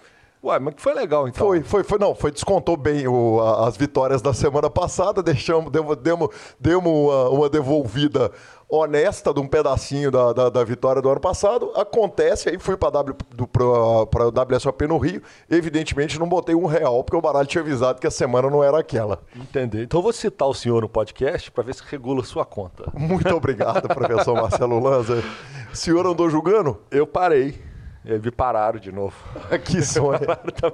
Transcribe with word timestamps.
Ué, 0.45 0.59
mas 0.59 0.75
que 0.75 0.81
foi 0.81 0.93
legal 0.93 1.27
então. 1.27 1.47
Foi, 1.47 1.63
foi, 1.63 1.83
foi, 1.83 1.97
não, 1.97 2.13
foi, 2.13 2.31
descontou 2.31 2.77
bem 2.77 3.07
o, 3.07 3.41
a, 3.41 3.67
as 3.67 3.75
vitórias 3.75 4.21
da 4.21 4.31
semana 4.31 4.69
passada, 4.69 5.23
deixamos, 5.23 5.71
demos, 5.71 5.97
demos, 5.97 6.29
demos 6.59 6.85
uma, 6.85 7.29
uma 7.29 7.49
devolvida 7.49 8.31
honesta 8.69 9.33
de 9.33 9.39
um 9.39 9.47
pedacinho 9.47 10.11
da, 10.11 10.33
da, 10.33 10.49
da, 10.49 10.63
vitória 10.63 11.01
do 11.01 11.09
ano 11.09 11.19
passado. 11.19 11.71
Acontece, 11.75 12.49
aí 12.49 12.59
fui 12.59 12.77
para 12.77 13.01
o 13.01 14.55
WSOP 14.55 14.87
no 14.87 14.99
Rio. 14.99 15.21
Evidentemente 15.49 16.19
não 16.19 16.29
botei 16.29 16.53
um 16.53 16.65
real, 16.65 17.03
porque 17.03 17.17
o 17.17 17.21
baralho 17.21 17.47
tinha 17.47 17.63
avisado 17.63 17.99
que 17.99 18.05
a 18.05 18.11
semana 18.11 18.47
não 18.47 18.63
era 18.63 18.79
aquela. 18.79 19.23
Entender. 19.35 19.83
Então 19.83 19.99
eu 19.99 20.03
vou 20.03 20.13
citar 20.13 20.47
o 20.47 20.53
senhor 20.53 20.81
no 20.81 20.89
podcast 20.89 21.49
para 21.49 21.63
ver 21.63 21.73
se 21.73 21.81
regula 21.87 22.23
sua 22.23 22.45
conta. 22.45 22.91
Muito 22.93 23.33
obrigado, 23.35 23.87
professor 23.87 24.35
Marcelo 24.35 24.79
Lanza. 24.79 25.23
O 25.71 25.75
senhor 25.75 26.05
andou 26.05 26.29
julgando? 26.29 26.79
Eu 26.91 27.07
parei. 27.07 27.74
E 28.05 28.19
me 28.19 28.29
pararam 28.29 28.79
de 28.79 28.91
novo. 28.91 29.15
que 29.65 29.81
sonho. 29.81 30.19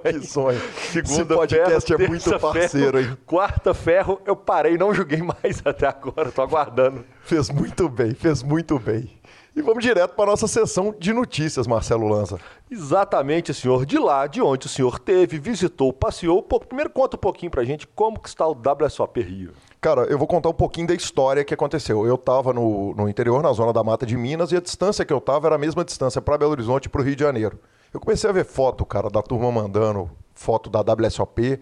que 0.03 0.27
sonho. 0.27 0.61
Segunda 0.91 1.13
Esse 1.13 1.25
podcast 1.25 1.87
ferro, 1.87 2.03
é 2.03 2.07
muito 2.07 2.39
parceiro, 2.39 2.97
ferro, 2.97 3.11
hein? 3.11 3.17
Quarta 3.25 3.73
ferro, 3.73 4.21
eu 4.25 4.35
parei, 4.35 4.77
não 4.77 4.93
joguei 4.93 5.21
mais 5.21 5.61
até 5.65 5.87
agora, 5.87 6.29
tô 6.29 6.41
aguardando. 6.41 7.05
Fez 7.21 7.49
muito 7.49 7.87
bem, 7.87 8.13
fez 8.13 8.43
muito 8.43 8.77
bem. 8.77 9.09
E 9.55 9.61
vamos 9.61 9.83
direto 9.83 10.13
para 10.13 10.25
a 10.25 10.27
nossa 10.27 10.47
sessão 10.47 10.93
de 10.97 11.13
notícias, 11.13 11.67
Marcelo 11.67 12.07
Lanza. 12.07 12.37
Exatamente, 12.69 13.53
senhor. 13.53 13.85
De 13.85 13.97
lá, 13.97 14.27
de 14.27 14.41
onde 14.41 14.65
o 14.65 14.69
senhor 14.69 14.99
teve, 14.99 15.39
visitou, 15.39 15.91
passeou. 15.91 16.41
Primeiro 16.41 16.89
conta 16.89 17.17
um 17.17 17.19
pouquinho 17.19 17.51
para 17.51 17.61
a 17.61 17.65
gente 17.65 17.85
como 17.87 18.19
que 18.19 18.29
está 18.29 18.47
o 18.47 18.53
WSOP 18.53 19.21
Rio. 19.21 19.53
Cara, 19.81 20.03
eu 20.03 20.17
vou 20.19 20.27
contar 20.27 20.47
um 20.47 20.53
pouquinho 20.53 20.85
da 20.85 20.93
história 20.93 21.43
que 21.43 21.55
aconteceu. 21.55 22.05
Eu 22.05 22.13
estava 22.13 22.53
no, 22.53 22.93
no 22.93 23.09
interior, 23.09 23.41
na 23.41 23.51
zona 23.51 23.73
da 23.73 23.83
Mata 23.83 24.05
de 24.05 24.15
Minas, 24.15 24.51
e 24.51 24.55
a 24.55 24.61
distância 24.61 25.03
que 25.03 25.11
eu 25.11 25.17
estava 25.17 25.47
era 25.47 25.55
a 25.55 25.57
mesma 25.57 25.83
distância 25.83 26.21
para 26.21 26.37
Belo 26.37 26.51
Horizonte 26.51 26.85
e 26.85 26.89
para 26.89 27.01
o 27.01 27.03
Rio 27.03 27.15
de 27.15 27.23
Janeiro. 27.23 27.59
Eu 27.91 27.99
comecei 27.99 28.29
a 28.29 28.33
ver 28.33 28.45
foto, 28.45 28.85
cara, 28.85 29.09
da 29.09 29.23
turma 29.23 29.51
mandando 29.51 30.07
foto 30.35 30.69
da 30.69 30.81
WSOP 30.81 31.59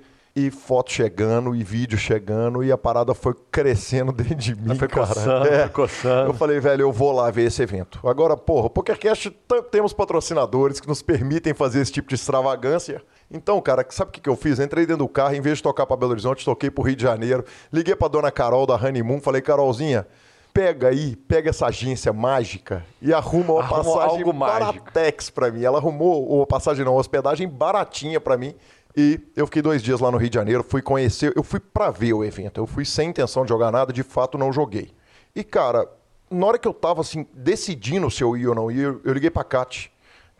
e 0.48 0.52
foto 0.52 0.92
chegando 0.92 1.56
e 1.56 1.64
vídeo 1.64 1.98
chegando 1.98 2.64
e 2.64 2.72
a 2.72 2.78
parada 2.78 3.14
foi 3.14 3.34
crescendo 3.52 4.12
dentro 4.14 4.36
de 4.36 4.56
mim, 4.56 4.76
foi 4.76 4.88
cara. 4.88 5.08
Coçando, 5.08 5.48
é. 5.48 5.60
foi 5.62 5.70
coçando. 5.70 6.30
Eu 6.30 6.34
falei, 6.34 6.60
velho, 6.60 6.84
eu 6.84 6.92
vou 6.92 7.12
lá 7.12 7.30
ver 7.30 7.44
esse 7.44 7.62
evento. 7.62 8.00
Agora, 8.08 8.36
porra, 8.38 8.68
o 8.68 8.70
PokerCast 8.70 9.36
temos 9.72 9.94
patrocinadores 9.94 10.80
que 10.80 10.88
nos 10.88 11.02
permitem 11.02 11.54
fazer 11.54 11.82
esse 11.82 11.92
tipo 11.92 12.10
de 12.10 12.16
extravagância. 12.16 13.02
Então, 13.32 13.62
cara, 13.62 13.86
sabe 13.90 14.10
o 14.10 14.12
que, 14.12 14.22
que 14.22 14.30
eu 14.30 14.36
fiz? 14.36 14.60
Entrei 14.60 14.86
dentro 14.86 15.06
do 15.06 15.08
carro, 15.08 15.36
em 15.36 15.42
vez 15.42 15.58
de 15.58 15.64
tocar 15.64 15.86
para 15.86 15.98
Belo 15.98 16.12
Horizonte, 16.12 16.44
toquei 16.44 16.72
pro 16.72 16.84
Rio 16.84 16.96
de 16.96 17.04
Janeiro. 17.04 17.46
Liguei 17.72 17.96
pra 17.96 18.08
dona 18.08 18.32
Carol 18.32 18.66
da 18.66 18.76
Honeymoon, 18.76 19.22
falei, 19.22 19.42
Carolzinha, 19.42 20.08
pega 20.54 20.88
aí, 20.90 21.16
pega 21.16 21.52
essa 21.52 21.68
agência 21.68 22.12
mágica 22.12 22.84
e 23.02 23.14
arruma 23.14 23.54
uma 23.54 23.64
Arruma 23.64 23.84
passagem 23.84 24.34
baratex 24.34 25.30
pra 25.30 25.52
mim. 25.52 25.64
Ela 25.64 25.78
arrumou 25.78 26.28
uma 26.36 26.46
passagem, 26.46 26.84
não, 26.84 26.96
hospedagem 26.96 27.48
baratinha 27.48 28.20
pra 28.20 28.36
mim. 28.36 28.56
E 28.96 29.20
eu 29.36 29.46
fiquei 29.46 29.62
dois 29.62 29.82
dias 29.82 30.00
lá 30.00 30.12
no 30.12 30.18
Rio 30.18 30.30
de 30.30 30.36
Janeiro, 30.36 30.64
fui 30.64 30.82
conhecer, 30.82 31.32
eu 31.36 31.44
fui 31.44 31.60
pra 31.60 31.92
ver 31.92 32.14
o 32.14 32.24
evento. 32.24 32.60
Eu 32.60 32.68
fui 32.68 32.86
sem 32.86 33.10
intenção 33.10 33.44
de 33.44 33.50
jogar 33.50 33.72
nada, 33.72 33.94
de 33.94 34.04
fato 34.04 34.38
não 34.38 34.52
joguei. 34.52 34.92
E, 35.36 35.44
cara, 35.44 35.88
na 36.30 36.46
hora 36.46 36.58
que 36.58 36.68
eu 36.68 36.74
tava 36.74 37.02
assim, 37.02 37.26
decidindo 37.34 38.10
se 38.10 38.24
eu 38.24 38.36
ia 38.36 38.50
ou 38.50 38.56
não 38.56 38.72
ia, 38.72 39.00
eu 39.04 39.14
liguei 39.14 39.30
pra 39.30 39.44
Kat, 39.44 39.92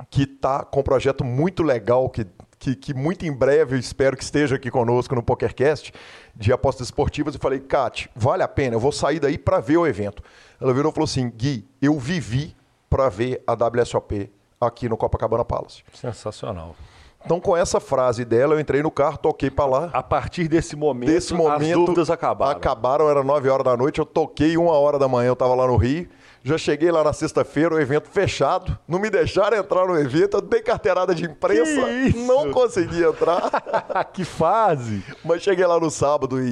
que 0.10 0.26
tá 0.26 0.64
com 0.64 0.80
um 0.80 0.84
projeto 0.84 1.24
muito 1.24 1.64
legal, 1.64 2.10
que 2.10 2.26
que, 2.60 2.76
que, 2.76 2.94
muito 2.94 3.26
em 3.26 3.32
breve 3.32 3.76
eu 3.76 3.80
espero 3.80 4.18
que 4.18 4.24
esteja 4.24 4.58
aqui 4.58 4.70
conosco 4.70 5.16
no 5.16 5.24
PokerCast 5.24 5.94
de 6.36 6.52
apostas 6.52 6.88
esportivas. 6.88 7.34
E 7.34 7.38
falei, 7.38 7.62
Kat, 7.62 8.12
vale 8.14 8.44
a 8.44 8.48
pena, 8.50 8.76
eu 8.76 8.80
vou 8.80 8.92
sair 8.92 9.20
daí 9.20 9.38
para 9.38 9.62
ver 9.62 9.78
o 9.78 9.88
evento. 9.88 10.22
Ela 10.60 10.74
virou 10.74 10.92
e 10.92 10.94
falou 10.94 11.06
assim: 11.06 11.30
Gui, 11.30 11.66
eu 11.82 11.98
vivi 11.98 12.54
para 12.90 13.08
ver 13.08 13.42
a 13.48 13.54
WSOP 13.54 14.30
aqui 14.60 14.90
no 14.90 14.98
Copacabana 14.98 15.46
Palace. 15.46 15.84
Sensacional. 15.94 16.76
Então, 17.26 17.40
com 17.40 17.56
essa 17.56 17.80
frase 17.80 18.24
dela, 18.24 18.56
eu 18.56 18.60
entrei 18.60 18.82
no 18.82 18.90
carro, 18.90 19.18
toquei 19.18 19.52
para 19.52 19.66
lá. 19.66 19.90
A 19.94 20.02
partir 20.02 20.48
desse 20.48 20.76
momento, 20.76 21.10
Desse 21.10 21.34
momento, 21.34 21.80
as 21.80 21.86
dúvidas 21.86 22.10
acabaram. 22.10 22.52
Acabaram, 22.58 23.10
era 23.10 23.24
9 23.24 23.50
horas 23.50 23.66
da 23.66 23.76
noite, 23.76 24.00
eu 24.00 24.06
toquei 24.06 24.56
uma 24.58 24.72
hora 24.72 24.98
da 24.98 25.08
manhã, 25.08 25.28
eu 25.28 25.34
estava 25.34 25.54
lá 25.54 25.68
no 25.68 25.76
Rio. 25.76 26.08
Já 26.42 26.58
cheguei 26.58 26.90
lá 26.90 27.04
na 27.04 27.12
sexta-feira, 27.12 27.76
o 27.76 27.80
evento 27.82 28.08
fechado. 28.08 28.80
Não 28.88 28.98
me 28.98 29.10
deixaram 29.10 29.58
entrar 29.58 29.86
no 29.86 30.00
evento, 30.00 30.38
eu 30.38 30.42
dei 30.42 30.62
carteirada 30.62 31.14
de 31.14 31.26
imprensa, 31.26 31.84
Que 31.86 31.92
isso? 32.08 32.20
não 32.26 32.50
consegui 32.52 33.04
entrar. 33.04 33.52
que 34.14 34.24
fase! 34.24 35.04
Mas 35.24 35.42
cheguei 35.44 35.66
lá 35.66 35.78
no 35.78 35.92
sábado 35.92 36.42
e, 36.42 36.48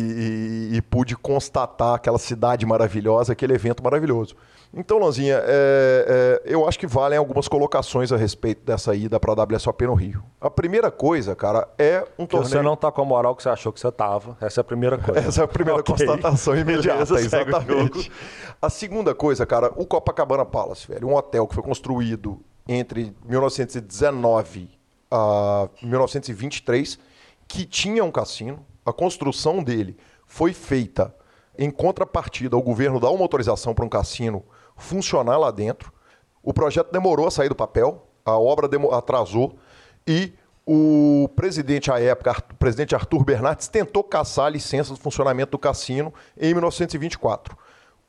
e- 0.73 0.75
e 0.75 0.81
pude 0.81 1.16
constatar 1.16 1.94
aquela 1.95 2.19
cidade 2.19 2.65
maravilhosa, 2.65 3.31
aquele 3.31 3.53
evento 3.53 3.81
maravilhoso. 3.81 4.36
Então, 4.74 5.00
Lanzinha, 5.00 5.42
é, 5.44 6.42
é, 6.46 6.54
eu 6.54 6.68
acho 6.68 6.78
que 6.78 6.86
valem 6.86 7.18
algumas 7.18 7.48
colocações 7.48 8.12
a 8.12 8.18
respeito 8.18 8.64
dessa 8.66 8.94
ida 8.94 9.19
para 9.19 9.31
a 9.31 9.46
WSOP 9.56 9.86
no 9.88 9.94
Rio. 9.94 10.24
A 10.40 10.50
primeira 10.50 10.92
coisa, 10.92 11.36
cara, 11.36 11.68
é 11.78 12.06
um 12.19 12.25
Que 12.25 12.31
torneio... 12.31 12.50
você 12.50 12.62
não 12.62 12.75
tá 12.75 12.92
com 12.92 13.02
a 13.02 13.06
moral 13.06 13.36
que 13.36 13.44
você 13.44 13.50
achou 13.50 13.72
que 13.72 13.80
você 13.80 13.92
tava. 13.92 14.38
Essa 14.42 14.60
é 14.60 14.62
a 14.62 14.64
primeira 14.64 14.98
coisa. 14.98 15.19
Essa 15.28 15.42
é 15.42 15.44
a 15.46 15.48
primeira 15.48 15.80
Ok. 15.80 15.96
constatação 15.96 16.56
imediata, 16.56 17.06
Beleza, 17.06 17.16
o 17.16 17.18
exatamente. 17.42 18.12
A 18.62 18.69
segunda 18.69 19.16
coisa, 19.16 19.46
cara, 19.46 19.72
o 19.75 19.86
Copacabana 19.86 20.46
Palace, 20.46 20.88
velho, 20.88 21.08
um 21.08 21.16
hotel 21.16 21.48
que 21.48 21.56
foi 21.56 21.64
construído 21.64 22.40
entre 22.68 23.16
1919 23.25 24.69
a 25.10 25.69
1923, 25.81 27.00
que 27.48 27.66
tinha 27.66 28.04
um 28.04 28.12
cassino. 28.12 28.66
A 28.86 28.94
construção 28.94 29.64
dele 29.64 29.98
foi 30.25 30.54
feita 30.54 31.14
em 31.58 31.72
contrapartida 31.72 32.56
ao 32.56 32.62
governo 32.62 33.00
dar 33.00 33.10
uma 33.10 33.22
autorização 33.24 33.74
para 33.74 33.84
um 33.86 33.90
cassino 33.90 34.44
funcionar 34.77 35.38
lá 35.38 35.51
dentro. 35.51 35.91
O 36.41 36.53
projeto 36.53 36.91
demorou 36.91 37.27
a 37.27 37.31
sair 37.31 37.50
do 37.50 37.56
papel, 37.56 38.07
a 38.25 38.38
obra 38.38 38.69
atrasou 38.95 39.57
e 40.07 40.33
o 40.65 41.29
presidente 41.35 41.89
à 41.89 42.00
época, 42.00 42.35
o 42.51 42.56
presidente 42.56 42.94
Arthur 42.94 43.24
Bernardes, 43.24 43.68
tentou 43.68 44.03
caçar 44.03 44.47
a 44.47 44.50
licença 44.50 44.94
do 44.94 45.00
funcionamento 45.00 45.51
do 45.51 45.57
cassino 45.57 46.13
em 46.38 46.53
1924. 46.53 47.57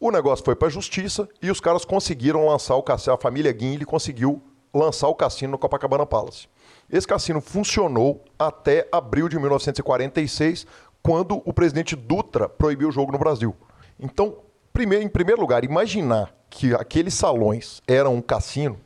O 0.01 0.11
negócio 0.11 0.45
foi 0.45 0.57
para 0.57 0.69
a 0.69 0.71
justiça 0.71 1.29
e 1.41 1.51
os 1.51 1.61
caras 1.61 1.85
conseguiram 1.85 2.47
lançar 2.47 2.75
o 2.77 2.83
cassino. 2.83 3.15
A 3.15 3.19
família 3.19 3.53
Guinle 3.53 3.85
conseguiu 3.85 4.43
lançar 4.75 5.09
o 5.09 5.15
cassino 5.15 5.53
no 5.53 5.59
Copacabana 5.59 6.05
Palace. 6.05 6.49
Esse 6.91 7.07
cassino 7.07 7.41
funcionou 7.41 8.25
até 8.39 8.89
abril 8.91 9.29
de 9.29 9.39
1946, 9.39 10.67
quando 11.03 11.43
o 11.45 11.53
presidente 11.53 11.95
Dutra 11.95 12.49
proibiu 12.49 12.89
o 12.89 12.93
jogo 12.93 13.13
no 13.13 13.19
Brasil. 13.19 13.55
Então, 14.01 14.37
primeiro, 14.79 15.05
em 15.05 15.09
primeiro 15.09 15.41
lugar, 15.41 15.65
imaginar 15.65 16.33
que 16.49 16.73
aqueles 16.73 17.13
salões 17.13 17.83
eram 17.89 18.15
um 18.15 18.23
cassino 18.23 18.79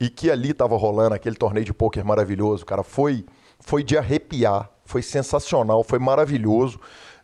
e 0.00 0.10
que 0.10 0.28
ali 0.28 0.50
estava 0.50 0.76
rolando 0.76 1.14
aquele 1.14 1.36
torneio 1.36 1.64
de 1.64 1.72
pôquer 1.72 2.04
maravilhoso, 2.04 2.66
cara, 2.66 2.82
foi, 2.82 3.24
foi 3.60 3.84
de 3.84 3.96
arrepiar, 3.96 4.68
foi 4.84 5.02
sensacional, 5.02 5.84
foi 5.84 6.00
maravilhoso. 6.00 6.80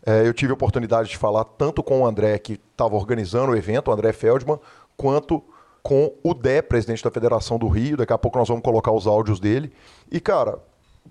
É, 0.07 0.25
eu 0.25 0.33
tive 0.33 0.53
a 0.53 0.55
oportunidade 0.55 1.09
de 1.09 1.19
falar 1.19 1.43
tanto 1.43 1.83
com 1.83 2.03
o 2.03 2.07
André, 2.07 2.39
que 2.39 2.61
estava 2.71 2.95
organizando 2.95 3.51
o 3.51 3.57
evento, 3.57 3.89
o 3.89 3.93
André 3.93 4.13
Feldman, 4.13 4.61
quanto 4.97 5.43
com 5.83 6.15
o 6.23 6.33
Dé, 6.33 6.63
presidente 6.63 7.03
da 7.03 7.11
Federação 7.11 7.59
do 7.59 7.67
Rio. 7.67 7.97
Daqui 7.97 8.13
a 8.13 8.19
pouco 8.19 8.39
nós 8.39 8.47
vamos 8.47 8.63
colocar 8.63 8.93
os 8.93 9.05
áudios 9.05 9.41
dele. 9.41 9.73
E, 10.09 10.21
cara, 10.21 10.61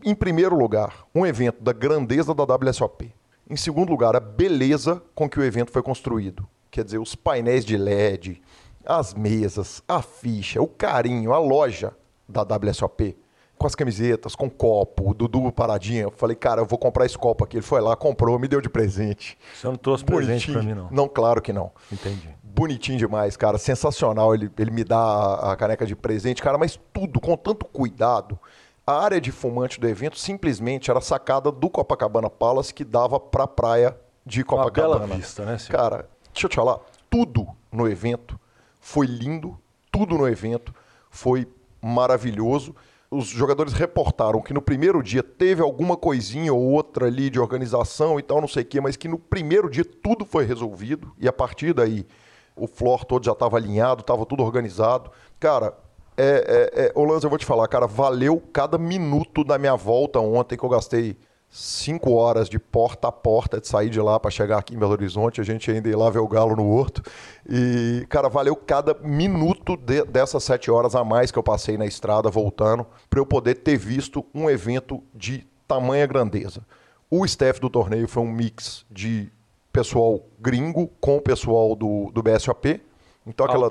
em 0.02 0.16
primeiro 0.16 0.56
lugar, 0.56 1.06
um 1.14 1.26
evento 1.26 1.62
da 1.62 1.74
grandeza 1.74 2.34
da 2.34 2.46
WSOP. 2.46 3.14
Em 3.50 3.58
segundo 3.58 3.90
lugar, 3.90 4.16
a 4.16 4.20
beleza 4.22 5.04
com 5.14 5.30
que 5.30 5.38
o 5.38 5.44
evento 5.44 5.74
foi 5.74 5.84
construído. 5.84 6.48
Quer 6.72 6.86
dizer, 6.86 7.00
os 7.00 7.16
painéis 7.16 7.66
de 7.66 7.76
LED, 7.76 8.42
as 8.86 9.14
mesas, 9.14 9.84
a 9.86 10.02
ficha, 10.02 10.62
o 10.62 10.68
carinho, 10.68 11.34
a 11.34 11.38
loja 11.38 11.94
da 12.28 12.44
WSOP, 12.44 13.18
com 13.58 13.68
as 13.68 13.76
camisetas, 13.76 14.36
com 14.36 14.50
copo, 14.50 15.12
o 15.12 15.14
Dudu 15.14 15.52
paradinha. 15.52 16.04
Eu 16.04 16.12
falei, 16.12 16.36
cara, 16.36 16.62
eu 16.62 16.66
vou 16.66 16.80
comprar 16.80 17.06
esse 17.06 17.18
copo 17.18 17.44
aqui. 17.44 17.58
Ele 17.58 17.62
foi 17.62 17.82
lá, 17.82 17.96
comprou, 17.96 18.40
me 18.40 18.48
deu 18.48 18.62
de 18.62 18.70
presente. 18.70 19.38
Você 19.54 19.68
não 19.68 19.76
trouxe 19.76 20.04
presente 20.04 20.52
pra 20.52 20.64
mim, 20.64 20.74
não? 20.74 20.88
Não, 20.90 21.08
claro 21.08 21.42
que 21.42 21.54
não. 21.54 21.72
Entendi. 21.92 22.30
Bonitinho 22.42 22.98
demais, 22.98 23.38
cara. 23.38 23.58
Sensacional. 23.58 24.34
Ele, 24.34 24.50
ele 24.58 24.72
me 24.72 24.84
dá 24.84 24.98
a, 24.98 25.52
a 25.52 25.56
caneca 25.56 25.86
de 25.86 25.96
presente, 25.96 26.42
cara, 26.42 26.58
mas 26.58 26.80
tudo 26.92 27.20
com 27.20 27.38
tanto 27.38 27.66
cuidado. 27.66 28.40
A 28.88 28.94
área 28.94 29.22
de 29.22 29.32
fumante 29.32 29.80
do 29.80 29.88
evento 29.88 30.18
simplesmente 30.18 30.90
era 30.90 31.00
sacada 31.02 31.52
do 31.52 31.70
Copacabana 31.70 32.30
Palace 32.30 32.74
que 32.74 32.84
dava 32.84 33.20
para 33.20 33.44
a 33.44 33.48
praia 33.48 33.96
de 34.26 34.44
Copacabana. 34.44 34.96
Uma 34.96 35.08
bela 35.08 35.18
vista, 35.18 35.46
né, 35.46 35.58
senhor? 35.60 35.78
Cara, 35.78 36.10
deixa 36.34 36.46
eu 36.46 36.50
te 36.50 36.56
falar, 36.56 36.80
tudo 37.10 37.48
no 37.72 37.88
evento 37.88 38.40
foi 38.80 39.06
lindo, 39.06 39.58
tudo 39.92 40.18
no 40.18 40.28
evento 40.28 40.74
foi 41.10 41.48
maravilhoso. 41.82 42.76
Os 43.10 43.28
jogadores 43.28 43.74
reportaram 43.74 44.42
que 44.42 44.54
no 44.54 44.62
primeiro 44.62 45.04
dia 45.04 45.22
teve 45.22 45.62
alguma 45.62 45.98
coisinha 45.98 46.54
ou 46.54 46.62
outra 46.62 47.08
ali 47.08 47.30
de 47.30 47.40
organização 47.40 48.18
e 48.18 48.24
tal, 48.24 48.40
não 48.40 48.48
sei 48.48 48.64
o 48.64 48.66
quê, 48.66 48.80
mas 48.80 48.96
que 48.96 49.08
no 49.08 49.20
primeiro 49.20 49.70
dia 49.70 49.84
tudo 49.84 50.24
foi 50.24 50.46
resolvido 50.46 51.14
e 51.20 51.28
a 51.28 51.34
partir 51.34 51.74
daí 51.74 52.08
o 52.56 52.68
floor 52.68 53.04
todo 53.04 53.26
já 53.26 53.34
estava 53.34 53.58
alinhado, 53.58 54.02
estava 54.02 54.26
tudo 54.26 54.44
organizado. 54.44 55.12
Cara, 55.40 55.78
é, 56.18 56.70
é, 56.76 56.86
é, 56.86 56.92
eu 56.96 57.30
vou 57.30 57.38
te 57.38 57.46
falar, 57.46 57.68
cara, 57.68 57.88
valeu 57.88 58.42
cada 58.54 58.78
minuto 58.78 59.44
da 59.44 59.58
minha 59.58 59.76
volta 59.76 60.20
ontem 60.20 60.58
que 60.58 60.64
eu 60.64 60.70
gastei 60.70 61.18
cinco 61.52 62.14
horas 62.14 62.48
de 62.48 62.58
porta 62.58 63.10
a 63.10 63.12
porta 63.12 63.60
de 63.60 63.68
sair 63.68 63.90
de 63.90 64.00
lá 64.00 64.18
para 64.18 64.32
chegar 64.32 64.58
aqui 64.58 64.74
em 64.74 64.80
Belo 64.80 64.94
Horizonte, 64.94 65.42
a 65.42 65.44
gente 65.44 65.70
ainda 65.70 65.90
ir 65.90 65.96
lá 65.96 66.10
ver 66.10 66.20
o 66.20 66.28
galo 66.28 66.56
no 66.56 66.66
horto. 66.70 67.04
E, 67.48 68.06
cara, 68.10 68.30
valeu 68.30 68.56
cada 68.56 68.96
minuto 69.04 69.76
de, 69.76 70.06
dessas 70.06 70.46
sete 70.46 70.72
horas 70.72 70.96
a 70.96 71.04
mais 71.04 71.30
que 71.30 71.38
eu 71.38 71.44
passei 71.44 71.78
na 71.78 71.86
estrada 71.86 72.30
voltando 72.30 72.88
para 73.10 73.20
eu 73.20 73.26
poder 73.26 73.56
ter 73.56 73.78
visto 73.78 74.26
um 74.34 74.50
evento 74.50 75.04
de 75.14 75.46
tamanha 75.68 76.08
grandeza. 76.08 76.66
O 77.10 77.26
staff 77.26 77.60
do 77.60 77.70
torneio 77.70 78.08
foi 78.08 78.24
um 78.24 78.32
mix 78.32 78.86
de 78.90 79.30
pessoal 79.74 80.22
gringo 80.40 80.88
com 81.02 81.18
o 81.18 81.22
pessoal 81.22 81.76
do, 81.76 82.10
do 82.14 82.24
BSOP. 82.24 82.82
Então 83.28 83.46
aquela, 83.46 83.68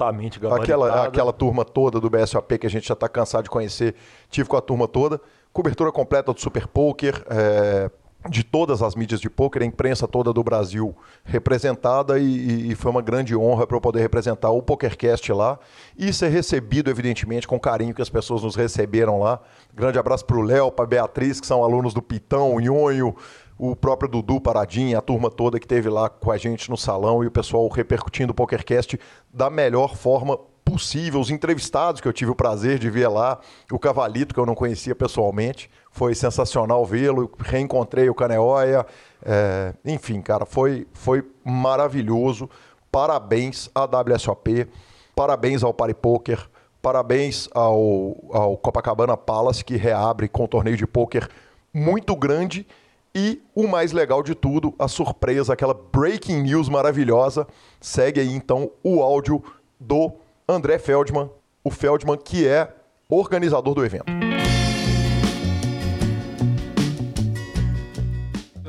aquela, 0.54 1.04
aquela 1.06 1.32
turma 1.32 1.64
toda 1.64 1.98
do 1.98 2.10
BSOP 2.10 2.58
que 2.58 2.66
a 2.66 2.70
gente 2.70 2.86
já 2.86 2.94
está 2.94 3.08
cansado 3.08 3.44
de 3.44 3.50
conhecer, 3.50 3.94
tive 4.28 4.48
com 4.48 4.56
a 4.56 4.60
turma 4.60 4.86
toda 4.86 5.20
cobertura 5.52 5.90
completa 5.92 6.32
do 6.32 6.40
Super 6.40 6.66
Poker, 6.66 7.24
é, 7.28 7.90
de 8.28 8.44
todas 8.44 8.82
as 8.82 8.94
mídias 8.94 9.20
de 9.20 9.30
poker, 9.30 9.62
a 9.62 9.64
imprensa 9.64 10.06
toda 10.06 10.32
do 10.32 10.44
Brasil 10.44 10.94
representada 11.24 12.18
e, 12.18 12.70
e 12.70 12.74
foi 12.74 12.90
uma 12.90 13.00
grande 13.00 13.34
honra 13.34 13.66
para 13.66 13.76
eu 13.76 13.80
poder 13.80 14.00
representar 14.00 14.50
o 14.50 14.60
PokerCast 14.60 15.32
lá 15.32 15.58
e 15.96 16.12
ser 16.12 16.28
recebido, 16.28 16.90
evidentemente, 16.90 17.48
com 17.48 17.56
o 17.56 17.60
carinho 17.60 17.94
que 17.94 18.02
as 18.02 18.10
pessoas 18.10 18.42
nos 18.42 18.56
receberam 18.56 19.18
lá. 19.18 19.40
Grande 19.74 19.98
abraço 19.98 20.26
para 20.26 20.36
o 20.36 20.42
Léo, 20.42 20.70
para 20.70 20.84
a 20.84 20.88
Beatriz, 20.88 21.40
que 21.40 21.46
são 21.46 21.64
alunos 21.64 21.94
do 21.94 22.02
Pitão, 22.02 22.54
o 22.54 22.60
Nhonho, 22.60 23.16
o 23.56 23.74
próprio 23.74 24.10
Dudu 24.10 24.40
Paradinha, 24.40 24.98
a 24.98 25.02
turma 25.02 25.30
toda 25.30 25.58
que 25.58 25.66
teve 25.66 25.88
lá 25.88 26.10
com 26.10 26.30
a 26.30 26.36
gente 26.36 26.68
no 26.68 26.76
salão 26.76 27.24
e 27.24 27.26
o 27.26 27.30
pessoal 27.30 27.66
repercutindo 27.68 28.32
o 28.32 28.34
PokerCast 28.34 28.98
da 29.32 29.48
melhor 29.48 29.96
forma 29.96 30.38
possível, 30.70 31.20
os 31.20 31.30
entrevistados 31.30 32.00
que 32.00 32.08
eu 32.08 32.12
tive 32.12 32.30
o 32.30 32.34
prazer 32.34 32.78
de 32.78 32.88
ver 32.88 33.08
lá, 33.08 33.38
o 33.70 33.78
Cavalito, 33.78 34.34
que 34.34 34.40
eu 34.40 34.46
não 34.46 34.54
conhecia 34.54 34.94
pessoalmente, 34.94 35.70
foi 35.90 36.14
sensacional 36.14 36.84
vê-lo, 36.84 37.30
reencontrei 37.38 38.08
o 38.08 38.14
Caneóia, 38.14 38.86
é, 39.24 39.74
enfim, 39.84 40.20
cara, 40.20 40.46
foi, 40.46 40.86
foi 40.92 41.24
maravilhoso. 41.44 42.48
Parabéns 42.90 43.70
à 43.74 43.84
WSOP, 43.84 44.66
parabéns 45.14 45.62
ao 45.62 45.74
Party 45.74 45.94
Poker, 45.94 46.48
parabéns 46.80 47.48
ao, 47.52 48.16
ao 48.30 48.56
Copacabana 48.56 49.16
Palace, 49.16 49.64
que 49.64 49.76
reabre 49.76 50.28
com 50.28 50.44
um 50.44 50.48
torneio 50.48 50.76
de 50.76 50.86
pôquer 50.86 51.28
muito 51.72 52.16
grande. 52.16 52.66
E 53.12 53.42
o 53.54 53.66
mais 53.66 53.90
legal 53.90 54.22
de 54.22 54.36
tudo, 54.36 54.72
a 54.78 54.86
surpresa, 54.86 55.52
aquela 55.52 55.74
breaking 55.74 56.42
news 56.42 56.68
maravilhosa. 56.68 57.46
Segue 57.80 58.20
aí 58.20 58.32
então 58.32 58.70
o 58.84 59.02
áudio 59.02 59.42
do 59.80 60.12
André 60.50 60.78
Feldman, 60.78 61.30
o 61.62 61.70
Feldman 61.70 62.16
que 62.16 62.46
é 62.46 62.72
organizador 63.08 63.74
do 63.74 63.84
evento. 63.84 64.06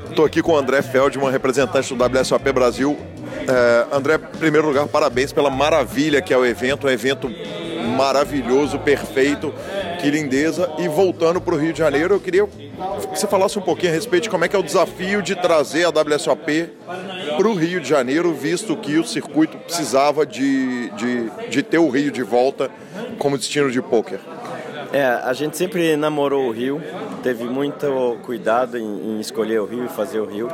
Estou 0.08 0.26
aqui 0.26 0.42
com 0.42 0.52
o 0.52 0.56
André 0.56 0.82
Feldman, 0.82 1.30
representante 1.30 1.94
do 1.94 2.04
WSOP 2.04 2.52
Brasil. 2.52 2.98
É, 3.48 3.86
André, 3.96 4.14
em 4.14 4.38
primeiro 4.38 4.66
lugar, 4.68 4.86
parabéns 4.86 5.32
pela 5.32 5.50
maravilha 5.50 6.22
que 6.22 6.32
é 6.32 6.36
o 6.36 6.44
evento, 6.44 6.86
um 6.86 6.90
evento 6.90 7.30
maravilhoso, 7.96 8.78
perfeito, 8.78 9.52
que 10.00 10.10
lindeza. 10.10 10.70
E 10.78 10.88
voltando 10.88 11.40
para 11.40 11.54
o 11.54 11.58
Rio 11.58 11.72
de 11.72 11.78
Janeiro, 11.78 12.14
eu 12.14 12.20
queria 12.20 12.46
que 12.46 13.18
você 13.18 13.26
falasse 13.26 13.58
um 13.58 13.62
pouquinho 13.62 13.92
a 13.92 13.94
respeito 13.94 14.24
de 14.24 14.30
como 14.30 14.44
é 14.44 14.48
que 14.48 14.56
é 14.56 14.58
o 14.58 14.62
desafio 14.62 15.22
de 15.22 15.34
trazer 15.34 15.84
a 15.84 15.90
WSOP 15.90 16.70
para 17.36 17.48
o 17.48 17.54
Rio 17.54 17.80
de 17.80 17.88
Janeiro, 17.88 18.32
visto 18.32 18.76
que 18.76 18.98
o 18.98 19.04
circuito 19.04 19.56
precisava 19.58 20.24
de, 20.24 20.90
de, 20.90 21.30
de 21.50 21.62
ter 21.62 21.78
o 21.78 21.88
Rio 21.88 22.10
de 22.10 22.22
volta 22.22 22.70
como 23.18 23.36
destino 23.36 23.70
de 23.70 23.82
pôquer. 23.82 24.20
É, 24.92 25.04
a 25.04 25.32
gente 25.32 25.56
sempre 25.56 25.96
namorou 25.96 26.48
o 26.48 26.50
Rio, 26.50 26.82
teve 27.22 27.44
muito 27.44 28.18
cuidado 28.24 28.76
em, 28.76 28.84
em 28.84 29.20
escolher 29.20 29.58
o 29.60 29.64
Rio 29.64 29.86
e 29.86 29.88
fazer 29.88 30.20
o 30.20 30.26
Rio. 30.26 30.50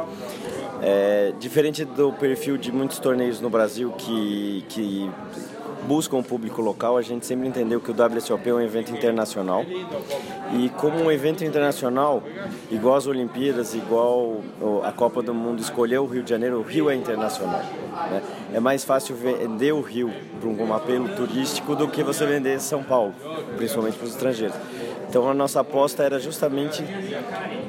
É, 0.80 1.32
diferente 1.38 1.84
do 1.84 2.12
perfil 2.12 2.56
de 2.56 2.70
muitos 2.70 2.98
torneios 2.98 3.40
no 3.40 3.50
Brasil 3.50 3.92
que, 3.92 4.64
que 4.68 5.10
buscam 5.88 6.18
o 6.18 6.22
público 6.22 6.60
local, 6.60 6.98
a 6.98 7.02
gente 7.02 7.24
sempre 7.24 7.48
entendeu 7.48 7.80
que 7.80 7.90
o 7.90 7.94
WSOP 7.94 8.50
é 8.50 8.52
um 8.52 8.60
evento 8.60 8.92
internacional. 8.92 9.64
E 10.52 10.68
como 10.76 11.02
um 11.02 11.10
evento 11.10 11.42
internacional, 11.42 12.22
igual 12.70 12.96
as 12.96 13.06
Olimpíadas, 13.06 13.74
igual 13.74 14.42
a 14.84 14.92
Copa 14.92 15.22
do 15.22 15.32
Mundo 15.32 15.60
escolheu 15.60 16.04
o 16.04 16.06
Rio 16.06 16.22
de 16.22 16.28
Janeiro, 16.28 16.58
o 16.58 16.62
Rio 16.62 16.90
é 16.90 16.94
internacional. 16.94 17.62
Né? 18.10 18.22
É 18.52 18.60
mais 18.60 18.84
fácil 18.84 19.16
vender 19.16 19.72
o 19.72 19.80
Rio 19.80 20.12
para 20.38 20.48
um 20.48 20.74
apelo 20.74 21.08
turístico 21.16 21.74
do 21.74 21.88
que 21.88 22.02
você 22.02 22.26
vender 22.26 22.60
São 22.60 22.82
Paulo, 22.82 23.14
principalmente 23.56 23.96
para 23.96 24.06
os 24.06 24.12
estrangeiros. 24.12 24.56
Então 25.08 25.26
a 25.26 25.32
nossa 25.32 25.60
aposta 25.60 26.02
era 26.02 26.20
justamente 26.20 26.84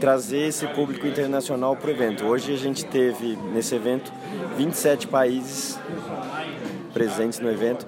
trazer 0.01 0.47
esse 0.47 0.67
público 0.67 1.07
internacional 1.07 1.73
para 1.73 1.87
o 1.87 1.91
evento. 1.91 2.25
Hoje 2.25 2.53
a 2.53 2.57
gente 2.57 2.85
teve 2.85 3.37
nesse 3.53 3.75
evento 3.75 4.11
27 4.57 5.07
países 5.07 5.79
presentes 6.93 7.39
no 7.39 7.49
evento 7.49 7.85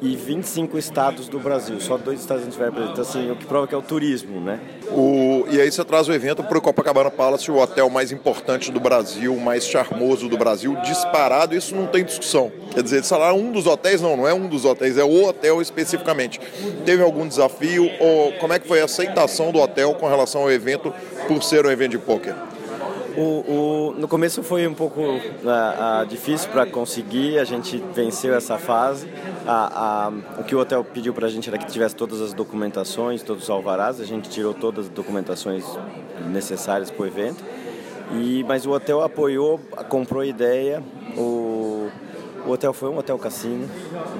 e 0.00 0.16
25 0.16 0.78
estados 0.78 1.28
do 1.28 1.38
Brasil. 1.38 1.80
Só 1.80 1.96
dois 1.96 2.20
estados 2.20 2.44
não 2.44 2.50
tiveram 2.50 2.72
presente. 2.72 2.92
Então, 2.92 3.02
assim, 3.04 3.30
o 3.30 3.36
que 3.36 3.46
prova 3.46 3.66
que 3.66 3.74
é 3.74 3.78
o 3.78 3.82
turismo, 3.82 4.40
né? 4.40 4.60
O... 4.90 5.44
E 5.50 5.60
aí 5.60 5.70
você 5.70 5.84
traz 5.84 6.08
o 6.08 6.12
evento 6.12 6.42
para 6.42 6.58
o 6.58 6.60
Copacabana 6.60 7.10
Palace, 7.10 7.50
o 7.50 7.56
hotel 7.56 7.88
mais 7.90 8.12
importante 8.12 8.70
do 8.70 8.80
Brasil, 8.80 9.34
mais 9.36 9.66
charmoso 9.66 10.28
do 10.28 10.36
Brasil, 10.36 10.76
disparado, 10.84 11.54
isso 11.54 11.74
não 11.74 11.86
tem 11.86 12.04
discussão. 12.04 12.52
Quer 12.72 12.82
dizer, 12.82 13.04
sei 13.04 13.18
lá, 13.18 13.32
um 13.32 13.52
dos 13.52 13.66
hotéis, 13.66 14.00
não, 14.00 14.16
não 14.16 14.28
é 14.28 14.34
um 14.34 14.48
dos 14.48 14.64
hotéis, 14.64 14.98
é 14.98 15.04
o 15.04 15.24
hotel 15.24 15.60
especificamente. 15.60 16.40
Teve 16.84 17.02
algum 17.02 17.26
desafio 17.26 17.90
ou 18.00 18.32
como 18.34 18.52
é 18.52 18.58
que 18.58 18.66
foi 18.66 18.80
a 18.80 18.84
aceitação 18.84 19.52
do 19.52 19.58
hotel 19.58 19.94
com 19.94 20.08
relação 20.08 20.42
ao 20.42 20.50
evento 20.50 20.92
por 21.26 21.42
ser 21.42 21.66
um 21.66 21.70
evento 21.70 21.92
de 21.92 21.98
pôquer? 21.98 22.34
O, 23.16 23.20
o, 23.20 23.94
no 23.96 24.08
começo 24.08 24.42
foi 24.42 24.66
um 24.66 24.74
pouco 24.74 25.00
uh, 25.00 25.12
uh, 25.12 26.06
difícil 26.06 26.50
para 26.50 26.66
conseguir, 26.66 27.38
a 27.38 27.44
gente 27.44 27.82
venceu 27.94 28.34
essa 28.34 28.58
fase. 28.58 29.06
Uh, 29.06 30.40
o 30.40 30.44
que 30.44 30.54
o 30.54 30.58
hotel 30.58 30.82
pediu 30.82 31.14
para 31.14 31.26
a 31.26 31.30
gente 31.30 31.48
era 31.48 31.56
que 31.56 31.66
tivesse 31.66 31.94
todas 31.94 32.20
as 32.20 32.32
documentações, 32.32 33.22
todos 33.22 33.44
os 33.44 33.50
alvarás, 33.50 34.00
a 34.00 34.04
gente 34.04 34.28
tirou 34.28 34.52
todas 34.52 34.86
as 34.86 34.90
documentações 34.90 35.64
necessárias 36.28 36.90
para 36.90 37.02
o 37.02 37.06
evento. 37.06 37.44
E, 38.12 38.44
mas 38.48 38.66
o 38.66 38.72
hotel 38.72 39.00
apoiou, 39.00 39.60
comprou 39.88 40.22
a 40.22 40.26
ideia, 40.26 40.82
o, 41.16 41.88
o 42.46 42.50
hotel 42.50 42.72
foi 42.72 42.88
um 42.88 42.98
hotel 42.98 43.18
cassino, 43.18 43.68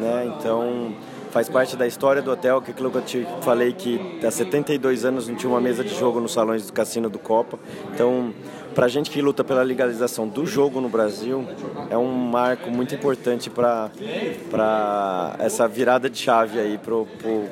né? 0.01 0.33
então 0.39 0.95
faz 1.35 1.49
parte 1.49 1.77
da 1.77 1.85
história 1.85 2.23
do 2.23 2.31
hotel, 2.31 2.63
que 2.63 2.71
aquilo 2.71 2.93
que 2.93 2.97
eu 2.97 3.03
te 3.03 3.27
falei 3.43 3.73
que 3.73 4.01
há 4.25 4.31
72 4.31 5.05
anos 5.05 5.27
não 5.27 5.35
tinha 5.35 5.51
uma 5.51 5.61
mesa 5.61 5.83
de 5.83 5.93
jogo 5.93 6.21
nos 6.21 6.33
salões 6.33 6.65
do 6.65 6.73
cassino 6.73 7.11
do 7.11 7.19
Copa. 7.19 7.59
Então, 7.93 8.33
para 8.75 8.87
a 8.87 8.89
gente 8.89 9.11
que 9.11 9.21
luta 9.23 9.45
pela 9.45 9.63
legalização 9.63 10.27
do 10.27 10.47
jogo 10.47 10.81
no 10.81 10.89
Brasil, 10.89 11.47
é 11.91 11.97
um 11.97 12.13
marco 12.13 12.71
muito 12.71 12.95
importante 12.95 13.49
para 13.49 13.91
essa 15.39 15.69
virada 15.69 16.11
de 16.11 16.19
chave 16.19 16.59
aí 16.59 16.79
pro, 16.79 17.07
pro 17.19 17.45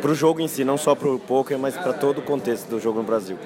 para 0.00 0.10
o 0.10 0.14
jogo 0.14 0.40
em 0.40 0.46
si, 0.46 0.62
não 0.62 0.76
só 0.76 0.94
para 0.94 1.08
o 1.08 1.18
poker, 1.18 1.58
mas 1.58 1.74
para 1.74 1.92
todo 1.92 2.18
o 2.18 2.22
contexto 2.22 2.68
do 2.68 2.78
jogo 2.78 2.98
no 2.98 3.04
Brasil. 3.04 3.36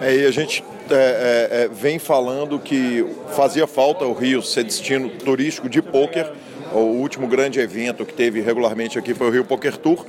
É, 0.00 0.16
e 0.16 0.24
a 0.24 0.30
gente 0.30 0.64
é, 0.88 0.94
é, 0.94 1.64
é, 1.64 1.68
vem 1.68 1.98
falando 1.98 2.58
que 2.58 3.04
fazia 3.34 3.66
falta 3.66 4.04
o 4.04 4.12
Rio 4.12 4.42
ser 4.42 4.64
destino 4.64 5.10
turístico 5.10 5.68
de 5.68 5.82
poker. 5.82 6.30
O 6.72 6.78
último 6.78 7.26
grande 7.26 7.58
evento 7.58 8.06
que 8.06 8.14
teve 8.14 8.40
regularmente 8.40 8.96
aqui 8.98 9.12
foi 9.12 9.26
o 9.26 9.30
Rio 9.30 9.44
Poker 9.44 9.76
Tour. 9.76 10.06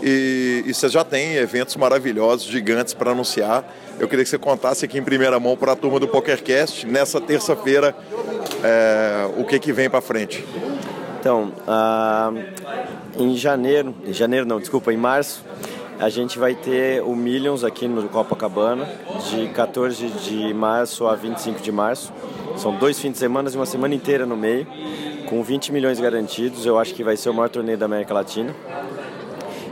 E, 0.00 0.62
e 0.64 0.72
você 0.72 0.88
já 0.88 1.02
tem 1.04 1.34
eventos 1.34 1.74
maravilhosos, 1.74 2.46
gigantes 2.46 2.94
para 2.94 3.10
anunciar. 3.10 3.64
Eu 3.98 4.08
queria 4.08 4.24
que 4.24 4.30
você 4.30 4.38
contasse 4.38 4.84
aqui 4.84 4.98
em 4.98 5.02
primeira 5.02 5.38
mão 5.38 5.56
para 5.56 5.72
a 5.72 5.76
turma 5.76 6.00
do 6.00 6.08
PokerCast, 6.08 6.86
nessa 6.86 7.20
terça-feira, 7.20 7.94
é, 8.62 9.28
o 9.36 9.44
que, 9.44 9.58
que 9.58 9.72
vem 9.72 9.88
para 9.88 10.00
frente. 10.00 10.44
Então, 11.20 11.52
uh, 11.66 12.38
em 13.18 13.36
janeiro, 13.36 13.94
em 14.04 14.12
janeiro 14.12 14.44
não, 14.44 14.58
desculpa, 14.58 14.92
em 14.92 14.96
março, 14.96 15.42
a 15.98 16.08
gente 16.08 16.38
vai 16.38 16.54
ter 16.54 17.02
o 17.02 17.14
Millions 17.14 17.62
aqui 17.62 17.86
no 17.86 18.08
Copacabana, 18.08 18.86
de 19.30 19.48
14 19.48 20.06
de 20.08 20.52
março 20.52 21.06
a 21.06 21.14
25 21.14 21.62
de 21.62 21.72
março. 21.72 22.12
São 22.56 22.76
dois 22.76 22.98
fins 22.98 23.12
de 23.12 23.18
semana 23.18 23.48
e 23.48 23.56
uma 23.56 23.64
semana 23.64 23.94
inteira 23.94 24.26
no 24.26 24.36
meio, 24.36 24.66
com 25.28 25.42
20 25.42 25.72
milhões 25.72 25.98
garantidos. 26.00 26.66
Eu 26.66 26.78
acho 26.78 26.94
que 26.94 27.02
vai 27.02 27.16
ser 27.16 27.30
o 27.30 27.34
maior 27.34 27.48
torneio 27.48 27.78
da 27.78 27.86
América 27.86 28.12
Latina. 28.12 28.54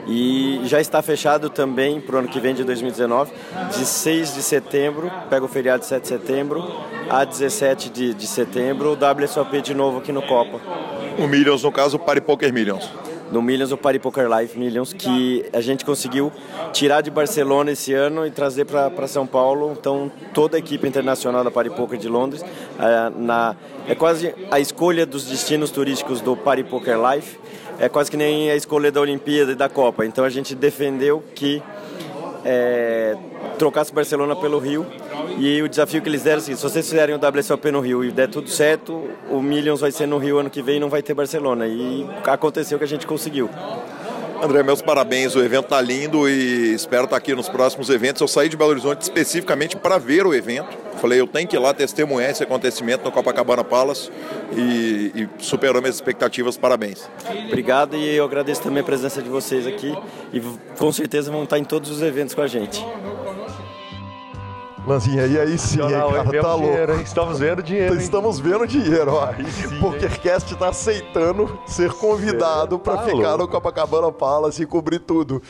E 0.07 0.61
já 0.65 0.81
está 0.81 1.01
fechado 1.01 1.49
também 1.49 2.01
para 2.01 2.17
o 2.17 2.19
ano 2.19 2.29
que 2.29 2.41
vem, 2.41 2.55
de 2.55 2.65
2019, 2.65 3.33
de 3.71 3.85
6 3.85 4.35
de 4.35 4.43
setembro, 4.43 5.11
pega 5.31 5.45
o 5.45 5.49
feriado 5.49 5.81
de 5.81 5.87
7 5.87 6.03
de 6.03 6.09
setembro, 6.09 6.65
a 7.09 7.25
17 7.25 7.91
de, 7.91 8.15
de 8.15 8.27
setembro, 8.27 8.91
o 8.91 9.23
WSOP 9.23 9.61
de 9.61 9.75
novo 9.75 9.99
aqui 9.99 10.13
no 10.13 10.23
Copa. 10.23 10.61
O 11.19 11.27
Millions, 11.29 11.63
no 11.63 11.71
caso, 11.71 11.97
o 11.97 12.01
Party 12.01 12.21
Poker 12.21 12.53
Millions. 12.53 12.89
No 13.31 13.41
Millions, 13.41 13.73
o 13.73 13.79
Party 13.79 13.99
Poker 13.99 14.29
Life 14.29 14.59
Millions, 14.59 14.93
que 14.93 15.45
a 15.55 15.61
gente 15.63 15.87
conseguiu 15.87 16.31
tirar 16.71 17.01
de 17.01 17.11
Barcelona 17.11 17.73
esse 17.73 17.95
ano 17.95 18.27
e 18.27 18.31
trazer 18.31 18.67
para 18.67 19.07
São 19.07 19.27
Paulo. 19.27 19.73
Então, 19.73 20.13
toda 20.35 20.57
a 20.57 20.59
equipe 20.59 20.87
internacional 20.87 21.43
da 21.43 21.51
Party 21.51 21.71
Poker 21.71 21.99
de 21.99 22.09
Londres, 22.09 22.45
é, 22.79 23.11
na, 23.17 23.57
é 23.89 23.95
quase 23.95 24.35
a 24.51 24.61
escolha 24.61 25.07
dos 25.07 25.25
destinos 25.25 25.71
turísticos 25.71 26.21
do 26.21 26.37
Party 26.37 26.63
Poker 26.65 26.99
Life, 27.11 27.39
é 27.79 27.89
quase 27.89 28.11
que 28.11 28.17
nem 28.17 28.51
a 28.51 28.57
escolha 28.57 28.91
da 28.91 29.01
Olimpíada 29.01 29.53
e 29.53 29.55
da 29.55 29.69
Copa. 29.69 30.05
Então, 30.05 30.25
a 30.25 30.31
gente 30.31 30.55
defendeu 30.55 31.23
que 31.35 31.63
é, 32.45 33.17
trocasse 33.59 33.93
Barcelona 33.93 34.35
pelo 34.35 34.59
Rio 34.59 34.87
e 35.39 35.63
o 35.63 35.69
desafio 35.69 36.03
que 36.03 36.09
eles 36.09 36.23
deram 36.23 36.39
é 36.39 36.43
assim, 36.43 36.55
se 36.55 36.63
vocês 36.63 36.89
fizerem 36.89 37.15
o 37.15 37.19
WSOP 37.19 37.71
no 37.71 37.81
Rio 37.81 38.05
e 38.05 38.11
der 38.11 38.29
tudo 38.29 38.49
certo, 38.51 39.09
o 39.31 39.41
Millions 39.41 39.81
vai 39.81 39.93
ser 39.93 40.07
no 40.07 40.19
Rio 40.19 40.39
ano 40.39 40.51
que 40.51 40.63
vem 40.63 40.77
e 40.77 40.81
não 40.81 40.89
vai 40.89 41.03
ter 41.03 41.15
Barcelona. 41.15 41.67
E 41.67 42.07
aconteceu 42.27 42.79
que 42.79 42.85
a 42.85 42.89
gente 42.89 43.07
conseguiu. 43.07 43.49
André, 44.43 44.61
meus 44.65 44.83
parabéns, 44.83 45.37
o 45.37 45.41
evento 45.41 45.67
tá 45.67 45.81
lindo 45.81 46.29
e 46.29 46.75
espero 46.75 47.05
estar 47.05 47.15
tá 47.15 47.17
aqui 47.17 47.33
nos 47.33 47.49
próximos 47.49 47.89
eventos. 47.89 48.21
Eu 48.21 48.27
saí 48.27 48.49
de 48.49 48.57
Belo 48.57 48.71
Horizonte 48.71 49.01
especificamente 49.01 49.77
para 49.77 49.99
ver 49.99 50.27
o 50.27 50.35
evento. 50.35 50.67
Falei, 51.01 51.21
eu 51.21 51.29
tenho 51.29 51.47
que 51.47 51.55
ir 51.55 51.61
lá 51.61 51.73
testemunhar 51.73 52.29
esse 52.29 52.43
acontecimento 52.43 53.05
no 53.05 53.13
Copacabana 53.13 53.63
Palace 53.63 54.11
e, 54.57 55.13
e 55.15 55.29
superou 55.39 55.81
minhas 55.81 55.95
expectativas. 55.95 56.57
Parabéns. 56.57 57.09
Obrigado 57.47 57.97
e 57.97 58.17
eu 58.17 58.25
agradeço 58.25 58.63
também 58.63 58.81
a 58.81 58.85
presença 58.85 59.23
de 59.23 59.29
vocês 59.29 59.65
aqui 59.65 59.97
e 60.33 60.43
com 60.77 60.91
certeza 60.91 61.31
vão 61.31 61.45
estar 61.45 61.61
em 61.61 61.65
todos 61.65 61.89
os 61.89 62.03
eventos 62.03 62.35
com 62.35 62.43
a 62.43 62.49
gente. 62.49 62.85
Lanzinha, 64.87 65.27
e 65.27 65.39
aí 65.39 65.57
sim, 65.57 65.81
hein, 65.81 65.91
cara, 65.91 66.43
tá 66.43 66.55
louco. 66.55 66.93
Hein? 66.93 67.03
Estamos 67.03 67.39
vendo 67.39 67.63
dinheiro. 67.63 67.95
Estamos 67.95 68.41
vendo 68.41 68.67
dinheiro, 68.67 69.15
ó. 69.15 69.33
Sim, 69.33 69.81
PokerCast 69.81 70.57
tá 70.57 70.69
aceitando 70.69 71.59
ser 71.67 71.93
convidado 71.93 72.79
para 72.79 72.97
tá 72.97 73.03
ficar 73.05 73.35
louco. 73.35 73.39
no 73.39 73.49
Copacabana 73.49 74.11
Palace 74.11 74.63
e 74.63 74.67
cobrir 74.67 74.99
tudo. 74.99 75.41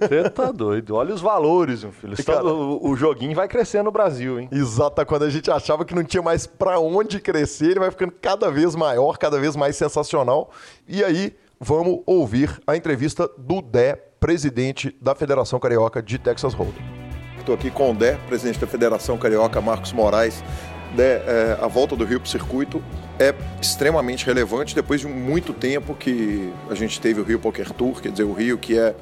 Você 0.00 0.30
tá 0.30 0.50
doido. 0.50 0.96
Olha 0.96 1.14
os 1.14 1.20
valores, 1.20 1.82
meu 1.82 1.92
filho. 1.92 2.24
Cara, 2.24 2.44
o, 2.44 2.90
o, 2.90 2.96
joguinho 2.96 3.34
vai 3.34 3.48
crescer 3.48 3.82
no 3.82 3.90
Brasil, 3.90 4.40
hein? 4.40 4.48
Exato, 4.50 5.04
quando 5.04 5.24
a 5.24 5.30
gente 5.30 5.50
achava 5.50 5.84
que 5.84 5.94
não 5.94 6.04
tinha 6.04 6.22
mais 6.22 6.46
para 6.46 6.78
onde 6.78 7.20
crescer, 7.20 7.72
ele 7.72 7.80
vai 7.80 7.90
ficando 7.90 8.12
cada 8.20 8.50
vez 8.50 8.74
maior, 8.74 9.18
cada 9.18 9.38
vez 9.38 9.56
mais 9.56 9.76
sensacional. 9.76 10.50
E 10.88 11.04
aí, 11.04 11.36
vamos 11.60 12.00
ouvir 12.06 12.60
a 12.66 12.76
entrevista 12.76 13.30
do 13.36 13.60
Dé, 13.60 13.94
presidente 14.18 14.96
da 15.00 15.14
Federação 15.14 15.58
Carioca 15.58 16.02
de 16.02 16.18
Texas 16.18 16.54
Hold'em. 16.54 16.99
Estou 17.40 17.54
aqui 17.54 17.70
com 17.70 17.90
o 17.90 17.94
Dé, 17.94 18.18
presidente 18.28 18.58
da 18.58 18.66
Federação 18.66 19.16
Carioca, 19.16 19.60
Marcos 19.62 19.92
Moraes. 19.92 20.44
Dé, 20.94 21.22
é, 21.26 21.58
a 21.60 21.66
volta 21.66 21.96
do 21.96 22.04
Rio 22.04 22.20
para 22.20 22.26
o 22.26 22.30
circuito 22.30 22.84
é 23.18 23.34
extremamente 23.60 24.26
relevante 24.26 24.74
depois 24.74 25.00
de 25.00 25.06
muito 25.06 25.54
tempo 25.54 25.94
que 25.94 26.52
a 26.68 26.74
gente 26.74 27.00
teve 27.00 27.18
o 27.18 27.24
Rio 27.24 27.38
Poker 27.38 27.72
Tour, 27.72 28.00
quer 28.00 28.12
dizer, 28.12 28.24
o 28.24 28.34
Rio 28.34 28.58
que 28.58 28.78
é 28.78 28.94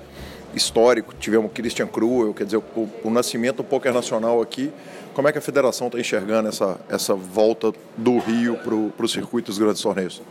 histórico, 0.55 1.15
tivemos 1.19 1.51
Christian 1.53 1.89
Cruel, 1.89 2.33
quer 2.33 2.45
dizer, 2.45 2.59
o, 2.59 2.89
o 3.03 3.11
nascimento 3.11 3.57
do 3.57 3.65
poker 3.65 3.93
nacional 3.93 4.41
aqui. 4.41 4.73
Como 5.13 5.27
é 5.27 5.33
que 5.33 5.39
a 5.39 5.43
federação 5.43 5.89
está 5.89 5.99
enxergando 5.99 6.49
essa, 6.49 6.79
essa 6.89 7.15
volta 7.15 7.73
do 7.97 8.19
Rio 8.19 8.57
para 8.57 9.05
o 9.05 9.09
circuito 9.09 9.51
dos 9.51 9.59
grandes 9.59 9.83
torneios? 9.83 10.23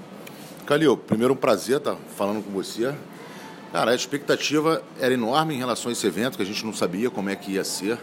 Calil, 0.65 0.95
primeiro 0.95 1.33
um 1.33 1.37
prazer 1.37 1.77
estar 1.77 1.97
falando 2.15 2.43
com 2.43 2.51
você. 2.51 2.93
Cara, 3.71 3.91
a 3.91 3.95
expectativa 3.95 4.81
era 4.99 5.13
enorme 5.13 5.53
em 5.53 5.57
relação 5.57 5.89
a 5.89 5.91
esse 5.91 6.07
evento, 6.07 6.37
que 6.37 6.43
a 6.43 6.45
gente 6.45 6.65
não 6.65 6.73
sabia 6.73 7.09
como 7.09 7.29
é 7.29 7.35
que 7.35 7.51
ia 7.51 7.63
ser. 7.63 7.99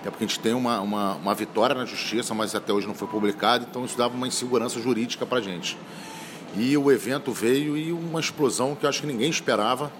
Até 0.00 0.10
porque 0.10 0.24
a 0.24 0.26
gente 0.26 0.40
tem 0.40 0.54
uma, 0.54 0.80
uma, 0.80 1.14
uma 1.14 1.34
vitória 1.34 1.74
na 1.74 1.84
justiça, 1.84 2.34
mas 2.34 2.54
até 2.54 2.72
hoje 2.72 2.86
não 2.86 2.94
foi 2.94 3.06
publicado, 3.06 3.66
então 3.68 3.84
isso 3.84 3.96
dava 3.96 4.14
uma 4.14 4.26
insegurança 4.26 4.80
jurídica 4.80 5.24
para 5.26 5.38
a 5.38 5.40
gente. 5.40 5.76
E 6.56 6.76
o 6.76 6.90
evento 6.90 7.30
veio 7.30 7.76
e 7.76 7.92
uma 7.92 8.20
explosão 8.20 8.74
que 8.74 8.84
eu 8.84 8.88
acho 8.88 9.02
que 9.02 9.06
ninguém 9.06 9.30
esperava. 9.30 9.92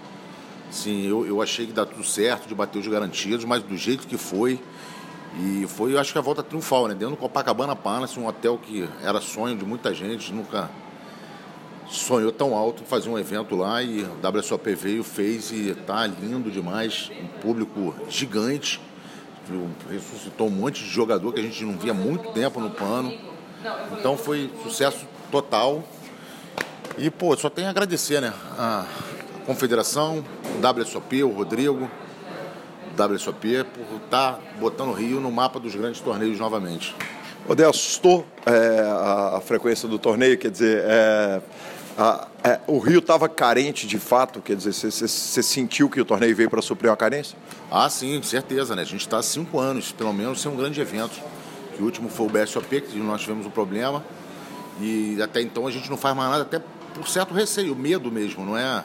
Sim, 0.70 1.06
eu, 1.06 1.26
eu 1.26 1.42
achei 1.42 1.66
que 1.66 1.72
dá 1.72 1.84
tudo 1.84 2.02
certo, 2.02 2.48
de 2.48 2.54
bater 2.54 2.78
os 2.78 2.88
garantidos, 2.88 3.44
mas 3.44 3.62
do 3.62 3.76
jeito 3.76 4.06
que 4.06 4.16
foi. 4.16 4.58
E 5.38 5.66
foi, 5.68 5.92
eu 5.92 5.98
acho 5.98 6.12
que 6.12 6.18
a 6.18 6.22
volta 6.22 6.42
triunfal, 6.42 6.88
né? 6.88 6.94
Dentro 6.94 7.14
do 7.14 7.16
Copacabana 7.18 7.76
Palace, 7.76 8.18
um 8.18 8.26
hotel 8.26 8.58
que 8.58 8.88
era 9.02 9.20
sonho 9.20 9.56
de 9.56 9.64
muita 9.64 9.94
gente, 9.94 10.32
nunca 10.32 10.70
sonhou 11.98 12.32
tão 12.32 12.54
alto 12.54 12.82
em 12.82 12.86
fazer 12.86 13.08
um 13.08 13.18
evento 13.18 13.54
lá 13.54 13.82
e 13.82 14.02
o 14.02 14.38
WSOP 14.38 14.74
veio, 14.74 15.04
fez 15.04 15.50
e 15.50 15.74
tá 15.86 16.06
lindo 16.06 16.50
demais, 16.50 17.10
um 17.20 17.40
público 17.40 17.94
gigante, 18.08 18.80
ressuscitou 19.90 20.46
um 20.46 20.50
monte 20.50 20.82
de 20.82 20.88
jogador 20.88 21.32
que 21.32 21.40
a 21.40 21.42
gente 21.42 21.64
não 21.64 21.76
via 21.76 21.92
há 21.92 21.94
muito 21.94 22.30
tempo 22.32 22.60
no 22.60 22.70
pano. 22.70 23.12
Então 23.98 24.16
foi 24.16 24.50
sucesso 24.62 25.06
total. 25.30 25.82
E, 26.98 27.10
pô, 27.10 27.36
só 27.36 27.48
tenho 27.48 27.68
a 27.68 27.70
agradecer, 27.70 28.20
né? 28.20 28.32
A 28.58 28.86
Confederação, 29.46 30.24
WSOP, 30.60 31.24
o 31.24 31.30
Rodrigo, 31.30 31.90
WSOP, 32.96 33.64
por 33.64 33.96
estar 33.96 34.34
tá 34.34 34.38
botando 34.58 34.90
o 34.90 34.92
Rio 34.92 35.20
no 35.20 35.30
mapa 35.30 35.58
dos 35.58 35.74
grandes 35.74 36.00
torneios 36.00 36.38
novamente. 36.38 36.94
Assustou 37.68 38.24
é, 38.46 38.80
a, 38.80 39.36
a, 39.38 39.40
frequência 39.40 39.88
do 39.88 39.98
torneio, 39.98 40.38
quer 40.38 40.50
dizer, 40.50 40.84
é, 40.84 41.42
ah, 41.96 42.26
é, 42.42 42.60
o 42.66 42.78
Rio 42.78 43.00
estava 43.00 43.28
carente 43.28 43.86
de 43.86 43.98
fato? 43.98 44.40
Quer 44.40 44.56
dizer, 44.56 44.72
você 44.72 45.42
sentiu 45.42 45.90
que 45.90 46.00
o 46.00 46.04
torneio 46.04 46.34
veio 46.34 46.48
para 46.48 46.62
suprir 46.62 46.90
uma 46.90 46.96
carência? 46.96 47.36
Ah, 47.70 47.88
sim, 47.88 48.22
certeza, 48.22 48.74
né? 48.74 48.82
A 48.82 48.86
gente 48.86 49.02
está 49.02 49.18
há 49.18 49.22
cinco 49.22 49.58
anos, 49.58 49.92
pelo 49.92 50.12
menos, 50.12 50.40
sem 50.40 50.50
um 50.50 50.56
grande 50.56 50.80
evento. 50.80 51.20
Que 51.76 51.82
o 51.82 51.84
último 51.84 52.08
foi 52.08 52.26
o 52.26 52.28
BSOP, 52.30 52.80
que 52.80 52.98
nós 52.98 53.20
tivemos 53.20 53.46
um 53.46 53.50
problema. 53.50 54.02
E 54.80 55.20
até 55.20 55.42
então 55.42 55.66
a 55.66 55.70
gente 55.70 55.90
não 55.90 55.96
faz 55.96 56.16
mais 56.16 56.30
nada, 56.30 56.42
até 56.42 56.60
por 56.94 57.06
certo 57.08 57.34
receio, 57.34 57.76
medo 57.76 58.10
mesmo, 58.10 58.44
não 58.44 58.56
é? 58.56 58.64
A 58.64 58.84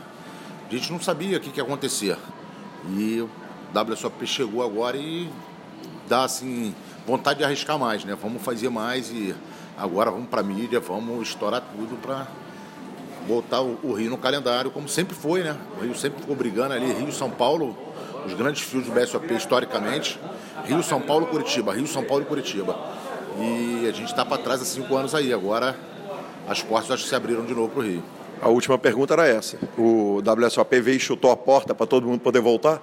gente 0.69 0.91
não 0.91 0.99
sabia 0.99 1.37
o 1.37 1.39
que, 1.39 1.49
que 1.49 1.59
ia 1.59 1.63
acontecer. 1.63 2.17
E 2.89 3.21
o 3.21 3.29
WSOP 3.73 4.27
chegou 4.27 4.63
agora 4.63 4.97
e 4.97 5.29
dá 6.07 6.23
assim 6.25 6.75
vontade 7.05 7.39
de 7.39 7.45
arriscar 7.45 7.79
mais, 7.79 8.03
né? 8.03 8.17
Vamos 8.21 8.41
fazer 8.41 8.69
mais 8.69 9.09
e 9.09 9.33
agora 9.77 10.11
vamos 10.11 10.27
para 10.27 10.43
mídia, 10.43 10.79
vamos 10.79 11.29
estourar 11.29 11.61
tudo 11.61 11.95
para 12.01 12.27
botar 13.27 13.61
o, 13.61 13.77
o, 13.83 13.93
Rio 13.93 14.09
no 14.09 14.17
calendário, 14.17 14.71
como 14.71 14.87
sempre 14.87 15.15
foi, 15.15 15.43
né? 15.43 15.55
O 15.77 15.83
Rio 15.83 15.95
sempre 15.95 16.21
ficou 16.21 16.35
brigando 16.35 16.73
ali, 16.73 16.91
Rio 16.93 17.11
São 17.11 17.29
Paulo, 17.29 17.77
os 18.25 18.33
grandes 18.33 18.61
fios 18.63 18.85
do 18.85 18.91
BSOP 18.91 19.33
historicamente, 19.33 20.19
Rio, 20.65 20.81
São 20.81 21.01
Paulo, 21.01 21.27
Curitiba, 21.27 21.73
Rio, 21.73 21.87
São 21.87 22.03
Paulo 22.03 22.23
e 22.23 22.25
Curitiba. 22.25 22.77
E 23.39 23.87
a 23.87 23.91
gente 23.91 24.09
está 24.09 24.25
para 24.25 24.41
trás 24.41 24.61
há 24.61 24.65
cinco 24.65 24.95
anos 24.95 25.13
aí, 25.13 25.31
agora 25.31 25.75
as 26.47 26.61
portas 26.61 26.91
acho 26.91 27.03
que 27.03 27.09
se 27.09 27.15
abriram 27.15 27.45
de 27.45 27.53
novo 27.53 27.69
para 27.69 27.79
o 27.79 27.83
Rio. 27.83 28.03
A 28.41 28.49
última 28.49 28.77
pergunta 28.77 29.13
era 29.13 29.27
essa. 29.27 29.57
O 29.77 30.21
WSOP 30.21 30.79
veio 30.79 30.97
e 30.97 30.99
chutou 30.99 31.31
a 31.31 31.37
porta 31.37 31.73
para 31.75 31.85
todo 31.85 32.07
mundo 32.07 32.19
poder 32.19 32.39
voltar? 32.39 32.81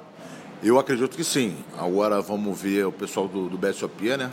Eu 0.63 0.79
acredito 0.79 1.17
que 1.17 1.25
sim. 1.25 1.57
Agora 1.79 2.21
vamos 2.21 2.61
ver 2.61 2.87
o 2.87 2.93
pessoal 2.93 3.29
do, 3.29 3.49
do 3.49 3.57
BSOP, 3.57 4.17
né? 4.17 4.31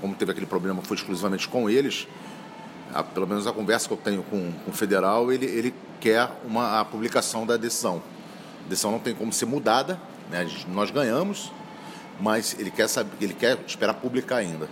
Como 0.00 0.14
teve 0.14 0.32
aquele 0.32 0.46
problema, 0.46 0.82
foi 0.82 0.96
exclusivamente 0.96 1.48
com 1.48 1.68
eles 1.70 2.08
a, 2.94 3.02
pelo 3.02 3.26
menos 3.26 3.46
a 3.46 3.52
conversa 3.52 3.86
que 3.86 3.94
eu 3.94 3.98
tenho 3.98 4.22
com, 4.22 4.52
com 4.64 4.70
o 4.70 4.74
federal, 4.74 5.32
ele, 5.32 5.46
ele 5.46 5.74
quer 6.00 6.28
uma, 6.44 6.80
a 6.80 6.84
publicação 6.84 7.46
da 7.46 7.56
decisão. 7.56 8.02
A 8.64 8.68
decisão 8.68 8.92
não 8.92 8.98
tem 8.98 9.14
como 9.14 9.32
ser 9.32 9.46
mudada, 9.46 10.00
né? 10.30 10.46
Gente, 10.46 10.68
nós 10.70 10.90
ganhamos, 10.90 11.52
mas 12.20 12.56
ele 12.58 12.70
quer 12.70 12.88
saber, 12.88 13.10
ele 13.20 13.34
quer 13.34 13.58
esperar 13.66 13.94
publicar 13.94 14.36
ainda. 14.36 14.68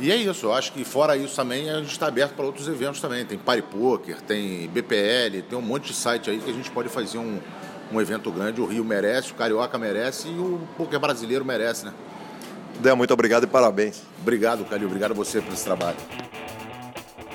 E 0.00 0.12
é 0.12 0.16
isso, 0.16 0.46
eu 0.46 0.54
acho 0.54 0.72
que 0.72 0.84
fora 0.84 1.16
isso 1.16 1.34
também 1.34 1.68
a 1.70 1.78
gente 1.78 1.90
está 1.90 2.06
aberto 2.06 2.34
para 2.34 2.44
outros 2.44 2.68
eventos 2.68 3.00
também. 3.00 3.24
Tem 3.24 3.36
Party 3.36 3.62
Poker, 3.62 4.20
tem 4.20 4.68
BPL, 4.68 5.42
tem 5.48 5.58
um 5.58 5.62
monte 5.62 5.88
de 5.88 5.94
site 5.94 6.30
aí 6.30 6.38
que 6.38 6.48
a 6.48 6.52
gente 6.52 6.70
pode 6.70 6.88
fazer 6.88 7.18
um, 7.18 7.40
um 7.92 8.00
evento 8.00 8.30
grande. 8.30 8.60
O 8.60 8.66
Rio 8.66 8.84
merece, 8.84 9.32
o 9.32 9.34
Carioca 9.34 9.76
merece 9.76 10.28
e 10.28 10.38
o 10.38 10.60
poker 10.76 11.00
brasileiro 11.00 11.44
merece, 11.44 11.84
né? 11.84 11.92
Dé, 12.78 12.94
muito 12.94 13.12
obrigado 13.12 13.42
e 13.42 13.46
parabéns. 13.48 14.02
Obrigado, 14.20 14.64
Calil. 14.64 14.86
Obrigado 14.86 15.10
a 15.10 15.14
você 15.14 15.40
por 15.40 15.52
esse 15.52 15.64
trabalho. 15.64 15.96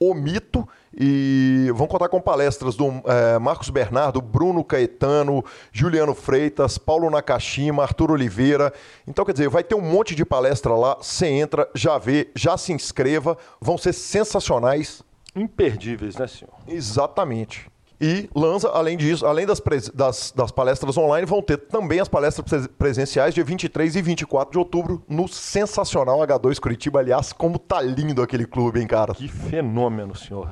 o 0.00 0.14
Mito, 0.14 0.66
e 0.98 1.70
vão 1.74 1.86
contar 1.86 2.08
com 2.08 2.20
palestras 2.20 2.76
do 2.76 2.88
é, 3.04 3.38
Marcos 3.38 3.70
Bernardo, 3.70 4.20
Bruno 4.20 4.62
Caetano, 4.62 5.44
Juliano 5.72 6.14
Freitas, 6.14 6.78
Paulo 6.78 7.10
Nakashima, 7.10 7.82
Arthur 7.82 8.10
Oliveira. 8.12 8.72
Então, 9.06 9.24
quer 9.24 9.32
dizer, 9.32 9.48
vai 9.48 9.64
ter 9.64 9.74
um 9.74 9.80
monte 9.80 10.14
de 10.14 10.24
palestra 10.24 10.74
lá, 10.74 10.96
você 11.00 11.26
entra, 11.26 11.68
já 11.74 11.98
vê, 11.98 12.30
já 12.34 12.56
se 12.56 12.72
inscreva, 12.72 13.36
vão 13.60 13.76
ser 13.78 13.92
sensacionais, 13.92 15.02
Imperdíveis, 15.36 16.14
né, 16.16 16.28
senhor? 16.28 16.54
Exatamente. 16.68 17.68
E 18.00 18.28
Lanza, 18.34 18.68
além 18.70 18.96
disso, 18.96 19.24
além 19.26 19.46
das, 19.46 19.60
das, 19.92 20.32
das 20.32 20.50
palestras 20.52 20.96
online, 20.96 21.26
vão 21.26 21.40
ter 21.40 21.56
também 21.56 21.98
as 22.00 22.08
palestras 22.08 22.46
pres- 22.48 22.66
presenciais 22.78 23.34
dia 23.34 23.42
23 23.44 23.96
e 23.96 24.02
24 24.02 24.52
de 24.52 24.58
outubro 24.58 25.02
no 25.08 25.26
sensacional 25.26 26.18
H2 26.20 26.60
Curitiba. 26.60 27.00
Aliás, 27.00 27.32
como 27.32 27.58
tá 27.58 27.80
lindo 27.80 28.20
aquele 28.22 28.46
clube, 28.46 28.80
hein, 28.80 28.86
cara? 28.86 29.14
Que 29.14 29.26
fenômeno, 29.26 30.14
senhor. 30.14 30.46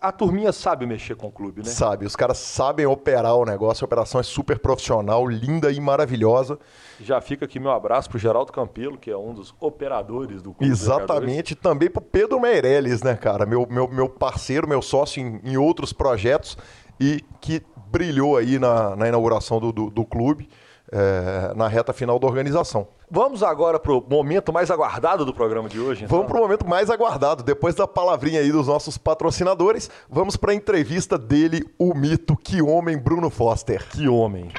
A, 0.00 0.12
turminha 0.12 0.52
sabe 0.52 0.86
mexer 0.86 1.16
com 1.16 1.26
o 1.26 1.32
clube, 1.32 1.60
né? 1.60 1.68
Sabe, 1.68 2.06
os 2.06 2.14
caras 2.14 2.38
sabem 2.38 2.86
operar 2.86 3.34
o 3.34 3.44
negócio, 3.44 3.84
a 3.84 3.86
operação 3.86 4.20
é 4.20 4.22
super 4.22 4.58
profissional, 4.58 5.26
linda 5.26 5.72
e 5.72 5.80
maravilhosa. 5.80 6.58
Já 7.00 7.20
fica 7.20 7.46
aqui 7.46 7.58
meu 7.58 7.72
abraço 7.72 8.08
pro 8.08 8.18
Geraldo 8.18 8.52
Campelo, 8.52 8.96
que 8.96 9.10
é 9.10 9.16
um 9.16 9.34
dos 9.34 9.52
operadores 9.58 10.40
do 10.40 10.54
clube. 10.54 10.70
Exatamente, 10.70 11.56
também 11.56 11.90
pro 11.90 12.00
Pedro 12.00 12.40
Meirelles, 12.40 13.02
né, 13.02 13.16
cara? 13.16 13.44
Meu, 13.44 13.66
meu, 13.68 13.88
meu 13.88 14.08
parceiro, 14.08 14.68
meu 14.68 14.80
sócio 14.80 15.20
em, 15.20 15.40
em 15.42 15.56
outros 15.56 15.92
projetos 15.92 16.56
e 17.00 17.24
que 17.40 17.60
brilhou 17.90 18.36
aí 18.36 18.58
na, 18.60 18.94
na 18.94 19.08
inauguração 19.08 19.58
do, 19.58 19.72
do, 19.72 19.90
do 19.90 20.04
clube, 20.04 20.48
é, 20.92 21.52
na 21.54 21.66
reta 21.66 21.92
final 21.92 22.18
da 22.18 22.26
organização. 22.26 22.86
Vamos 23.14 23.42
agora 23.42 23.78
pro 23.78 24.02
momento 24.08 24.54
mais 24.54 24.70
aguardado 24.70 25.26
do 25.26 25.34
programa 25.34 25.68
de 25.68 25.78
hoje. 25.78 26.04
Então. 26.04 26.16
Vamos 26.16 26.32
para 26.32 26.40
o 26.40 26.44
momento 26.44 26.66
mais 26.66 26.88
aguardado. 26.88 27.42
Depois 27.42 27.74
da 27.74 27.86
palavrinha 27.86 28.40
aí 28.40 28.50
dos 28.50 28.68
nossos 28.68 28.96
patrocinadores, 28.96 29.90
vamos 30.08 30.34
para 30.34 30.52
a 30.52 30.54
entrevista 30.54 31.18
dele, 31.18 31.62
o 31.78 31.92
mito, 31.92 32.34
que 32.34 32.62
homem, 32.62 32.96
Bruno 32.96 33.28
Foster. 33.28 33.86
Que 33.90 34.08
homem. 34.08 34.50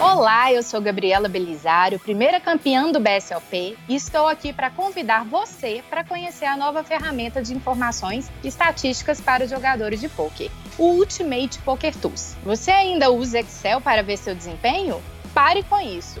Olá, 0.00 0.50
eu 0.50 0.62
sou 0.62 0.80
Gabriela 0.80 1.28
Belisário, 1.28 1.98
primeira 1.98 2.40
campeã 2.40 2.90
do 2.90 2.98
BSOP, 2.98 3.76
e 3.86 3.94
estou 3.94 4.26
aqui 4.26 4.50
para 4.50 4.70
convidar 4.70 5.26
você 5.26 5.84
para 5.90 6.02
conhecer 6.02 6.46
a 6.46 6.56
nova 6.56 6.82
ferramenta 6.82 7.42
de 7.42 7.52
informações 7.52 8.32
e 8.42 8.48
estatísticas 8.48 9.20
para 9.20 9.44
os 9.44 9.50
jogadores 9.50 10.00
de 10.00 10.08
poker, 10.08 10.50
o 10.78 10.86
Ultimate 10.86 11.58
Poker 11.58 11.94
Tools. 11.94 12.34
Você 12.42 12.70
ainda 12.70 13.10
usa 13.10 13.40
Excel 13.40 13.78
para 13.78 14.02
ver 14.02 14.16
seu 14.16 14.34
desempenho? 14.34 15.02
Pare 15.34 15.62
com 15.64 15.78
isso. 15.78 16.20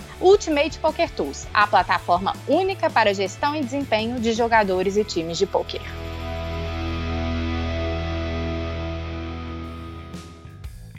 Ultimate 0.21 0.77
Poker 0.77 1.09
Tools, 1.09 1.47
a 1.51 1.65
plataforma 1.65 2.35
única 2.47 2.91
para 2.91 3.11
gestão 3.11 3.55
e 3.55 3.63
desempenho 3.63 4.19
de 4.19 4.33
jogadores 4.33 4.95
e 4.95 5.03
times 5.03 5.35
de 5.35 5.47
poker. 5.47 5.81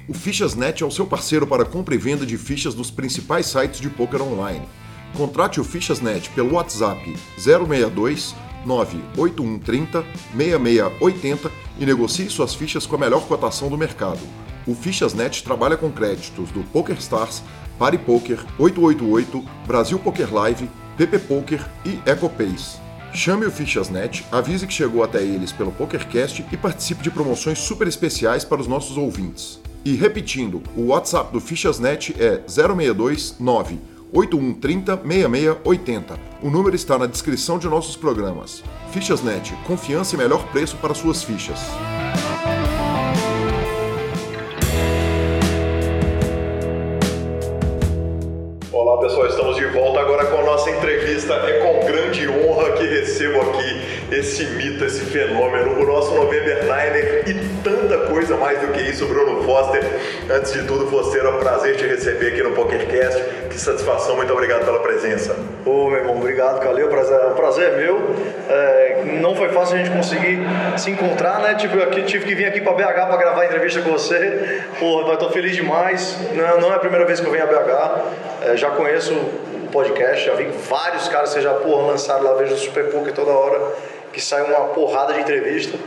O 0.08 0.12
Fichas.net 0.12 0.82
é 0.82 0.86
o 0.86 0.90
seu 0.90 1.06
parceiro 1.06 1.46
para 1.46 1.64
compra 1.64 1.94
e 1.94 1.98
venda 1.98 2.26
de 2.26 2.36
fichas 2.36 2.74
dos 2.74 2.90
principais 2.90 3.46
sites 3.46 3.80
de 3.80 3.88
poker 3.88 4.20
online. 4.20 4.68
Contrate 5.16 5.60
o 5.60 5.64
Fichasnet 5.64 6.28
pelo 6.30 6.54
WhatsApp 6.54 7.16
062 7.38 8.34
98130 8.66 10.04
6680 10.36 11.50
e 11.78 11.86
negocie 11.86 12.28
suas 12.28 12.54
fichas 12.54 12.86
com 12.86 12.96
a 12.96 12.98
melhor 12.98 13.26
cotação 13.26 13.68
do 13.68 13.78
mercado. 13.78 14.20
O 14.66 14.74
Fichasnet 14.74 15.42
trabalha 15.42 15.76
com 15.76 15.90
créditos 15.90 16.50
do 16.50 16.62
PokerStars, 16.64 17.42
PariPoker, 17.78 18.38
888, 18.58 19.44
Brasil 19.66 19.98
Poker 19.98 20.32
Live, 20.32 20.70
PP 20.96 21.18
Poker 21.20 21.66
e 21.84 21.98
EcoPace. 22.08 22.80
Chame 23.14 23.44
o 23.44 23.50
Fichasnet, 23.50 24.24
avise 24.32 24.66
que 24.66 24.72
chegou 24.72 25.02
até 25.02 25.22
eles 25.22 25.52
pelo 25.52 25.70
PokerCast 25.72 26.46
e 26.50 26.56
participe 26.56 27.02
de 27.02 27.10
promoções 27.10 27.58
super 27.58 27.86
especiais 27.86 28.44
para 28.44 28.60
os 28.60 28.66
nossos 28.66 28.96
ouvintes. 28.96 29.60
E 29.84 29.94
repetindo, 29.94 30.62
o 30.76 30.86
WhatsApp 30.86 31.32
do 31.32 31.40
Fichasnet 31.40 32.14
é 32.18 32.42
062 32.46 33.36
9 33.38 33.78
8130 34.12 34.96
6680. 34.96 36.20
O 36.42 36.50
número 36.50 36.76
está 36.76 36.98
na 36.98 37.06
descrição 37.06 37.58
de 37.58 37.68
nossos 37.68 37.96
programas. 37.96 38.62
Fichasnet, 38.92 39.54
confiança 39.66 40.14
e 40.14 40.18
melhor 40.18 40.46
preço 40.48 40.76
para 40.76 40.94
suas 40.94 41.22
fichas. 41.22 41.60
Pessoal, 49.02 49.26
estamos 49.26 49.56
de 49.56 49.66
volta 49.66 49.98
agora 49.98 50.26
com 50.26 50.38
a 50.38 50.44
nossa 50.44 50.70
entrevista. 50.70 51.34
É 51.34 51.58
com 51.58 51.84
grande 51.84 52.28
honra 52.28 52.70
que 52.72 52.86
recebo 52.86 53.40
aqui 53.40 54.01
esse 54.12 54.44
mito, 54.44 54.84
esse 54.84 55.00
fenômeno, 55.00 55.80
o 55.80 55.86
nosso 55.86 56.14
November 56.14 56.62
Niner 56.62 57.24
e 57.26 57.34
tanta 57.62 57.98
coisa 58.06 58.36
mais 58.36 58.60
do 58.60 58.68
que 58.68 58.80
isso, 58.82 59.06
Bruno 59.06 59.42
Foster. 59.42 59.82
Antes 60.30 60.52
de 60.52 60.62
tudo, 60.64 60.86
Foster, 60.88 61.24
é 61.24 61.28
um 61.28 61.38
prazer 61.38 61.76
te 61.76 61.86
receber 61.86 62.28
aqui 62.28 62.42
no 62.42 62.52
PokerCast. 62.52 63.22
Que 63.48 63.58
satisfação, 63.58 64.16
muito 64.16 64.32
obrigado 64.32 64.64
pela 64.64 64.80
presença. 64.80 65.36
Ô 65.64 65.88
meu 65.88 65.98
irmão, 65.98 66.16
obrigado, 66.16 66.60
Calil, 66.60 66.88
prazer, 66.88 67.18
o 67.18 67.34
prazer 67.34 67.72
é 67.72 67.76
meu. 67.76 68.14
É, 68.48 69.02
não 69.20 69.34
foi 69.34 69.48
fácil 69.48 69.76
a 69.76 69.78
gente 69.78 69.90
conseguir 69.90 70.40
se 70.76 70.90
encontrar, 70.90 71.40
né? 71.40 71.54
Tive, 71.54 71.82
aqui, 71.82 72.02
tive 72.02 72.24
que 72.24 72.34
vir 72.34 72.46
aqui 72.46 72.60
para 72.60 72.72
BH 72.72 73.06
para 73.06 73.16
gravar 73.16 73.42
a 73.42 73.46
entrevista 73.46 73.80
com 73.80 73.92
você. 73.92 74.62
Pô, 74.78 75.10
estou 75.12 75.30
feliz 75.30 75.54
demais. 75.54 76.18
Não, 76.34 76.60
não, 76.60 76.72
é 76.72 76.76
a 76.76 76.78
primeira 76.78 77.06
vez 77.06 77.20
que 77.20 77.26
eu 77.26 77.32
venho 77.32 77.44
a 77.44 77.46
BH. 77.46 78.02
É, 78.42 78.56
já 78.56 78.70
conheço 78.70 79.14
o 79.14 79.68
podcast, 79.72 80.26
já 80.26 80.34
vi 80.34 80.48
vários 80.68 81.08
caras 81.08 81.32
que 81.32 81.40
já 81.40 81.54
porra, 81.54 81.88
lançaram 81.88 82.22
lá, 82.22 82.34
vejo 82.34 82.54
o 82.54 82.58
Super 82.58 82.90
Poker 82.90 83.12
toda 83.12 83.30
hora, 83.30 83.58
que 84.12 84.20
sai 84.20 84.42
uma 84.42 84.68
porrada 84.68 85.14
de 85.14 85.20
entrevista. 85.20 85.78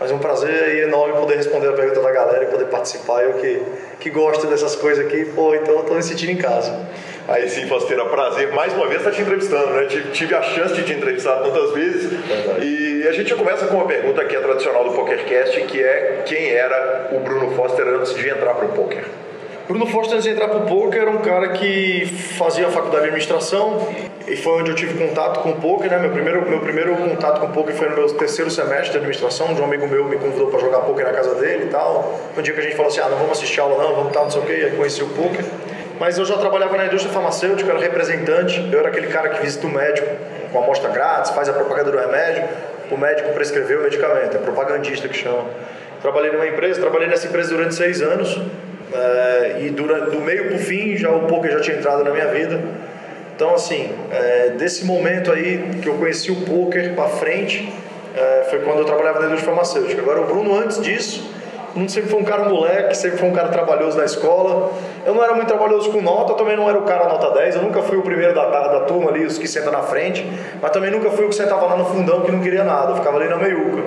Mas 0.00 0.10
é 0.10 0.14
um 0.14 0.18
prazer 0.18 0.84
enorme 0.84 1.14
poder 1.20 1.36
responder 1.36 1.68
a 1.68 1.72
pergunta 1.72 2.00
da 2.00 2.10
galera 2.10 2.44
e 2.44 2.46
poder 2.48 2.66
participar. 2.66 3.22
Eu 3.22 3.34
que, 3.34 3.62
que 4.00 4.10
gosto 4.10 4.46
dessas 4.46 4.74
coisas 4.74 5.06
aqui, 5.06 5.24
pô, 5.26 5.54
então 5.54 5.80
estou 5.80 5.94
me 5.96 6.02
sentindo 6.02 6.32
em 6.32 6.36
casa. 6.36 6.86
Aí 7.28 7.48
sim, 7.48 7.66
Fasteira, 7.66 8.04
prazer 8.06 8.52
mais 8.52 8.74
uma 8.74 8.86
vez 8.86 8.98
estar 8.98 9.12
te 9.12 9.22
entrevistando, 9.22 9.68
né? 9.68 9.86
Tive 10.12 10.34
a 10.34 10.42
chance 10.42 10.74
de 10.74 10.82
te 10.82 10.92
entrevistar 10.92 11.36
tantas 11.36 11.72
vezes. 11.72 12.10
Verdade. 12.10 12.66
E 12.66 13.08
a 13.08 13.12
gente 13.12 13.30
já 13.30 13.36
começa 13.36 13.66
com 13.66 13.76
uma 13.76 13.86
pergunta 13.86 14.24
que 14.24 14.36
é 14.36 14.40
tradicional 14.40 14.84
do 14.84 14.94
PokerCast, 14.94 15.60
que 15.62 15.82
é 15.82 16.22
quem 16.26 16.50
era 16.50 17.10
o 17.12 17.20
Bruno 17.20 17.54
Foster 17.54 17.86
antes 17.86 18.14
de 18.14 18.28
entrar 18.28 18.54
para 18.54 18.66
o 18.66 18.68
poker? 18.70 19.04
Bruno 19.66 19.86
Foster, 19.86 20.14
antes 20.16 20.24
de 20.24 20.30
entrar 20.30 20.48
para 20.48 20.58
o 20.58 20.66
poker, 20.66 21.00
era 21.00 21.10
um 21.10 21.22
cara 21.22 21.48
que 21.48 22.04
fazia 22.36 22.66
a 22.66 22.70
faculdade 22.70 23.04
de 23.04 23.08
administração 23.08 23.88
e 24.26 24.36
foi 24.36 24.60
onde 24.60 24.70
eu 24.70 24.74
tive 24.74 24.94
contato 25.06 25.40
com 25.40 25.50
o 25.50 25.56
poker, 25.56 25.90
né? 25.90 25.98
Meu 25.98 26.10
primeiro, 26.10 26.48
meu 26.48 26.60
primeiro 26.60 26.96
contato 26.96 27.40
com 27.40 27.46
o 27.46 27.50
poker 27.50 27.74
foi 27.74 27.90
no 27.90 27.96
meu 27.96 28.06
terceiro 28.14 28.50
semestre 28.50 28.92
de 28.92 28.96
administração, 28.96 29.48
um 29.52 29.64
amigo 29.64 29.86
meu 29.86 30.04
me 30.06 30.16
convidou 30.16 30.46
para 30.46 30.60
jogar 30.60 30.80
poker 30.80 31.04
na 31.04 31.12
casa 31.12 31.34
dele 31.34 31.64
e 31.64 31.68
tal. 31.68 32.18
Um 32.36 32.40
dia 32.40 32.54
que 32.54 32.60
a 32.60 32.62
gente 32.62 32.74
falou 32.74 32.90
assim, 32.90 33.00
ah, 33.00 33.08
não 33.08 33.18
vamos 33.18 33.32
assistir 33.32 33.60
aula 33.60 33.82
não, 33.82 33.94
vamos 33.94 34.12
tal, 34.12 34.24
não 34.24 34.30
sei 34.30 34.40
o 34.40 34.44
quê, 34.44 34.52
aí 34.52 34.76
conheci 34.76 35.02
o 35.02 35.08
poker. 35.08 35.44
Mas 36.00 36.18
eu 36.18 36.24
já 36.24 36.38
trabalhava 36.38 36.76
na 36.76 36.86
indústria 36.86 37.12
farmacêutica, 37.12 37.70
era 37.70 37.78
representante, 37.78 38.66
eu 38.72 38.78
era 38.78 38.88
aquele 38.88 39.08
cara 39.08 39.28
que 39.28 39.42
visita 39.42 39.66
o 39.66 39.70
médico 39.70 40.08
com 40.50 40.58
amostra 40.58 40.90
grátis, 40.90 41.30
faz 41.32 41.48
a 41.48 41.52
propaganda 41.52 41.90
do 41.90 41.98
remédio, 41.98 42.44
o 42.90 42.96
médico 42.96 43.30
prescreveu 43.32 43.80
o 43.80 43.82
medicamento, 43.82 44.36
é 44.36 44.40
propagandista 44.40 45.06
que 45.06 45.16
chama. 45.16 45.44
Trabalhei 46.00 46.32
numa 46.32 46.46
empresa, 46.46 46.80
trabalhei 46.80 47.08
nessa 47.08 47.26
empresa 47.26 47.50
durante 47.50 47.74
seis 47.74 48.00
anos, 48.00 48.40
é, 48.92 49.56
e 49.60 49.70
durante, 49.70 50.10
do 50.10 50.20
meio 50.20 50.46
para 50.46 50.56
o 50.56 50.58
fim 50.58 50.96
já 50.96 51.10
o 51.10 51.26
poker 51.26 51.50
já 51.52 51.60
tinha 51.60 51.76
entrado 51.76 52.04
na 52.04 52.10
minha 52.10 52.26
vida. 52.28 52.60
Então 53.34 53.54
assim, 53.54 53.92
é, 54.12 54.50
desse 54.50 54.84
momento 54.84 55.32
aí 55.32 55.78
que 55.82 55.88
eu 55.88 55.94
conheci 55.94 56.30
o 56.30 56.36
poker 56.42 56.94
para 56.94 57.08
frente, 57.08 57.72
é, 58.16 58.46
foi 58.48 58.60
quando 58.60 58.78
eu 58.78 58.84
trabalhava 58.84 59.20
na 59.20 59.26
indústria 59.26 59.52
farmacêutica. 59.52 60.00
Agora 60.00 60.20
o 60.20 60.24
Bruno 60.26 60.56
antes 60.56 60.80
disso, 60.80 61.28
Bruno 61.72 61.88
sempre 61.88 62.08
foi 62.08 62.20
um 62.20 62.24
cara 62.24 62.44
moleque, 62.44 62.96
sempre 62.96 63.18
foi 63.18 63.28
um 63.28 63.32
cara 63.32 63.48
trabalhoso 63.48 63.98
na 63.98 64.04
escola. 64.04 64.72
Eu 65.04 65.14
não 65.14 65.24
era 65.24 65.34
muito 65.34 65.48
trabalhoso 65.48 65.90
com 65.90 66.00
nota, 66.00 66.34
também 66.34 66.56
não 66.56 66.68
era 66.68 66.78
o 66.78 66.82
cara 66.82 67.08
nota 67.08 67.30
10, 67.30 67.56
eu 67.56 67.62
nunca 67.62 67.82
fui 67.82 67.98
o 67.98 68.02
primeiro 68.02 68.34
da, 68.34 68.48
da 68.48 68.80
turma 68.80 69.10
ali, 69.10 69.24
os 69.24 69.36
que 69.36 69.48
sentam 69.48 69.72
na 69.72 69.82
frente, 69.82 70.24
mas 70.62 70.70
também 70.70 70.90
nunca 70.90 71.10
fui 71.10 71.24
o 71.24 71.28
que 71.28 71.34
sentava 71.34 71.66
lá 71.66 71.76
no 71.76 71.84
fundão 71.86 72.20
que 72.20 72.30
não 72.30 72.40
queria 72.40 72.62
nada, 72.62 72.92
eu 72.92 72.96
ficava 72.96 73.18
ali 73.18 73.28
na 73.28 73.36
meiuca. 73.36 73.82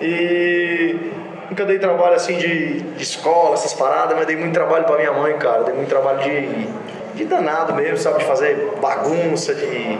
E 0.00 1.10
Nunca 1.50 1.64
dei 1.64 1.80
trabalho 1.80 2.14
assim 2.14 2.38
de, 2.38 2.80
de 2.80 3.02
escola, 3.02 3.54
essas 3.54 3.74
paradas, 3.74 4.16
mas 4.16 4.24
dei 4.24 4.36
muito 4.36 4.54
trabalho 4.54 4.84
para 4.84 4.96
minha 4.96 5.12
mãe, 5.12 5.36
cara. 5.36 5.64
Dei 5.64 5.74
muito 5.74 5.88
trabalho 5.88 6.20
de, 6.20 6.68
de 7.14 7.24
danado 7.24 7.74
mesmo, 7.74 7.96
sabe? 7.96 8.18
De 8.18 8.24
fazer 8.24 8.74
bagunça, 8.80 9.54
de 9.54 9.98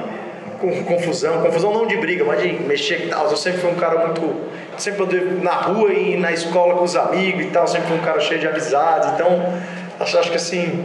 confusão. 0.87 1.41
Confusão 1.43 1.73
não 1.73 1.87
de 1.87 1.97
briga, 1.97 2.25
mas 2.25 2.43
de 2.43 2.53
mexer 2.53 3.07
e 3.07 3.09
tal. 3.09 3.29
Eu 3.29 3.37
sempre 3.37 3.61
fui 3.61 3.71
um 3.71 3.77
cara 3.77 4.07
muito. 4.07 4.51
Sempre 4.77 5.03
andei 5.03 5.21
na 5.43 5.53
rua 5.53 5.93
e 5.93 6.17
na 6.17 6.33
escola 6.33 6.75
com 6.77 6.85
os 6.85 6.97
amigos 6.97 7.45
e 7.45 7.49
tal. 7.49 7.67
Sempre 7.67 7.89
fui 7.89 7.97
um 7.97 8.03
cara 8.03 8.21
cheio 8.21 8.41
de 8.41 8.47
amizades. 8.47 9.11
Então, 9.15 9.53
acho, 9.99 10.19
acho 10.19 10.31
que 10.31 10.37
assim, 10.37 10.85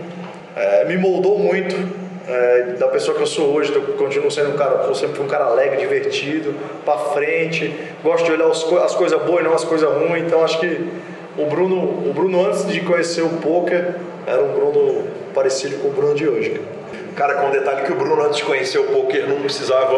é, 0.55 0.85
me 0.85 0.97
moldou 0.97 1.37
muito 1.37 1.75
é, 2.27 2.73
da 2.79 2.87
pessoa 2.87 3.15
que 3.15 3.21
eu 3.21 3.27
sou 3.27 3.53
hoje, 3.53 3.73
eu 3.73 3.81
continuo 3.93 4.31
sendo 4.31 4.51
um 4.51 4.57
cara, 4.57 4.85
eu 4.87 4.95
sempre 4.95 5.15
fui 5.15 5.25
um 5.25 5.29
cara 5.29 5.45
alegre, 5.45 5.77
divertido, 5.77 6.55
para 6.83 6.97
frente, 6.97 7.73
gosto 8.03 8.25
de 8.25 8.31
olhar 8.31 8.47
as, 8.47 8.63
as 8.63 8.95
coisas 8.95 9.21
boas 9.21 9.41
e 9.41 9.43
não 9.43 9.53
as 9.53 9.63
coisas 9.63 9.87
ruins, 9.89 10.23
então 10.25 10.43
acho 10.43 10.59
que 10.59 10.89
o 11.37 11.45
Bruno, 11.45 11.77
o 11.77 12.13
Bruno 12.13 12.45
antes 12.45 12.67
de 12.67 12.79
conhecer 12.81 13.21
o 13.21 13.29
poker 13.29 13.95
era 14.25 14.41
um 14.41 14.53
Bruno 14.53 15.03
parecido 15.35 15.77
com 15.77 15.89
o 15.89 15.91
Bruno 15.91 16.15
de 16.15 16.27
hoje. 16.27 16.61
Cara, 17.15 17.35
com 17.35 17.47
o 17.47 17.51
detalhe 17.51 17.85
que 17.85 17.93
o 17.93 17.95
Bruno, 17.95 18.23
antes 18.23 18.37
de 18.37 18.43
conhecer 18.43 18.77
o 18.77 18.85
poker, 18.85 19.27
não 19.27 19.39
precisava, 19.39 19.91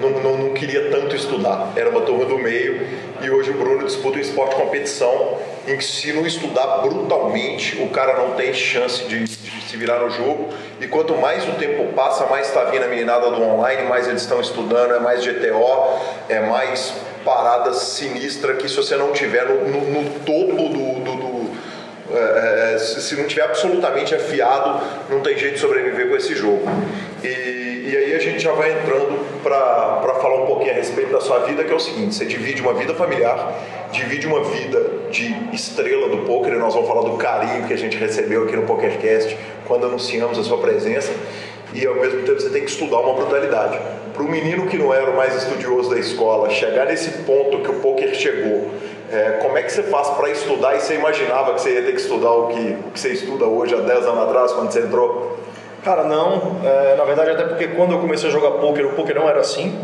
não, 0.00 0.10
não, 0.10 0.36
não, 0.36 0.54
queria 0.54 0.90
tanto 0.90 1.14
estudar. 1.16 1.72
Era 1.76 1.88
uma 1.88 2.02
turma 2.02 2.26
do 2.26 2.38
meio. 2.38 2.86
E 3.22 3.30
hoje 3.30 3.50
o 3.50 3.54
Bruno 3.54 3.84
disputa 3.84 4.18
um 4.18 4.20
esporte 4.20 4.54
de 4.54 4.62
competição 4.62 5.38
em 5.66 5.78
que, 5.78 5.84
se 5.84 6.12
não 6.12 6.26
estudar 6.26 6.78
brutalmente, 6.82 7.80
o 7.80 7.88
cara 7.88 8.18
não 8.18 8.32
tem 8.32 8.52
chance 8.52 9.04
de, 9.04 9.24
de 9.24 9.62
se 9.62 9.76
virar 9.78 10.00
no 10.00 10.10
jogo. 10.10 10.50
E 10.78 10.86
quanto 10.86 11.16
mais 11.16 11.48
o 11.48 11.52
tempo 11.52 11.92
passa, 11.94 12.26
mais 12.26 12.48
está 12.48 12.64
vindo 12.64 12.84
a 12.84 12.88
meninada 12.88 13.30
do 13.30 13.42
online, 13.42 13.88
mais 13.88 14.06
eles 14.06 14.22
estão 14.22 14.40
estudando, 14.40 14.94
é 14.94 15.00
mais 15.00 15.24
GTO, 15.24 15.98
é 16.28 16.40
mais 16.40 16.92
parada 17.24 17.72
sinistra 17.72 18.54
que 18.54 18.68
se 18.68 18.76
você 18.76 18.94
não 18.94 19.12
tiver 19.12 19.46
no, 19.46 19.68
no, 19.68 20.02
no 20.02 20.10
topo 20.20 20.68
do, 20.68 21.00
do, 21.00 21.16
do 21.16 21.37
é, 22.12 22.74
é 22.74 22.78
se 22.78 23.16
não 23.16 23.24
tiver 23.24 23.42
absolutamente 23.42 24.14
afiado, 24.14 24.80
não 25.10 25.20
tem 25.20 25.36
jeito 25.36 25.54
de 25.54 25.60
sobreviver 25.60 26.08
com 26.08 26.16
esse 26.16 26.34
jogo. 26.34 26.62
E, 27.22 27.88
e 27.88 27.96
aí 27.96 28.14
a 28.14 28.18
gente 28.18 28.38
já 28.38 28.52
vai 28.52 28.72
entrando 28.72 29.18
para 29.42 30.14
falar 30.20 30.42
um 30.42 30.46
pouquinho 30.46 30.72
a 30.72 30.74
respeito 30.74 31.10
da 31.10 31.20
sua 31.20 31.40
vida, 31.40 31.64
que 31.64 31.72
é 31.72 31.74
o 31.74 31.80
seguinte: 31.80 32.14
você 32.14 32.24
divide 32.24 32.60
uma 32.60 32.74
vida 32.74 32.94
familiar, 32.94 33.52
divide 33.90 34.26
uma 34.26 34.44
vida 34.44 34.84
de 35.10 35.34
estrela 35.52 36.08
do 36.08 36.18
poker, 36.18 36.52
e 36.52 36.58
nós 36.58 36.74
vamos 36.74 36.88
falar 36.88 37.02
do 37.02 37.16
carinho 37.16 37.66
que 37.66 37.72
a 37.72 37.78
gente 37.78 37.96
recebeu 37.96 38.44
aqui 38.44 38.56
no 38.56 38.62
PokerCast 38.62 39.36
quando 39.66 39.86
anunciamos 39.86 40.38
a 40.38 40.42
sua 40.42 40.58
presença, 40.58 41.12
e 41.72 41.86
ao 41.86 41.94
mesmo 41.94 42.22
tempo 42.22 42.40
você 42.40 42.50
tem 42.50 42.62
que 42.62 42.70
estudar 42.70 43.00
uma 43.00 43.14
brutalidade. 43.14 43.78
Para 44.12 44.22
o 44.22 44.28
menino 44.28 44.66
que 44.66 44.76
não 44.76 44.92
era 44.92 45.10
o 45.10 45.16
mais 45.16 45.34
estudioso 45.36 45.90
da 45.90 45.98
escola, 45.98 46.50
chegar 46.50 46.86
nesse 46.86 47.10
ponto 47.22 47.62
que 47.62 47.70
o 47.70 47.74
poker 47.74 48.14
chegou, 48.14 48.70
é, 49.10 49.38
como 49.42 49.56
é 49.56 49.62
que 49.62 49.72
você 49.72 49.82
faz 49.84 50.08
para 50.08 50.30
estudar 50.30 50.76
e 50.76 50.80
você 50.80 50.94
imaginava 50.94 51.54
que 51.54 51.60
você 51.60 51.74
ia 51.74 51.82
ter 51.82 51.92
que 51.92 52.00
estudar 52.00 52.30
o 52.30 52.48
que, 52.48 52.76
o 52.88 52.90
que 52.90 53.00
você 53.00 53.12
estuda 53.12 53.46
hoje 53.46 53.74
há 53.74 53.80
10 53.80 54.06
anos 54.06 54.22
atrás, 54.24 54.52
quando 54.52 54.70
você 54.70 54.80
entrou? 54.80 55.38
Cara, 55.82 56.04
não. 56.04 56.56
É, 56.64 56.96
na 56.96 57.04
verdade, 57.04 57.30
até 57.30 57.44
porque 57.44 57.68
quando 57.68 57.92
eu 57.92 57.98
comecei 58.00 58.28
a 58.28 58.32
jogar 58.32 58.52
poker, 58.52 58.86
o 58.86 58.90
poker 58.90 59.14
não 59.14 59.28
era 59.28 59.40
assim. 59.40 59.78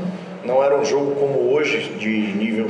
Não 0.44 0.62
era 0.62 0.76
um 0.76 0.84
jogo 0.84 1.14
como 1.14 1.54
hoje, 1.54 1.78
de 1.98 2.08
nível 2.08 2.66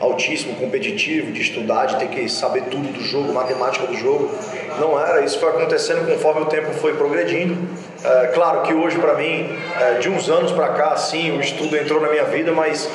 altíssimo, 0.00 0.54
competitivo, 0.54 1.32
de 1.32 1.42
estudar, 1.42 1.86
de 1.86 1.96
ter 1.98 2.08
que 2.08 2.28
saber 2.28 2.64
tudo 2.64 2.92
do 2.92 3.02
jogo, 3.02 3.32
matemática 3.32 3.86
do 3.86 3.94
jogo. 3.94 4.30
Não 4.78 4.98
era. 4.98 5.22
Isso 5.22 5.38
foi 5.38 5.50
acontecendo 5.50 6.06
conforme 6.06 6.42
o 6.42 6.46
tempo 6.46 6.72
foi 6.74 6.94
progredindo. 6.94 7.56
É, 8.02 8.28
claro 8.28 8.62
que 8.62 8.72
hoje, 8.72 8.96
para 8.98 9.14
mim, 9.14 9.58
é, 9.80 9.94
de 9.94 10.08
uns 10.08 10.30
anos 10.30 10.52
para 10.52 10.68
cá, 10.68 10.96
sim, 10.96 11.36
o 11.36 11.40
estudo 11.40 11.76
entrou 11.76 12.00
na 12.00 12.08
minha 12.08 12.24
vida, 12.24 12.52
mas 12.52 12.88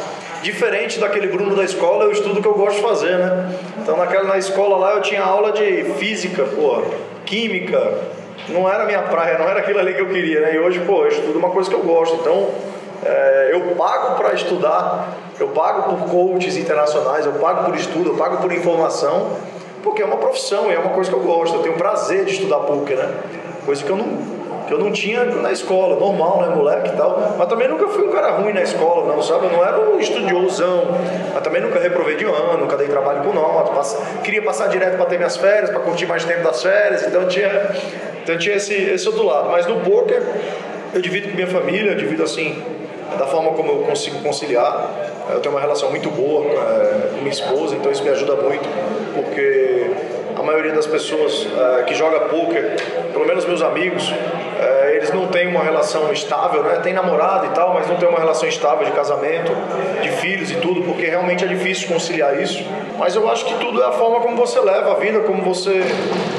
diferente 0.44 1.00
daquele 1.00 1.28
Bruno 1.28 1.56
da 1.56 1.64
escola, 1.64 2.04
eu 2.04 2.12
estudo 2.12 2.42
que 2.42 2.48
eu 2.48 2.54
gosto 2.54 2.76
de 2.76 2.82
fazer, 2.82 3.18
né? 3.18 3.58
Então 3.82 3.98
naquela 3.98 4.26
na 4.26 4.38
escola 4.38 4.78
lá 4.78 4.94
eu 4.94 5.02
tinha 5.02 5.24
aula 5.24 5.54
de 5.54 5.86
física, 5.98 6.44
pô, 6.44 6.84
química, 7.26 7.98
não 8.50 8.70
era 8.70 8.86
minha 8.86 9.02
praia, 9.04 9.38
não 9.40 9.48
era 9.48 9.62
aquilo 9.62 9.80
ali 9.80 9.94
que 9.94 10.02
eu 10.02 10.10
queria, 10.10 10.42
né? 10.42 10.56
E 10.56 10.60
hoje, 10.60 10.82
pô, 10.82 11.04
eu 11.04 11.08
estudo 11.08 11.40
uma 11.40 11.50
coisa 11.50 11.70
que 11.70 11.76
eu 11.76 11.82
gosto, 11.82 12.18
então 12.18 12.50
é, 13.06 13.50
eu 13.54 13.62
pago 13.76 14.18
para 14.18 14.34
estudar, 14.34 15.18
eu 15.40 15.48
pago 15.48 15.96
por 15.96 16.10
coaches 16.10 16.58
internacionais, 16.58 17.26
eu 17.26 17.34
pago 17.34 17.64
por 17.66 17.76
estudo, 17.76 18.10
eu 18.10 18.16
pago 18.16 18.38
por 18.38 18.52
informação, 18.52 19.38
porque 19.82 20.02
é 20.02 20.06
uma 20.06 20.18
profissão 20.18 20.70
e 20.70 20.76
é 20.76 20.80
uma 20.80 20.92
coisa 20.92 21.10
que 21.10 21.16
eu 21.16 21.22
gosto, 21.22 21.56
eu 21.56 21.62
tenho 21.62 21.76
prazer 21.76 22.26
de 22.26 22.34
estudar 22.34 22.58
poker, 22.60 22.98
né? 22.98 23.16
Coisa 23.66 23.82
que 23.82 23.90
eu 23.90 23.96
não 23.96 24.43
que 24.68 24.74
eu 24.74 24.80
não 24.80 24.92
tinha 24.92 25.24
na 25.26 25.52
escola, 25.52 25.96
normal, 25.96 26.42
né, 26.42 26.56
moleque 26.56 26.90
e 26.90 26.94
tal. 26.94 27.36
Mas 27.38 27.48
também 27.48 27.68
nunca 27.68 27.88
fui 27.88 28.08
um 28.08 28.12
cara 28.12 28.32
ruim 28.32 28.54
na 28.54 28.62
escola, 28.62 29.14
não, 29.14 29.22
sabe? 29.22 29.46
Eu 29.46 29.52
não 29.52 29.66
era 29.66 29.80
um 29.80 30.00
estudiosão, 30.00 30.86
mas 31.34 31.44
também 31.44 31.62
nunca 31.62 31.80
reprovei 31.80 32.16
de 32.16 32.26
ano, 32.26 32.58
nunca 32.58 32.78
dei 32.78 32.88
trabalho 32.88 33.24
com 33.24 33.34
nota. 33.34 33.72
Pass... 33.72 34.02
Queria 34.24 34.42
passar 34.42 34.68
direto 34.68 34.98
para 34.98 35.06
ter 35.06 35.18
minhas 35.18 35.38
férias, 35.38 35.70
para 35.70 35.80
curtir 35.80 36.06
mais 36.06 36.24
tempo 36.24 36.44
das 36.44 36.62
férias, 36.62 37.06
então 37.06 37.28
tinha, 37.28 37.50
então 38.24 38.38
tinha 38.38 38.56
esse, 38.56 38.74
esse 38.74 39.08
outro 39.08 39.26
lado. 39.26 39.50
Mas 39.50 39.66
no 39.68 39.80
poker, 39.82 40.22
eu 40.94 41.02
divido 41.02 41.30
com 41.30 41.36
minha 41.36 41.48
família, 41.48 41.92
eu 41.92 41.98
divido 41.98 42.24
assim, 42.24 42.62
da 43.18 43.28
forma 43.28 43.52
como 43.52 43.72
eu 43.72 43.78
consigo 43.80 44.20
conciliar. 44.22 44.90
Eu 45.32 45.40
tenho 45.40 45.56
uma 45.56 45.62
relação 45.62 45.90
muito 45.90 46.10
boa 46.10 46.46
é, 46.46 47.10
com 47.12 47.18
minha 47.18 47.30
esposa, 47.30 47.76
então 47.76 47.92
isso 47.92 48.04
me 48.04 48.10
ajuda 48.10 48.36
muito, 48.36 48.68
porque 49.16 49.92
a 50.36 50.44
maioria 50.44 50.74
das 50.74 50.88
pessoas 50.88 51.48
é, 51.80 51.84
que 51.84 51.94
joga 51.94 52.22
poker, 52.22 52.76
pelo 53.12 53.26
menos 53.26 53.46
meus 53.46 53.62
amigos, 53.62 54.12
é, 54.64 54.96
eles 54.96 55.12
não 55.14 55.28
têm 55.28 55.48
uma 55.48 55.64
relação 55.64 56.12
estável, 56.12 56.64
né? 56.64 56.80
Tem 56.82 56.94
namorado 56.94 57.48
e 57.48 57.50
tal, 57.50 57.74
mas 57.74 57.88
não 57.88 57.96
tem 57.98 58.08
uma 58.08 58.20
relação 58.20 58.48
estável 58.48 58.86
de 58.86 58.92
casamento, 58.92 59.52
de 60.02 60.10
filhos 60.10 60.52
e 60.52 60.56
tudo, 60.56 60.82
porque 60.84 61.06
realmente 61.06 61.44
é 61.44 61.48
difícil 61.48 61.88
conciliar 61.88 62.40
isso. 62.42 62.64
Mas 62.98 63.16
eu 63.16 63.30
acho 63.30 63.46
que 63.46 63.54
tudo 63.56 63.82
é 63.82 63.86
a 63.86 63.92
forma 63.92 64.20
como 64.22 64.36
você 64.38 64.60
leva 64.60 64.92
a 64.92 64.96
vida, 64.96 65.20
como 65.22 65.42
você, 65.44 65.82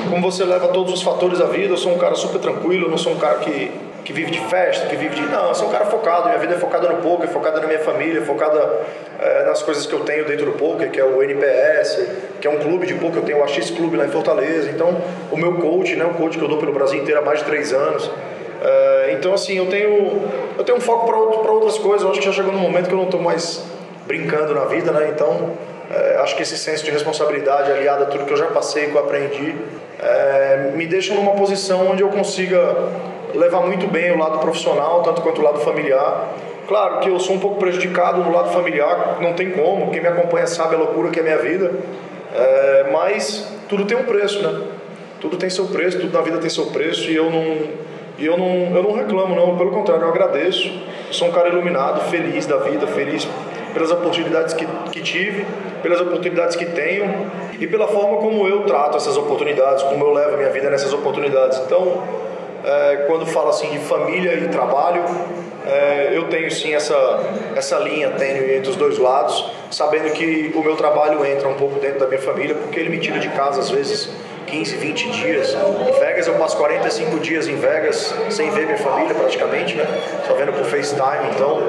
como 0.08 0.22
você 0.30 0.44
leva 0.44 0.68
todos 0.68 0.92
os 0.92 1.02
fatores 1.02 1.38
da 1.38 1.46
vida. 1.46 1.72
Eu 1.72 1.76
sou 1.76 1.92
um 1.92 1.98
cara 1.98 2.14
super 2.14 2.40
tranquilo, 2.40 2.86
eu 2.86 2.90
não 2.90 2.98
sou 2.98 3.12
um 3.12 3.18
cara 3.18 3.38
que 3.38 3.70
que 4.04 4.12
vive 4.12 4.30
de 4.30 4.40
festa, 4.40 4.86
que 4.86 4.96
vive 4.96 5.14
de. 5.14 5.22
Não, 5.22 5.48
eu 5.48 5.54
sou 5.54 5.68
um 5.68 5.70
cara 5.70 5.86
focado, 5.86 6.28
minha 6.28 6.38
vida 6.38 6.54
é 6.54 6.58
focada 6.58 6.88
no 6.88 7.00
poker, 7.00 7.28
focada 7.28 7.60
na 7.60 7.66
minha 7.66 7.78
família, 7.78 8.20
focada 8.22 8.82
é, 9.18 9.44
nas 9.44 9.62
coisas 9.62 9.86
que 9.86 9.92
eu 9.94 10.00
tenho 10.00 10.26
dentro 10.26 10.44
do 10.46 10.52
poker, 10.52 10.90
que 10.90 11.00
é 11.00 11.04
o 11.04 11.22
NPS, 11.22 12.06
que 12.40 12.46
é 12.46 12.50
um 12.50 12.58
clube 12.58 12.86
de 12.86 12.94
poker, 12.94 13.16
eu 13.16 13.22
tenho 13.22 13.38
o 13.38 13.42
AX 13.42 13.70
Clube 13.70 13.96
lá 13.96 14.04
em 14.04 14.10
Fortaleza. 14.10 14.70
Então, 14.70 14.94
o 15.32 15.36
meu 15.36 15.54
coach, 15.54 15.96
né, 15.96 16.04
o 16.04 16.14
coach 16.14 16.36
que 16.36 16.44
eu 16.44 16.48
dou 16.48 16.58
pelo 16.58 16.72
Brasil 16.72 17.00
inteiro 17.00 17.20
há 17.20 17.24
mais 17.24 17.38
de 17.38 17.46
três 17.46 17.72
anos. 17.72 18.10
É, 18.62 19.12
então, 19.12 19.32
assim, 19.32 19.56
eu 19.56 19.66
tenho, 19.66 20.22
eu 20.58 20.64
tenho 20.64 20.76
um 20.76 20.80
foco 20.80 21.06
para 21.06 21.52
outras 21.52 21.78
coisas. 21.78 22.02
Eu 22.02 22.10
acho 22.10 22.20
que 22.20 22.26
já 22.26 22.32
chegou 22.32 22.52
no 22.52 22.58
momento 22.58 22.88
que 22.88 22.94
eu 22.94 22.98
não 22.98 23.06
estou 23.06 23.20
mais 23.20 23.64
brincando 24.06 24.54
na 24.54 24.66
vida, 24.66 24.92
né? 24.92 25.10
Então, 25.14 25.52
é, 25.90 26.16
acho 26.16 26.36
que 26.36 26.42
esse 26.42 26.58
senso 26.58 26.84
de 26.84 26.90
responsabilidade 26.90 27.70
aliado 27.70 28.04
a 28.04 28.06
tudo 28.06 28.26
que 28.26 28.32
eu 28.32 28.36
já 28.36 28.46
passei, 28.46 28.86
que 28.86 28.94
eu 28.94 29.00
aprendi, 29.00 29.54
é, 29.98 30.72
me 30.74 30.86
deixa 30.86 31.14
numa 31.14 31.32
posição 31.32 31.90
onde 31.90 32.02
eu 32.02 32.08
consiga 32.08 32.74
levar 33.34 33.60
muito 33.60 33.86
bem 33.86 34.12
o 34.12 34.18
lado 34.18 34.38
profissional, 34.38 35.02
tanto 35.02 35.22
quanto 35.22 35.40
o 35.40 35.44
lado 35.44 35.58
familiar. 35.60 36.28
Claro 36.66 37.00
que 37.00 37.08
eu 37.08 37.18
sou 37.18 37.36
um 37.36 37.38
pouco 37.38 37.58
prejudicado 37.58 38.22
no 38.22 38.32
lado 38.32 38.50
familiar, 38.50 39.18
não 39.20 39.34
tem 39.34 39.50
como, 39.50 39.90
quem 39.90 40.00
me 40.00 40.08
acompanha 40.08 40.46
sabe 40.46 40.74
a 40.74 40.78
loucura 40.78 41.10
que 41.10 41.18
é 41.18 41.22
a 41.22 41.24
minha 41.24 41.38
vida, 41.38 41.72
é, 42.34 42.86
mas 42.90 43.52
tudo 43.68 43.84
tem 43.84 43.96
um 43.96 44.04
preço, 44.04 44.42
né? 44.42 44.62
Tudo 45.20 45.36
tem 45.36 45.50
seu 45.50 45.66
preço, 45.66 45.98
tudo 45.98 46.12
na 46.12 46.22
vida 46.22 46.38
tem 46.38 46.50
seu 46.50 46.66
preço 46.66 47.10
e 47.10 47.16
eu 47.16 47.30
não, 47.30 47.56
e 48.18 48.26
eu 48.26 48.36
não, 48.38 48.76
eu 48.76 48.82
não 48.82 48.92
reclamo, 48.92 49.34
não, 49.34 49.56
pelo 49.56 49.70
contrário, 49.70 50.04
eu 50.04 50.08
agradeço. 50.08 50.72
Sou 51.10 51.28
um 51.28 51.32
cara 51.32 51.48
iluminado, 51.48 52.08
feliz 52.10 52.46
da 52.46 52.58
vida, 52.58 52.86
feliz 52.86 53.28
pelas 53.72 53.90
oportunidades 53.90 54.54
que, 54.54 54.66
que 54.92 55.00
tive, 55.02 55.44
pelas 55.82 56.00
oportunidades 56.00 56.56
que 56.56 56.64
tenho 56.64 57.30
e 57.58 57.66
pela 57.66 57.88
forma 57.88 58.18
como 58.18 58.46
eu 58.46 58.62
trato 58.62 58.96
essas 58.96 59.16
oportunidades, 59.16 59.82
como 59.82 60.04
eu 60.04 60.12
levo 60.12 60.34
a 60.34 60.36
minha 60.36 60.50
vida 60.50 60.70
nessas 60.70 60.92
oportunidades. 60.92 61.58
Então, 61.66 62.02
é, 62.64 63.04
quando 63.06 63.26
fala 63.26 63.50
assim 63.50 63.68
de 63.70 63.78
família 63.80 64.34
e 64.34 64.48
trabalho, 64.48 65.04
é, 65.66 66.10
eu 66.12 66.28
tenho 66.28 66.50
sim 66.50 66.74
essa, 66.74 67.20
essa 67.54 67.78
linha 67.78 68.10
tênue 68.12 68.56
entre 68.56 68.70
os 68.70 68.76
dois 68.76 68.98
lados, 68.98 69.50
sabendo 69.70 70.10
que 70.12 70.52
o 70.54 70.62
meu 70.62 70.76
trabalho 70.76 71.24
entra 71.24 71.48
um 71.48 71.54
pouco 71.54 71.78
dentro 71.78 72.00
da 72.00 72.06
minha 72.06 72.20
família, 72.20 72.54
porque 72.54 72.80
ele 72.80 72.88
me 72.88 72.98
tira 72.98 73.18
de 73.18 73.28
casa 73.28 73.60
às 73.60 73.70
vezes 73.70 74.08
15, 74.46 74.76
20 74.76 75.10
dias. 75.10 75.54
Em 75.54 76.00
Vegas 76.00 76.26
eu 76.26 76.34
passo 76.34 76.56
45 76.56 77.18
dias 77.20 77.48
em 77.48 77.56
Vegas 77.56 78.14
sem 78.30 78.50
ver 78.50 78.66
minha 78.66 78.78
família 78.78 79.14
praticamente, 79.14 79.74
né? 79.74 79.86
Só 80.26 80.34
vendo 80.34 80.52
por 80.52 80.64
FaceTime, 80.64 81.30
então 81.34 81.62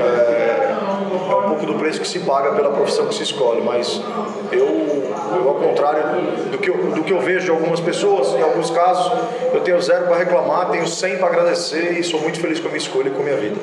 é, 0.00 0.73
é 1.14 1.36
um 1.36 1.48
pouco 1.48 1.66
do 1.66 1.74
preço 1.74 2.00
que 2.00 2.08
se 2.08 2.20
paga 2.20 2.52
pela 2.52 2.70
profissão 2.70 3.06
que 3.06 3.14
se 3.14 3.22
escolhe, 3.22 3.60
mas 3.62 4.00
eu, 4.52 4.66
eu 5.36 5.48
ao 5.48 5.54
contrário 5.56 6.02
do 6.50 6.58
que 6.58 6.70
eu, 6.70 6.76
do 6.76 7.02
que 7.02 7.12
eu 7.12 7.20
vejo 7.20 7.44
de 7.44 7.50
algumas 7.50 7.80
pessoas, 7.80 8.34
em 8.34 8.42
alguns 8.42 8.70
casos, 8.70 9.12
eu 9.52 9.60
tenho 9.60 9.80
zero 9.80 10.06
para 10.06 10.16
reclamar, 10.16 10.70
tenho 10.70 10.86
100 10.86 11.18
para 11.18 11.26
agradecer 11.28 11.98
e 11.98 12.02
sou 12.02 12.20
muito 12.20 12.40
feliz 12.40 12.60
com 12.60 12.68
a 12.68 12.70
minha 12.70 12.78
escolha 12.78 13.08
e 13.08 13.10
com 13.10 13.20
a 13.20 13.24
minha 13.24 13.36
vida. 13.36 13.56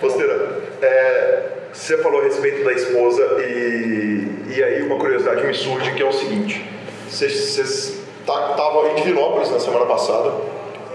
Posteira, 0.00 0.60
é, 0.82 1.42
você 1.72 1.98
falou 1.98 2.20
a 2.20 2.24
respeito 2.24 2.64
da 2.64 2.72
esposa 2.72 3.22
e, 3.40 4.54
e 4.56 4.62
aí 4.62 4.82
uma 4.82 4.98
curiosidade 4.98 5.46
me 5.46 5.54
surge 5.54 5.92
que 5.92 6.02
é 6.02 6.06
o 6.06 6.12
seguinte, 6.12 6.64
vocês 7.08 7.58
estavam 7.58 8.90
em 8.90 8.94
Divinópolis 8.94 9.50
na 9.50 9.60
semana 9.60 9.86
passada, 9.86 10.32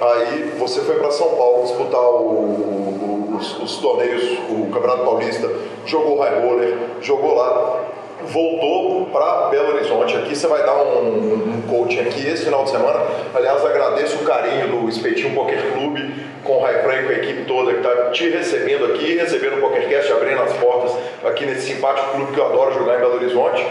aí 0.01 0.53
você 0.57 0.81
foi 0.81 0.95
para 0.95 1.11
São 1.11 1.29
Paulo 1.35 1.63
disputar 1.63 2.01
o 2.01 3.14
os, 3.35 3.59
os 3.59 3.77
torneios, 3.77 4.23
o 4.49 4.69
Campeonato 4.71 5.03
Paulista, 5.03 5.49
jogou 5.85 6.19
high 6.19 6.39
roller, 6.41 6.77
jogou 7.01 7.35
lá, 7.35 7.83
voltou 8.27 9.05
para 9.11 9.49
Belo 9.49 9.75
Horizonte. 9.75 10.15
Aqui 10.17 10.35
você 10.35 10.47
vai 10.47 10.63
dar 10.63 10.75
um, 10.81 11.33
um 11.33 11.61
coaching 11.69 12.01
aqui 12.01 12.27
esse 12.27 12.45
final 12.45 12.63
de 12.63 12.71
semana. 12.71 13.05
Aliás, 13.33 13.65
agradeço 13.65 14.17
o 14.17 14.25
carinho 14.25 14.67
do 14.67 14.89
Espetinho 14.89 15.33
Poker 15.35 15.73
Clube 15.73 16.25
com 16.43 16.57
o 16.57 16.61
High 16.61 16.83
Play, 16.83 17.03
com 17.03 17.09
a 17.09 17.15
equipe 17.15 17.45
toda 17.45 17.73
que 17.73 17.77
está 17.79 18.11
te 18.11 18.29
recebendo 18.29 18.85
aqui, 18.85 19.15
recebendo 19.15 19.57
o 19.57 19.61
PokerCast, 19.61 20.11
abrindo 20.11 20.41
as 20.41 20.53
portas 20.53 20.91
aqui 21.23 21.45
nesse 21.45 21.73
simpático 21.73 22.11
clube 22.11 22.31
que 22.33 22.39
eu 22.39 22.45
adoro 22.45 22.73
jogar 22.73 22.97
em 22.97 22.99
Belo 22.99 23.15
Horizonte. 23.15 23.65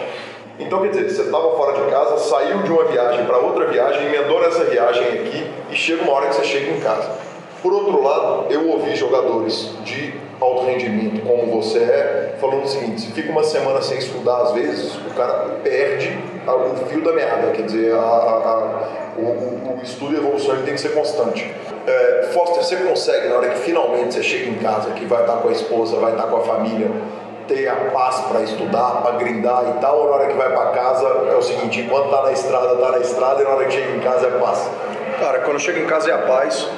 Então, 0.59 0.83
quer 0.83 0.91
dizer, 0.91 1.11
você 1.11 1.23
estava 1.23 1.57
fora 1.57 1.73
de 1.73 1.91
casa, 1.91 2.17
saiu 2.19 2.63
de 2.63 2.71
uma 2.71 2.85
viagem 2.85 3.25
para 3.25 3.39
outra 3.39 3.67
viagem, 3.67 4.07
emendou 4.07 4.41
nessa 4.41 4.65
viagem 4.65 5.05
aqui 5.05 5.51
e 5.71 5.75
chega 5.75 6.03
uma 6.03 6.13
hora 6.13 6.29
que 6.29 6.37
você 6.37 6.45
chega 6.45 6.71
em 6.71 6.81
casa. 6.81 7.11
Por 7.65 7.73
outro 7.73 8.03
lado, 8.03 8.45
eu 8.51 8.69
ouvi 8.69 8.95
jogadores 8.95 9.71
de 9.85 10.13
alto 10.39 10.67
rendimento, 10.67 11.27
como 11.27 11.63
você 11.63 11.79
é, 11.79 12.35
falando 12.39 12.65
o 12.65 12.69
seguinte: 12.69 13.01
se 13.01 13.13
fica 13.13 13.33
uma 13.33 13.43
semana 13.43 13.81
sem 13.81 13.97
estudar, 13.97 14.43
às 14.43 14.53
vezes, 14.53 14.95
o 14.97 15.15
cara 15.15 15.61
perde 15.63 16.15
o 16.47 16.87
fio 16.87 17.03
da 17.03 17.15
meada, 17.15 17.53
quer 17.53 17.63
dizer, 17.63 17.95
a, 17.95 17.97
a, 17.97 18.89
o, 19.17 19.79
o, 19.79 19.81
estudo 19.83 20.13
e 20.13 20.17
a 20.17 20.19
evolução 20.19 20.57
tem 20.57 20.75
que 20.75 20.81
ser 20.83 20.91
constante. 20.91 21.51
É, 21.87 22.29
Foster, 22.35 22.63
você 22.63 22.77
consegue, 22.77 23.29
na 23.29 23.37
hora 23.37 23.49
que 23.49 23.61
finalmente 23.61 24.13
você 24.13 24.23
chega 24.23 24.51
em 24.51 24.57
casa, 24.57 24.91
que 24.91 25.07
vai 25.07 25.23
estar 25.23 25.39
com 25.39 25.49
a 25.49 25.53
esposa, 25.53 25.97
vai 25.97 26.13
estar 26.13 26.25
com 26.25 26.37
a 26.37 26.41
família, 26.41 26.91
ter 27.49 27.67
a 27.67 27.77
paz 27.77 28.21
para 28.29 28.43
estudar, 28.43 29.01
para 29.01 29.17
grindar 29.17 29.75
e 29.75 29.81
tal, 29.81 30.01
ou 30.01 30.11
na 30.11 30.17
hora 30.17 30.27
que 30.27 30.37
vai 30.37 30.53
para 30.53 30.67
casa 30.67 31.07
é 31.33 31.35
o 31.35 31.41
seguinte: 31.41 31.81
enquanto 31.81 32.11
tá 32.11 32.25
na 32.25 32.33
estrada, 32.33 32.77
tá 32.77 32.91
na 32.91 32.99
estrada, 32.99 33.41
e 33.41 33.45
na 33.45 33.51
hora 33.53 33.65
que 33.65 33.73
chega 33.73 33.97
em 33.97 34.01
casa 34.01 34.27
é 34.27 34.39
paz? 34.39 34.71
Cara, 35.19 35.39
quando 35.39 35.59
chega 35.59 35.81
em 35.81 35.87
casa 35.87 36.11
é 36.11 36.13
a 36.13 36.19
paz 36.19 36.69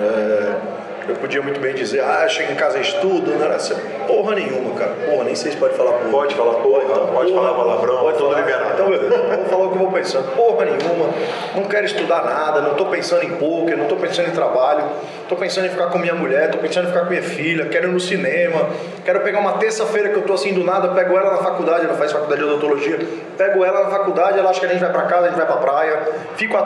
é, 0.00 0.77
eu 1.08 1.16
podia 1.16 1.42
muito 1.42 1.60
bem 1.60 1.74
dizer, 1.74 2.00
ah, 2.00 2.26
chega 2.28 2.52
em 2.52 2.56
casa 2.56 2.78
e 2.78 2.82
estudo, 2.82 3.30
não 3.30 3.44
era 3.44 3.56
assim, 3.56 3.74
porra 4.06 4.34
nenhuma, 4.34 4.74
cara. 4.74 4.92
Porra, 5.06 5.24
nem 5.24 5.34
sei 5.34 5.52
se 5.52 5.56
pode 5.56 5.74
falar 5.74 5.92
porra. 5.92 6.10
Pode 6.10 6.34
falar 6.34 6.54
porra, 6.54 6.84
então, 6.84 7.06
pode 7.06 7.32
porra, 7.32 7.48
falar 7.48 7.56
palavrão, 7.56 7.98
pode 7.98 8.18
tudo 8.18 8.34
liberado. 8.34 8.70
Então, 8.74 8.90
beleza, 8.90 9.36
vou 9.36 9.44
falar 9.46 9.64
o 9.66 9.70
que 9.70 9.76
eu 9.76 9.82
vou 9.82 9.92
pensando. 9.92 10.36
Porra 10.36 10.64
nenhuma, 10.64 11.10
não 11.54 11.64
quero 11.64 11.86
estudar 11.86 12.24
nada, 12.24 12.60
não 12.60 12.72
estou 12.72 12.86
pensando 12.86 13.24
em 13.24 13.30
poker, 13.36 13.76
não 13.76 13.84
estou 13.84 13.98
pensando 13.98 14.28
em 14.28 14.32
trabalho, 14.32 14.84
estou 15.22 15.36
pensando 15.36 15.66
em 15.66 15.70
ficar 15.70 15.86
com 15.86 15.98
minha 15.98 16.14
mulher, 16.14 16.46
estou 16.46 16.60
pensando 16.60 16.84
em 16.84 16.88
ficar 16.88 17.04
com 17.04 17.10
minha 17.10 17.22
filha, 17.22 17.66
quero 17.66 17.88
ir 17.88 17.92
no 17.92 18.00
cinema, 18.00 18.68
quero 19.04 19.20
pegar 19.20 19.38
uma 19.38 19.52
terça-feira 19.54 20.08
que 20.08 20.16
eu 20.16 20.20
estou 20.20 20.34
assim 20.34 20.52
do 20.52 20.64
nada, 20.64 20.88
pego 20.88 21.16
ela 21.16 21.32
na 21.32 21.38
faculdade, 21.38 21.84
ela 21.84 21.94
faz 21.94 22.12
faculdade 22.12 22.40
de 22.40 22.48
odontologia, 22.48 22.98
pego 23.36 23.64
ela 23.64 23.84
na 23.84 23.90
faculdade, 23.90 24.38
ela 24.38 24.50
acha 24.50 24.60
que 24.60 24.66
a 24.66 24.68
gente 24.68 24.80
vai 24.80 24.90
para 24.90 25.02
casa, 25.02 25.26
a 25.26 25.28
gente 25.28 25.36
vai 25.36 25.46
para 25.46 25.56
praia, 25.56 26.08
fico 26.36 26.56
a 26.56 26.62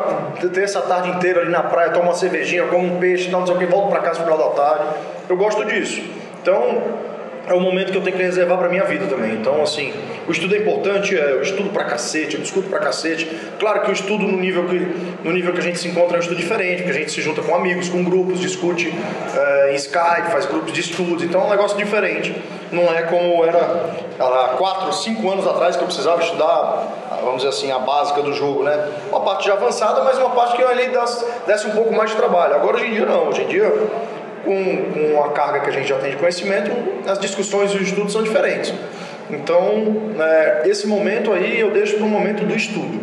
terça 0.53 0.81
tarde 0.83 1.11
inteira 1.11 1.41
ali 1.41 1.51
na 1.51 1.63
praia, 1.63 1.91
tomo 1.91 2.05
uma 2.05 2.15
cervejinha, 2.15 2.65
como 2.67 2.85
um 2.87 2.99
peixe, 2.99 3.31
não 3.31 3.47
sei 3.47 3.55
o 3.55 3.59
que, 3.59 3.67
volto 3.67 3.91
para 3.91 4.01
casa 4.01 4.23
final 4.33 4.39
da 4.39 4.51
tarde. 4.51 4.85
Eu 5.29 5.37
gosto 5.37 5.65
disso. 5.65 6.03
Então, 6.41 6.83
é 7.47 7.55
o 7.55 7.61
momento 7.61 7.91
que 7.91 7.99
eu 7.99 8.03
tenho 8.03 8.17
que 8.17 8.23
reservar 8.23 8.59
para 8.59 8.69
minha 8.69 8.85
vida 8.85 9.07
também. 9.07 9.33
Então, 9.33 9.63
assim, 9.63 9.93
o 10.29 10.31
estudo 10.31 10.55
é 10.55 10.59
importante, 10.59 11.17
é, 11.17 11.33
eu 11.33 11.43
estudo 11.43 11.71
pra 11.71 11.85
cacete, 11.85 12.37
eu 12.37 12.41
discuto 12.41 12.69
pra 12.69 12.79
cacete. 12.79 13.29
Claro 13.59 13.83
que 13.83 13.91
o 13.91 13.93
estudo 13.93 14.25
no 14.25 14.39
nível 14.39 14.65
que, 14.67 14.79
no 15.25 15.33
nível 15.33 15.53
que 15.53 15.59
a 15.59 15.63
gente 15.63 15.79
se 15.79 15.89
encontra 15.89 16.17
é 16.17 16.19
um 16.19 16.21
estudo 16.21 16.37
diferente, 16.37 16.83
porque 16.83 16.97
a 16.97 17.01
gente 17.01 17.11
se 17.11 17.21
junta 17.21 17.43
com 17.43 17.55
amigos, 17.55 17.89
com 17.89 18.03
grupos, 18.05 18.41
discute 18.41 18.93
é, 19.37 19.73
em 19.73 19.75
Skype, 19.75 20.31
faz 20.31 20.47
grupos 20.47 20.73
de 20.73 20.81
estudos, 20.81 21.23
então 21.23 21.43
é 21.43 21.45
um 21.47 21.51
negócio 21.51 21.77
diferente. 21.77 22.35
Não 22.71 22.85
é 22.85 23.03
como 23.03 23.45
era 23.45 23.91
há 24.19 24.55
4, 24.57 24.93
5 24.93 25.31
anos 25.31 25.47
atrás 25.47 25.77
que 25.77 25.83
eu 25.83 25.87
precisava 25.87 26.23
estudar, 26.23 27.21
vamos 27.21 27.37
dizer 27.37 27.49
assim, 27.49 27.71
a 27.71 27.79
básica 27.79 28.23
do 28.23 28.33
jogo, 28.33 28.63
né? 28.63 28.89
Uma 29.11 29.21
parte 29.21 29.47
já 29.47 29.55
avançada, 29.55 30.03
mas 30.03 30.17
uma 30.17 30.31
parte 30.31 30.57
que 30.57 30.63
eu 30.63 30.69
ali 30.69 30.91
desse 31.47 31.67
um 31.67 31.73
pouco 31.73 31.93
mais 31.93 32.11
de 32.11 32.17
trabalho. 32.17 32.55
Agora, 32.55 32.77
hoje 32.77 32.87
em 32.87 32.93
dia, 32.93 33.07
não. 33.07 33.29
Hoje 33.29 33.43
em 33.43 33.49
dia 33.49 33.73
com, 34.45 34.93
com 34.93 35.25
a 35.25 35.31
carga 35.31 35.61
que 35.61 35.71
a 35.71 35.73
gente 35.73 35.89
já 35.89 35.99
tem 35.99 36.11
de 36.11 36.17
conhecimento, 36.17 36.71
as 37.07 37.19
discussões 37.19 37.73
e 37.73 37.77
os 37.77 37.83
estudos 37.83 38.13
são 38.13 38.23
diferentes. 38.23 38.73
Então, 39.31 40.13
é, 40.19 40.63
esse 40.67 40.87
momento 40.87 41.33
aí 41.33 41.59
eu 41.59 41.71
deixo 41.71 41.97
para 41.97 42.05
o 42.05 42.09
momento 42.09 42.45
do 42.45 42.55
estudo. 42.55 43.01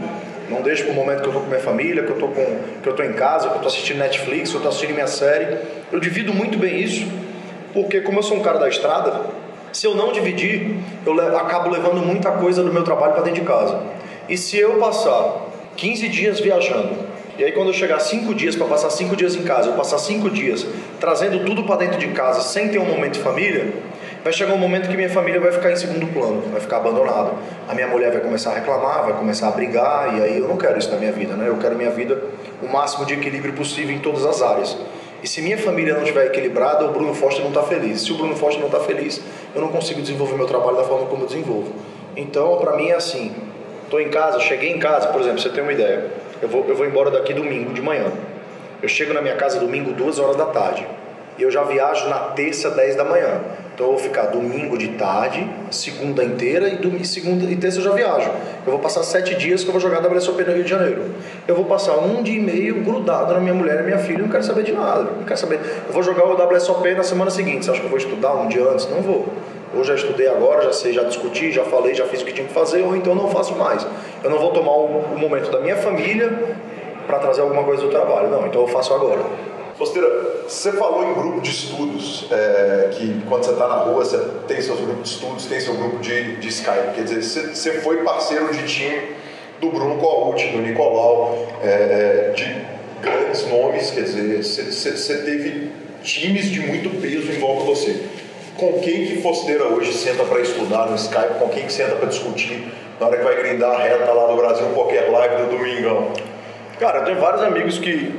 Não 0.50 0.62
deixo 0.62 0.84
para 0.84 0.94
o 0.94 0.96
momento 0.96 1.22
que 1.22 1.26
eu 1.26 1.30
estou 1.30 1.44
com 1.44 1.48
minha 1.50 1.62
família, 1.62 2.04
que 2.04 2.10
eu 2.10 2.16
estou 2.16 2.30
que 2.30 2.90
eu 2.90 3.06
em 3.06 3.14
casa, 3.14 3.48
que 3.48 3.54
eu 3.54 3.58
estou 3.58 3.68
assistindo 3.68 3.98
Netflix, 4.00 4.50
que 4.50 4.56
eu 4.56 4.60
estou 4.60 4.70
assistindo 4.70 4.94
minha 4.94 5.08
série. 5.08 5.58
Eu 5.92 6.00
divido 6.00 6.34
muito 6.34 6.58
bem 6.58 6.80
isso, 6.80 7.08
porque 7.74 8.02
como 8.02 8.20
eu 8.20 8.24
sou 8.24 8.38
um 8.38 8.42
cara 8.42 8.58
da 8.58 8.68
estrada, 8.68 9.22
se 9.72 9.86
eu 9.86 9.96
não 9.96 10.12
dividir, 10.12 10.76
eu 11.06 11.14
levo, 11.14 11.38
acabo 11.38 11.70
levando 11.70 12.04
muita 12.06 12.32
coisa 12.32 12.64
do 12.64 12.74
meu 12.74 12.84
trabalho 12.84 13.14
para 13.14 13.24
dentro 13.24 13.42
de 13.42 13.48
casa. 13.48 13.80
E 14.28 14.38
se 14.38 14.58
eu 14.58 14.78
passar 14.80 15.48
15 15.76 16.10
dias 16.10 16.40
viajando, 16.40 17.09
E 17.40 17.44
aí 17.46 17.54
quando 17.54 17.70
eu 17.70 17.74
chegar 17.74 18.00
cinco 18.00 18.36
dias 18.36 18.54
para 18.54 18.68
passar 18.68 18.90
cinco 18.90 19.16
dias 19.16 19.34
em 19.34 19.44
casa, 19.44 19.70
eu 19.70 19.74
passar 19.74 19.98
cinco 19.98 20.30
dias 20.30 20.68
trazendo 21.00 21.46
tudo 21.46 21.64
para 21.64 21.78
dentro 21.78 21.98
de 21.98 22.10
casa 22.10 22.42
sem 22.42 22.68
ter 22.68 22.80
um 22.80 22.86
momento 22.86 23.14
de 23.14 23.22
família, 23.22 23.74
vai 24.22 24.34
chegar 24.34 24.54
um 24.54 24.58
momento 24.58 24.90
que 24.90 24.98
minha 24.98 25.10
família 25.10 25.40
vai 25.40 25.54
ficar 25.54 25.72
em 25.72 25.76
segundo 25.78 26.06
plano, 26.08 26.44
vai 26.52 26.60
ficar 26.60 26.78
abandonada. 26.78 27.32
A 27.66 27.74
minha 27.74 27.88
mulher 27.88 28.12
vai 28.12 28.20
começar 28.20 28.52
a 28.52 28.56
reclamar, 28.56 29.04
vai 29.06 29.14
começar 29.14 29.48
a 29.48 29.52
brigar, 29.52 30.18
e 30.18 30.22
aí 30.22 30.38
eu 30.38 30.50
não 30.50 30.58
quero 30.58 30.78
isso 30.78 30.92
na 30.92 30.98
minha 30.98 31.14
vida, 31.14 31.34
né? 31.38 31.48
Eu 31.48 31.56
quero 31.56 31.78
minha 31.78 31.92
vida 31.92 32.22
o 32.62 32.68
máximo 32.68 33.06
de 33.06 33.14
equilíbrio 33.14 33.54
possível 33.54 33.96
em 33.96 34.00
todas 34.00 34.26
as 34.26 34.42
áreas. 34.42 34.78
E 35.24 35.28
se 35.28 35.42
minha 35.42 35.58
família 35.58 35.94
não 35.94 36.02
estiver 36.02 36.26
equilibrada, 36.26 36.84
o 36.88 36.92
Bruno 36.92 37.14
Foster 37.14 37.42
não 37.42 37.52
está 37.52 37.64
feliz. 37.64 38.02
Se 38.02 38.12
o 38.12 38.16
Bruno 38.16 38.36
Foster 38.36 38.60
não 38.60 38.68
está 38.68 38.82
feliz, 38.82 39.22
eu 39.56 39.62
não 39.62 39.70
consigo 39.70 40.02
desenvolver 40.02 40.36
meu 40.36 40.46
trabalho 40.46 40.76
da 40.76 40.84
forma 40.84 41.06
como 41.06 41.24
eu 41.24 41.28
desenvolvo. 41.28 41.72
Então, 42.18 42.58
para 42.58 42.76
mim 42.76 42.90
é 42.90 42.96
assim: 42.96 43.34
estou 43.86 44.02
em 44.02 44.10
casa, 44.10 44.42
cheguei 44.42 44.72
em 44.72 44.78
casa, 44.78 45.08
por 45.08 45.22
exemplo, 45.22 45.40
você 45.40 45.48
tem 45.48 45.64
uma 45.64 45.72
ideia. 45.72 46.28
Eu 46.42 46.48
vou, 46.48 46.66
eu 46.68 46.76
vou 46.76 46.86
embora 46.86 47.12
daqui 47.12 47.34
domingo 47.34 47.74
de 47.74 47.82
manhã. 47.82 48.06
Eu 48.82 48.88
chego 48.88 49.14
na 49.14 49.22
minha 49.22 49.36
casa 49.36 49.60
domingo, 49.60 49.92
duas 49.92 50.20
horas 50.20 50.36
da 50.36 50.46
tarde. 50.46 50.88
E 51.38 51.44
eu 51.44 51.52
já 51.52 51.64
viajo 51.64 52.08
na 52.10 52.20
terça, 52.20 52.70
10 52.70 52.96
da 52.96 53.06
manhã. 53.06 53.42
Então 53.74 53.88
eu 53.88 53.94
vou 53.94 54.02
ficar 54.02 54.24
domingo 54.24 54.78
de 54.78 54.90
tarde, 54.90 55.50
segunda 55.72 56.22
inteira 56.22 56.68
e 56.68 56.76
domingo, 56.76 57.06
segunda 57.06 57.46
e 57.46 57.56
terça 57.56 57.80
eu 57.80 57.84
já 57.84 57.92
viajo. 57.92 58.30
Eu 58.66 58.74
vou 58.74 58.80
passar 58.80 59.04
sete 59.04 59.36
dias 59.36 59.64
que 59.64 59.70
eu 59.70 59.72
vou 59.72 59.80
jogar 59.80 60.06
WSOP 60.06 60.44
no 60.44 60.52
Rio 60.52 60.64
de 60.66 60.70
Janeiro. 60.70 61.06
Eu 61.48 61.56
vou 61.56 61.64
passar 61.64 61.96
um 61.98 62.22
dia 62.22 62.38
e 62.38 62.42
meio 62.42 62.84
grudado 62.84 63.34
na 63.34 63.40
minha 63.40 63.54
mulher 63.54 63.80
e 63.80 63.84
minha 63.84 63.98
filha, 63.98 64.20
não 64.20 64.28
quero 64.28 64.44
saber 64.44 64.64
de 64.64 64.74
nada. 64.74 65.04
Não 65.04 65.24
quero 65.24 65.40
saber. 65.40 65.62
Eu 65.88 65.94
vou 65.94 66.04
jogar 66.04 66.26
o 66.26 66.34
WSOP 66.34 66.94
na 66.94 67.04
semana 67.04 67.32
seguinte. 67.32 67.64
Você 67.64 67.72
acha 67.72 67.80
que 67.80 67.86
eu 67.86 67.90
vou 67.90 68.00
estudar 68.00 68.34
um 68.34 68.50
dia 68.50 68.64
antes? 68.64 68.86
Não 68.90 69.02
vou. 69.02 69.30
Eu 69.74 69.84
já 69.84 69.96
estudei 69.96 70.28
agora, 70.28 70.64
já 70.64 70.74
sei, 70.74 70.94
já 70.94 71.04
discuti, 71.04 71.52
já 71.52 71.64
falei, 71.64 71.94
já 71.94 72.06
fiz 72.06 72.22
o 72.22 72.26
que 72.26 72.34
tinha 72.34 72.48
que 72.48 72.54
fazer, 72.54 72.82
ou 72.82 72.96
então 72.96 73.14
não 73.14 73.30
faço 73.30 73.56
mais. 73.56 73.86
Eu 74.24 74.30
não 74.30 74.40
vou 74.40 74.52
tomar 74.52 74.72
o, 74.72 74.86
o 75.14 75.18
momento 75.18 75.52
da 75.52 75.60
minha 75.60 75.76
família 75.76 76.58
para 77.06 77.20
trazer 77.20 77.42
alguma 77.42 77.64
coisa 77.64 77.84
do 77.84 77.90
trabalho. 77.90 78.30
Não, 78.30 78.48
então 78.48 78.62
eu 78.62 78.68
faço 78.68 78.94
agora. 78.94 79.22
Fosteira, 79.78 80.10
você 80.48 80.74
falou 80.74 81.10
em 81.10 81.14
grupo 81.14 81.40
de 81.40 81.52
estudos, 81.52 82.28
é, 82.32 82.90
que 82.92 83.22
quando 83.30 83.46
você 83.46 83.52
está 83.52 83.68
na 83.68 83.76
rua, 83.76 84.04
você 84.04 84.20
tem 84.48 84.62
seus 84.62 84.80
grupos 84.80 85.10
de 85.10 85.16
estudos, 85.16 85.46
tem 85.46 85.60
seu 85.60 85.74
grupo 85.74 86.00
de, 86.00 86.36
de 86.36 86.48
Skype. 86.50 86.96
Quer 86.96 87.04
dizer, 87.04 87.24
você, 87.24 87.42
você 87.56 87.72
foi 87.80 88.04
parceiro 88.04 88.52
de 88.52 88.68
time 88.68 89.00
do 89.62 89.70
Bruno 89.70 89.98
Coauti, 89.98 90.48
do 90.50 90.58
Nicolau, 90.58 91.48
é, 91.64 92.34
de 92.36 92.62
grandes 93.02 93.48
nomes, 93.48 93.92
quer 93.92 94.02
dizer, 94.02 94.44
você, 94.44 94.64
você, 94.64 94.92
você 94.92 95.18
teve 95.20 95.72
times 96.04 96.46
de 96.46 96.60
muito 96.60 96.90
peso 97.02 97.32
em 97.32 97.40
volta 97.40 97.62
de 97.62 97.70
você. 97.70 98.04
Com 98.60 98.80
quem 98.82 99.06
que 99.06 99.22
Fosteira 99.22 99.64
hoje 99.66 99.94
senta 99.94 100.24
para 100.26 100.42
estudar 100.42 100.88
no 100.88 100.96
Skype? 100.96 101.40
Com 101.40 101.48
quem 101.48 101.66
que 101.66 101.72
senta 101.72 101.96
para 101.96 102.10
discutir 102.10 102.68
na 103.00 103.08
hora 103.08 103.18
que 103.18 103.24
vai 103.24 103.38
grindar 103.38 103.72
a 103.72 103.78
reta 103.82 104.12
lá 104.12 104.28
no 104.28 104.36
Brasil 104.36 104.66
Qualquer 104.74 105.10
Live 105.10 105.44
do 105.44 105.58
Domingão? 105.58 106.12
Cara, 106.78 107.00
eu 107.00 107.06
tenho 107.06 107.20
vários 107.20 107.42
amigos 107.42 107.80
que 107.80 108.12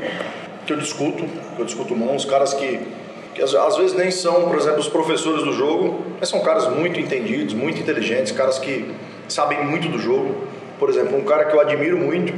que 0.66 0.72
eu 0.72 0.79
discuto, 0.79 1.24
que 1.24 1.61
eu 1.61 1.64
discuto 1.64 1.94
uns 1.94 2.24
caras 2.24 2.55
que, 2.55 2.81
que 3.35 3.42
às, 3.42 3.53
às, 3.55 3.76
vezes 3.76 3.96
nem 3.96 4.11
são, 4.11 4.48
por 4.48 4.57
exemplo, 4.57 4.79
os 4.79 4.88
professores 4.88 5.42
do 5.42 5.53
jogo, 5.53 6.00
mas 6.18 6.29
são 6.29 6.40
caras 6.40 6.68
muito 6.68 7.00
entendidos, 7.00 7.55
muito 7.55 7.81
inteligentes, 7.81 8.31
caras 8.31 8.59
que 8.59 8.94
sabem 9.29 9.64
muito 9.64 9.88
do 9.88 9.98
jogo. 9.98 10.35
Por 10.79 10.88
exemplo, 10.88 11.18
um 11.18 11.24
cara 11.24 11.46
que 11.46 11.55
eu 11.55 11.61
admiro 11.61 11.98
muito, 11.98 12.33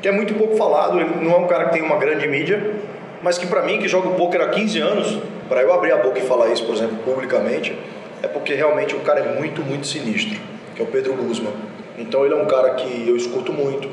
que 0.00 0.06
é 0.06 0.12
muito 0.12 0.34
pouco 0.34 0.56
falado, 0.56 1.00
ele 1.00 1.24
não 1.24 1.32
é 1.32 1.36
um 1.38 1.46
cara 1.46 1.66
que 1.66 1.72
tem 1.72 1.82
uma 1.82 1.96
grande 1.96 2.28
mídia, 2.28 2.74
mas 3.22 3.38
que 3.38 3.46
para 3.46 3.62
mim, 3.62 3.78
que 3.78 3.88
joga 3.88 4.08
o 4.08 4.14
poker 4.14 4.40
há 4.40 4.48
15 4.48 4.78
anos, 4.80 5.18
para 5.48 5.62
eu 5.62 5.72
abrir 5.72 5.92
a 5.92 5.98
boca 5.98 6.18
e 6.18 6.22
falar 6.22 6.48
isso, 6.48 6.64
por 6.64 6.74
exemplo, 6.74 6.96
publicamente, 7.04 7.76
é 8.22 8.28
porque 8.28 8.54
realmente 8.54 8.94
o 8.94 9.00
cara 9.00 9.20
é 9.20 9.34
muito, 9.38 9.62
muito 9.62 9.86
sinistro, 9.86 10.40
que 10.74 10.82
é 10.82 10.84
o 10.84 10.88
Pedro 10.88 11.14
Guzman. 11.14 11.52
Então 11.98 12.24
ele 12.24 12.34
é 12.34 12.36
um 12.36 12.46
cara 12.46 12.70
que 12.74 13.08
eu 13.08 13.16
escuto 13.16 13.52
muito. 13.52 13.88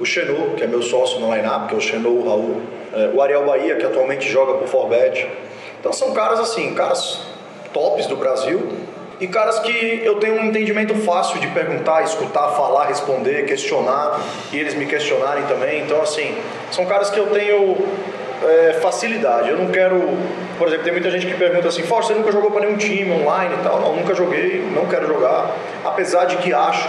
O 0.00 0.04
Xenu, 0.04 0.54
que 0.56 0.64
é 0.64 0.66
meu 0.66 0.82
sócio 0.82 1.20
no 1.20 1.34
line-up, 1.34 1.68
que 1.68 1.74
é 1.74 1.76
o 1.76 1.80
Xenu, 1.80 2.08
o 2.08 2.28
Raul, 2.28 2.60
é, 2.94 3.10
o 3.14 3.20
Ariel 3.20 3.44
Bahia, 3.44 3.76
que 3.76 3.84
atualmente 3.84 4.28
joga 4.28 4.54
por 4.54 4.68
Forbet. 4.68 5.26
Então 5.78 5.92
são 5.92 6.12
caras 6.12 6.40
assim, 6.40 6.74
caras 6.74 7.20
tops 7.72 8.06
do 8.06 8.16
Brasil 8.16 8.68
e 9.20 9.26
caras 9.26 9.60
que 9.60 10.02
eu 10.04 10.16
tenho 10.16 10.34
um 10.34 10.46
entendimento 10.46 10.94
fácil 10.96 11.38
de 11.38 11.46
perguntar, 11.48 12.02
escutar, 12.02 12.48
falar, 12.48 12.86
responder, 12.86 13.44
questionar 13.44 14.20
e 14.52 14.58
eles 14.58 14.74
me 14.74 14.86
questionarem 14.86 15.44
também. 15.44 15.82
Então, 15.82 16.02
assim, 16.02 16.36
são 16.70 16.84
caras 16.86 17.10
que 17.10 17.18
eu 17.18 17.26
tenho 17.26 17.76
é, 18.48 18.72
facilidade. 18.74 19.48
Eu 19.48 19.56
não 19.56 19.68
quero, 19.68 20.00
por 20.58 20.68
exemplo, 20.68 20.84
tem 20.84 20.92
muita 20.92 21.10
gente 21.10 21.26
que 21.26 21.34
pergunta 21.34 21.68
assim: 21.68 21.82
Força, 21.82 22.08
você 22.08 22.14
nunca 22.18 22.32
jogou 22.32 22.50
para 22.50 22.62
nenhum 22.62 22.76
time 22.76 23.10
online 23.12 23.54
e 23.58 23.62
tal? 23.62 23.80
Não, 23.80 23.96
nunca 23.96 24.14
joguei, 24.14 24.64
não 24.74 24.86
quero 24.86 25.06
jogar. 25.06 25.50
Apesar 25.84 26.26
de 26.26 26.36
que 26.36 26.52
acho 26.52 26.88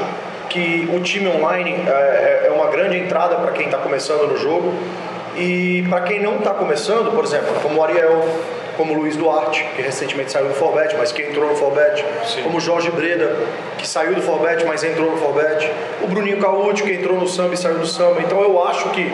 que 0.50 0.90
o 0.94 1.00
time 1.00 1.28
online 1.28 1.84
é, 1.88 2.44
é, 2.44 2.48
é 2.48 2.52
uma 2.52 2.68
grande 2.68 2.98
entrada 2.98 3.36
para 3.36 3.52
quem 3.52 3.66
está 3.66 3.78
começando 3.78 4.28
no 4.28 4.38
jogo. 4.38 4.74
E 5.36 5.84
para 5.90 6.02
quem 6.02 6.22
não 6.22 6.38
está 6.38 6.52
começando, 6.52 7.12
por 7.12 7.24
exemplo, 7.24 7.56
como 7.62 7.80
o 7.80 7.84
Ariel, 7.84 8.24
como 8.78 8.94
o 8.94 8.98
Luiz 8.98 9.16
Duarte, 9.16 9.64
que 9.76 9.82
recentemente 9.82 10.32
saiu 10.32 10.48
do 10.48 10.54
Forbet, 10.54 10.96
mas 10.98 11.12
que 11.12 11.22
entrou 11.22 11.48
no 11.48 11.56
Forbet, 11.56 12.04
como 12.44 12.60
Jorge 12.60 12.90
Breda, 12.90 13.36
que 13.78 13.88
saiu 13.88 14.16
do 14.16 14.22
Forbet, 14.22 14.66
mas 14.66 14.84
entrou 14.84 15.12
no 15.12 15.18
Forbet, 15.18 15.72
o 16.02 16.08
Bruninho 16.08 16.40
Caúti, 16.40 16.84
que 16.84 16.92
entrou 16.92 17.20
no 17.20 17.28
samba 17.28 17.54
e 17.54 17.58
saiu 17.58 17.78
do 17.78 17.86
samba. 17.88 18.22
Então 18.22 18.42
eu 18.42 18.64
acho 18.64 18.90
que 18.90 19.12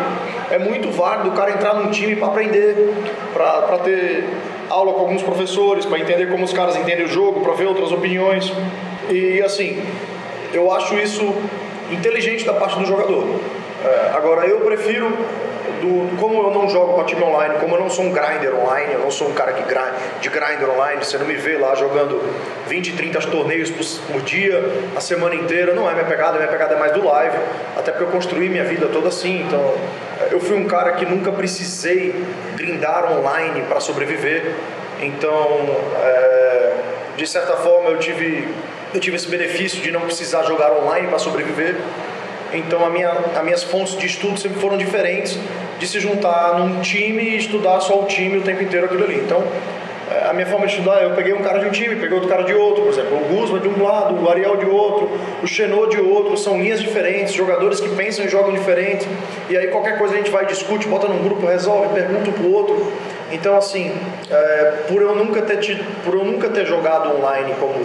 é 0.52 0.58
muito 0.58 0.92
válido 0.92 1.30
o 1.30 1.32
cara 1.34 1.52
entrar 1.52 1.74
num 1.74 1.92
time 1.92 2.16
para 2.16 2.28
aprender, 2.28 2.94
para 3.34 3.78
ter 3.80 4.26
aula 4.70 4.94
com 4.94 5.02
alguns 5.02 5.24
professores, 5.24 5.86
para 5.86 6.00
entender 6.00 6.30
como 6.30 6.44
os 6.44 6.54
caras 6.54 6.76
entendem 6.76 7.06
o 7.06 7.10
jogo, 7.10 7.42
para 7.42 7.54
ver 7.54 7.66
outras 7.66 7.92
opiniões. 7.92 8.52
E 9.10 9.42
assim, 9.42 9.84
eu 10.54 10.72
acho 10.72 10.96
isso 10.96 11.34
inteligente 11.92 12.46
da 12.46 12.54
parte 12.54 12.78
do 12.80 12.86
jogador. 12.86 13.26
É, 13.84 14.12
agora 14.14 14.46
eu 14.46 14.60
prefiro 14.62 15.12
do 15.82 16.18
como 16.18 16.44
eu 16.44 16.52
não 16.52 16.70
jogo 16.70 16.94
para 16.94 17.04
time 17.06 17.24
online, 17.24 17.56
como 17.60 17.76
eu 17.76 17.80
não 17.80 17.90
sou 17.90 18.06
um 18.06 18.12
grinder 18.12 18.56
online, 18.56 18.94
eu 18.94 19.00
não 19.00 19.12
sou 19.12 19.30
um 19.30 19.34
cara 19.34 19.54
que 19.54 19.64
grind, 19.64 19.94
de 20.22 20.30
grinder 20.30 20.70
online, 20.70 21.04
você 21.04 21.18
não 21.18 21.26
me 21.26 21.36
vê 21.36 21.58
lá 21.58 21.76
jogando 21.76 22.22
20, 22.68 22.94
30 22.94 23.20
torneios 23.28 23.70
por, 23.70 24.14
por, 24.14 24.22
dia, 24.22 24.64
a 24.96 25.02
semana 25.02 25.36
inteira, 25.36 25.74
não 25.74 25.90
é 25.90 25.94
minha 25.94 26.06
pegada, 26.06 26.38
minha 26.38 26.48
pegada 26.50 26.76
é 26.76 26.80
mais 26.80 26.92
do 26.92 27.04
live, 27.04 27.38
até 27.78 27.92
porque 27.92 28.04
eu 28.04 28.12
construí 28.12 28.50
minha 28.50 28.64
vida 28.64 28.88
toda 28.88 29.10
assim, 29.10 29.42
então 29.42 29.74
eu 30.32 30.40
fui 30.40 30.58
um 30.58 30.68
cara 30.68 30.94
que 30.94 31.06
nunca 31.06 31.32
precisei 31.32 32.14
grindar 32.56 33.12
online 33.12 33.64
para 33.64 33.80
sobreviver, 33.80 34.54
então 35.02 35.76
é, 36.02 36.74
de 37.16 37.28
certa 37.28 37.54
forma 37.58 37.90
eu 37.90 37.98
tive 37.98 38.48
eu 38.94 39.00
tive 39.00 39.16
esse 39.18 39.28
benefício 39.28 39.82
de 39.82 39.92
não 39.92 40.02
precisar 40.02 40.44
jogar 40.44 40.72
online 40.72 41.08
para 41.08 41.20
sobreviver 41.20 41.76
então 42.54 42.86
a 42.86 42.90
minha, 42.90 43.12
as 43.12 43.44
minhas 43.44 43.64
fontes 43.64 43.98
de 43.98 44.06
estudo 44.06 44.40
sempre 44.40 44.60
foram 44.60 44.78
diferentes 44.78 45.38
de 45.80 45.88
se 45.88 46.00
juntar 46.00 46.60
num 46.60 46.82
time 46.82 47.24
e 47.24 47.38
estudar 47.38 47.80
só 47.80 48.02
o 48.02 48.06
time 48.06 48.38
o 48.38 48.42
tempo 48.42 48.64
inteiro 48.64 48.86
aquilo 48.86 49.04
ali. 49.04 49.16
Então 49.16 49.44
é, 50.10 50.28
a 50.28 50.34
minha 50.34 50.48
forma 50.48 50.66
de 50.66 50.74
estudar, 50.74 51.04
eu 51.04 51.12
peguei 51.12 51.34
um 51.34 51.42
cara 51.44 51.60
de 51.60 51.68
um 51.68 51.70
time, 51.70 51.96
peguei 51.96 52.14
outro 52.14 52.28
cara 52.28 52.44
de 52.44 52.54
outro, 52.54 52.82
por 52.82 52.92
exemplo, 52.92 53.16
o 53.16 53.36
Guzman 53.36 53.62
de 53.62 53.68
um 53.68 53.84
lado, 53.84 54.16
o 54.16 54.28
Ariel 54.28 54.58
de 54.58 54.66
outro, 54.66 55.12
o 55.44 55.48
Chenot 55.48 55.96
de 55.96 56.02
outro, 56.02 56.36
são 56.36 56.60
linhas 56.60 56.82
diferentes, 56.82 57.34
jogadores 57.34 57.80
que 57.80 57.90
pensam 57.90 58.26
e 58.26 58.28
jogam 58.28 58.52
diferentes, 58.52 59.08
e 59.48 59.56
aí 59.56 59.68
qualquer 59.68 60.00
coisa 60.00 60.16
a 60.16 60.18
gente 60.18 60.32
vai, 60.32 60.48
discute, 60.48 60.88
bota 60.88 61.08
num 61.08 61.22
grupo, 61.22 61.46
resolve, 61.46 61.94
pergunta 61.94 62.28
um 62.32 62.34
pro 62.34 62.52
outro. 62.52 62.92
Então 63.32 63.56
assim, 63.56 63.96
é, 64.32 64.84
por, 64.88 65.00
eu 65.00 65.16
nunca 65.16 65.44
ter 65.44 65.58
tido, 65.58 65.84
por 66.04 66.16
eu 66.16 66.26
nunca 66.26 66.50
ter 66.50 66.66
jogado 66.66 67.16
online 67.16 67.54
como 67.60 67.76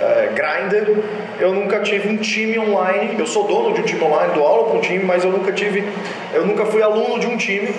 é, 0.00 0.30
grinder. 0.34 0.96
Eu 1.38 1.52
nunca 1.52 1.80
tive 1.80 2.08
um 2.08 2.16
time 2.16 2.58
online. 2.58 3.16
Eu 3.18 3.26
sou 3.26 3.44
dono 3.44 3.74
de 3.74 3.80
um 3.80 3.84
time 3.84 4.02
online, 4.02 4.34
dou 4.34 4.46
aula 4.46 4.68
para 4.68 4.78
um 4.78 4.80
time, 4.80 5.04
mas 5.04 5.24
eu 5.24 5.30
nunca 5.30 5.52
tive, 5.52 5.84
eu 6.34 6.46
nunca 6.46 6.64
fui 6.66 6.82
aluno 6.82 7.18
de 7.18 7.26
um 7.26 7.36
time, 7.36 7.74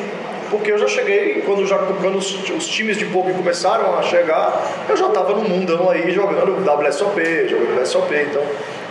porque 0.50 0.72
eu 0.72 0.78
já 0.78 0.88
cheguei 0.88 1.42
quando 1.46 1.66
já 1.66 1.78
quando 1.78 2.18
os, 2.18 2.50
os 2.50 2.68
times 2.68 2.98
de 2.98 3.06
poker 3.06 3.34
começaram 3.34 3.98
a 3.98 4.02
chegar, 4.02 4.86
eu 4.90 4.96
já 4.96 5.08
estava 5.08 5.34
no 5.34 5.48
mundão 5.48 5.90
aí 5.90 6.12
jogando 6.12 6.64
WSOP, 6.70 7.48
jogando 7.48 7.82
WSOP, 7.82 8.16
então 8.16 8.44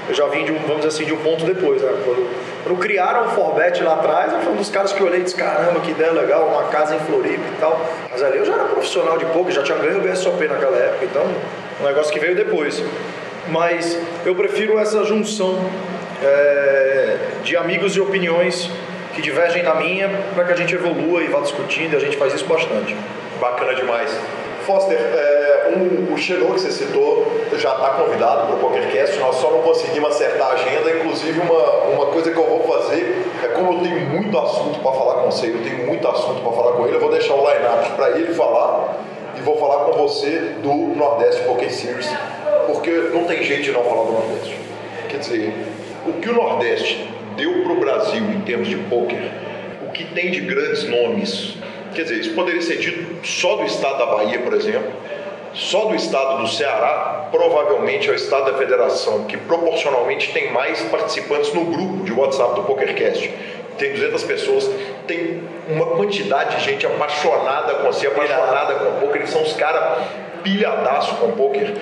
eu 0.08 0.14
já 0.14 0.26
vim 0.26 0.44
de 0.44 0.52
um, 0.52 0.58
vamos 0.60 0.76
dizer 0.76 0.88
assim, 0.88 1.04
de 1.04 1.12
um 1.12 1.16
ponto 1.16 1.44
depois, 1.44 1.82
né? 1.82 1.90
Quando, 2.04 2.30
quando 2.62 2.78
criaram 2.78 3.26
o 3.26 3.30
Forbet 3.30 3.82
lá 3.82 3.94
atrás, 3.94 4.32
eu 4.32 4.40
fui 4.40 4.52
um 4.52 4.56
dos 4.56 4.70
caras 4.70 4.92
que 4.92 5.00
eu 5.00 5.06
olhei 5.06 5.20
e 5.20 5.22
disse, 5.24 5.34
caramba, 5.34 5.80
que 5.80 5.90
ideia 5.90 6.12
legal, 6.12 6.46
uma 6.46 6.64
casa 6.64 6.94
em 6.94 7.00
Floripa 7.00 7.42
e 7.42 7.60
tal. 7.60 7.80
Mas 8.08 8.22
ali 8.22 8.38
eu 8.38 8.44
já 8.44 8.54
era 8.54 8.64
profissional 8.64 9.18
de 9.18 9.24
poker, 9.26 9.52
já 9.52 9.64
tinha 9.64 9.78
ganho 9.78 9.98
o 9.98 10.00
BSOP 10.02 10.46
naquela 10.46 10.76
época, 10.76 11.06
então 11.06 11.26
um 11.80 11.84
negócio 11.84 12.12
que 12.12 12.18
veio 12.18 12.34
depois. 12.34 12.82
Mas 13.48 13.98
eu 14.24 14.34
prefiro 14.34 14.78
essa 14.78 15.04
junção 15.04 15.58
é, 16.22 17.16
de 17.44 17.56
amigos 17.56 17.94
e 17.96 18.00
opiniões 18.00 18.70
que 19.14 19.22
divergem 19.22 19.62
da 19.62 19.74
minha 19.74 20.08
para 20.34 20.44
que 20.44 20.52
a 20.52 20.56
gente 20.56 20.74
evolua 20.74 21.22
e 21.22 21.26
vá 21.26 21.40
discutindo 21.40 21.94
e 21.94 21.96
a 21.96 22.00
gente 22.00 22.16
faz 22.16 22.34
isso 22.34 22.46
bastante. 22.46 22.96
Bacana 23.40 23.74
demais. 23.74 24.10
Foster, 24.66 24.98
é, 24.98 25.72
um, 25.76 26.12
o 26.12 26.18
Xenon 26.18 26.54
que 26.54 26.60
você 26.60 26.72
citou 26.72 27.24
já 27.56 27.72
está 27.72 27.90
convidado 27.90 28.48
para 28.48 28.56
o 28.56 28.58
PokerCast, 28.58 29.16
nós 29.18 29.36
só 29.36 29.50
não 29.52 29.62
conseguimos 29.62 30.10
acertar 30.10 30.48
a 30.48 30.52
agenda. 30.54 30.90
Inclusive, 30.90 31.38
uma, 31.38 31.72
uma 31.84 32.06
coisa 32.06 32.32
que 32.32 32.36
eu 32.36 32.44
vou 32.44 32.64
fazer 32.64 33.24
é 33.44 33.48
como 33.48 33.74
eu 33.74 33.80
tenho 33.80 34.00
muito 34.10 34.36
assunto 34.36 34.80
para 34.80 34.92
falar 34.92 35.22
com 35.22 35.30
você, 35.30 35.46
eu 35.46 35.62
tenho 35.62 35.86
muito 35.86 36.06
assunto 36.08 36.42
para 36.42 36.52
falar 36.52 36.72
com 36.72 36.84
ele, 36.84 36.96
eu 36.96 37.00
vou 37.00 37.10
deixar 37.10 37.34
o 37.34 37.48
line-up 37.48 37.90
para 37.92 38.10
ele 38.18 38.34
falar 38.34 39.05
vou 39.46 39.56
falar 39.58 39.84
com 39.84 39.92
você 39.92 40.56
do 40.60 40.74
Nordeste 40.74 41.44
Poker 41.44 41.72
Series, 41.72 42.10
porque 42.66 42.90
não 42.90 43.24
tem 43.24 43.44
jeito 43.44 43.62
de 43.62 43.70
não 43.70 43.84
falar 43.84 44.06
do 44.06 44.12
Nordeste. 44.12 44.58
Quer 45.08 45.18
dizer, 45.18 45.54
o 46.04 46.14
que 46.14 46.28
o 46.28 46.34
Nordeste 46.34 47.08
deu 47.36 47.62
para 47.62 47.72
o 47.72 47.76
Brasil 47.78 48.24
em 48.24 48.40
termos 48.40 48.66
de 48.66 48.76
poker, 48.76 49.30
o 49.86 49.92
que 49.92 50.04
tem 50.04 50.32
de 50.32 50.40
grandes 50.40 50.82
nomes? 50.88 51.54
Quer 51.94 52.02
dizer, 52.02 52.18
isso 52.18 52.34
poderia 52.34 52.60
ser 52.60 52.78
dito 52.78 53.24
só 53.24 53.54
do 53.54 53.64
estado 53.64 53.98
da 53.98 54.06
Bahia, 54.06 54.40
por 54.40 54.52
exemplo, 54.52 54.90
só 55.54 55.84
do 55.84 55.94
estado 55.94 56.42
do 56.42 56.48
Ceará, 56.48 57.28
provavelmente 57.30 58.08
é 58.08 58.12
o 58.12 58.16
estado 58.16 58.50
da 58.50 58.58
federação 58.58 59.26
que 59.26 59.36
proporcionalmente 59.36 60.32
tem 60.32 60.52
mais 60.52 60.82
participantes 60.82 61.54
no 61.54 61.66
grupo 61.66 62.02
de 62.02 62.12
WhatsApp 62.12 62.56
do 62.56 62.62
PokerCast. 62.62 63.32
Tem 63.78 63.92
200 63.92 64.24
pessoas, 64.24 64.68
tem 65.06 65.42
uma 65.68 65.86
quantidade 65.86 66.56
de 66.56 66.64
gente 66.64 66.86
apaixonada 66.86 67.74
com 67.74 67.92
si, 67.92 68.06
apaixonada 68.06 68.74
com 68.74 68.88
o 68.90 69.00
poker, 69.00 69.16
eles 69.22 69.30
são 69.30 69.42
os 69.42 69.52
caras 69.54 70.04
pilhadaço 70.42 71.16
com 71.16 71.26
o 71.26 71.32
poker. 71.32 71.74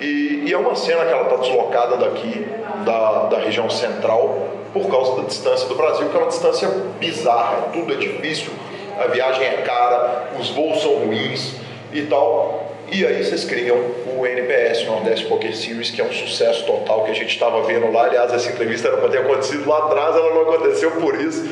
E, 0.00 0.44
e, 0.46 0.52
é 0.52 0.56
uma 0.56 0.74
cena 0.74 1.04
que 1.04 1.12
ela 1.12 1.24
está 1.24 1.36
deslocada 1.36 1.96
daqui, 1.96 2.46
da, 2.84 3.24
da 3.24 3.38
região 3.38 3.68
central, 3.68 4.48
por 4.72 4.88
causa 4.88 5.16
da 5.20 5.28
distância 5.28 5.68
do 5.68 5.74
Brasil, 5.74 6.08
que 6.08 6.16
é 6.16 6.18
uma 6.18 6.28
distância 6.28 6.68
bizarra, 6.98 7.68
tudo 7.72 7.92
é 7.92 7.96
difícil, 7.96 8.50
a 8.98 9.06
viagem 9.08 9.44
é 9.44 9.62
cara, 9.62 10.30
os 10.38 10.48
voos 10.50 10.80
são 10.80 10.94
ruins 10.94 11.54
e 11.92 12.02
tal. 12.02 12.70
E 12.92 13.06
aí 13.06 13.22
vocês 13.22 13.44
criam 13.44 13.76
o 14.18 14.26
NPS, 14.26 14.84
Nordeste 14.84 15.26
Poker 15.26 15.54
Series, 15.54 15.90
que 15.90 16.00
é 16.00 16.04
um 16.04 16.12
sucesso 16.12 16.64
total 16.66 17.04
que 17.04 17.12
a 17.12 17.14
gente 17.14 17.30
estava 17.30 17.62
vendo 17.62 17.90
lá. 17.92 18.06
Aliás, 18.06 18.32
essa 18.32 18.50
entrevista 18.50 18.88
era 18.88 18.96
para 18.96 19.08
ter 19.08 19.18
acontecido 19.18 19.68
lá 19.68 19.78
atrás, 19.78 20.16
ela 20.16 20.34
não 20.34 20.42
aconteceu 20.42 20.90
por 20.92 21.14
isso. 21.14 21.48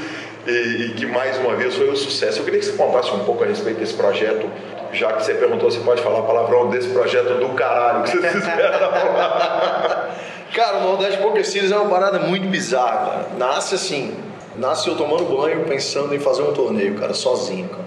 E, 0.49 0.95
que 0.97 1.05
mais 1.05 1.37
uma 1.39 1.55
vez 1.55 1.75
foi 1.75 1.91
um 1.91 1.97
sucesso. 1.97 2.41
Eu 2.41 2.45
queria 2.45 2.59
que 2.59 2.65
você 2.65 2.73
contasse 2.73 3.11
um 3.11 3.19
pouco 3.21 3.45
a 3.45 3.47
respeito 3.47 3.79
desse 3.79 3.93
projeto, 3.93 4.51
já 4.93 5.13
que 5.13 5.23
você 5.23 5.35
perguntou, 5.35 5.71
você 5.71 5.81
pode 5.81 6.01
falar 6.01 6.23
palavrão 6.23 6.71
desse 6.71 6.89
projeto 6.89 7.39
do 7.39 7.51
caralho 7.51 8.05
que 8.05 8.11
vocês 8.11 8.33
fizeram 8.33 8.79
Cara, 10.55 10.79
o 10.79 10.83
Nordeste 10.85 11.19
Poker 11.21 11.47
Series 11.47 11.71
é 11.71 11.77
uma 11.77 11.91
parada 11.91 12.21
muito 12.21 12.49
bizarra, 12.49 13.11
cara. 13.11 13.29
Nasce 13.37 13.75
assim, 13.75 14.17
nasce 14.57 14.89
eu 14.89 14.97
tomando 14.97 15.25
banho, 15.25 15.65
pensando 15.67 16.15
em 16.15 16.19
fazer 16.19 16.43
um 16.43 16.55
torneio, 16.55 16.95
cara, 16.95 17.13
sozinho, 17.13 17.69
cara. 17.69 17.85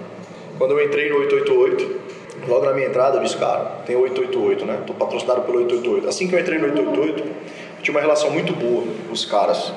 Quando 0.59 0.77
eu 0.77 0.85
entrei 0.85 1.09
no 1.09 1.17
888, 1.17 2.01
logo 2.47 2.65
na 2.65 2.73
minha 2.73 2.87
entrada 2.87 3.17
eu 3.17 3.23
disse, 3.23 3.37
cara, 3.37 3.81
tem 3.87 3.95
888, 3.95 4.65
né? 4.65 4.79
Tô 4.85 4.93
patrocinado 4.93 5.41
pelo 5.41 5.57
888. 5.57 6.07
Assim 6.07 6.27
que 6.27 6.35
eu 6.35 6.39
entrei 6.39 6.59
no 6.59 6.65
888, 6.65 7.23
eu 7.23 7.81
tinha 7.81 7.95
uma 7.95 8.01
relação 8.01 8.29
muito 8.29 8.53
boa 8.53 8.83
com 9.07 9.11
os 9.11 9.25
caras. 9.25 9.73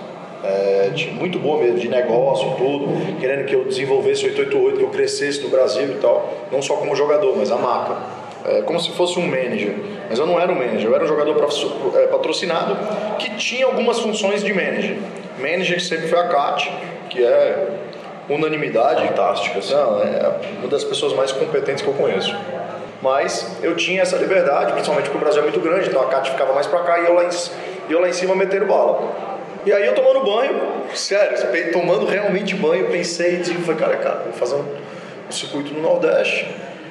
É, 0.47 0.91
muito 1.13 1.39
boa 1.39 1.59
mesmo, 1.59 1.79
de 1.79 1.89
negócio 1.89 2.51
tudo, 2.59 2.89
querendo 3.19 3.47
que 3.47 3.55
eu 3.55 3.65
desenvolvesse 3.65 4.25
o 4.25 4.29
888, 4.29 4.77
que 4.77 4.85
eu 4.85 4.91
crescesse 4.91 5.41
no 5.41 5.49
Brasil 5.49 5.85
e 5.85 5.95
tal, 5.95 6.35
não 6.53 6.61
só 6.61 6.77
como 6.77 6.95
jogador, 6.95 7.35
mas 7.35 7.51
a 7.51 7.57
marca. 7.57 7.97
É, 8.45 8.61
como 8.61 8.79
se 8.79 8.91
fosse 8.91 9.19
um 9.19 9.27
manager, 9.27 9.75
mas 10.07 10.19
eu 10.19 10.27
não 10.27 10.39
era 10.39 10.53
um 10.53 10.55
manager, 10.55 10.85
eu 10.85 10.95
era 10.95 11.03
um 11.03 11.07
jogador 11.07 11.35
é, 11.95 12.07
patrocinado 12.09 12.77
que 13.19 13.35
tinha 13.37 13.65
algumas 13.65 14.01
funções 14.01 14.45
de 14.45 14.53
manager. 14.53 14.99
Manager 15.39 15.83
sempre 15.83 16.09
foi 16.09 16.19
a 16.19 16.29
Kat, 16.29 16.71
que 17.09 17.25
é 17.25 17.69
unanimidade. 18.29 19.07
Fantástica. 19.09 19.61
Não, 19.75 20.03
é 20.03 20.31
uma 20.59 20.69
das 20.69 20.85
pessoas 20.85 21.15
mais 21.15 21.33
competentes 21.33 21.83
que 21.83 21.89
eu 21.89 21.95
conheço. 21.95 22.37
Mas 23.01 23.59
eu 23.63 23.75
tinha 23.77 24.03
essa 24.03 24.17
liberdade, 24.17 24.73
principalmente 24.73 25.07
porque 25.07 25.19
o 25.19 25.21
Brasil 25.21 25.41
é 25.41 25.45
muito 25.45 25.61
grande, 25.61 25.89
então 25.89 26.03
a 26.03 26.07
Kat 26.07 26.31
ficava 26.31 26.53
mais 26.53 26.67
pra 26.67 26.81
cá 26.81 27.01
e 27.01 27.07
eu 27.07 27.15
lá 27.15 27.25
em, 27.25 27.31
eu 27.89 28.01
lá 28.01 28.09
em 28.09 28.13
cima 28.13 28.35
metendo 28.35 28.67
bala. 28.67 29.34
E 29.67 29.73
aí 29.73 29.87
eu 29.87 29.95
tomando 29.95 30.21
banho, 30.21 30.61
sério, 30.95 31.37
tomando 31.73 32.05
realmente 32.05 32.55
banho, 32.55 32.91
pensei 32.91 33.41
e 33.41 33.45
falei, 33.45 33.81
cara, 33.81 33.97
cara, 33.97 34.21
vou 34.25 34.33
fazer 34.33 34.57
um, 34.57 34.65
um 35.29 35.33
circuito 35.33 35.73
no 35.73 35.81
Nordeste, 35.81 36.47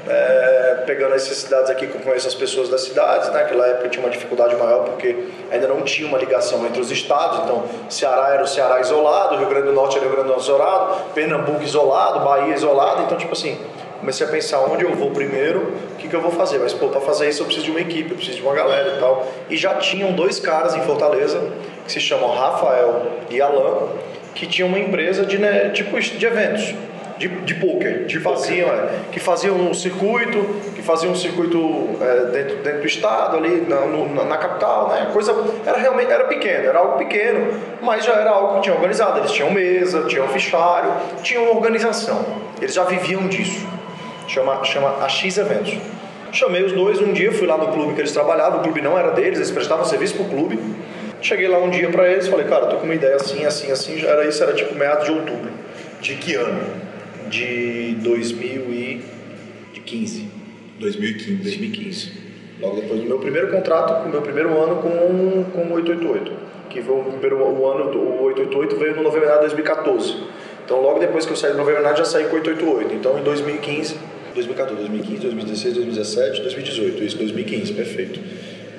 é, 0.10 0.84
pegando 0.86 1.14
essas 1.14 1.38
cidades 1.38 1.70
aqui 1.70 1.86
que 1.86 1.96
eu 1.96 2.02
conheço 2.02 2.28
as 2.28 2.34
pessoas 2.34 2.70
das 2.70 2.82
cidades, 2.82 3.30
né? 3.30 3.42
naquela 3.42 3.68
época 3.68 3.90
tinha 3.90 4.04
uma 4.04 4.10
dificuldade 4.10 4.56
maior 4.56 4.86
porque 4.86 5.28
ainda 5.52 5.68
não 5.68 5.82
tinha 5.84 6.08
uma 6.08 6.18
ligação 6.18 6.66
entre 6.66 6.82
os 6.82 6.92
estados, 6.92 7.40
então 7.44 7.64
Ceará 7.90 8.34
era 8.34 8.44
o 8.44 8.48
Ceará 8.48 8.82
isolado, 8.82 9.38
Rio 9.38 9.48
Grande 9.48 9.68
do 9.68 9.74
Norte 9.74 9.98
era 9.98 10.06
o 10.06 10.10
Rio 10.10 10.16
Grande 10.16 10.30
do 10.30 10.34
Norte 10.34 10.44
isolado, 10.44 11.14
Pernambuco 11.14 11.64
isolado, 11.64 12.20
Bahia 12.22 12.56
isolado, 12.56 13.04
então 13.04 13.18
tipo 13.18 13.34
assim, 13.34 13.58
comecei 14.04 14.28
a 14.28 14.30
pensar 14.30 14.60
onde 14.60 14.84
eu 14.84 14.94
vou 14.94 15.12
primeiro, 15.12 15.74
o 15.94 15.96
que, 15.96 16.10
que 16.10 16.16
eu 16.16 16.20
vou 16.20 16.32
fazer, 16.32 16.60
mas 16.60 16.74
pô, 16.74 16.90
para 16.90 17.00
fazer 17.00 17.30
isso 17.30 17.42
eu 17.42 17.46
preciso 17.46 17.68
de 17.68 17.72
uma 17.72 17.80
equipe, 17.80 18.12
eu 18.12 18.18
preciso 18.18 18.38
de 18.38 18.44
uma 18.44 18.54
galera 18.54 18.98
e 18.98 19.00
tal, 19.00 19.32
e 19.50 19.56
já 19.56 19.76
tinham 19.76 20.12
dois 20.12 20.42
caras 20.42 20.76
em 20.76 20.82
Fortaleza 20.82 21.42
que 21.86 21.92
se 21.92 22.02
chamam 22.02 22.30
Rafael 22.36 23.08
e 23.30 23.42
Alan, 23.42 23.88
que 24.36 24.46
tinham 24.46 24.68
uma 24.68 24.78
empresa 24.78 25.26
de 25.26 25.38
né, 25.38 25.70
tipo 25.70 25.98
de 25.98 26.26
eventos, 26.26 26.76
de, 27.18 27.30
de 27.30 27.56
poker, 27.56 28.06
de 28.06 28.20
faziam, 28.20 28.68
é, 28.68 28.90
que 29.10 29.22
faziam 29.22 29.56
um 29.56 29.74
circuito, 29.74 30.44
que 30.76 30.82
faziam 30.82 31.14
um 31.14 31.16
circuito 31.16 31.92
é, 32.02 32.26
dentro, 32.26 32.58
dentro 32.58 32.82
do 32.82 32.88
estado, 32.88 33.38
ali 33.38 33.62
na, 33.62 33.86
no, 33.86 34.26
na 34.26 34.36
capital, 34.36 34.90
né? 34.90 35.04
A 35.04 35.14
coisa 35.14 35.34
era 35.66 35.78
realmente 35.78 36.12
era 36.12 36.26
pequeno, 36.26 36.68
era 36.68 36.80
algo 36.80 36.98
pequeno, 36.98 37.58
mas 37.82 38.04
já 38.04 38.14
era 38.14 38.32
algo 38.32 38.56
que 38.56 38.62
tinha 38.64 38.76
organizado. 38.76 39.20
Eles 39.20 39.32
tinham 39.32 39.52
mesa, 39.52 40.04
tinham 40.08 40.28
fichário, 40.30 40.92
tinham 41.22 41.50
organização. 41.56 42.26
Eles 42.60 42.74
já 42.74 42.84
viviam 42.84 43.28
disso. 43.28 43.66
Chama, 44.28 44.64
chama 44.64 45.04
AX 45.04 45.38
Eventos. 45.38 45.78
Chamei 46.32 46.64
os 46.64 46.72
dois 46.72 47.00
um 47.00 47.14
dia, 47.14 47.32
fui 47.32 47.46
lá 47.46 47.56
no 47.58 47.68
clube 47.68 47.94
que 47.94 48.02
eles 48.02 48.12
trabalhavam, 48.12 48.58
o 48.60 48.64
clube 48.64 48.82
não 48.82 48.98
era 48.98 49.12
deles, 49.12 49.38
eles 49.38 49.52
prestavam 49.52 49.86
serviço 49.86 50.16
pro 50.16 50.26
clube. 50.26 50.58
Cheguei 51.22 51.48
lá 51.48 51.60
um 51.60 51.70
dia 51.70 51.88
para 51.90 52.12
eles, 52.12 52.28
falei, 52.28 52.48
cara, 52.48 52.66
tô 52.66 52.78
com 52.78 52.86
uma 52.86 52.96
ideia 52.96 53.16
assim, 53.16 53.46
assim, 53.46 53.72
assim, 53.72 54.00
já 54.00 54.10
era 54.10 54.28
isso, 54.28 54.42
era 54.42 54.54
tipo 54.54 54.74
meados 54.76 55.06
de 55.06 55.12
outubro. 55.12 55.52
De 56.02 56.16
que 56.16 56.34
ano? 56.34 56.60
De 57.30 57.98
2015. 58.02 60.28
2015. 60.80 61.44
2015. 61.44 62.24
Logo 62.60 62.82
depois 62.82 63.02
do 63.02 63.06
meu 63.06 63.20
primeiro 63.20 63.52
contrato, 63.52 64.08
o 64.08 64.10
meu 64.10 64.22
primeiro 64.22 64.60
ano 64.60 64.78
com, 64.78 64.90
com 65.52 65.68
o 65.68 65.74
888. 65.74 66.32
Que 66.70 66.82
foi 66.82 66.96
o 66.96 67.04
primeiro 67.04 67.38
o 67.38 67.70
ano, 67.70 67.96
o 67.96 68.24
888 68.24 68.76
veio 68.78 68.96
no 68.96 69.04
novembro 69.04 69.32
de 69.32 69.40
2014. 69.40 70.16
Então 70.66 70.82
logo 70.82 71.00
depois 71.00 71.26
que 71.26 71.32
eu 71.32 71.36
saí 71.36 71.52
do 71.52 71.58
novembro 71.58 71.84
já 71.96 72.04
saí 72.04 72.24
com 72.24 72.32
o 72.32 72.40
888. 72.40 72.96
Então 72.96 73.20
em 73.20 73.24
2015 73.24 73.96
2014, 74.34 74.76
2015, 74.76 75.22
2016, 75.22 75.74
2017, 75.76 76.42
2018, 76.42 77.06
isso, 77.06 77.18
2015, 77.18 77.74
perfeito. 77.74 78.20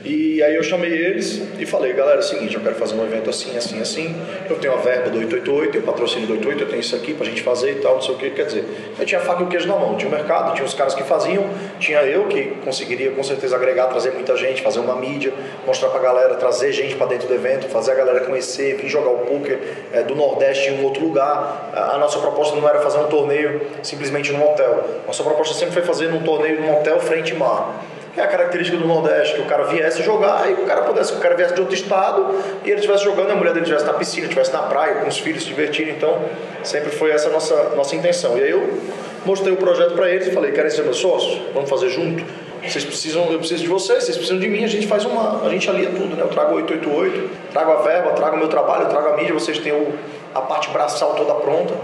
E 0.04 0.42
aí 0.42 0.54
eu 0.54 0.62
chamei 0.62 0.92
eles 0.92 1.40
e 1.58 1.64
falei, 1.64 1.94
galera, 1.94 2.18
é 2.18 2.20
o 2.20 2.22
seguinte, 2.22 2.54
eu 2.54 2.60
quero 2.60 2.74
fazer 2.74 2.94
um 2.94 3.02
evento 3.02 3.30
assim, 3.30 3.56
assim, 3.56 3.80
assim, 3.80 4.14
eu 4.50 4.56
tenho 4.56 4.74
a 4.74 4.76
verba 4.76 5.08
do 5.08 5.16
888, 5.16 5.72
tenho 5.72 5.82
o 5.82 5.86
patrocínio 5.86 6.26
do 6.26 6.34
88, 6.34 6.62
eu 6.62 6.68
tenho 6.68 6.80
isso 6.80 6.94
aqui 6.94 7.14
pra 7.14 7.24
gente 7.24 7.42
fazer 7.42 7.70
e 7.70 7.74
tal, 7.76 7.94
não 7.94 8.02
sei 8.02 8.14
o 8.14 8.18
que, 8.18 8.30
quer 8.30 8.44
dizer, 8.44 8.66
eu 8.98 9.06
tinha 9.06 9.18
faca 9.20 9.40
e 9.42 9.46
o 9.46 9.48
queijo 9.48 9.66
na 9.66 9.76
mão, 9.76 9.96
tinha 9.96 10.10
o 10.10 10.14
mercado, 10.14 10.52
tinha 10.52 10.66
os 10.66 10.74
caras 10.74 10.94
que 10.94 11.02
faziam, 11.04 11.48
tinha 11.78 12.02
eu 12.02 12.26
que 12.26 12.42
conseguiria 12.62 13.12
com 13.12 13.22
certeza 13.22 13.56
agregar, 13.56 13.86
trazer 13.86 14.10
muita 14.10 14.36
gente, 14.36 14.60
fazer 14.60 14.80
uma 14.80 14.94
mídia, 14.94 15.32
mostrar 15.66 15.88
pra 15.88 16.00
galera, 16.00 16.34
trazer 16.34 16.70
gente 16.72 16.96
para 16.96 17.06
dentro 17.06 17.26
do 17.26 17.34
evento, 17.34 17.66
fazer 17.68 17.92
a 17.92 17.94
galera 17.94 18.20
conhecer, 18.20 18.76
vir 18.76 18.88
jogar 18.90 19.08
o 19.08 19.18
poker 19.20 19.58
é, 19.90 20.02
do 20.02 20.14
Nordeste 20.14 20.68
em 20.68 20.80
um 20.80 20.84
outro 20.84 21.02
lugar. 21.02 21.70
A 21.72 21.96
nossa 21.96 22.18
proposta 22.18 22.54
não 22.56 22.68
era 22.68 22.80
fazer 22.80 22.98
um 22.98 23.06
torneio 23.06 23.62
simplesmente 23.82 24.32
num 24.32 24.44
hotel, 24.44 24.84
nossa 25.06 25.22
proposta 25.22 25.54
sempre 25.54 25.72
foi 25.72 25.82
fazer 25.82 26.12
um 26.12 26.22
torneio 26.22 26.60
num 26.60 26.74
hotel 26.74 27.00
frente 27.00 27.34
mar 27.34 27.82
é 28.16 28.22
a 28.22 28.26
característica 28.28 28.78
do 28.78 28.86
Nordeste, 28.86 29.34
que 29.34 29.40
o 29.42 29.46
cara 29.46 29.64
viesse 29.64 30.02
jogar 30.02 30.48
e 30.48 30.54
o 30.54 30.66
cara 30.66 30.82
pudesse, 30.82 31.12
o 31.12 31.18
cara 31.18 31.34
viesse 31.34 31.54
de 31.54 31.60
outro 31.60 31.74
estado 31.74 32.34
e 32.64 32.68
ele 32.70 32.76
estivesse 32.76 33.02
jogando, 33.02 33.32
a 33.32 33.34
mulher 33.34 33.52
dele 33.52 33.64
estivesse 33.64 33.84
na 33.84 33.94
piscina, 33.94 34.24
estivesse 34.24 34.52
na 34.52 34.62
praia, 34.62 34.96
com 34.96 35.08
os 35.08 35.18
filhos 35.18 35.42
se 35.42 35.48
divertindo. 35.48 35.90
Então, 35.90 36.22
sempre 36.62 36.90
foi 36.90 37.10
essa 37.10 37.28
a 37.28 37.32
nossa, 37.32 37.70
nossa 37.74 37.96
intenção. 37.96 38.38
E 38.38 38.42
aí 38.42 38.50
eu 38.50 38.80
mostrei 39.24 39.52
o 39.52 39.56
projeto 39.56 39.94
para 39.94 40.08
eles 40.08 40.28
e 40.28 40.30
falei: 40.30 40.52
querem 40.52 40.70
ser 40.70 40.82
meus 40.82 40.98
sócios? 40.98 41.40
Vamos 41.52 41.68
fazer 41.68 41.88
junto? 41.88 42.24
Vocês 42.62 42.84
precisam, 42.84 43.30
eu 43.30 43.38
preciso 43.38 43.62
de 43.62 43.68
vocês, 43.68 44.04
vocês 44.04 44.16
precisam 44.16 44.38
de 44.38 44.48
mim, 44.48 44.64
a 44.64 44.68
gente 44.68 44.86
faz 44.86 45.04
uma, 45.04 45.44
a 45.44 45.50
gente 45.50 45.68
alia 45.68 45.90
tudo, 45.90 46.16
né? 46.16 46.22
Eu 46.22 46.28
trago 46.28 46.54
888, 46.54 47.50
trago 47.52 47.72
a 47.72 47.82
verba, 47.82 48.12
trago 48.12 48.36
o 48.36 48.38
meu 48.38 48.48
trabalho, 48.48 48.88
trago 48.88 49.08
a 49.08 49.16
mídia, 49.18 49.34
vocês 49.34 49.58
têm 49.58 49.72
o, 49.72 49.92
a 50.34 50.40
parte 50.40 50.70
braçal 50.70 51.14
toda 51.14 51.34
pronta 51.34 51.74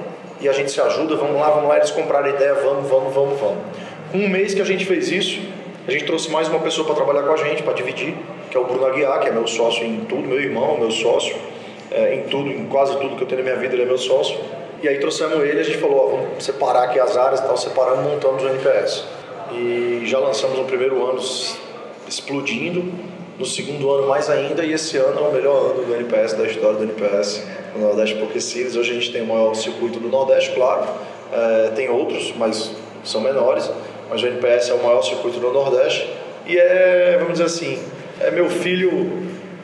e 0.40 0.48
a 0.48 0.52
gente 0.52 0.70
se 0.70 0.80
ajuda, 0.80 1.16
vamos 1.16 1.38
lá, 1.38 1.50
vamos 1.50 1.68
lá, 1.68 1.76
eles 1.76 1.90
compraram 1.90 2.26
a 2.26 2.30
ideia, 2.30 2.54
vamos, 2.54 2.88
vamos, 2.88 3.12
vamos, 3.12 3.38
vamos. 3.38 3.58
Um 4.14 4.26
mês 4.26 4.54
que 4.54 4.62
a 4.62 4.64
gente 4.64 4.86
fez 4.86 5.10
isso, 5.10 5.40
a 5.90 5.92
gente 5.92 6.04
trouxe 6.04 6.30
mais 6.30 6.46
uma 6.46 6.60
pessoa 6.60 6.86
para 6.86 6.94
trabalhar 6.94 7.24
com 7.24 7.32
a 7.32 7.36
gente, 7.36 7.64
para 7.64 7.72
dividir, 7.72 8.14
que 8.48 8.56
é 8.56 8.60
o 8.60 8.64
Bruno 8.64 8.86
Aguiar, 8.86 9.18
que 9.18 9.28
é 9.28 9.32
meu 9.32 9.44
sócio 9.48 9.84
em 9.84 10.04
tudo, 10.04 10.22
meu 10.22 10.40
irmão, 10.40 10.78
meu 10.78 10.88
sócio, 10.88 11.34
é, 11.90 12.14
em 12.14 12.22
tudo, 12.28 12.48
em 12.48 12.66
quase 12.66 12.96
tudo 12.96 13.16
que 13.16 13.22
eu 13.22 13.26
tenho 13.26 13.42
na 13.42 13.50
minha 13.50 13.60
vida, 13.60 13.74
ele 13.74 13.82
é 13.82 13.86
meu 13.86 13.98
sócio. 13.98 14.38
E 14.80 14.88
aí 14.88 15.00
trouxemos 15.00 15.42
ele, 15.42 15.58
a 15.58 15.64
gente 15.64 15.78
falou, 15.78 15.98
ó, 15.98 16.16
vamos 16.16 16.44
separar 16.44 16.84
aqui 16.84 17.00
as 17.00 17.16
áreas, 17.16 17.40
tal, 17.40 17.56
separando, 17.56 18.02
montamos 18.02 18.40
o 18.40 18.46
NPS. 18.46 19.04
E 19.52 20.02
já 20.04 20.20
lançamos 20.20 20.56
no 20.56 20.64
primeiro 20.64 21.04
ano 21.04 21.20
explodindo, 22.06 22.84
no 23.36 23.44
segundo 23.44 23.90
ano 23.90 24.06
mais 24.06 24.30
ainda, 24.30 24.64
e 24.64 24.72
esse 24.72 24.96
ano 24.96 25.18
é 25.18 25.28
o 25.28 25.32
melhor 25.32 25.72
ano 25.72 25.84
do 25.86 25.92
NPS, 25.92 26.34
da 26.34 26.44
história 26.44 26.78
do 26.78 26.84
NPS, 26.84 27.44
no 27.74 27.80
Nordeste 27.80 28.14
Poker 28.14 28.40
Series. 28.40 28.76
Hoje 28.76 28.92
a 28.92 28.94
gente 28.94 29.10
tem 29.10 29.22
o 29.22 29.26
maior 29.26 29.54
circuito 29.54 29.98
do 29.98 30.08
Nordeste, 30.08 30.52
claro, 30.54 30.86
é, 31.32 31.72
tem 31.74 31.90
outros, 31.90 32.32
mas 32.36 32.70
são 33.02 33.20
menores 33.20 33.68
mas 34.10 34.22
o 34.22 34.26
NPS 34.26 34.70
é 34.70 34.74
o 34.74 34.82
maior 34.82 35.02
circuito 35.02 35.38
do 35.38 35.52
Nordeste 35.52 36.12
e 36.46 36.58
é, 36.58 37.16
vamos 37.18 37.34
dizer 37.34 37.44
assim, 37.44 37.82
é 38.20 38.30
meu 38.30 38.50
filho, 38.50 38.90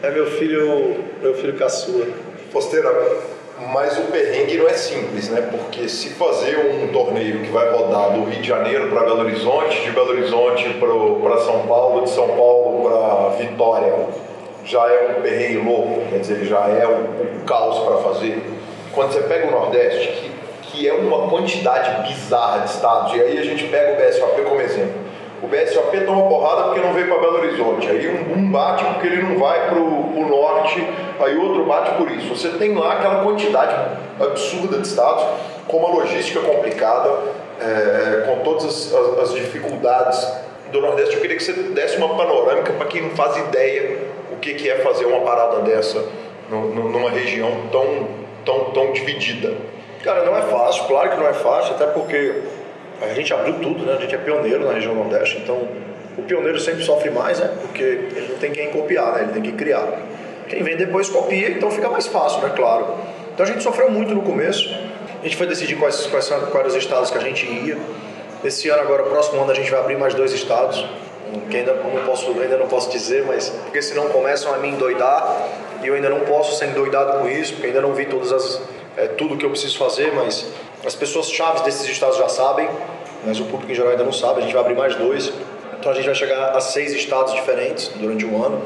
é 0.03 0.11
meu 0.11 0.27
filho, 0.27 0.97
meu 1.21 1.35
filho 1.35 1.55
caçula. 1.55 2.07
Posteira, 2.53 2.89
mas 3.73 3.99
o 3.99 4.03
perrengue 4.03 4.57
não 4.57 4.69
é 4.69 4.75
simples, 4.75 5.29
né? 5.29 5.49
Porque 5.51 5.89
se 5.89 6.11
fazer 6.11 6.57
um 6.59 6.89
torneio 6.93 7.41
que 7.41 7.51
vai 7.51 7.71
rodar 7.71 8.13
do 8.13 8.25
Rio 8.25 8.41
de 8.41 8.47
Janeiro 8.47 8.89
para 8.89 9.03
Belo 9.03 9.21
Horizonte, 9.23 9.83
de 9.83 9.91
Belo 9.91 10.11
Horizonte 10.11 10.65
para 10.79 11.39
São 11.41 11.67
Paulo, 11.67 12.05
de 12.05 12.11
São 12.11 12.29
Paulo 12.29 12.89
para 12.89 13.29
Vitória, 13.37 13.93
já 14.65 14.87
é 14.89 15.17
um 15.19 15.23
perrengue 15.23 15.59
louco, 15.59 16.03
quer 16.09 16.21
dizer, 16.21 16.45
já 16.45 16.69
é 16.69 16.87
um, 16.87 17.41
um 17.41 17.45
caos 17.45 17.79
para 17.81 17.97
fazer. 17.99 18.43
Quando 18.93 19.13
você 19.13 19.21
pega 19.23 19.49
o 19.49 19.51
Nordeste, 19.51 20.09
que, 20.09 20.31
que 20.77 20.87
é 20.87 20.93
uma 20.93 21.29
quantidade 21.29 22.07
bizarra 22.07 22.61
de 22.61 22.71
estados. 22.71 23.15
E 23.15 23.21
aí 23.21 23.39
a 23.39 23.43
gente 23.43 23.65
pega 23.65 23.93
o 23.93 23.97
BSOP 23.97 24.43
como 24.43 24.61
exemplo. 24.61 25.07
O 25.43 25.47
BSOP 25.49 26.01
toma 26.05 26.29
porrada 26.29 26.65
porque 26.65 26.81
não 26.81 26.93
veio 26.93 27.09
para 27.09 27.19
Belo 27.19 27.39
Horizonte. 27.39 27.89
Aí 27.89 28.09
um, 28.09 28.51
bate 28.51 28.85
porque 28.85 29.07
ele 29.07 29.23
não 29.23 29.39
vai 29.39 29.69
para 29.69 29.79
o 29.79 30.27
norte, 30.29 30.87
aí 31.21 31.37
outro 31.37 31.65
bate 31.65 31.93
por 31.97 32.11
isso. 32.11 32.29
Você 32.29 32.51
tem 32.51 32.75
lá 32.75 32.95
aquela 32.95 33.23
quantidade 33.23 33.75
absurda 34.21 34.79
de 34.79 34.87
estados, 34.87 35.25
com 35.67 35.79
uma 35.79 35.89
logística 35.89 36.41
complicada, 36.41 37.11
é, 37.61 38.25
com 38.27 38.43
todas 38.43 38.65
as, 38.65 38.95
as, 38.95 39.19
as, 39.19 39.35
dificuldades 39.35 40.27
do 40.73 40.81
Nordeste. 40.81 41.15
Eu 41.15 41.21
queria 41.21 41.37
que 41.37 41.43
você 41.43 41.53
desse 41.53 41.97
uma 41.97 42.17
panorâmica 42.17 42.73
para 42.73 42.87
quem 42.87 43.03
não 43.03 43.11
faz 43.11 43.37
ideia 43.37 43.99
o 44.33 44.37
que, 44.37 44.55
que 44.55 44.71
é 44.71 44.77
fazer 44.77 45.07
uma 45.07 45.21
parada 45.21 45.61
dessa 45.61 46.05
numa 46.49 47.11
região 47.11 47.51
tão, 47.73 48.07
tão, 48.45 48.71
tão 48.71 48.93
dividida. 48.93 49.55
Cara, 50.07 50.25
não 50.25 50.37
é 50.37 50.43
fácil, 50.43 50.85
claro 50.85 51.11
que 51.11 51.17
não 51.17 51.27
é 51.27 51.33
fácil, 51.33 51.75
até 51.75 51.87
porque 51.87 52.43
a 53.03 53.13
gente 53.13 53.35
abriu 53.35 53.55
tudo, 53.55 53.85
né? 53.85 53.97
A 53.99 54.01
gente 54.01 54.15
é 54.15 54.19
pioneiro 54.19 54.65
na 54.65 54.73
região 54.73 54.95
Nordeste, 54.95 55.39
então 55.39 55.67
o 56.17 56.23
pioneiro 56.23 56.61
sempre 56.61 56.85
sofre 56.85 57.11
mais, 57.11 57.41
né? 57.41 57.51
Porque 57.61 57.83
ele 57.83 58.29
não 58.31 58.39
tem 58.39 58.53
quem 58.53 58.71
copiar, 58.71 59.15
né? 59.15 59.23
Ele 59.23 59.33
tem 59.33 59.43
que 59.43 59.51
criar. 59.51 59.85
Quem 60.49 60.63
vem 60.63 60.77
depois 60.77 61.09
copia, 61.09 61.51
então 61.51 61.73
fica 61.73 61.89
mais 61.89 62.07
fácil, 62.07 62.41
né? 62.41 62.53
Claro. 62.55 62.95
Então 63.35 63.45
a 63.45 63.49
gente 63.49 63.65
sofreu 63.65 63.91
muito 63.91 64.15
no 64.15 64.23
começo. 64.23 64.73
A 65.21 65.25
gente 65.25 65.37
foi 65.37 65.49
decidir 65.49 65.75
quais, 65.75 66.07
quais, 66.07 66.29
quais 66.29 66.55
eram 66.55 66.67
os 66.69 66.77
estados 66.77 67.11
que 67.11 67.19
a 67.19 67.21
gente 67.21 67.45
ia. 67.45 67.77
Esse 68.45 68.69
ano 68.69 68.83
agora, 68.83 69.03
próximo 69.03 69.43
ano, 69.43 69.51
a 69.51 69.55
gente 69.55 69.69
vai 69.73 69.81
abrir 69.81 69.99
mais 69.99 70.15
dois 70.15 70.33
estados. 70.33 70.87
Que 71.51 71.57
ainda 71.57 71.75
não 71.75 72.05
posso, 72.07 72.31
ainda 72.41 72.57
não 72.57 72.69
posso 72.69 72.91
dizer, 72.91 73.25
mas 73.27 73.49
porque 73.49 73.83
senão 73.83 74.07
começam 74.11 74.55
a 74.55 74.59
me 74.59 74.69
endoidar 74.69 75.49
e 75.83 75.89
eu 75.89 75.95
ainda 75.95 76.09
não 76.09 76.21
posso 76.21 76.57
ser 76.57 76.67
endoidado 76.67 77.19
com 77.19 77.29
isso, 77.29 77.55
porque 77.55 77.67
ainda 77.67 77.81
não 77.81 77.93
vi 77.93 78.07
todas 78.07 78.33
as 78.33 78.61
é, 78.97 79.07
tudo 79.09 79.37
que 79.37 79.45
eu 79.45 79.51
preciso 79.51 79.79
fazer, 79.79 80.13
mas 80.15 80.47
as 80.85 80.95
pessoas 80.95 81.31
chaves 81.31 81.63
desses 81.63 81.89
estados 81.89 82.17
já 82.17 82.29
sabem, 82.29 82.69
mas 83.25 83.41
o 83.41 83.45
público 83.45 83.71
em 83.71 83.75
geral 83.75 83.91
ainda 83.91 84.05
não 84.05 84.13
sabe. 84.13 84.39
A 84.39 84.43
gente 84.43 84.53
vai 84.53 84.63
abrir 84.63 84.77
mais 84.77 84.95
dois. 84.95 85.33
Então 85.79 85.93
a 85.93 85.95
gente 85.95 86.07
vai 86.07 86.15
chegar 86.15 86.57
a 86.57 86.61
seis 86.61 86.93
estados 86.93 87.35
diferentes 87.35 87.89
durante 87.97 88.25
um 88.25 88.43
ano. 88.43 88.63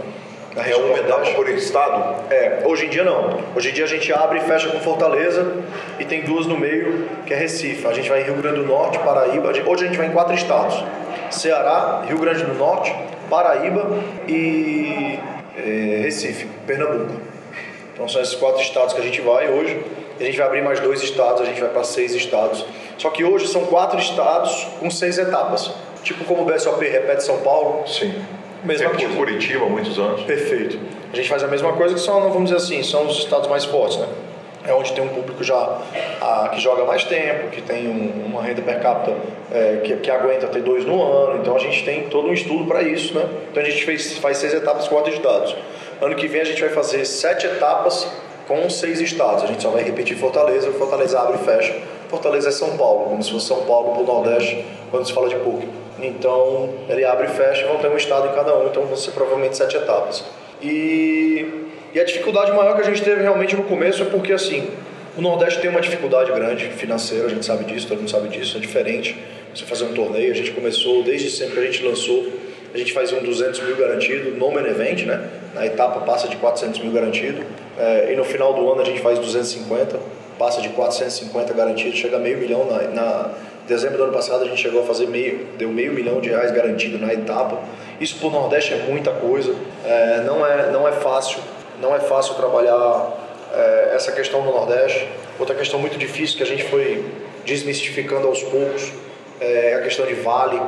Na 0.55 0.67
é 0.67 0.75
uma 0.75 0.99
etapa 0.99 1.31
por 1.31 1.49
estado? 1.49 2.25
É, 2.29 2.63
hoje 2.65 2.87
em 2.87 2.89
dia 2.89 3.05
não. 3.05 3.39
Hoje 3.55 3.71
em 3.71 3.73
dia 3.73 3.85
a 3.85 3.89
gente 3.89 4.13
abre 4.13 4.39
e 4.39 4.43
fecha 4.43 4.69
com 4.69 4.81
Fortaleza 4.81 5.53
e 5.99 6.05
tem 6.05 6.23
duas 6.23 6.45
no 6.47 6.59
meio, 6.59 7.09
que 7.25 7.33
é 7.33 7.37
Recife. 7.37 7.87
A 7.87 7.93
gente 7.93 8.09
vai 8.09 8.23
em 8.23 8.25
Rio 8.25 8.35
Grande 8.35 8.59
do 8.59 8.67
Norte, 8.67 8.99
Paraíba. 8.99 9.53
Hoje 9.67 9.85
a 9.85 9.87
gente 9.87 9.97
vai 9.97 10.09
em 10.09 10.13
quatro 10.13 10.35
estados: 10.35 10.85
Ceará, 11.31 12.03
Rio 12.07 12.19
Grande 12.19 12.43
do 12.43 12.55
Norte, 12.55 12.93
Paraíba 13.29 13.91
e 14.27 15.21
é, 15.57 16.01
Recife, 16.03 16.47
Pernambuco. 16.67 17.13
Então 17.95 18.09
são 18.09 18.21
esses 18.21 18.35
quatro 18.35 18.61
estados 18.61 18.93
que 18.93 19.01
a 19.01 19.05
gente 19.05 19.21
vai 19.21 19.49
hoje. 19.49 19.81
A 20.21 20.25
gente 20.25 20.37
vai 20.37 20.47
abrir 20.47 20.63
mais 20.63 20.79
dois 20.81 21.03
estados, 21.03 21.41
a 21.41 21.45
gente 21.47 21.59
vai 21.59 21.71
para 21.71 21.83
seis 21.83 22.15
estados. 22.15 22.65
Só 22.99 23.09
que 23.09 23.25
hoje 23.25 23.49
são 23.49 23.65
quatro 23.65 23.99
estados 23.99 24.69
com 24.79 24.91
seis 24.91 25.17
etapas. 25.17 25.71
Tipo 26.03 26.25
como 26.25 26.43
o 26.43 26.45
BSOP 26.45 26.87
repete 26.87 27.25
São 27.25 27.39
Paulo. 27.39 27.89
Sim. 27.89 28.15
Mesma 28.63 28.91
coisa. 28.91 29.09
Curitiba 29.17 29.65
há 29.65 29.69
muitos 29.69 29.99
anos. 29.99 30.23
Perfeito. 30.25 30.79
A 31.11 31.17
gente 31.17 31.27
faz 31.27 31.43
a 31.43 31.47
mesma 31.47 31.73
coisa 31.73 31.95
que 31.95 32.01
são, 32.01 32.21
vamos 32.31 32.51
dizer 32.51 32.57
assim, 32.57 32.83
são 32.83 33.07
os 33.07 33.19
estados 33.19 33.49
mais 33.49 33.65
fortes, 33.65 33.97
né? 33.97 34.07
É 34.67 34.75
onde 34.75 34.93
tem 34.93 35.03
um 35.03 35.09
público 35.09 35.43
já 35.43 35.79
a, 36.21 36.51
que 36.53 36.61
joga 36.61 36.85
mais 36.85 37.03
tempo, 37.05 37.49
que 37.49 37.63
tem 37.63 37.89
um, 37.89 38.27
uma 38.27 38.43
renda 38.43 38.61
per 38.61 38.79
capita 38.83 39.17
é, 39.51 39.81
que, 39.83 39.97
que, 39.97 40.11
aguenta 40.11 40.47
ter 40.49 40.61
dois 40.61 40.85
no 40.85 41.03
ano. 41.03 41.41
Então 41.41 41.57
a 41.57 41.59
gente 41.59 41.83
tem 41.83 42.11
todo 42.11 42.29
um 42.29 42.33
estudo 42.35 42.67
para 42.67 42.83
isso, 42.83 43.15
né? 43.15 43.27
Então 43.51 43.63
a 43.63 43.67
gente 43.67 43.83
fez, 43.85 44.19
faz 44.19 44.37
seis 44.37 44.53
etapas, 44.53 44.87
quatro 44.87 45.11
estados. 45.11 45.57
Ano 46.03 46.15
que 46.15 46.29
vem 46.29 46.43
a 46.43 46.45
gente 46.45 46.61
vai 46.61 46.71
fazer 46.71 47.07
sete 47.07 47.47
etapas 47.47 48.07
com 48.51 48.69
seis 48.69 49.01
estados. 49.01 49.45
A 49.45 49.47
gente 49.47 49.63
só 49.63 49.71
vai 49.71 49.85
repetir 49.85 50.17
Fortaleza, 50.17 50.73
Fortaleza 50.73 51.21
abre 51.21 51.39
e 51.41 51.45
fecha. 51.45 51.73
Fortaleza 52.09 52.49
é 52.49 52.51
São 52.51 52.77
Paulo, 52.77 53.05
como 53.05 53.23
se 53.23 53.31
fosse 53.31 53.47
São 53.47 53.65
Paulo 53.65 53.93
para 53.93 54.03
o 54.03 54.05
Nordeste, 54.05 54.65
quando 54.91 55.07
se 55.07 55.13
fala 55.13 55.29
de 55.29 55.37
PUC. 55.37 55.69
Então, 56.03 56.69
ele 56.89 57.05
abre 57.05 57.27
e 57.27 57.31
fecha, 57.31 57.65
vão 57.69 57.79
ter 57.79 57.87
um 57.87 57.97
estado 57.97 58.27
em 58.27 58.33
cada 58.33 58.57
um, 58.59 58.67
então 58.67 58.85
vão 58.85 58.97
ser 58.97 59.13
provavelmente 59.13 59.57
sete 59.57 59.77
etapas. 59.77 60.25
E, 60.61 61.47
e 61.95 62.01
a 62.01 62.05
dificuldade 62.05 62.51
maior 62.51 62.75
que 62.75 62.81
a 62.81 62.85
gente 62.85 63.01
teve 63.03 63.23
realmente 63.23 63.55
no 63.55 63.63
começo 63.63 64.03
é 64.03 64.07
porque, 64.07 64.33
assim, 64.33 64.69
o 65.17 65.21
Nordeste 65.21 65.61
tem 65.61 65.71
uma 65.71 65.81
dificuldade 65.81 66.33
grande 66.33 66.65
financeira, 66.71 67.27
a 67.27 67.29
gente 67.29 67.47
sabe 67.47 67.65
disso, 67.65 67.87
todo 67.87 67.99
mundo 67.99 68.11
sabe 68.11 68.29
disso, 68.29 68.57
é 68.57 68.61
diferente 68.61 69.17
você 69.55 69.65
fazer 69.65 69.85
um 69.85 69.95
torneio. 69.95 70.33
A 70.33 70.35
gente 70.35 70.51
começou, 70.51 71.05
desde 71.05 71.31
sempre 71.31 71.61
a 71.61 71.63
gente 71.63 71.85
lançou, 71.85 72.27
a 72.73 72.79
gente 72.79 72.93
fazia 72.93 73.19
um 73.19 73.23
200 73.23 73.61
mil 73.61 73.77
garantido 73.77 74.31
no 74.31 74.51
main 74.51 74.67
event, 74.67 75.05
né? 75.05 75.29
Na 75.55 75.67
etapa 75.67 76.01
passa 76.01 76.29
de 76.29 76.37
400 76.37 76.81
mil 76.81 76.93
garantido. 76.93 77.43
É, 77.79 78.13
e 78.13 78.17
no 78.17 78.25
final 78.25 78.53
do 78.55 78.71
ano 78.71 78.83
a 78.83 78.85
gente 78.85 79.01
faz 79.01 79.19
250, 79.19 79.99
passa 80.39 80.61
de 80.61 80.69
450 80.71 81.53
garantido, 81.53 81.97
chega 81.97 82.17
a 82.17 82.21
meio 82.21 82.39
milhão 82.39 82.65
na, 82.67 82.83
na 82.89 83.31
dezembro 83.71 83.99
do 83.99 84.05
ano 84.05 84.13
passado 84.13 84.43
a 84.43 84.47
gente 84.47 84.61
chegou 84.61 84.83
a 84.83 84.85
fazer 84.85 85.07
meio, 85.07 85.47
deu 85.57 85.69
meio 85.69 85.93
milhão 85.93 86.21
de 86.21 86.29
reais 86.29 86.51
garantido 86.51 86.99
na 86.99 87.13
etapa. 87.13 87.59
Isso 88.01 88.19
para 88.19 88.27
o 88.27 88.31
Nordeste 88.31 88.75
é 88.75 88.79
muita 88.79 89.13
coisa, 89.13 89.55
é, 89.85 90.23
não, 90.27 90.45
é, 90.45 90.71
não 90.71 90.89
é 90.89 90.93
fácil, 90.93 91.39
não 91.81 91.95
é 91.95 92.01
fácil 92.01 92.35
trabalhar 92.35 93.13
é, 93.55 93.93
essa 93.95 94.11
questão 94.11 94.43
no 94.45 94.51
Nordeste. 94.51 95.09
Outra 95.39 95.55
questão 95.55 95.79
muito 95.79 95.97
difícil 95.97 96.37
que 96.37 96.43
a 96.43 96.47
gente 96.47 96.65
foi 96.65 97.05
desmistificando 97.45 98.27
aos 98.27 98.43
poucos 98.43 98.93
é 99.41 99.75
a 99.75 99.83
questão 99.83 100.05
de 100.05 100.15
vale. 100.15 100.61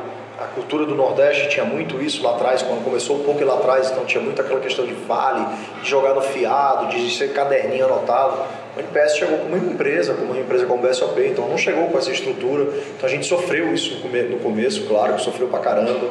A 0.43 0.47
cultura 0.47 0.85
do 0.85 0.93
Nordeste 0.93 1.47
tinha 1.47 1.63
muito 1.63 2.01
isso 2.01 2.21
lá 2.21 2.31
atrás, 2.31 2.61
quando 2.61 2.83
começou 2.83 3.15
um 3.15 3.23
pouco 3.23 3.41
lá 3.45 3.53
atrás, 3.53 3.89
então 3.89 4.03
tinha 4.03 4.21
muito 4.21 4.41
aquela 4.41 4.59
questão 4.59 4.85
de 4.85 4.93
vale, 4.93 5.45
de 5.81 5.89
jogar 5.89 6.13
no 6.13 6.19
fiado, 6.19 6.87
de 6.87 7.15
ser 7.15 7.31
caderninho 7.31 7.85
anotado. 7.85 8.41
O 8.75 8.79
NPS 8.79 9.15
chegou 9.15 9.37
como 9.37 9.55
uma 9.55 9.71
empresa, 9.71 10.13
como 10.13 10.33
uma 10.33 10.39
empresa 10.41 10.65
como 10.65 10.83
o 10.83 10.87
BSOP, 10.87 11.17
então 11.25 11.47
não 11.47 11.57
chegou 11.57 11.87
com 11.87 11.97
essa 11.97 12.11
estrutura. 12.11 12.63
Então 12.97 13.07
a 13.07 13.07
gente 13.07 13.25
sofreu 13.25 13.73
isso 13.73 14.05
no 14.29 14.39
começo, 14.39 14.85
claro 14.85 15.13
que 15.13 15.21
sofreu 15.21 15.47
pra 15.47 15.59
caramba. 15.59 16.09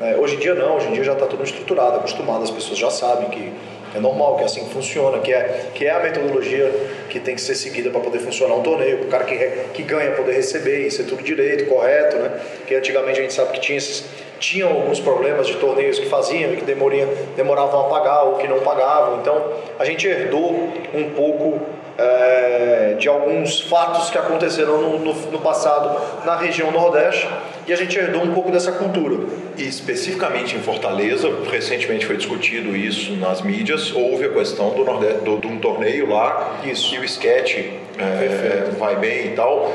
É, 0.00 0.16
hoje 0.16 0.36
em 0.36 0.38
dia 0.38 0.54
não, 0.54 0.76
hoje 0.76 0.88
em 0.88 0.92
dia 0.92 1.04
já 1.04 1.12
está 1.12 1.26
tudo 1.26 1.44
estruturado, 1.44 1.96
acostumado, 1.96 2.42
as 2.42 2.50
pessoas 2.50 2.78
já 2.78 2.90
sabem 2.90 3.28
que 3.28 3.52
é 3.94 4.00
normal, 4.00 4.36
que 4.36 4.42
é 4.42 4.46
assim 4.46 4.68
funciona, 4.70 5.18
que 5.18 5.32
é, 5.32 5.66
que 5.74 5.86
é 5.86 5.90
a 5.90 6.00
metodologia 6.00 6.70
que 7.08 7.20
tem 7.20 7.34
que 7.34 7.40
ser 7.40 7.54
seguida 7.54 7.90
para 7.90 8.00
poder 8.00 8.18
funcionar 8.18 8.54
um 8.54 8.62
torneio, 8.62 9.02
o 9.02 9.06
cara 9.06 9.24
que, 9.24 9.36
que 9.72 9.82
ganha 9.82 10.10
poder 10.12 10.32
receber, 10.32 10.86
isso 10.86 11.02
é 11.02 11.04
tudo 11.04 11.22
direito, 11.22 11.66
correto, 11.66 12.16
né? 12.16 12.40
Que 12.66 12.74
antigamente 12.74 13.20
a 13.20 13.22
gente 13.22 13.34
sabe 13.34 13.52
que 13.52 13.60
tinha 13.60 13.78
esses, 13.78 14.04
tinham 14.40 14.70
alguns 14.70 15.00
problemas 15.00 15.46
de 15.46 15.54
torneios 15.54 15.98
que 15.98 16.06
faziam 16.06 16.52
e 16.52 16.56
que 16.56 16.64
demoriam, 16.64 17.08
demoravam 17.36 17.80
a 17.80 17.84
pagar 17.84 18.22
ou 18.24 18.36
que 18.36 18.48
não 18.48 18.60
pagavam. 18.60 19.20
Então 19.20 19.52
a 19.78 19.84
gente 19.84 20.06
herdou 20.06 20.72
um 20.92 21.10
pouco 21.10 21.60
é, 21.96 22.96
de 22.98 23.08
alguns 23.08 23.60
fatos 23.60 24.10
que 24.10 24.18
aconteceram 24.18 24.80
no, 24.80 24.98
no, 24.98 25.14
no, 25.14 25.38
passado 25.38 26.24
na 26.24 26.36
região 26.36 26.70
Nordeste 26.70 27.28
e 27.66 27.72
a 27.72 27.76
gente 27.76 27.98
herdou 27.98 28.22
um 28.22 28.32
pouco 28.32 28.50
dessa 28.50 28.72
cultura. 28.72 29.26
E 29.56 29.62
especificamente 29.62 30.56
em 30.56 30.60
Fortaleza, 30.60 31.30
recentemente 31.50 32.06
foi 32.06 32.16
discutido 32.16 32.76
isso 32.76 33.12
nas 33.16 33.42
mídias, 33.42 33.92
houve 33.94 34.24
a 34.24 34.28
questão 34.28 34.70
do 34.70 34.84
Nordeste, 34.84 35.20
do, 35.20 35.38
de 35.38 35.46
um 35.46 35.58
torneio 35.58 36.08
lá, 36.08 36.60
isso. 36.64 36.90
que 36.90 36.98
o 36.98 37.04
sketch 37.04 37.56
é, 37.98 38.70
vai 38.78 38.96
bem 38.96 39.26
e 39.26 39.30
tal. 39.30 39.72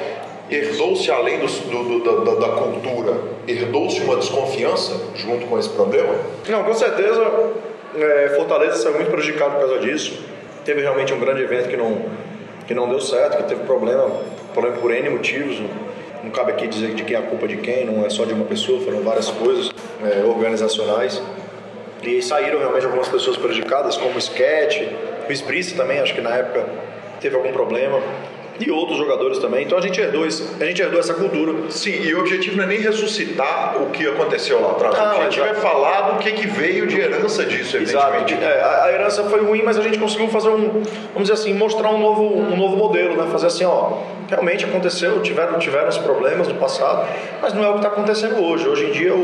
Herdou-se, 0.50 1.12
além 1.12 1.40
do, 1.40 1.46
do, 1.46 2.26
da, 2.26 2.48
da 2.48 2.54
cultura, 2.54 3.14
herdou-se 3.48 4.02
uma 4.02 4.16
desconfiança 4.16 5.00
junto 5.16 5.46
com 5.46 5.60
esse 5.60 5.70
problema? 5.70 6.16
Não, 6.48 6.64
com 6.64 6.74
certeza. 6.74 7.22
É, 7.96 8.34
Fortaleza 8.36 8.78
saiu 8.78 8.96
muito 8.96 9.12
prejudicado 9.12 9.52
por 9.52 9.68
causa 9.68 9.80
disso 9.80 10.30
teve 10.70 10.82
realmente 10.82 11.12
um 11.14 11.20
grande 11.20 11.42
evento 11.42 11.68
que 11.68 11.76
não, 11.76 11.98
que 12.68 12.74
não 12.76 12.88
deu 12.88 13.00
certo, 13.00 13.38
que 13.38 13.44
teve 13.44 13.64
problema, 13.64 14.08
problema 14.54 14.78
por 14.78 14.92
N 14.92 15.10
motivos. 15.10 15.60
Não 16.24 16.32
cabe 16.32 16.52
aqui 16.52 16.68
dizer 16.68 16.94
de 16.94 17.04
quem 17.04 17.16
é 17.16 17.20
a 17.20 17.24
culpa 17.24 17.48
de 17.48 17.58
quem, 17.58 17.86
não 17.86 18.06
é 18.06 18.10
só 18.10 18.26
de 18.26 18.34
uma 18.34 18.46
pessoa, 18.46 18.82
foram 18.82 19.02
várias 19.02 19.30
coisas 19.30 19.72
é, 20.04 20.24
organizacionais. 20.24 21.22
E 22.04 22.22
saíram 22.22 22.60
realmente 22.60 22.86
algumas 22.86 23.08
pessoas 23.08 23.38
prejudicadas, 23.38 23.98
como 23.98 24.16
o 24.16 24.18
Sketch, 24.20 24.82
o 25.28 25.32
Sbrice 25.32 25.76
também, 25.76 26.00
acho 26.00 26.14
que 26.14 26.22
na 26.22 26.36
época 26.36 26.66
teve 27.20 27.36
algum 27.36 27.52
problema 27.52 28.02
e 28.60 28.70
outros 28.72 28.98
jogadores 28.98 29.40
também. 29.40 29.64
Então 29.66 29.78
a 29.78 29.82
gente 29.82 30.00
herdou, 30.00 30.26
isso, 30.26 30.56
a 30.60 30.66
gente 30.66 30.82
herdou 30.82 31.00
essa 31.00 31.14
cultura. 31.14 31.70
Sim, 31.70 32.02
e 32.02 32.14
o 32.14 32.20
objetivo 32.20 32.58
não 32.58 32.64
é 32.64 32.68
nem 32.68 32.80
ressuscitar 32.80 33.82
o 33.82 33.90
que 33.92 34.08
aconteceu 34.08 34.62
lá 34.62 34.72
atrás. 34.72 34.98
Não, 34.98 35.12
o 35.12 35.16
objetivo 35.16 35.46
é 35.46 35.54
falar 35.54 36.12
do 36.12 36.20
que, 36.20 36.32
que 36.32 36.48
veio 36.48 36.88
de 36.88 37.00
herança 37.00 37.46
disso, 37.46 37.78
evidentemente. 37.78 38.34
É, 38.34 38.62
a, 38.62 38.84
a, 38.86 38.92
herança 38.92 39.24
foi 39.26 39.42
ruim, 39.42 39.62
mas 39.64 39.78
a 39.78 39.82
gente 39.82 39.98
conseguiu 39.98 40.28
fazer 40.28 40.50
um, 40.50 40.68
vamos 41.14 41.30
dizer 41.30 41.34
assim, 41.34 41.54
mostrar 41.54 41.90
um 41.90 42.00
novo, 42.00 42.24
um 42.24 42.56
novo 42.56 42.76
modelo, 42.76 43.16
né? 43.16 43.28
Fazer 43.32 43.48
assim, 43.48 43.66
ó, 43.66 44.00
realmente 44.30 44.66
aconteceu, 44.66 45.22
tiveram, 45.22 45.58
tiveram 45.58 45.88
os 45.88 45.98
problemas 45.98 46.48
no 46.48 46.56
passado, 46.56 47.08
mas 47.42 47.54
não 47.54 47.64
é 47.64 47.70
o 47.70 47.74
que 47.74 47.80
está 47.80 47.90
acontecendo 47.90 48.44
hoje. 48.44 48.68
Hoje 48.68 48.86
em 48.86 48.92
dia 48.92 49.14
o, 49.14 49.22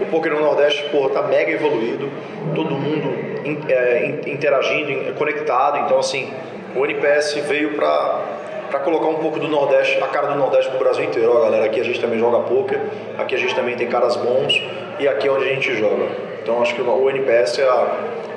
o 0.00 0.06
poker 0.10 0.32
no 0.32 0.40
Nordeste, 0.40 0.82
porra, 0.90 1.10
tá 1.10 1.22
mega 1.22 1.50
evoluído, 1.50 2.10
todo 2.54 2.74
mundo 2.74 3.14
in, 3.44 3.58
é, 3.68 4.20
interagindo, 4.26 5.14
conectado, 5.14 5.78
então 5.84 5.98
assim, 5.98 6.32
o 6.74 6.84
NPS 6.84 7.34
veio 7.46 7.74
para 7.74 8.41
para 8.72 8.80
colocar 8.80 9.08
um 9.08 9.16
pouco 9.16 9.38
do 9.38 9.48
Nordeste, 9.48 10.02
a 10.02 10.06
cara 10.06 10.28
do 10.28 10.38
Nordeste 10.38 10.70
pro 10.70 10.78
Brasil 10.78 11.04
inteiro. 11.04 11.30
Ó, 11.36 11.42
galera, 11.42 11.66
aqui 11.66 11.78
a 11.78 11.84
gente 11.84 12.00
também 12.00 12.18
joga 12.18 12.38
poker, 12.40 12.80
aqui 13.18 13.34
a 13.34 13.38
gente 13.38 13.54
também 13.54 13.76
tem 13.76 13.86
caras 13.86 14.16
bons 14.16 14.60
e 14.98 15.06
aqui 15.06 15.28
é 15.28 15.30
onde 15.30 15.44
a 15.44 15.48
gente 15.48 15.76
joga. 15.76 16.06
Então 16.42 16.60
acho 16.62 16.74
que 16.74 16.80
o 16.80 17.10
NPS 17.10 17.58
é 17.58 17.64
a, 17.64 17.86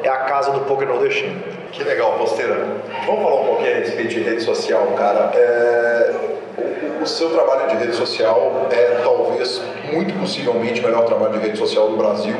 é 0.04 0.10
a 0.10 0.18
casa 0.18 0.52
do 0.52 0.60
poker 0.66 0.90
nordestino. 0.90 1.42
Que 1.72 1.84
legal, 1.86 2.18
Posteira. 2.18 2.68
Vamos 3.06 3.24
falar 3.24 3.42
um 3.42 3.46
pouquinho 3.46 3.72
a 3.72 3.76
respeito 3.76 4.10
de 4.10 4.20
rede 4.24 4.42
social, 4.42 4.86
cara. 4.98 5.32
É... 5.34 6.14
o, 7.02 7.06
seu 7.08 7.30
trabalho 7.30 7.70
de 7.70 7.78
rede 7.78 7.96
social 7.96 8.68
é 8.72 9.00
talvez, 9.04 9.62
muito 9.94 10.14
possivelmente, 10.20 10.82
o 10.82 10.84
melhor 10.84 11.06
trabalho 11.06 11.34
de 11.34 11.40
rede 11.40 11.58
social 11.58 11.88
do 11.88 11.96
Brasil. 11.96 12.36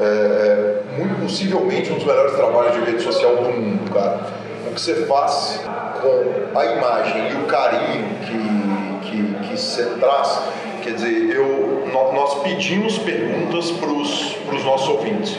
É, 0.00 0.04
é, 0.04 0.98
muito 0.98 1.20
possivelmente 1.22 1.90
um 1.90 1.96
dos 1.96 2.04
melhores 2.04 2.32
trabalhos 2.34 2.72
de 2.72 2.80
rede 2.80 3.02
social 3.02 3.36
do 3.36 3.50
mundo, 3.50 3.92
cara. 3.92 4.45
Que 4.76 4.82
você 4.82 5.06
faz 5.06 5.62
com 6.02 6.58
a 6.58 6.66
imagem 6.66 7.30
e 7.30 7.34
o 7.36 7.46
carinho 7.46 8.10
que, 8.20 9.08
que, 9.08 9.48
que 9.48 9.58
você 9.58 9.86
traz, 9.98 10.42
quer 10.82 10.92
dizer, 10.92 11.34
eu, 11.34 11.88
nós 11.90 12.42
pedimos 12.42 12.98
perguntas 12.98 13.70
para 13.70 13.88
os 13.88 14.64
nossos 14.66 14.86
ouvintes. 14.86 15.38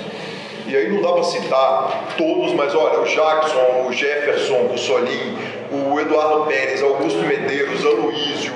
E 0.65 0.75
aí 0.75 0.91
não 0.91 1.03
dá 1.03 1.13
para 1.13 1.21
citar 1.21 2.15
todos, 2.17 2.51
mas 2.53 2.73
olha, 2.73 3.01
o 3.01 3.05
Jackson, 3.05 3.85
o 3.87 3.93
Jefferson, 3.93 4.73
o 4.73 4.77
Solim, 4.77 5.37
o 5.71 5.99
Eduardo 5.99 6.47
Pérez, 6.47 6.81
Augusto 6.81 7.19
Medeiros, 7.19 7.85
Aloísio, 7.85 8.53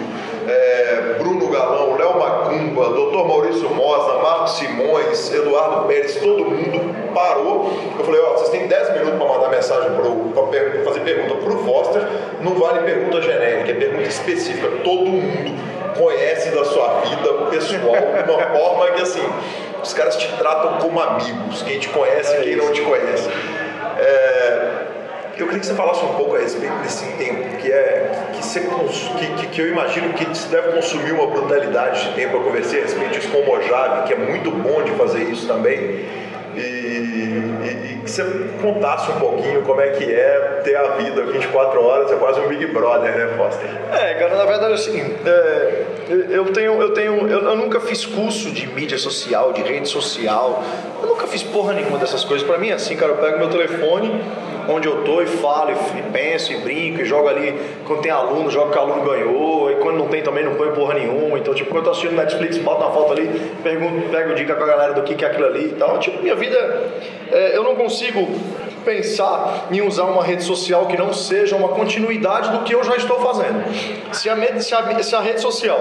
é, 0.47 1.15
Bruno 1.19 1.47
Galão, 1.49 1.95
Léo 1.97 2.17
Macumba, 2.17 2.89
Dr. 2.89 3.27
Maurício 3.27 3.69
Mosa, 3.69 4.19
Marcos 4.19 4.57
Simões, 4.57 5.33
Eduardo 5.33 5.87
Pérez, 5.87 6.15
todo 6.15 6.45
mundo 6.45 7.13
parou. 7.13 7.71
Eu 7.97 8.05
falei, 8.05 8.21
ó, 8.21 8.33
vocês 8.33 8.49
têm 8.49 8.67
10 8.67 8.93
minutos 8.93 9.19
para 9.19 9.27
mandar 9.27 9.49
mensagem 9.49 9.91
para 9.91 10.83
fazer 10.83 10.99
pergunta 11.01 11.35
para 11.35 11.53
o 11.53 11.63
Foster. 11.63 12.01
Não 12.41 12.55
vale 12.55 12.79
pergunta 12.79 13.21
genérica, 13.21 13.71
é 13.71 13.73
pergunta 13.75 14.07
específica. 14.07 14.67
Todo 14.83 15.05
mundo 15.05 15.61
conhece 15.97 16.49
da 16.49 16.65
sua 16.65 17.01
vida 17.01 17.33
pessoal 17.49 17.95
de 18.25 18.31
uma 18.31 18.41
forma 18.57 18.91
que 18.91 19.01
assim, 19.01 19.27
os 19.83 19.93
caras 19.93 20.15
te 20.15 20.27
tratam 20.37 20.77
como 20.79 20.99
amigos, 20.99 21.61
quem 21.63 21.79
te 21.79 21.89
conhece 21.89 22.33
e 22.35 22.37
é 22.37 22.41
quem 22.41 22.55
não 22.55 22.71
te 22.71 22.81
conhece. 22.81 23.29
É, 23.99 24.80
eu 25.37 25.45
queria 25.45 25.59
que 25.59 25.65
você 25.65 25.75
falasse 25.75 26.03
um 26.03 26.13
pouco 26.13 26.35
a 26.35 26.39
respeito 26.39 26.75
desse 26.81 27.05
tempo, 27.13 27.57
que 27.57 27.71
é 27.71 28.29
que, 28.33 28.43
você, 28.43 28.59
que, 28.59 29.47
que 29.47 29.61
eu 29.61 29.69
imagino 29.69 30.13
que 30.13 30.25
você 30.25 30.47
deve 30.49 30.73
consumir 30.73 31.11
uma 31.11 31.27
brutalidade 31.27 32.09
de 32.09 32.15
tempo. 32.15 32.37
Eu 32.37 32.43
conversei 32.43 32.79
a 32.79 32.83
respeito 32.83 33.11
disso 33.11 33.29
com 33.29 33.39
o 33.39 33.45
Mojave, 33.45 34.07
que 34.07 34.13
é 34.13 34.17
muito 34.17 34.51
bom 34.51 34.83
de 34.83 34.91
fazer 34.91 35.23
isso 35.23 35.47
também. 35.47 36.05
E, 36.55 36.59
e, 36.59 37.93
e, 37.93 38.01
que 38.03 38.11
você 38.11 38.23
contasse 38.61 39.11
um 39.11 39.19
pouquinho 39.19 39.61
como 39.61 39.79
é 39.79 39.89
que 39.89 40.03
é 40.03 40.61
ter 40.63 40.75
a 40.75 40.95
vida 40.95 41.23
24 41.23 41.83
horas, 41.83 42.11
é 42.11 42.15
quase 42.15 42.39
um 42.39 42.47
Big 42.47 42.65
Brother, 42.67 43.15
né, 43.15 43.33
Foster? 43.37 43.69
É, 43.91 44.13
cara, 44.15 44.35
na 44.35 44.45
verdade, 44.45 44.73
assim, 44.73 44.99
é, 45.25 45.83
eu 46.29 46.45
tenho, 46.51 46.81
eu 46.81 46.93
tenho, 46.93 47.27
eu, 47.27 47.41
eu, 47.41 47.55
nunca 47.55 47.79
fiz 47.79 48.05
curso 48.05 48.51
de 48.51 48.67
mídia 48.67 48.97
social, 48.97 49.53
de 49.53 49.61
rede 49.61 49.87
social, 49.87 50.63
eu 51.01 51.09
nunca 51.09 51.27
fiz 51.27 51.43
porra 51.43 51.73
nenhuma 51.73 51.97
dessas 51.97 52.23
coisas. 52.23 52.45
Pra 52.45 52.57
mim, 52.57 52.69
é 52.69 52.73
assim, 52.73 52.95
cara, 52.95 53.13
eu 53.13 53.17
pego 53.17 53.37
meu 53.37 53.49
telefone, 53.49 54.21
onde 54.67 54.87
eu 54.87 55.03
tô 55.03 55.21
e 55.21 55.25
falo, 55.25 55.71
e 55.71 56.01
penso, 56.11 56.51
e 56.53 56.57
brinco, 56.57 57.01
e 57.01 57.05
jogo 57.05 57.27
ali, 57.27 57.57
quando 57.85 58.01
tem 58.01 58.11
aluno, 58.11 58.49
jogo 58.49 58.71
que 58.71 58.77
o 58.77 58.81
aluno 58.81 59.01
ganhou, 59.03 59.71
e 59.71 59.75
quando 59.75 59.97
não 59.97 60.07
tem 60.07 60.21
também 60.21 60.43
não 60.43 60.55
põe 60.55 60.71
porra 60.71 60.95
nenhuma. 60.95 61.37
Então, 61.37 61.53
tipo, 61.53 61.69
quando 61.69 61.79
eu 61.79 61.83
tô 61.85 61.91
assistindo 61.91 62.15
Netflix, 62.15 62.57
boto 62.57 62.83
uma 62.83 62.91
foto 62.91 63.13
ali, 63.13 63.27
pergunto, 63.63 64.09
pego 64.09 64.33
dica 64.35 64.55
com 64.55 64.63
a 64.63 64.67
galera 64.67 64.93
do 64.93 65.03
que, 65.03 65.15
que 65.15 65.25
é 65.25 65.27
aquilo 65.27 65.45
ali 65.45 65.67
e 65.67 65.75
tal. 65.75 65.99
Tipo, 65.99 66.21
minha 66.21 66.35
vida, 66.41 66.91
é, 67.31 67.55
eu 67.55 67.63
não 67.63 67.75
consigo 67.75 68.27
pensar 68.83 69.67
em 69.71 69.81
usar 69.81 70.05
uma 70.05 70.23
rede 70.23 70.43
social 70.43 70.87
que 70.87 70.97
não 70.97 71.13
seja 71.13 71.55
uma 71.55 71.69
continuidade 71.69 72.49
do 72.49 72.63
que 72.63 72.73
eu 72.73 72.83
já 72.83 72.95
estou 72.95 73.19
fazendo. 73.19 73.63
Se 74.11 74.27
a, 74.27 74.59
se 74.59 74.73
a, 74.73 75.03
se 75.03 75.15
a 75.15 75.21
rede 75.21 75.39
social, 75.39 75.79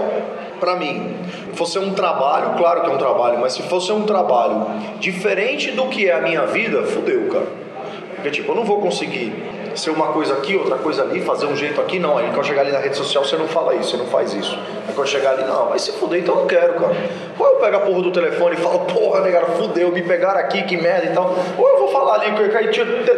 para 0.60 0.76
mim, 0.76 1.16
fosse 1.54 1.78
um 1.78 1.94
trabalho, 1.94 2.58
claro 2.58 2.82
que 2.82 2.90
é 2.90 2.92
um 2.92 2.98
trabalho, 2.98 3.38
mas 3.40 3.54
se 3.54 3.62
fosse 3.62 3.90
um 3.90 4.02
trabalho 4.02 4.66
diferente 4.98 5.70
do 5.70 5.86
que 5.86 6.08
é 6.08 6.12
a 6.12 6.20
minha 6.20 6.44
vida, 6.46 6.82
fudeu, 6.82 7.28
cara. 7.28 7.46
Porque, 8.14 8.30
tipo, 8.30 8.52
eu 8.52 8.56
não 8.56 8.64
vou 8.64 8.80
conseguir 8.80 9.32
ser 9.74 9.90
uma 9.90 10.08
coisa 10.08 10.34
aqui, 10.34 10.56
outra 10.56 10.76
coisa 10.76 11.02
ali, 11.02 11.20
fazer 11.20 11.46
um 11.46 11.56
jeito 11.56 11.80
aqui, 11.80 11.98
não. 11.98 12.18
Aí 12.18 12.30
quando 12.32 12.46
chegar 12.46 12.62
ali 12.62 12.72
na 12.72 12.78
rede 12.78 12.96
social, 12.96 13.24
você 13.24 13.36
não 13.36 13.48
fala 13.48 13.74
isso, 13.74 13.90
você 13.90 13.96
não 13.96 14.06
faz 14.06 14.34
isso. 14.34 14.58
Aí 14.88 14.94
quando 14.94 15.08
chegar 15.08 15.30
ali, 15.30 15.44
não, 15.44 15.68
vai 15.68 15.78
se 15.78 15.92
fuder, 15.92 16.20
então 16.20 16.34
eu 16.34 16.40
não 16.42 16.46
quero, 16.46 16.74
cara. 16.74 16.94
Ou 17.38 17.46
eu 17.46 17.56
pego 17.56 17.76
a 17.76 17.80
porra 17.80 18.02
do 18.02 18.10
telefone 18.10 18.56
e 18.56 18.58
falo, 18.58 18.80
porra, 18.80 19.20
negado, 19.20 19.46
fudeu, 19.56 19.90
me 19.90 20.02
pegaram 20.02 20.40
aqui, 20.40 20.62
que 20.62 20.76
merda 20.76 21.06
e 21.06 21.14
tal. 21.14 21.34
Ou 21.56 21.68
eu 21.68 21.78
vou 21.78 21.88
falar 21.88 22.14
ali, 22.14 22.32
que 22.32 22.56
aí 22.56 22.68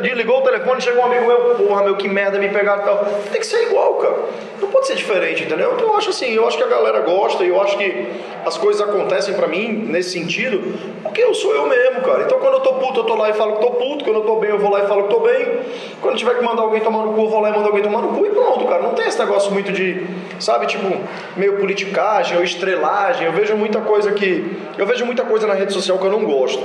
desligou 0.00 0.38
o 0.38 0.42
telefone, 0.42 0.80
chegou 0.80 1.02
um 1.02 1.06
amigo 1.06 1.26
meu, 1.26 1.54
porra, 1.56 1.82
meu, 1.82 1.96
que 1.96 2.08
merda, 2.08 2.38
me 2.38 2.48
pegaram 2.48 2.82
e 2.82 2.84
tal. 2.84 3.04
Tem 3.30 3.40
que 3.40 3.46
ser 3.46 3.62
igual, 3.64 3.94
cara. 3.94 4.16
Não 4.60 4.68
pode 4.68 4.86
ser 4.86 4.94
diferente, 4.94 5.44
entendeu? 5.44 5.72
Então 5.74 5.88
eu 5.88 5.96
acho 5.96 6.10
assim, 6.10 6.32
eu 6.32 6.46
acho 6.46 6.56
que 6.56 6.62
a 6.62 6.68
galera 6.68 7.00
gosta 7.00 7.44
e 7.44 7.48
eu 7.48 7.60
acho 7.60 7.76
que 7.76 8.08
as 8.44 8.56
coisas 8.56 8.80
acontecem 8.80 9.34
pra 9.34 9.48
mim 9.48 9.68
nesse 9.88 10.10
sentido, 10.10 10.78
porque 11.02 11.22
eu 11.22 11.34
sou 11.34 11.54
eu 11.54 11.66
mesmo, 11.66 12.00
cara. 12.02 12.22
Então 12.22 12.38
quando 12.38 12.54
eu 12.54 12.60
tô 12.60 12.74
puto, 12.74 13.00
eu 13.00 13.04
tô 13.04 13.14
lá 13.14 13.30
e 13.30 13.32
falo 13.32 13.56
que 13.56 13.60
tô 13.60 13.70
puto. 13.70 14.04
Quando 14.04 14.16
eu 14.16 14.24
tô 14.24 14.36
bem, 14.36 14.50
eu 14.50 14.58
vou 14.58 14.70
lá 14.70 14.84
e 14.84 14.86
falo 14.86 15.04
que 15.04 15.14
tô 15.14 15.20
bem. 15.20 15.60
Quando 16.00 16.16
tiver 16.16 16.34
que 16.42 16.48
mandar 16.48 16.62
alguém 16.62 16.80
tomar 16.80 17.04
no 17.06 17.12
cu, 17.12 17.28
vou 17.28 17.40
lá 17.40 17.50
e 17.50 17.52
mando 17.52 17.66
alguém 17.66 17.82
tomar 17.82 18.02
no 18.02 18.08
cu 18.08 18.26
e 18.26 18.30
pronto, 18.30 18.66
cara. 18.66 18.82
Não 18.82 18.94
tem 18.94 19.06
esse 19.06 19.18
negócio 19.18 19.52
muito 19.52 19.72
de, 19.72 20.04
sabe, 20.38 20.66
tipo, 20.66 20.86
meio 21.36 21.56
politicagem 21.58 22.36
ou 22.36 22.42
estrelagem. 22.42 23.26
Eu 23.26 23.32
vejo 23.32 23.56
muita 23.56 23.80
coisa 23.80 24.12
que. 24.12 24.56
Eu 24.76 24.86
vejo 24.86 25.06
muita 25.06 25.24
coisa 25.24 25.46
na 25.46 25.54
rede 25.54 25.72
social 25.72 25.98
que 25.98 26.04
eu 26.04 26.10
não 26.10 26.24
gosto. 26.24 26.62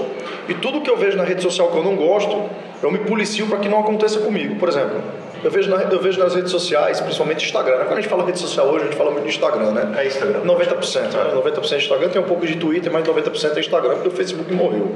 E 0.49 0.53
tudo 0.55 0.81
que 0.81 0.89
eu 0.89 0.97
vejo 0.97 1.15
na 1.15 1.23
rede 1.23 1.41
social 1.41 1.69
que 1.69 1.77
eu 1.77 1.83
não 1.83 1.95
gosto, 1.95 2.49
eu 2.81 2.91
me 2.91 2.99
policio 2.99 3.47
para 3.47 3.59
que 3.59 3.69
não 3.69 3.79
aconteça 3.79 4.19
comigo. 4.19 4.55
Por 4.55 4.69
exemplo, 4.69 5.01
eu 5.43 5.51
vejo, 5.51 5.69
na, 5.69 5.83
eu 5.83 5.99
vejo 5.99 6.19
nas 6.19 6.33
redes 6.33 6.51
sociais, 6.51 6.99
principalmente 6.99 7.45
Instagram. 7.45 7.77
Quando 7.77 7.93
a 7.93 8.01
gente 8.01 8.09
fala 8.09 8.25
rede 8.25 8.39
social 8.39 8.67
hoje, 8.67 8.83
a 8.83 8.87
gente 8.87 8.97
fala 8.97 9.11
muito 9.11 9.23
de 9.23 9.29
Instagram, 9.29 9.71
né? 9.71 9.93
É 9.97 10.07
Instagram. 10.07 10.41
90%. 10.41 11.01
Né? 11.01 11.33
90% 11.35 11.73
é 11.73 11.77
Instagram, 11.77 12.09
tem 12.09 12.21
um 12.21 12.25
pouco 12.25 12.45
de 12.45 12.55
Twitter, 12.55 12.91
mas 12.91 13.07
90% 13.07 13.55
é 13.55 13.59
Instagram, 13.59 13.93
porque 13.95 14.07
o 14.07 14.11
Facebook 14.11 14.51
morreu. 14.53 14.91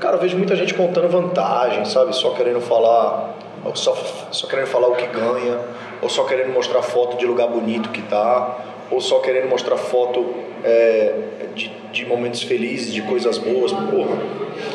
Cara, 0.00 0.16
eu 0.16 0.20
vejo 0.20 0.36
muita 0.36 0.54
gente 0.54 0.74
contando 0.74 1.08
vantagem, 1.08 1.84
sabe? 1.86 2.14
Só 2.14 2.30
querendo 2.30 2.60
falar, 2.60 3.34
só, 3.74 3.94
só 4.30 4.46
querendo 4.46 4.66
falar 4.66 4.88
o 4.88 4.96
que 4.96 5.06
ganha, 5.06 5.58
ou 6.02 6.08
só 6.08 6.24
querendo 6.24 6.52
mostrar 6.52 6.82
foto 6.82 7.16
de 7.16 7.26
lugar 7.26 7.48
bonito 7.48 7.90
que 7.90 8.02
tá, 8.02 8.58
ou 8.90 9.00
só 9.00 9.18
querendo 9.20 9.48
mostrar 9.48 9.76
foto 9.76 10.34
é, 10.64 11.14
de, 11.56 11.72
de 11.90 12.04
momentos 12.04 12.42
felizes, 12.42 12.92
de 12.92 13.00
coisas 13.02 13.38
boas. 13.38 13.72
Porra, 13.72 14.16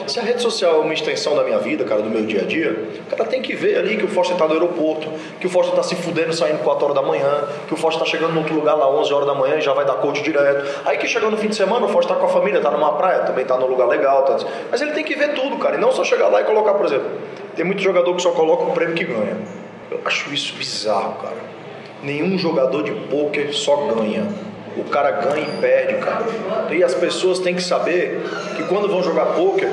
se 0.08 0.20
a 0.20 0.24
rede 0.24 0.42
social 0.42 0.78
é 0.78 0.80
uma 0.80 0.94
extensão 0.94 1.36
da 1.36 1.44
minha 1.44 1.60
vida, 1.60 1.86
cara, 1.86 2.02
do 2.02 2.10
meu 2.10 2.26
dia 2.26 2.42
a 2.42 2.46
dia, 2.46 2.90
o 3.08 3.16
cara 3.16 3.30
tem 3.30 3.42
que 3.42 3.56
ver 3.56 3.78
ali 3.78 3.96
que 3.98 4.04
o 4.04 4.08
Foster 4.08 4.36
tá 4.36 4.48
no 4.48 4.54
aeroporto, 4.54 5.08
que 5.40 5.46
o 5.46 5.50
Foster 5.50 5.76
tá 5.76 5.84
se 5.84 5.96
fudendo 5.96 6.34
saindo 6.34 6.60
4 6.64 6.84
horas 6.84 6.96
da 6.96 7.04
manhã, 7.04 7.48
que 7.68 7.74
o 7.74 7.78
Foster 7.78 8.04
tá 8.04 8.10
chegando 8.10 8.34
no 8.34 8.40
outro 8.40 8.56
lugar 8.56 8.74
lá 8.74 8.90
11 8.90 9.14
horas 9.14 9.28
da 9.28 9.36
manhã 9.36 9.58
e 9.58 9.62
já 9.62 9.74
vai 9.74 9.86
dar 9.86 9.94
coach 9.96 10.24
direto. 10.24 10.82
Aí 10.84 10.98
que 10.98 11.08
chegando 11.08 11.32
no 11.32 11.38
fim 11.38 11.50
de 11.50 11.56
semana, 11.56 11.86
o 11.86 11.90
Foster 11.90 12.16
tá 12.16 12.20
com 12.20 12.26
a 12.26 12.30
família, 12.30 12.60
tá 12.60 12.72
numa 12.72 12.94
praia, 12.94 13.20
também 13.20 13.46
tá 13.46 13.56
num 13.58 13.68
lugar 13.68 13.88
legal. 13.88 14.24
Tá... 14.24 14.38
Mas 14.72 14.82
ele 14.82 14.92
tem 14.92 15.04
que 15.04 15.16
ver 15.16 15.34
tudo, 15.34 15.58
cara, 15.58 15.78
e 15.78 15.80
não 15.80 15.92
só 15.92 16.04
chegar 16.04 16.28
lá 16.30 16.42
e 16.42 16.44
colocar, 16.44 16.74
por 16.74 16.88
exemplo, 16.88 17.10
tem 17.56 17.64
muito 17.64 17.82
jogador 17.82 18.16
que 18.16 18.22
só 18.22 18.32
coloca 18.32 18.64
o 18.64 18.72
prêmio 18.72 18.96
que 18.96 19.06
ganha. 19.06 19.38
Eu 19.92 20.02
acho 20.04 20.34
isso 20.34 20.56
bizarro, 20.56 21.16
cara. 21.22 21.52
Nenhum 22.02 22.38
jogador 22.38 22.82
de 22.82 22.92
pôquer 22.92 23.54
só 23.54 23.76
ganha 23.76 24.28
o 24.78 24.84
cara 24.86 25.12
ganha 25.12 25.46
e 25.46 25.62
perde, 25.62 25.96
cara. 25.96 26.26
E 26.72 26.84
as 26.84 26.94
pessoas 26.94 27.40
têm 27.40 27.56
que 27.56 27.64
saber 27.64 28.22
que 28.56 28.64
quando 28.64 28.88
vão 28.88 29.04
jogar 29.04 29.26
poker, 29.28 29.70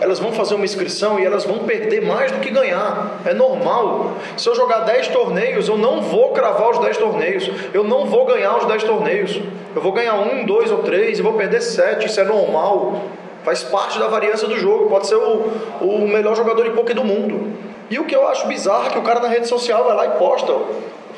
elas 0.00 0.18
vão 0.18 0.32
fazer 0.32 0.54
uma 0.54 0.64
inscrição 0.64 1.20
e 1.20 1.24
elas 1.24 1.44
vão 1.44 1.60
perder 1.60 2.04
mais 2.04 2.32
do 2.32 2.40
que 2.40 2.50
ganhar. 2.50 3.20
É 3.24 3.32
normal. 3.32 4.12
Se 4.36 4.48
eu 4.48 4.54
jogar 4.56 4.80
10 4.80 5.08
torneios, 5.08 5.68
eu 5.68 5.76
não 5.76 6.00
vou 6.02 6.30
cravar 6.30 6.70
os 6.70 6.78
10 6.78 6.96
torneios. 6.96 7.50
Eu 7.72 7.84
não 7.84 8.06
vou 8.06 8.26
ganhar 8.26 8.56
os 8.56 8.64
10 8.64 8.84
torneios. 8.84 9.40
Eu 9.74 9.80
vou 9.80 9.92
ganhar 9.92 10.14
um, 10.14 10.44
dois 10.44 10.70
ou 10.72 10.78
três 10.78 11.18
e 11.18 11.22
vou 11.22 11.34
perder 11.34 11.60
sete. 11.60 12.06
Isso 12.06 12.18
é 12.18 12.24
normal. 12.24 13.00
Faz 13.44 13.62
parte 13.62 13.98
da 13.98 14.08
variância 14.08 14.48
do 14.48 14.58
jogo. 14.58 14.88
Pode 14.88 15.06
ser 15.06 15.14
o, 15.14 15.52
o 15.80 16.08
melhor 16.08 16.34
jogador 16.34 16.64
de 16.64 16.70
poker 16.70 16.94
do 16.94 17.04
mundo. 17.04 17.52
E 17.88 17.98
o 17.98 18.04
que 18.04 18.16
eu 18.16 18.26
acho 18.26 18.48
bizarro 18.48 18.86
é 18.86 18.90
que 18.90 18.98
o 18.98 19.02
cara 19.02 19.20
na 19.20 19.28
rede 19.28 19.46
social 19.46 19.84
vai 19.84 19.94
lá 19.94 20.06
e 20.06 20.10
posta 20.18 20.52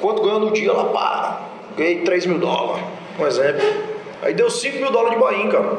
quanto 0.01 0.22
ganhou 0.22 0.41
no 0.41 0.51
dia 0.51 0.72
lá, 0.72 0.85
pá, 0.87 1.41
ganhei 1.76 2.01
3 2.01 2.26
mil 2.26 2.39
dólares 2.39 2.83
um 3.18 3.26
exemplo. 3.26 3.62
Aí 4.22 4.34
deu 4.34 4.48
5 4.48 4.76
mil 4.78 4.90
dólares 4.90 5.18
de 5.18 5.24
Bahia, 5.24 5.50
cara. 5.50 5.76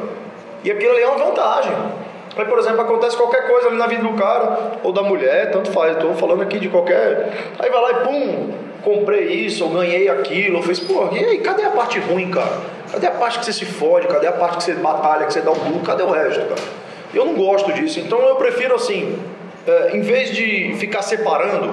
E 0.62 0.70
aquilo 0.70 0.92
ali 0.92 1.02
é 1.02 1.08
uma 1.08 1.24
vantagem. 1.24 1.72
Aí, 2.36 2.44
por 2.44 2.58
exemplo, 2.58 2.80
acontece 2.80 3.16
qualquer 3.16 3.46
coisa 3.46 3.68
ali 3.68 3.76
na 3.76 3.86
vida 3.86 4.02
do 4.02 4.12
cara 4.14 4.72
ou 4.82 4.92
da 4.92 5.02
mulher, 5.02 5.50
tanto 5.50 5.70
faz. 5.70 5.92
Estou 5.92 6.14
falando 6.14 6.42
aqui 6.42 6.58
de 6.58 6.68
qualquer. 6.68 7.32
Aí 7.58 7.70
vai 7.70 7.80
lá 7.80 7.90
e 7.92 7.94
pum, 8.04 8.52
comprei 8.82 9.28
isso, 9.28 9.64
ou 9.64 9.70
ganhei 9.70 10.08
aquilo, 10.08 10.56
ou 10.56 10.62
fez, 10.62 10.80
pô, 10.80 11.08
e 11.12 11.18
aí, 11.18 11.38
cadê 11.38 11.64
a 11.64 11.70
parte 11.70 11.98
ruim, 12.00 12.30
cara? 12.30 12.60
Cadê 12.90 13.06
a 13.06 13.12
parte 13.12 13.38
que 13.38 13.44
você 13.44 13.52
se 13.52 13.64
fode? 13.64 14.06
Cadê 14.08 14.26
a 14.26 14.32
parte 14.32 14.58
que 14.58 14.64
você 14.64 14.74
batalha, 14.74 15.26
que 15.26 15.32
você 15.32 15.40
dá 15.40 15.52
um 15.52 15.58
duro? 15.58 15.80
Cadê 15.80 16.02
o 16.02 16.10
resto, 16.10 16.40
cara? 16.40 16.60
Eu 17.14 17.24
não 17.24 17.34
gosto 17.34 17.72
disso. 17.72 18.00
Então 18.00 18.20
eu 18.20 18.34
prefiro 18.36 18.74
assim, 18.74 19.18
é, 19.66 19.96
em 19.96 20.00
vez 20.00 20.34
de 20.34 20.74
ficar 20.78 21.02
separando 21.02 21.72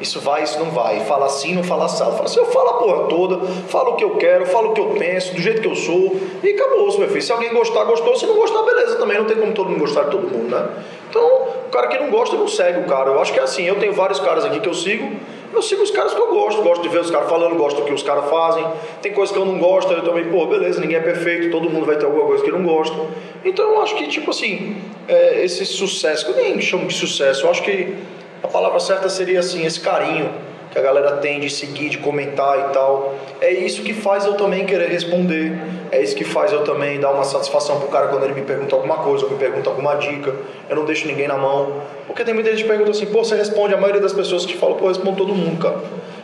isso 0.00 0.20
vai, 0.20 0.42
isso 0.42 0.58
não 0.58 0.70
vai. 0.70 1.00
Fala 1.00 1.26
assim, 1.26 1.54
não 1.54 1.64
fala 1.64 1.86
assado. 1.86 2.12
Fala 2.12 2.24
assim, 2.24 2.38
eu 2.38 2.46
falo 2.46 2.68
a 2.70 2.74
porra 2.74 3.04
toda, 3.08 3.46
falo 3.68 3.92
o 3.92 3.96
que 3.96 4.04
eu 4.04 4.16
quero, 4.16 4.46
falo 4.46 4.70
o 4.70 4.72
que 4.72 4.80
eu 4.80 4.90
penso, 4.90 5.34
do 5.34 5.40
jeito 5.40 5.60
que 5.60 5.68
eu 5.68 5.74
sou, 5.74 6.16
e 6.42 6.50
acabou, 6.50 6.98
meu 6.98 7.08
filho. 7.08 7.22
Se 7.22 7.32
alguém 7.32 7.52
gostar, 7.52 7.84
gostou. 7.84 8.16
Se 8.16 8.26
não 8.26 8.36
gostar, 8.36 8.62
beleza 8.62 8.96
também. 8.96 9.18
Não 9.18 9.24
tem 9.24 9.36
como 9.36 9.52
todo 9.52 9.70
mundo 9.70 9.80
gostar 9.80 10.04
de 10.04 10.10
todo 10.10 10.28
mundo, 10.28 10.54
né? 10.54 10.68
Então, 11.10 11.22
o 11.66 11.70
cara 11.70 11.88
que 11.88 11.98
não 11.98 12.10
gosta, 12.10 12.36
não 12.36 12.48
segue 12.48 12.80
o 12.80 12.84
cara. 12.84 13.10
Eu 13.10 13.20
acho 13.20 13.32
que 13.32 13.38
é 13.38 13.42
assim. 13.42 13.64
Eu 13.64 13.76
tenho 13.76 13.92
vários 13.92 14.20
caras 14.20 14.44
aqui 14.44 14.60
que 14.60 14.68
eu 14.68 14.74
sigo. 14.74 15.10
Eu 15.52 15.62
sigo 15.62 15.82
os 15.82 15.90
caras 15.90 16.12
que 16.12 16.20
eu 16.20 16.28
gosto. 16.28 16.62
Gosto 16.62 16.82
de 16.82 16.88
ver 16.88 17.00
os 17.00 17.10
caras 17.10 17.28
falando, 17.28 17.56
gosto 17.56 17.80
do 17.80 17.84
que 17.84 17.92
os 17.92 18.02
caras 18.02 18.28
fazem. 18.28 18.64
Tem 19.00 19.12
coisas 19.12 19.34
que 19.34 19.40
eu 19.40 19.46
não 19.46 19.58
gosto, 19.58 19.92
eu 19.92 20.02
também, 20.02 20.24
pô, 20.28 20.46
beleza, 20.46 20.80
ninguém 20.80 20.98
é 20.98 21.00
perfeito, 21.00 21.50
todo 21.50 21.70
mundo 21.70 21.86
vai 21.86 21.96
ter 21.96 22.04
alguma 22.04 22.24
coisa 22.24 22.44
que 22.44 22.50
não 22.50 22.62
gosta. 22.62 22.96
Então, 23.44 23.72
eu 23.72 23.80
acho 23.80 23.96
que, 23.96 24.06
tipo 24.08 24.30
assim, 24.30 24.76
é, 25.06 25.42
esse 25.44 25.64
sucesso, 25.64 26.26
que 26.26 26.32
eu 26.32 26.36
nem 26.36 26.60
chamo 26.60 26.86
de 26.86 26.94
sucesso, 26.94 27.46
eu 27.46 27.50
acho 27.50 27.62
que 27.62 27.94
a 28.42 28.48
palavra 28.48 28.78
certa 28.80 29.08
seria 29.08 29.40
assim, 29.40 29.64
esse 29.64 29.80
carinho 29.80 30.30
que 30.70 30.78
a 30.78 30.82
galera 30.82 31.16
tem 31.16 31.40
de 31.40 31.48
seguir, 31.48 31.88
de 31.88 31.98
comentar 31.98 32.58
e 32.58 32.72
tal. 32.72 33.14
É 33.40 33.50
isso 33.50 33.82
que 33.82 33.94
faz 33.94 34.26
eu 34.26 34.34
também 34.34 34.66
querer 34.66 34.88
responder. 34.88 35.58
É 35.90 36.02
isso 36.02 36.14
que 36.14 36.24
faz 36.24 36.52
eu 36.52 36.62
também 36.62 37.00
dar 37.00 37.10
uma 37.10 37.24
satisfação 37.24 37.80
pro 37.80 37.88
cara 37.88 38.08
quando 38.08 38.24
ele 38.24 38.34
me 38.34 38.42
pergunta 38.42 38.74
alguma 38.74 38.98
coisa, 38.98 39.24
ou 39.24 39.30
me 39.30 39.38
pergunta 39.38 39.70
alguma 39.70 39.94
dica. 39.94 40.34
Eu 40.68 40.76
não 40.76 40.84
deixo 40.84 41.06
ninguém 41.06 41.26
na 41.26 41.36
mão. 41.36 41.82
Porque 42.06 42.24
tem 42.24 42.34
muita 42.34 42.50
gente 42.50 42.62
que 42.62 42.68
pergunta 42.68 42.90
assim, 42.90 43.06
pô, 43.06 43.24
você 43.24 43.34
responde, 43.34 43.74
a 43.74 43.78
maioria 43.78 44.00
das 44.00 44.12
pessoas 44.12 44.44
que 44.44 44.52
te 44.52 44.58
falam, 44.58 44.76
pô, 44.76 44.84
eu 44.84 44.88
respondo 44.88 45.16
todo 45.16 45.34
mundo, 45.34 45.58
cara. 45.58 45.78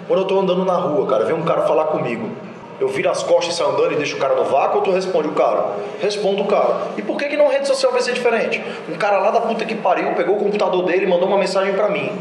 Quando 0.06 0.20
eu 0.20 0.26
tô 0.26 0.38
andando 0.38 0.64
na 0.64 0.76
rua, 0.76 1.06
cara, 1.06 1.24
vem 1.24 1.34
um 1.34 1.44
cara 1.44 1.62
falar 1.62 1.86
comigo. 1.86 2.28
Eu 2.84 2.88
viro 2.88 3.10
as 3.10 3.22
costas 3.22 3.54
e 3.54 3.56
saio 3.56 3.70
andando 3.70 3.92
e 3.92 3.96
deixo 3.96 4.16
o 4.16 4.18
cara 4.18 4.34
no 4.34 4.44
vácuo 4.44 4.76
ou 4.76 4.82
tu 4.82 4.90
responde 4.90 5.26
o 5.26 5.32
cara? 5.32 5.68
Respondo 6.02 6.42
o 6.42 6.46
cara. 6.46 6.88
E 6.98 7.02
por 7.02 7.16
que 7.16 7.30
que 7.30 7.36
não 7.36 7.48
rede 7.48 7.66
social 7.66 7.90
vai 7.90 8.02
ser 8.02 8.12
diferente? 8.12 8.62
Um 8.86 8.94
cara 8.96 9.18
lá 9.20 9.30
da 9.30 9.40
puta 9.40 9.64
que 9.64 9.74
pariu 9.74 10.12
pegou 10.14 10.36
o 10.36 10.38
computador 10.38 10.84
dele 10.84 11.06
e 11.06 11.08
mandou 11.08 11.26
uma 11.26 11.38
mensagem 11.38 11.72
pra 11.72 11.88
mim. 11.88 12.12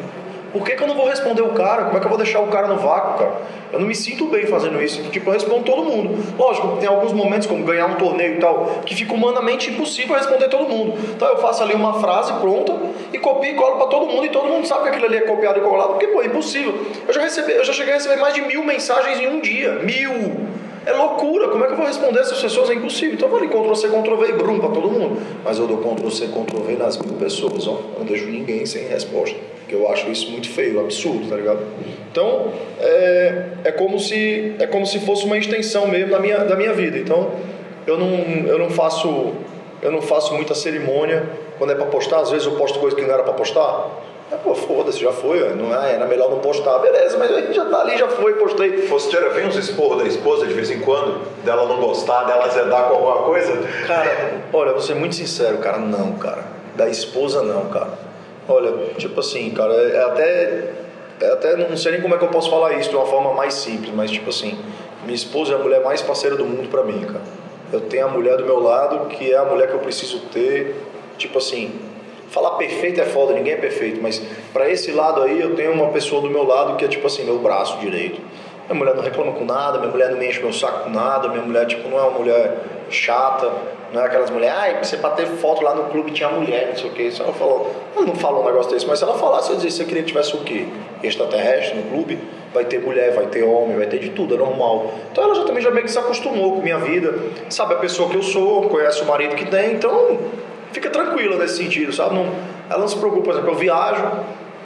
Por 0.53 0.63
que, 0.63 0.75
que 0.75 0.83
eu 0.83 0.87
não 0.87 0.95
vou 0.95 1.07
responder 1.07 1.41
o 1.41 1.49
cara? 1.49 1.85
Como 1.85 1.97
é 1.97 1.99
que 1.99 2.05
eu 2.05 2.09
vou 2.09 2.17
deixar 2.17 2.39
o 2.39 2.47
cara 2.47 2.67
no 2.67 2.77
vácuo, 2.77 3.17
cara? 3.17 3.33
Eu 3.71 3.79
não 3.79 3.87
me 3.87 3.95
sinto 3.95 4.27
bem 4.27 4.45
fazendo 4.45 4.79
isso. 4.81 5.01
Tipo, 5.09 5.31
eu 5.31 5.33
respondo 5.33 5.63
todo 5.63 5.83
mundo. 5.83 6.15
Lógico, 6.37 6.77
tem 6.77 6.87
alguns 6.87 7.11
momentos, 7.11 7.47
como 7.47 7.65
ganhar 7.65 7.87
um 7.87 7.95
torneio 7.95 8.35
e 8.35 8.39
tal, 8.39 8.81
que 8.85 8.95
fica 8.95 9.11
humanamente 9.11 9.71
impossível 9.71 10.15
responder 10.15 10.49
todo 10.49 10.69
mundo. 10.69 10.93
Então 11.15 11.27
eu 11.27 11.37
faço 11.39 11.63
ali 11.63 11.73
uma 11.73 11.99
frase 11.99 12.31
pronta 12.33 12.71
e 13.11 13.17
copio 13.17 13.49
e 13.49 13.55
colo 13.55 13.77
pra 13.77 13.87
todo 13.87 14.05
mundo 14.05 14.27
e 14.27 14.29
todo 14.29 14.47
mundo 14.47 14.67
sabe 14.67 14.83
que 14.83 14.89
aquilo 14.89 15.05
ali 15.05 15.17
é 15.17 15.21
copiado 15.21 15.57
e 15.57 15.61
colado, 15.63 15.89
porque, 15.89 16.07
pô, 16.07 16.21
é 16.21 16.27
impossível. 16.27 16.85
Eu 17.07 17.13
já, 17.13 17.21
recebi, 17.21 17.51
eu 17.51 17.65
já 17.65 17.73
cheguei 17.73 17.93
a 17.93 17.95
receber 17.95 18.17
mais 18.17 18.35
de 18.35 18.41
mil 18.41 18.63
mensagens 18.63 19.19
em 19.19 19.27
um 19.27 19.41
dia. 19.41 19.79
Mil! 19.79 20.53
É 20.85 20.91
loucura, 20.91 21.47
como 21.49 21.63
é 21.63 21.67
que 21.67 21.73
eu 21.73 21.77
vou 21.77 21.85
responder 21.85 22.19
essas 22.19 22.41
pessoas? 22.41 22.69
É 22.69 22.73
impossível. 22.73 23.15
Então 23.15 23.29
eu 23.29 23.33
falei 23.33 23.49
Ctrl 23.49 23.73
C, 23.73 23.87
Ctrl 23.87 24.15
V 24.15 24.27
e 24.27 24.33
brum 24.33 24.59
pra 24.59 24.69
todo 24.69 24.89
mundo. 24.89 25.21
Mas 25.43 25.57
eu 25.57 25.67
dou 25.67 25.77
Ctrl 25.77 26.09
C, 26.09 26.27
Ctrl 26.27 26.61
V 26.61 26.73
nas 26.73 26.97
mil 26.97 27.15
pessoas, 27.15 27.67
ó. 27.67 27.79
Não 27.97 28.05
deixo 28.05 28.25
ninguém 28.25 28.65
sem 28.65 28.87
resposta. 28.87 29.37
Porque 29.59 29.75
eu 29.75 29.89
acho 29.89 30.09
isso 30.09 30.29
muito 30.31 30.49
feio, 30.49 30.79
absurdo, 30.79 31.29
tá 31.29 31.35
ligado? 31.35 31.61
Então, 32.11 32.51
é, 32.79 33.45
é, 33.63 33.71
como, 33.71 33.97
se, 33.99 34.55
é 34.59 34.67
como 34.67 34.85
se 34.85 34.99
fosse 34.99 35.25
uma 35.25 35.37
extensão 35.37 35.87
mesmo 35.87 36.11
da 36.11 36.19
minha, 36.19 36.39
da 36.39 36.55
minha 36.55 36.73
vida. 36.73 36.97
Então, 36.97 37.31
eu 37.87 37.97
não, 37.97 38.09
eu 38.47 38.59
não 38.59 38.69
faço 38.69 39.33
eu 39.83 39.91
não 39.91 40.01
faço 40.01 40.33
muita 40.33 40.55
cerimônia 40.55 41.23
quando 41.57 41.71
é 41.71 41.75
pra 41.75 41.85
postar. 41.87 42.21
Às 42.21 42.31
vezes 42.31 42.47
eu 42.47 42.53
posto 42.53 42.79
coisa 42.79 42.95
que 42.95 43.01
não 43.01 43.13
era 43.13 43.21
pra 43.21 43.33
postar. 43.33 43.89
É, 44.31 44.35
pô, 44.35 44.55
foda-se, 44.55 44.99
já 44.99 45.11
foi, 45.11 45.53
não 45.53 45.75
é, 45.75 45.93
era 45.95 46.05
melhor 46.05 46.29
não 46.29 46.39
postar. 46.39 46.79
Beleza, 46.79 47.17
mas 47.17 47.31
a 47.31 47.41
gente 47.41 47.53
já 47.53 47.65
tá 47.65 47.81
ali, 47.81 47.97
já 47.97 48.07
foi, 48.07 48.33
postei. 48.33 48.87
Fosteira, 48.87 49.29
vem 49.29 49.47
uns 49.47 49.55
esporros 49.55 50.01
da 50.01 50.07
esposa 50.07 50.47
de 50.47 50.53
vez 50.53 50.71
em 50.71 50.79
quando, 50.79 51.21
dela 51.43 51.65
não 51.67 51.77
gostar, 51.79 52.23
dela 52.23 52.47
zedar 52.49 52.85
com 52.85 52.95
alguma 52.95 53.23
coisa? 53.23 53.53
Cara, 53.85 54.41
olha, 54.51 54.71
vou 54.71 54.81
ser 54.81 54.95
muito 54.95 55.15
sincero, 55.15 55.57
cara, 55.57 55.77
não, 55.77 56.13
cara. 56.13 56.43
Da 56.75 56.89
esposa, 56.89 57.43
não, 57.43 57.65
cara. 57.65 57.91
Olha, 58.47 58.93
tipo 58.97 59.19
assim, 59.19 59.51
cara, 59.51 59.73
é 59.73 60.03
até. 60.03 60.63
É 61.21 61.31
até 61.31 61.55
não 61.55 61.77
sei 61.77 61.93
nem 61.93 62.01
como 62.01 62.15
é 62.15 62.17
que 62.17 62.23
eu 62.23 62.29
posso 62.29 62.49
falar 62.49 62.73
isso 62.73 62.89
de 62.89 62.95
uma 62.95 63.05
forma 63.05 63.33
mais 63.33 63.53
simples, 63.53 63.93
mas 63.93 64.09
tipo 64.09 64.29
assim, 64.29 64.57
minha 65.03 65.15
esposa 65.15 65.53
é 65.53 65.55
a 65.55 65.59
mulher 65.59 65.81
mais 65.81 66.01
parceira 66.01 66.35
do 66.35 66.43
mundo 66.43 66.69
pra 66.69 66.83
mim, 66.83 67.01
cara. 67.05 67.21
Eu 67.71 67.81
tenho 67.81 68.05
a 68.05 68.09
mulher 68.09 68.35
do 68.37 68.43
meu 68.43 68.59
lado 68.59 69.07
que 69.07 69.31
é 69.31 69.37
a 69.37 69.45
mulher 69.45 69.67
que 69.67 69.73
eu 69.73 69.79
preciso 69.79 70.19
ter, 70.33 70.75
tipo 71.17 71.37
assim, 71.37 71.79
Falar 72.33 72.55
perfeito 72.55 72.99
é 72.99 73.05
foda, 73.05 73.31
ninguém 73.31 73.53
é 73.53 73.57
perfeito, 73.57 74.01
mas 74.01 74.19
para 74.51 74.67
esse 74.67 74.91
lado 74.91 75.21
aí 75.21 75.39
eu 75.39 75.55
tenho 75.55 75.71
uma 75.71 75.89
pessoa 75.89 76.19
do 76.19 76.31
meu 76.31 76.43
lado 76.43 76.75
que 76.77 76.83
é 76.83 76.87
tipo 76.87 77.05
assim, 77.05 77.23
meu 77.23 77.37
braço 77.37 77.77
direito. 77.77 78.19
Minha 78.67 78.79
mulher 78.79 78.95
não 78.95 79.03
reclama 79.03 79.33
com 79.33 79.45
nada, 79.45 79.77
minha 79.77 79.91
mulher 79.91 80.09
não 80.09 80.17
me 80.17 80.27
enche 80.27 80.41
meu 80.41 80.51
saco 80.51 80.85
com 80.85 80.89
nada, 80.89 81.27
minha 81.27 81.43
mulher 81.43 81.67
tipo 81.67 81.87
não 81.87 81.99
é 81.99 82.01
uma 82.01 82.17
mulher 82.17 82.57
chata, 82.89 83.51
não 83.93 84.01
é 84.01 84.05
aquelas 84.05 84.31
mulheres, 84.31 84.57
ai, 84.57 84.83
você 84.83 84.97
pra 84.97 85.11
ter 85.11 85.27
foto 85.27 85.61
lá 85.61 85.75
no 85.75 85.91
clube 85.91 86.09
tinha 86.09 86.27
mulher, 86.27 86.69
não 86.69 86.75
sei 86.75 86.89
o 86.89 86.93
que. 86.93 87.11
Se 87.11 87.21
ela 87.21 87.33
falou, 87.33 87.71
ela 87.95 88.03
não 88.03 88.15
fala 88.15 88.39
um 88.39 88.45
negócio 88.45 88.71
desse, 88.71 88.87
mas 88.87 88.97
se 88.97 89.05
ela 89.05 89.13
falasse, 89.13 89.51
eu 89.51 89.57
dizia, 89.57 89.69
você 89.69 89.85
queria 89.85 90.01
que 90.01 90.07
tivesse 90.07 90.35
o 90.35 90.39
quê? 90.39 90.65
Extraterrestre 91.03 91.77
no 91.77 91.83
clube? 91.83 92.17
Vai 92.51 92.65
ter 92.65 92.79
mulher, 92.79 93.13
vai 93.13 93.27
ter 93.27 93.43
homem, 93.43 93.77
vai 93.77 93.85
ter 93.85 93.99
de 93.99 94.09
tudo, 94.09 94.33
é 94.33 94.37
normal. 94.39 94.91
Então 95.11 95.23
ela 95.23 95.35
já 95.35 95.43
também 95.43 95.61
já 95.61 95.69
meio 95.69 95.85
que 95.85 95.91
se 95.91 95.99
acostumou 95.99 96.53
com 96.53 96.63
minha 96.63 96.79
vida, 96.79 97.13
sabe 97.47 97.75
a 97.75 97.77
pessoa 97.77 98.09
que 98.09 98.15
eu 98.15 98.23
sou, 98.23 98.63
conhece 98.69 99.03
o 99.03 99.05
marido 99.05 99.35
que 99.35 99.45
tem, 99.45 99.73
então 99.73 100.17
fica 100.73 100.89
tranquila 100.89 101.37
nesse 101.37 101.57
sentido, 101.57 101.93
sabe? 101.93 102.15
Não, 102.15 102.25
ela 102.69 102.79
não 102.79 102.87
se 102.87 102.97
preocupa, 102.97 103.23
por 103.23 103.33
exemplo, 103.33 103.51
eu 103.51 103.55
viajo, 103.55 104.03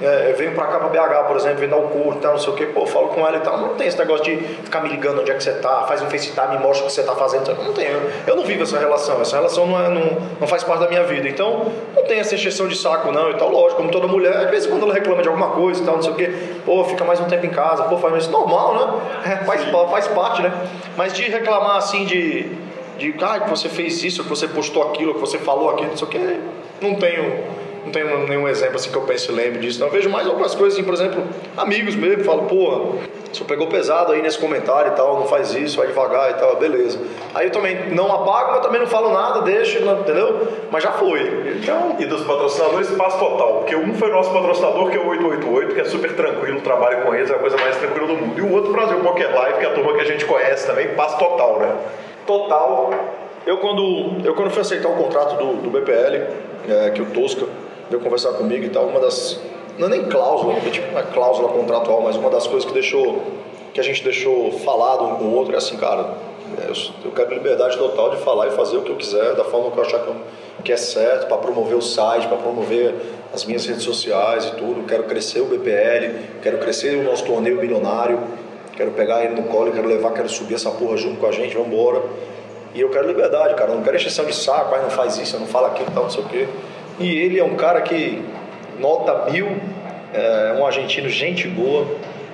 é, 0.01 0.33
venho 0.33 0.53
pra 0.53 0.67
cá 0.67 0.79
pra 0.79 0.89
BH, 0.89 1.27
por 1.27 1.35
exemplo, 1.37 1.57
vem 1.57 1.69
dar 1.69 1.77
o 1.77 1.87
curso 1.89 2.19
e 2.19 2.21
tal, 2.21 2.33
não 2.33 2.39
sei 2.39 2.53
o 2.53 2.55
que, 2.55 2.65
pô, 2.67 2.85
falo 2.85 3.07
com 3.09 3.25
ela 3.25 3.37
e 3.37 3.39
tal. 3.39 3.57
Não 3.57 3.69
tem 3.69 3.87
esse 3.87 3.97
negócio 3.97 4.23
de 4.25 4.37
ficar 4.37 4.81
me 4.81 4.89
ligando 4.89 5.21
onde 5.21 5.31
é 5.31 5.33
que 5.33 5.43
você 5.43 5.53
tá, 5.53 5.85
faz 5.87 6.01
um 6.01 6.09
FaceTime, 6.09 6.57
me 6.57 6.59
mostra 6.59 6.85
o 6.85 6.87
que 6.87 6.93
você 6.93 7.03
tá 7.03 7.15
fazendo. 7.15 7.55
Não 7.63 7.73
tem, 7.73 7.87
eu, 7.87 8.01
eu 8.27 8.35
não 8.35 8.43
vivo 8.43 8.63
essa 8.63 8.77
relação, 8.77 9.19
essa 9.21 9.37
relação 9.37 9.65
não, 9.65 9.81
é, 9.83 9.89
não, 9.89 10.17
não 10.39 10.47
faz 10.47 10.63
parte 10.63 10.81
da 10.81 10.87
minha 10.87 11.03
vida. 11.03 11.27
Então, 11.27 11.71
não 11.95 12.03
tem 12.03 12.19
essa 12.19 12.35
exceção 12.35 12.67
de 12.67 12.75
saco, 12.75 13.11
não, 13.11 13.31
e 13.31 13.35
tal, 13.35 13.49
lógico, 13.49 13.77
como 13.77 13.91
toda 13.91 14.07
mulher, 14.07 14.37
às 14.37 14.49
vezes 14.51 14.67
quando 14.67 14.83
ela 14.83 14.93
reclama 14.93 15.21
de 15.21 15.29
alguma 15.29 15.49
coisa 15.49 15.81
e 15.81 15.85
tal, 15.85 15.95
não 15.95 16.03
sei 16.03 16.11
o 16.11 16.15
que, 16.15 16.27
pô, 16.63 16.83
fica 16.83 17.03
mais 17.03 17.19
um 17.19 17.25
tempo 17.25 17.45
em 17.45 17.49
casa, 17.49 17.83
pô, 17.83 17.97
faz 17.97 18.15
isso, 18.17 18.31
normal, 18.31 18.75
né? 18.75 19.31
É, 19.33 19.45
faz, 19.45 19.63
faz 19.63 20.07
parte, 20.09 20.43
né? 20.43 20.53
Mas 20.95 21.13
de 21.13 21.23
reclamar 21.23 21.77
assim 21.77 22.05
de, 22.05 22.51
de, 22.97 23.13
ah, 23.21 23.39
que 23.39 23.49
você 23.49 23.69
fez 23.69 24.03
isso, 24.03 24.23
que 24.23 24.29
você 24.29 24.47
postou 24.47 24.83
aquilo, 24.83 25.13
que 25.13 25.19
você 25.19 25.37
falou 25.37 25.69
aquilo, 25.69 25.89
não 25.89 25.97
sei 25.97 26.07
o 26.07 26.09
que, 26.09 26.39
não 26.81 26.95
tenho 26.95 27.57
não 27.87 27.91
tenho 27.91 28.27
nenhum 28.27 28.47
exemplo 28.47 28.75
assim 28.75 28.91
que 28.91 28.97
eu 28.97 29.03
pense 29.03 29.31
e 29.31 29.33
lembre 29.33 29.59
disso. 29.59 29.79
Não, 29.79 29.87
eu 29.87 29.93
vejo 29.93 30.09
mais 30.09 30.27
algumas 30.27 30.53
coisas 30.53 30.77
assim, 30.77 30.83
por 30.83 30.93
exemplo, 30.93 31.23
amigos 31.55 31.95
mesmo, 31.95 32.23
falo, 32.23 32.43
pô, 32.43 32.95
você 33.31 33.43
pegou 33.45 33.67
pesado 33.67 34.11
aí 34.11 34.21
nesse 34.21 34.37
comentário 34.37 34.91
e 34.91 34.95
tal, 34.95 35.19
não 35.19 35.25
faz 35.25 35.53
isso, 35.55 35.77
vai 35.77 35.87
devagar 35.87 36.31
e 36.31 36.33
tal, 36.33 36.57
beleza. 36.57 36.99
Aí 37.33 37.47
eu 37.47 37.51
também 37.51 37.89
não 37.91 38.11
apago, 38.13 38.51
mas 38.51 38.61
também 38.61 38.81
não 38.81 38.87
falo 38.87 39.13
nada, 39.13 39.41
deixo, 39.41 39.79
entendeu? 39.79 40.47
Mas 40.69 40.83
já 40.83 40.91
foi. 40.91 41.55
Então... 41.61 41.95
E 41.97 42.05
dos 42.05 42.23
patrocinadores, 42.23 42.89
passo 42.91 43.19
total, 43.19 43.59
porque 43.59 43.75
um 43.75 43.93
foi 43.93 44.11
nosso 44.11 44.31
patrocinador, 44.31 44.89
que 44.89 44.97
é 44.97 44.99
o 44.99 45.07
888, 45.07 45.73
que 45.73 45.81
é 45.81 45.85
super 45.85 46.13
tranquilo, 46.13 46.61
trabalho 46.61 47.03
com 47.03 47.15
eles, 47.15 47.29
é 47.29 47.35
a 47.35 47.39
coisa 47.39 47.57
mais 47.57 47.77
tranquila 47.77 48.07
do 48.07 48.15
mundo. 48.15 48.37
E 48.37 48.41
o 48.41 48.51
outro, 48.51 48.71
Brasil 48.71 48.99
Poker 48.99 49.33
Live, 49.33 49.59
que 49.59 49.65
é 49.65 49.69
a 49.69 49.73
turma 49.73 49.93
que 49.93 50.01
a 50.01 50.05
gente 50.05 50.25
conhece 50.25 50.67
também, 50.67 50.89
passo 50.89 51.17
total, 51.17 51.59
né? 51.59 51.75
Total. 52.27 52.91
Eu 53.45 53.57
quando, 53.59 54.25
eu 54.25 54.35
quando 54.35 54.51
fui 54.51 54.61
aceitar 54.61 54.89
o 54.89 54.95
contrato 54.95 55.37
do, 55.37 55.61
do 55.61 55.69
BPL, 55.69 56.27
é, 56.69 56.89
que 56.91 57.01
o 57.01 57.05
Tosca 57.11 57.45
veio 57.89 58.03
conversar 58.03 58.33
comigo 58.33 58.65
e 58.65 58.69
tal, 58.69 58.85
uma 58.87 58.99
das. 58.99 59.39
Não 59.79 59.87
é 59.87 59.91
nem 59.91 60.05
cláusula, 60.05 60.55
tipo, 60.69 60.91
não 60.91 60.99
é 60.99 61.03
cláusula 61.03 61.47
contratual, 61.49 62.01
mas 62.01 62.17
uma 62.17 62.29
das 62.29 62.45
coisas 62.45 62.65
que 62.65 62.73
deixou. 62.73 63.23
que 63.73 63.79
a 63.79 63.83
gente 63.83 64.03
deixou 64.03 64.51
falado 64.51 65.05
um 65.05 65.15
com 65.15 65.23
o 65.25 65.35
outro 65.35 65.55
é 65.55 65.57
assim, 65.57 65.77
cara, 65.77 66.15
é, 66.59 66.71
eu 67.05 67.11
quero 67.11 67.33
liberdade 67.33 67.77
total 67.77 68.09
de 68.09 68.17
falar 68.17 68.47
e 68.47 68.51
fazer 68.51 68.75
o 68.75 68.81
que 68.81 68.89
eu 68.89 68.97
quiser, 68.97 69.35
da 69.35 69.45
forma 69.45 69.71
que 69.71 69.77
eu 69.77 69.83
achar 69.83 70.05
que 70.63 70.71
é 70.73 70.77
certo, 70.77 71.27
para 71.27 71.37
promover 71.37 71.77
o 71.77 71.81
site, 71.81 72.27
para 72.27 72.37
promover 72.37 72.93
as 73.33 73.45
minhas 73.45 73.65
redes 73.65 73.83
sociais 73.83 74.45
e 74.45 74.51
tudo. 74.55 74.85
Quero 74.85 75.03
crescer 75.03 75.39
o 75.39 75.45
BPL, 75.45 76.41
quero 76.41 76.57
crescer 76.57 76.97
o 76.97 77.03
nosso 77.03 77.23
torneio 77.23 77.59
bilionário, 77.59 78.19
quero 78.77 78.91
pegar 78.91 79.25
ele 79.25 79.33
no 79.33 79.43
colo, 79.47 79.71
quero 79.71 79.87
levar, 79.87 80.11
quero 80.13 80.29
subir 80.29 80.53
essa 80.53 80.69
porra 80.69 80.95
junto 80.95 81.19
com 81.19 81.25
a 81.25 81.31
gente, 81.31 81.55
vamos 81.55 81.73
embora. 81.73 82.01
E 82.75 82.79
eu 82.79 82.89
quero 82.89 83.07
liberdade, 83.07 83.55
cara, 83.55 83.71
eu 83.71 83.75
não 83.75 83.83
quero 83.83 83.97
exceção 83.97 84.25
de 84.25 84.35
saco, 84.35 84.75
aí 84.75 84.81
não 84.83 84.91
faz 84.91 85.17
isso, 85.17 85.39
não 85.39 85.47
fala 85.47 85.69
aquilo, 85.69 85.89
tal, 85.91 86.03
não 86.03 86.09
sei 86.11 86.23
o 86.23 86.27
quê. 86.27 86.47
E 86.99 87.09
ele 87.09 87.39
é 87.39 87.43
um 87.43 87.55
cara 87.55 87.81
que 87.81 88.23
nota 88.79 89.31
mil, 89.31 89.47
é 90.13 90.55
um 90.59 90.65
argentino 90.65 91.09
gente 91.09 91.47
boa, 91.47 91.87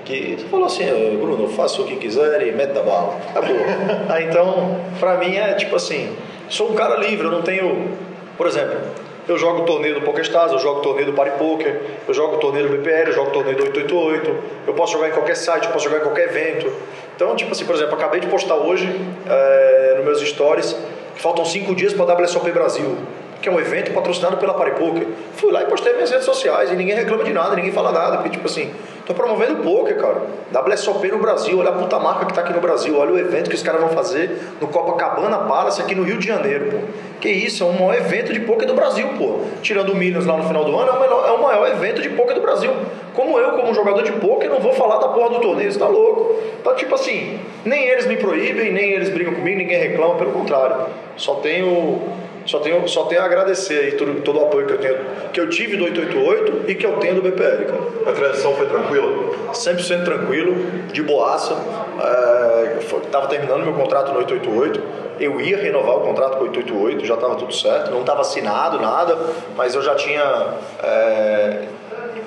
que 0.04 0.38
falou 0.52 0.66
assim, 0.66 0.86
Bruno, 1.22 1.48
faça 1.48 1.82
o 1.82 1.86
que 1.86 1.96
quiser 1.96 2.46
e 2.46 2.52
mete 2.52 2.74
da 2.74 2.84
bala. 2.84 3.18
Acabou. 3.30 3.56
Aí 4.10 4.26
então, 4.26 4.82
pra 5.00 5.18
mim 5.18 5.36
é 5.36 5.54
tipo 5.54 5.78
assim, 5.78 6.14
sou 6.50 6.72
um 6.72 6.74
cara 6.76 6.98
livre, 6.98 7.26
eu 7.26 7.32
não 7.32 7.41
tenho, 7.41 7.89
por 8.38 8.48
exemplo, 8.48 8.80
eu 9.28 9.38
jogo 9.38 9.64
torneio 9.64 9.96
do 9.96 10.02
PokerStars, 10.02 10.52
eu 10.52 10.60
jogo 10.60 10.82
torneio 10.82 11.08
do 11.08 11.14
Party 11.14 11.38
Poker, 11.38 11.82
eu 12.08 12.14
jogo 12.14 12.38
torneio 12.38 12.68
do 12.68 12.78
BPL, 12.78 13.08
eu 13.08 13.14
jogo 13.14 13.32
torneio 13.32 13.56
do 13.56 13.64
888, 13.64 14.36
eu 14.68 14.74
posso 14.74 14.94
jogar 14.94 15.10
em 15.10 15.12
qualquer 15.12 15.36
site, 15.36 15.66
eu 15.66 15.72
posso 15.72 15.86
jogar 15.86 16.00
em 16.00 16.04
qualquer 16.04 16.30
evento. 16.30 16.72
Então, 17.16 17.36
tipo 17.36 17.52
assim, 17.52 17.66
por 17.66 17.76
exemplo, 17.76 17.96
acabei 17.96 18.20
de 18.20 18.28
postar 18.28 18.56
hoje 18.56 18.90
é, 19.28 19.94
nos 19.98 20.06
meus 20.06 20.22
stories 20.22 20.76
que 21.16 21.22
faltam 21.22 21.46
cinco 21.46 21.74
dias 21.76 21.94
para 21.94 22.12
a 22.12 22.22
WSOP 22.22 22.52
Brasil 22.52 22.98
que 23.44 23.50
é 23.50 23.52
um 23.52 23.60
evento 23.60 23.92
patrocinado 23.92 24.38
pela 24.38 24.54
Paripoker. 24.54 25.06
Fui 25.36 25.52
lá 25.52 25.64
e 25.64 25.66
postei 25.66 25.92
minhas 25.94 26.10
redes 26.10 26.24
sociais 26.24 26.72
e 26.72 26.76
ninguém 26.76 26.96
reclama 26.96 27.26
de 27.26 27.34
nada, 27.34 27.54
ninguém 27.58 27.74
fala 27.74 27.92
nada, 27.92 28.16
porque 28.16 28.30
tipo 28.30 28.48
assim, 28.48 28.74
tô 29.06 29.14
promovendo 29.14 29.64
poker, 29.64 29.97
cara. 29.97 30.22
WSOP 30.51 31.08
no 31.10 31.20
Brasil, 31.20 31.58
olha 31.60 31.70
a 31.70 31.74
puta 31.74 31.99
marca 31.99 32.26
que 32.26 32.34
tá 32.34 32.41
aqui 32.41 32.54
no 32.54 32.62
Brasil, 32.62 32.97
olha 32.97 33.12
o 33.12 33.20
evento 33.20 33.49
que 33.49 33.56
os 33.56 33.64
caras 33.64 33.82
vão 33.82 33.89
fazer 33.89 34.39
no 34.62 34.68
Copacabana 34.68 35.39
Palace 35.39 35.82
aqui 35.82 35.95
no 35.95 36.04
Rio 36.04 36.18
de 36.18 36.28
Janeiro, 36.28 36.72
pô. 36.72 36.78
Que 37.20 37.30
isso, 37.30 37.64
é 37.64 37.68
o 37.68 37.74
maior 37.74 37.95
evento 37.95 38.34
de 38.34 38.41
poker 38.41 38.68
do 38.68 38.74
Brasil, 38.74 39.08
pô. 39.18 39.39
Tirando 39.62 39.91
o 39.91 39.95
Minas 39.95 40.26
lá 40.26 40.38
no 40.38 40.43
final 40.43 40.64
do 40.66 40.78
ano, 40.78 40.91
é 40.91 40.95
o, 40.95 40.99
melhor, 40.99 41.28
é 41.28 41.32
o 41.32 41.41
maior 41.41 41.68
evento 41.68 42.01
de 42.01 42.10
poker 42.10 42.36
do 42.36 42.41
Brasil. 42.41 42.72
Como 43.14 43.38
eu, 43.38 43.51
como 43.51 43.74
jogador 43.74 44.04
de 44.04 44.12
poker, 44.14 44.49
não 44.49 44.60
vou 44.60 44.74
falar 44.74 44.97
da 44.97 45.10
porra 45.10 45.30
do 45.30 45.39
torneio, 45.39 45.72
você 45.72 45.80
tá 45.80 45.88
louco. 45.88 46.36
Então, 46.60 46.76
tipo 46.76 46.95
assim, 46.95 47.39
nem 47.64 47.86
eles 47.86 48.06
me 48.08 48.18
proíbem, 48.18 48.72
nem 48.72 48.91
eles 48.91 49.10
brigam 49.10 49.34
comigo, 49.34 49.58
ninguém 49.58 49.78
reclama, 49.78 50.16
pelo 50.16 50.32
contrário. 50.32 50.88
Só 51.16 51.36
tenho 51.36 52.01
só 52.46 52.60
tenho, 52.60 52.88
só 52.88 53.06
tenho 53.06 53.22
a 53.22 53.26
agradecer 53.26 53.80
aí 53.80 53.91
todo, 53.94 54.22
todo 54.22 54.39
o 54.39 54.46
apoio 54.46 54.68
que 54.68 54.74
eu 54.74 54.78
tenho, 54.78 54.98
que 55.32 55.39
eu 55.39 55.50
tive 55.50 55.78
do 55.78 55.86
888 55.86 56.72
e 56.72 56.76
que 56.76 56.86
eu 56.86 56.98
tenho 56.98 57.16
do 57.16 57.22
BPL, 57.22 57.66
cara. 57.66 58.12
A 58.12 58.12
transição 58.12 58.54
foi 58.56 58.68
tranquila? 58.68 59.34
100% 59.52 60.04
tranquilo, 60.04 60.56
de 60.91 61.02
boaça. 61.04 61.56
É, 62.02 62.80
tava 63.12 63.28
terminando 63.28 63.64
meu 63.64 63.74
contrato 63.74 64.12
no 64.12 64.20
888. 64.20 65.04
Eu 65.20 65.39
ia 65.39 65.58
renovar 65.58 65.98
o 65.98 66.02
contrato 66.02 66.38
com 66.38 66.46
o 66.46 66.48
888, 66.48 67.06
já 67.06 67.14
estava 67.14 67.36
tudo 67.36 67.54
certo. 67.54 67.91
Não 67.91 68.02
estava 68.02 68.22
assinado 68.22 68.80
nada, 68.80 69.18
mas 69.56 69.76
eu 69.76 69.82
já 69.82 69.96
tinha 69.96 70.56
é, 70.82 71.68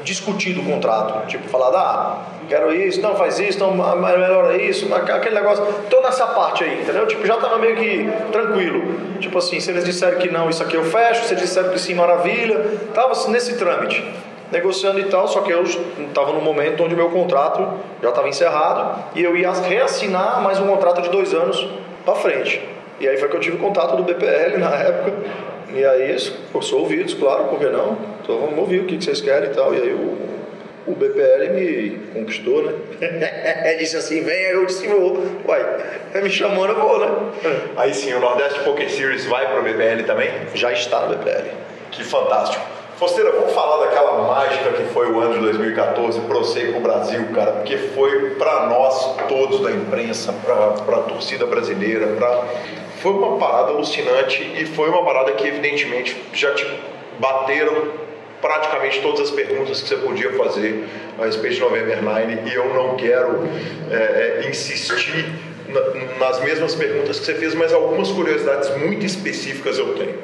discutido 0.06 0.60
o 0.60 0.64
contrato. 0.64 1.26
Tipo, 1.26 1.48
falado, 1.48 1.76
ah, 1.76 2.22
quero 2.48 2.72
isso, 2.72 3.02
não 3.02 3.16
faz 3.16 3.38
isso, 3.40 3.58
não 3.58 3.72
melhora 3.74 4.56
isso, 4.56 4.88
aquele 4.94 5.34
negócio, 5.34 5.66
toda 5.90 6.08
essa 6.08 6.28
parte 6.28 6.64
aí, 6.64 6.80
entendeu? 6.80 7.06
Tipo, 7.06 7.26
já 7.26 7.36
tava 7.36 7.58
meio 7.58 7.76
que 7.76 8.08
tranquilo. 8.30 9.18
Tipo 9.18 9.38
assim, 9.38 9.58
se 9.58 9.70
eles 9.70 9.84
disserem 9.84 10.18
que 10.18 10.30
não, 10.30 10.48
isso 10.48 10.62
aqui 10.62 10.76
eu 10.76 10.84
fecho, 10.84 11.24
se 11.24 11.34
eles 11.34 11.42
disserem 11.42 11.72
que 11.72 11.80
sim, 11.80 11.94
maravilha, 11.94 12.64
tava 12.94 13.12
nesse 13.28 13.58
trâmite, 13.58 14.02
negociando 14.52 15.00
e 15.00 15.04
tal, 15.04 15.26
só 15.26 15.40
que 15.40 15.50
eu 15.50 15.64
estava 15.64 16.32
no 16.32 16.40
momento 16.40 16.84
onde 16.84 16.94
o 16.94 16.96
meu 16.96 17.10
contrato 17.10 17.68
já 18.00 18.10
estava 18.10 18.28
encerrado 18.28 19.02
e 19.16 19.24
eu 19.24 19.36
ia 19.36 19.52
reassinar 19.52 20.40
mais 20.40 20.60
um 20.60 20.68
contrato 20.68 21.02
de 21.02 21.10
dois 21.10 21.34
anos 21.34 21.68
para 22.04 22.14
frente. 22.14 22.62
E 23.00 23.08
aí 23.08 23.16
foi 23.16 23.28
que 23.28 23.36
eu 23.36 23.40
tive 23.40 23.58
contato 23.58 23.96
do 23.96 24.04
BPL 24.04 24.58
na 24.58 24.70
época. 24.70 25.12
E 25.72 25.84
aí, 25.84 26.16
eu 26.54 26.62
sou 26.62 26.80
ouvidos, 26.80 27.14
claro, 27.14 27.44
por 27.44 27.58
que 27.58 27.66
não? 27.66 27.98
Então 28.22 28.38
vamos 28.38 28.58
ouvir 28.58 28.80
o 28.80 28.84
que 28.84 29.02
vocês 29.02 29.20
querem 29.20 29.50
e 29.50 29.54
tal. 29.54 29.74
E 29.74 29.82
aí 29.82 29.92
o, 29.92 30.16
o 30.86 30.94
BPL 30.94 31.52
me 31.54 31.98
conquistou, 32.14 32.62
né? 32.62 32.72
disse 33.78 33.96
assim, 33.96 34.22
vem, 34.22 34.42
eu 34.44 34.64
disse, 34.66 34.86
vou. 34.86 35.22
Uai, 35.46 35.64
me 36.22 36.30
chamando, 36.30 36.70
eu 36.70 36.80
vou, 36.80 36.98
né? 37.00 37.08
Aí 37.76 37.92
sim, 37.92 38.12
o 38.14 38.20
Nordeste 38.20 38.60
Poker 38.60 38.88
Series 38.88 39.26
vai 39.26 39.46
para 39.46 39.60
o 39.60 39.62
BPL 39.62 40.04
também? 40.06 40.30
Já 40.54 40.72
está 40.72 41.06
no 41.06 41.16
BPL. 41.16 41.50
Que 41.90 42.04
fantástico. 42.04 42.64
Fosteira, 42.96 43.30
vamos 43.30 43.52
falar 43.52 43.84
daquela 43.84 44.22
mágica 44.26 44.72
que 44.72 44.84
foi 44.84 45.12
o 45.12 45.20
ano 45.20 45.34
de 45.34 45.40
2014 45.40 46.18
para 46.20 46.38
você 46.38 46.60
e 46.60 46.68
para 46.70 46.78
o 46.78 46.80
Brasil, 46.80 47.26
cara, 47.34 47.52
porque 47.52 47.76
foi 47.76 48.30
para 48.36 48.68
nós 48.68 49.16
todos 49.28 49.60
da 49.60 49.70
imprensa, 49.70 50.32
para 50.32 50.96
a 50.96 51.00
torcida 51.02 51.44
brasileira, 51.44 52.06
pra... 52.16 52.44
foi 53.06 53.12
uma 53.12 53.38
parada 53.38 53.70
alucinante 53.70 54.42
e 54.58 54.66
foi 54.66 54.88
uma 54.88 55.04
parada 55.04 55.30
que 55.30 55.46
evidentemente 55.46 56.16
já 56.32 56.52
te 56.54 56.66
bateram 57.20 57.92
praticamente 58.42 59.00
todas 59.00 59.20
as 59.20 59.30
perguntas 59.30 59.80
que 59.80 59.88
você 59.88 59.96
podia 59.96 60.32
fazer 60.32 60.84
a 61.16 61.24
respeito 61.24 61.54
de 61.54 61.60
November 61.60 62.02
9 62.02 62.38
e 62.46 62.52
eu 62.52 62.74
não 62.74 62.96
quero 62.96 63.48
é, 63.92 64.42
é, 64.42 64.48
insistir 64.48 65.24
na, 65.68 66.26
nas 66.26 66.42
mesmas 66.42 66.74
perguntas 66.74 67.20
que 67.20 67.26
você 67.26 67.34
fez, 67.34 67.54
mas 67.54 67.72
algumas 67.72 68.10
curiosidades 68.10 68.76
muito 68.76 69.06
específicas 69.06 69.78
eu 69.78 69.94
tenho. 69.94 70.18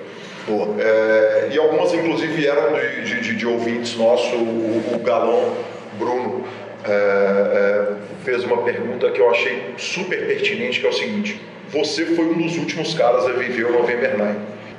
Boa. 0.48 0.74
É, 0.80 1.50
e 1.52 1.58
algumas, 1.58 1.94
inclusive, 1.94 2.32
vieram 2.32 2.72
de, 3.04 3.20
de, 3.20 3.36
de 3.36 3.46
ouvintes 3.46 3.96
nossos, 3.96 4.32
o, 4.32 4.94
o 4.96 5.00
Galão 5.04 5.56
Bruno 6.00 6.44
é, 6.84 7.92
fez 8.24 8.44
uma 8.44 8.58
pergunta 8.62 9.10
que 9.10 9.20
eu 9.20 9.30
achei 9.30 9.74
super 9.76 10.26
pertinente, 10.26 10.80
que 10.80 10.86
é 10.86 10.90
o 10.90 10.92
seguinte, 10.92 11.40
você 11.68 12.04
foi 12.06 12.26
um 12.26 12.38
dos 12.38 12.56
últimos 12.56 12.94
caras 12.94 13.26
a 13.26 13.32
viver 13.32 13.66
o 13.66 13.72
November 13.72 14.18
9. 14.18 14.34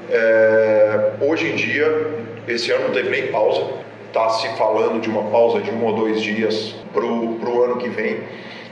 É, 0.09 1.11
hoje 1.21 1.47
em 1.47 1.55
dia, 1.55 2.07
esse 2.47 2.71
ano 2.71 2.85
não 2.85 2.93
teve 2.93 3.09
nem 3.09 3.27
pausa, 3.27 3.65
está 4.07 4.29
se 4.29 4.47
falando 4.57 5.01
de 5.01 5.09
uma 5.09 5.23
pausa 5.31 5.59
de 5.61 5.71
um 5.71 5.83
ou 5.85 5.95
dois 5.95 6.21
dias 6.21 6.75
para 6.93 7.03
o 7.03 7.63
ano 7.63 7.77
que 7.77 7.89
vem. 7.89 8.19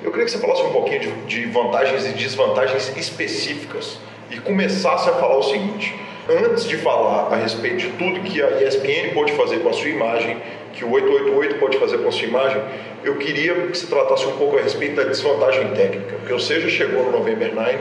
Eu 0.04 0.12
queria 0.12 0.26
que 0.26 0.32
você 0.32 0.40
falasse 0.40 0.62
um 0.64 0.72
pouquinho 0.72 1.00
de, 1.00 1.12
de 1.26 1.46
vantagens 1.46 2.06
e 2.08 2.10
desvantagens 2.10 2.96
específicas 2.96 3.98
e 4.30 4.40
começasse 4.40 5.10
a 5.10 5.14
falar 5.14 5.38
o 5.38 5.44
seguinte: 5.44 5.96
antes 6.30 6.66
de 6.66 6.78
falar 6.78 7.34
a 7.34 7.36
respeito 7.36 7.78
de 7.78 7.90
tudo 7.92 8.20
que 8.22 8.42
a 8.42 8.62
ESPN 8.62 9.14
pode 9.14 9.32
fazer 9.34 9.60
com 9.60 9.70
a 9.70 9.74
sua 9.74 9.90
imagem, 9.90 10.38
que 10.74 10.86
o 10.86 10.92
888 10.92 11.60
pode 11.60 11.78
fazer 11.78 11.98
com 12.00 12.10
a 12.10 12.12
sua 12.12 12.28
imagem, 12.28 12.62
eu 13.04 13.18
queria 13.18 13.54
que 13.54 13.78
você 13.78 13.88
tratasse 13.88 14.26
um 14.26 14.38
pouco 14.38 14.58
a 14.58 14.62
respeito 14.62 14.96
da 14.96 15.04
desvantagem 15.04 15.70
técnica, 15.74 16.16
porque 16.18 16.34
o 16.34 16.40
Seja 16.40 16.70
chegou 16.70 17.04
no 17.04 17.12
November 17.12 17.54
9 17.54 17.78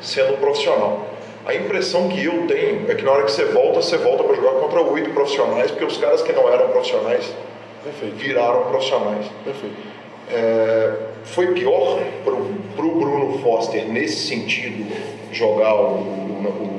sendo 0.00 0.34
um 0.34 0.36
profissional. 0.36 1.08
A 1.46 1.54
impressão 1.54 2.08
que 2.08 2.24
eu 2.24 2.46
tenho 2.46 2.90
é 2.90 2.94
que 2.94 3.02
na 3.02 3.12
hora 3.12 3.24
que 3.24 3.32
você 3.32 3.44
volta, 3.44 3.82
você 3.82 3.96
volta 3.98 4.24
para 4.24 4.34
jogar 4.34 4.52
contra 4.60 4.80
oito 4.80 5.10
profissionais, 5.10 5.70
porque 5.70 5.84
os 5.84 5.96
caras 5.98 6.22
que 6.22 6.32
não 6.32 6.48
eram 6.48 6.68
profissionais 6.68 7.30
Perfeito. 7.82 8.16
viraram 8.16 8.64
profissionais. 8.64 9.26
Perfeito. 9.44 9.76
É, 10.32 10.92
foi 11.24 11.48
pior 11.48 12.00
para 12.24 12.32
o 12.32 12.94
Bruno 12.98 13.38
Foster 13.40 13.86
nesse 13.86 14.26
sentido 14.26 14.86
jogar 15.30 15.74
o, 15.74 15.96
o, 15.96 16.73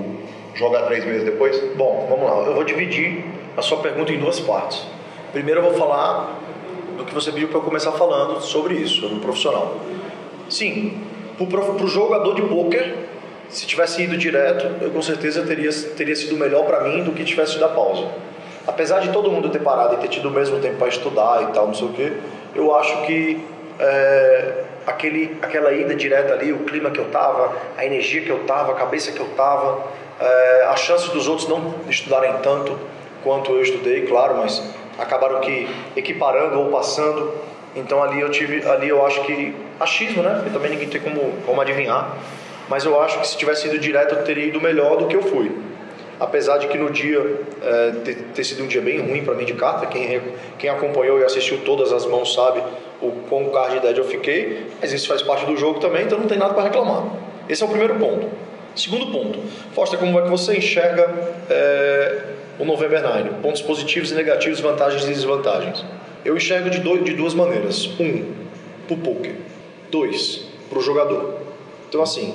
jogar 0.56 0.84
três 0.84 1.06
meses 1.06 1.24
depois? 1.24 1.60
Bom, 1.76 2.08
vamos 2.10 2.26
lá. 2.26 2.48
Eu 2.48 2.56
vou 2.56 2.64
dividir 2.64 3.24
a 3.56 3.62
sua 3.62 3.78
pergunta 3.78 4.12
em 4.12 4.20
duas 4.20 4.40
partes. 4.40 4.86
Primeiro 5.32 5.60
eu 5.60 5.66
vou 5.66 5.74
falar 5.74 6.40
do 6.98 7.04
que 7.04 7.14
você 7.14 7.32
pediu 7.32 7.50
para 7.50 7.58
eu 7.58 7.64
começar 7.64 7.92
falando 7.92 8.42
sobre 8.42 8.76
isso, 8.76 9.02
sobre 9.02 9.18
o 9.18 9.20
profissional. 9.20 9.76
Sim, 10.50 11.02
para 11.38 11.84
o 11.84 11.88
jogador 11.88 12.34
de 12.34 12.42
pôquer 12.44 13.06
se 13.50 13.66
tivesse 13.66 14.02
ido 14.02 14.18
direto, 14.18 14.84
eu 14.84 14.92
com 14.92 15.02
certeza 15.02 15.44
teria, 15.44 15.72
teria 15.96 16.16
sido 16.16 16.36
melhor 16.36 16.66
para 16.66 16.82
mim 16.82 17.04
do 17.04 17.12
que 17.12 17.24
tivesse 17.24 17.64
a 17.64 17.68
pausa. 17.68 18.08
Apesar 18.66 19.00
de 19.00 19.12
todo 19.12 19.30
mundo 19.32 19.50
ter 19.50 19.60
parado 19.60 19.96
e 19.96 19.98
ter 19.98 20.08
tido 20.08 20.30
o 20.30 20.32
mesmo 20.32 20.60
tempo 20.60 20.78
para 20.78 20.88
estudar 20.88 21.44
e 21.44 21.54
tal, 21.54 21.68
não 21.68 21.74
sei 21.74 21.88
o 21.88 21.92
que, 21.92 22.18
eu 22.56 22.76
acho 22.76 23.06
que 23.06 23.46
é, 23.80 24.64
aquele, 24.88 25.38
aquela 25.42 25.72
ida 25.72 25.94
direta 25.96 26.34
ali, 26.34 26.52
o 26.52 26.60
clima 26.60 26.90
que 26.90 27.00
eu 27.00 27.06
tava, 27.06 27.54
a 27.78 27.86
energia 27.86 28.22
que 28.22 28.30
eu 28.30 28.40
tava, 28.46 28.72
a 28.72 28.76
cabeça 28.76 29.12
que 29.12 29.20
eu 29.20 29.28
tava, 29.38 29.86
é, 30.20 30.66
a 30.70 30.76
chance 30.76 31.10
dos 31.12 31.28
outros 31.28 31.48
não 31.48 31.76
estudarem 31.90 32.34
tanto 32.42 32.78
quanto 33.24 33.52
eu 33.52 33.62
estudei, 33.62 34.06
claro, 34.06 34.38
mas 34.38 34.62
acabaram 34.98 35.40
que 35.42 35.68
equiparando 35.96 36.60
ou 36.60 36.70
passando. 36.70 37.34
Então 37.76 38.02
ali 38.02 38.22
eu 38.22 38.30
tive, 38.30 38.68
ali 38.68 38.88
eu 38.88 39.06
acho 39.06 39.22
que 39.24 39.54
achismo, 39.80 40.24
né? 40.24 40.36
Porque 40.36 40.50
também 40.50 40.72
ninguém 40.72 40.88
tem 40.88 41.02
como, 41.02 41.34
como 41.46 41.60
adivinhar 41.60 42.16
mas 42.70 42.86
eu 42.86 43.00
acho 43.00 43.20
que 43.20 43.28
se 43.28 43.38
tivesse 43.38 43.68
ido 43.68 43.78
direto 43.78 44.16
eu 44.16 44.24
teria 44.24 44.46
ido 44.46 44.60
melhor 44.60 44.98
do 44.98 45.08
que 45.08 45.16
eu 45.16 45.22
fui. 45.22 45.52
Apesar 46.20 46.58
de 46.58 46.68
que 46.68 46.78
no 46.78 46.90
dia 46.90 47.20
é, 47.62 47.92
ter, 48.04 48.16
ter, 48.34 48.44
sido 48.44 48.64
um 48.64 48.68
dia 48.68 48.82
bem 48.82 49.00
ruim 49.02 49.24
para 49.24 49.34
mim 49.34 49.44
de 49.44 49.54
carta, 49.54 49.86
quem, 49.86 50.22
quem 50.58 50.70
acompanhou 50.70 51.20
e 51.20 51.26
assistiu 51.26 51.60
todas 51.66 51.92
as 51.92 52.06
mãos 52.06 52.34
sabe 52.34 52.64
o 53.02 53.12
quão 53.30 53.50
card 53.50 53.82
dead 53.82 53.98
eu 53.98 54.06
fiquei, 54.06 54.66
mas 54.80 54.94
isso 54.94 55.10
faz 55.10 55.22
parte 55.22 55.46
do 55.46 55.58
jogo 55.58 55.80
também, 55.80 56.06
então 56.06 56.18
não 56.18 56.28
tem 56.28 56.38
nada 56.38 56.54
para 56.54 56.64
reclamar. 56.64 57.04
Esse 57.50 57.64
é 57.64 57.66
o 57.66 57.70
primeiro 57.70 57.96
ponto. 57.96 58.30
Segundo 58.76 59.08
ponto, 59.08 59.40
Foster, 59.74 59.98
como 59.98 60.20
é 60.20 60.24
que 60.24 60.30
você 60.30 60.58
enxerga 60.58 61.10
é, 61.50 62.22
o 62.60 62.66
November 62.66 63.02
9? 63.02 63.30
Pontos 63.42 63.62
positivos 63.62 64.12
e 64.12 64.16
negativos, 64.16 64.60
vantagens 64.60 65.06
e 65.06 65.08
desvantagens. 65.08 65.84
Eu 66.26 66.36
enxergo 66.36 66.70
de, 66.70 66.80
dois, 66.80 67.04
de 67.06 67.14
duas 67.14 67.34
maneiras. 67.34 67.88
Um, 68.00 68.34
para 68.88 68.96
o 68.96 68.98
poker. 68.98 69.36
Dois, 69.90 70.46
para 70.70 70.80
o 70.80 70.82
jogador. 70.82 71.36
Então, 71.88 72.02
assim, 72.02 72.34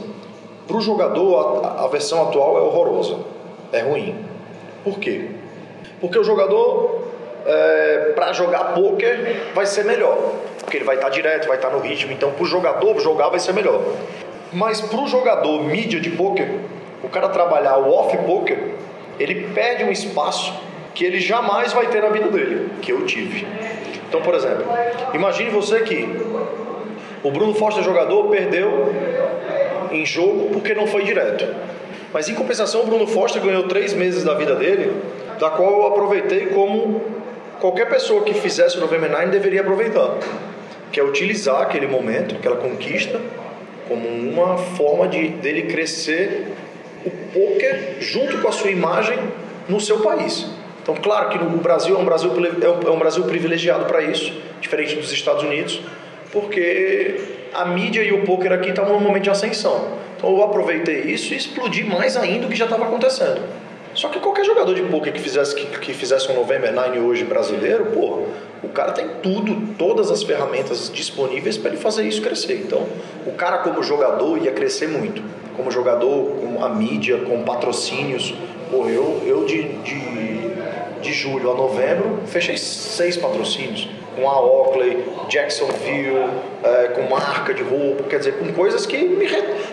para 0.67 0.77
o 0.77 0.81
jogador, 0.81 1.65
a, 1.65 1.85
a, 1.85 1.89
versão 1.89 2.23
atual 2.29 2.59
é 2.59 2.61
horrorosa, 2.61 3.19
é 3.73 3.81
ruim. 3.81 4.15
Por 4.85 4.99
quê? 4.99 5.29
Porque 6.01 6.19
o 6.19 6.25
jogador, 6.25 7.09
é, 7.45 8.13
para 8.15 8.33
jogar 8.33 8.75
poker, 8.75 9.53
vai 9.55 9.67
ser 9.67 9.85
melhor. 9.85 10.17
Porque 10.61 10.79
ele 10.79 10.85
vai 10.85 10.97
estar 10.97 11.09
tá 11.09 11.13
direto, 11.13 11.47
vai 11.47 11.57
estar 11.57 11.71
tá 11.71 11.77
no 11.77 11.83
ritmo. 11.83 12.13
Então, 12.13 12.33
para 12.33 12.43
o 12.43 12.47
jogador 12.47 12.99
jogar, 13.01 13.29
vai 13.29 13.41
ser 13.41 13.53
melhor. 13.53 13.83
Mas 14.53 14.81
para 14.81 15.01
o 15.01 15.07
jogador 15.07 15.65
mídia 15.65 16.01
de 16.01 16.11
poker, 16.11 16.49
o 17.03 17.09
cara 17.09 17.29
trabalhar 17.29 17.77
o 17.79 17.93
off 17.93 18.17
poker, 18.19 18.59
ele 19.19 19.49
perde 19.55 19.85
um 19.85 19.91
espaço 19.91 20.53
que 20.95 21.05
ele 21.05 21.21
jamais 21.21 21.73
vai 21.73 21.87
ter 21.87 22.03
na 22.03 22.09
vida 22.09 22.29
dele, 22.29 22.71
que 22.83 22.93
eu 22.93 23.07
tive. 23.07 23.47
Então, 24.09 24.21
por 24.23 24.35
exemplo, 24.35 24.65
imagine 25.15 25.51
você 25.51 25.81
que 25.81 26.09
o 27.23 27.31
Bruno 27.31 27.55
Foster 27.55 27.85
jogador 27.85 28.29
perdeu 28.29 28.93
em 29.93 30.05
jogo 30.05 30.51
porque 30.53 30.75
não 30.75 30.87
foi 30.87 31.05
direto. 31.05 31.47
Mas 32.13 32.29
em 32.29 32.35
compensação, 32.35 32.83
o 32.83 32.87
Bruno 32.87 33.07
Foster 33.07 33.41
ganhou 33.41 33.69
três 33.69 33.95
meses 33.95 34.25
da 34.25 34.35
vida 34.35 34.57
dele, 34.57 34.93
da 35.39 35.51
qual 35.51 35.71
eu 35.71 35.87
aproveitei 35.87 36.47
como 36.47 37.01
qualquer 37.61 37.89
pessoa 37.89 38.23
que 38.23 38.35
fizesse 38.35 38.79
o 38.79 38.81
November 38.81 39.11
9 39.11 39.27
deveria 39.27 39.61
aproveitar, 39.61 40.17
que 40.91 40.99
é 40.99 41.05
utilizar 41.05 41.63
aquele 41.63 41.87
momento, 41.87 42.35
aquela 42.35 42.57
conquista, 42.57 43.21
como 43.91 44.09
uma 44.09 44.57
forma 44.57 45.09
de 45.09 45.27
dele 45.29 45.63
crescer 45.63 46.47
o 47.05 47.11
poker 47.11 47.97
junto 47.99 48.39
com 48.39 48.47
a 48.47 48.53
sua 48.53 48.71
imagem 48.71 49.19
no 49.69 49.81
seu 49.81 49.99
país. 49.99 50.47
Então, 50.81 50.95
claro 50.95 51.29
que 51.31 51.39
no 51.39 51.59
Brasil 51.59 51.97
é 51.97 51.99
um 51.99 52.05
Brasil, 52.05 52.31
é 52.87 52.91
um 52.91 52.99
Brasil 52.99 53.25
privilegiado 53.25 53.87
para 53.87 54.01
isso, 54.01 54.33
diferente 54.61 54.95
dos 54.95 55.11
Estados 55.11 55.43
Unidos, 55.43 55.83
porque 56.31 57.17
a 57.53 57.65
mídia 57.65 58.03
e 58.03 58.13
o 58.13 58.23
poker 58.23 58.53
aqui 58.53 58.71
estavam 58.71 58.93
num 58.93 59.01
momento 59.01 59.25
de 59.25 59.31
ascensão. 59.31 59.89
Então 60.17 60.31
eu 60.31 60.45
aproveitei 60.45 61.01
isso 61.01 61.35
e 61.35 61.37
explodi 61.37 61.83
mais 61.83 62.17
ainda 62.17 62.47
o 62.47 62.49
que 62.49 62.57
já 62.57 62.67
estava 62.67 62.85
acontecendo. 62.85 63.41
Só 63.93 64.09
que 64.09 64.21
qualquer 64.21 64.45
jogador 64.45 64.73
de 64.73 64.83
poker 64.83 65.13
que 65.13 65.19
fizesse, 65.19 65.53
que, 65.53 65.67
que 65.67 65.93
fizesse 65.93 66.31
um 66.31 66.37
November 66.37 66.73
9 66.73 67.01
hoje 67.01 67.25
brasileiro, 67.25 67.87
pô, 67.87 68.27
o 68.63 68.69
cara 68.69 68.93
tem 68.93 69.09
tudo, 69.23 69.75
todas 69.77 70.11
as 70.11 70.23
ferramentas 70.23 70.91
disponíveis 70.93 71.57
para 71.57 71.71
ele 71.71 71.79
fazer 71.79 72.07
isso 72.07 72.21
crescer. 72.21 72.61
Então, 72.65 72.87
o 73.27 73.33
cara 73.33 73.59
como 73.59 73.83
jogador 73.83 74.39
ia 74.39 74.53
crescer 74.53 74.89
muito. 74.89 75.23
Como 75.57 75.71
jogador, 75.71 76.37
com 76.37 76.65
a 76.65 76.69
mídia, 76.69 77.19
com 77.19 77.43
patrocínios. 77.43 78.35
Pô, 78.71 78.87
eu, 78.87 79.23
eu 79.27 79.45
de, 79.45 79.63
de, 79.79 80.51
de 81.01 81.13
julho 81.13 81.51
a 81.51 81.55
novembro 81.55 82.21
fechei 82.27 82.57
seis 82.57 83.17
patrocínios 83.17 83.89
com 84.15 84.29
a 84.29 84.41
Oakley, 84.41 85.05
Jacksonville, 85.29 86.29
é, 86.63 86.89
com 86.89 87.03
marca 87.03 87.55
de 87.55 87.63
roupa, 87.63 88.05
quer 88.05 88.19
dizer, 88.19 88.39
com 88.39 88.53
coisas 88.53 88.85
que 88.85 88.99
me, 88.99 89.27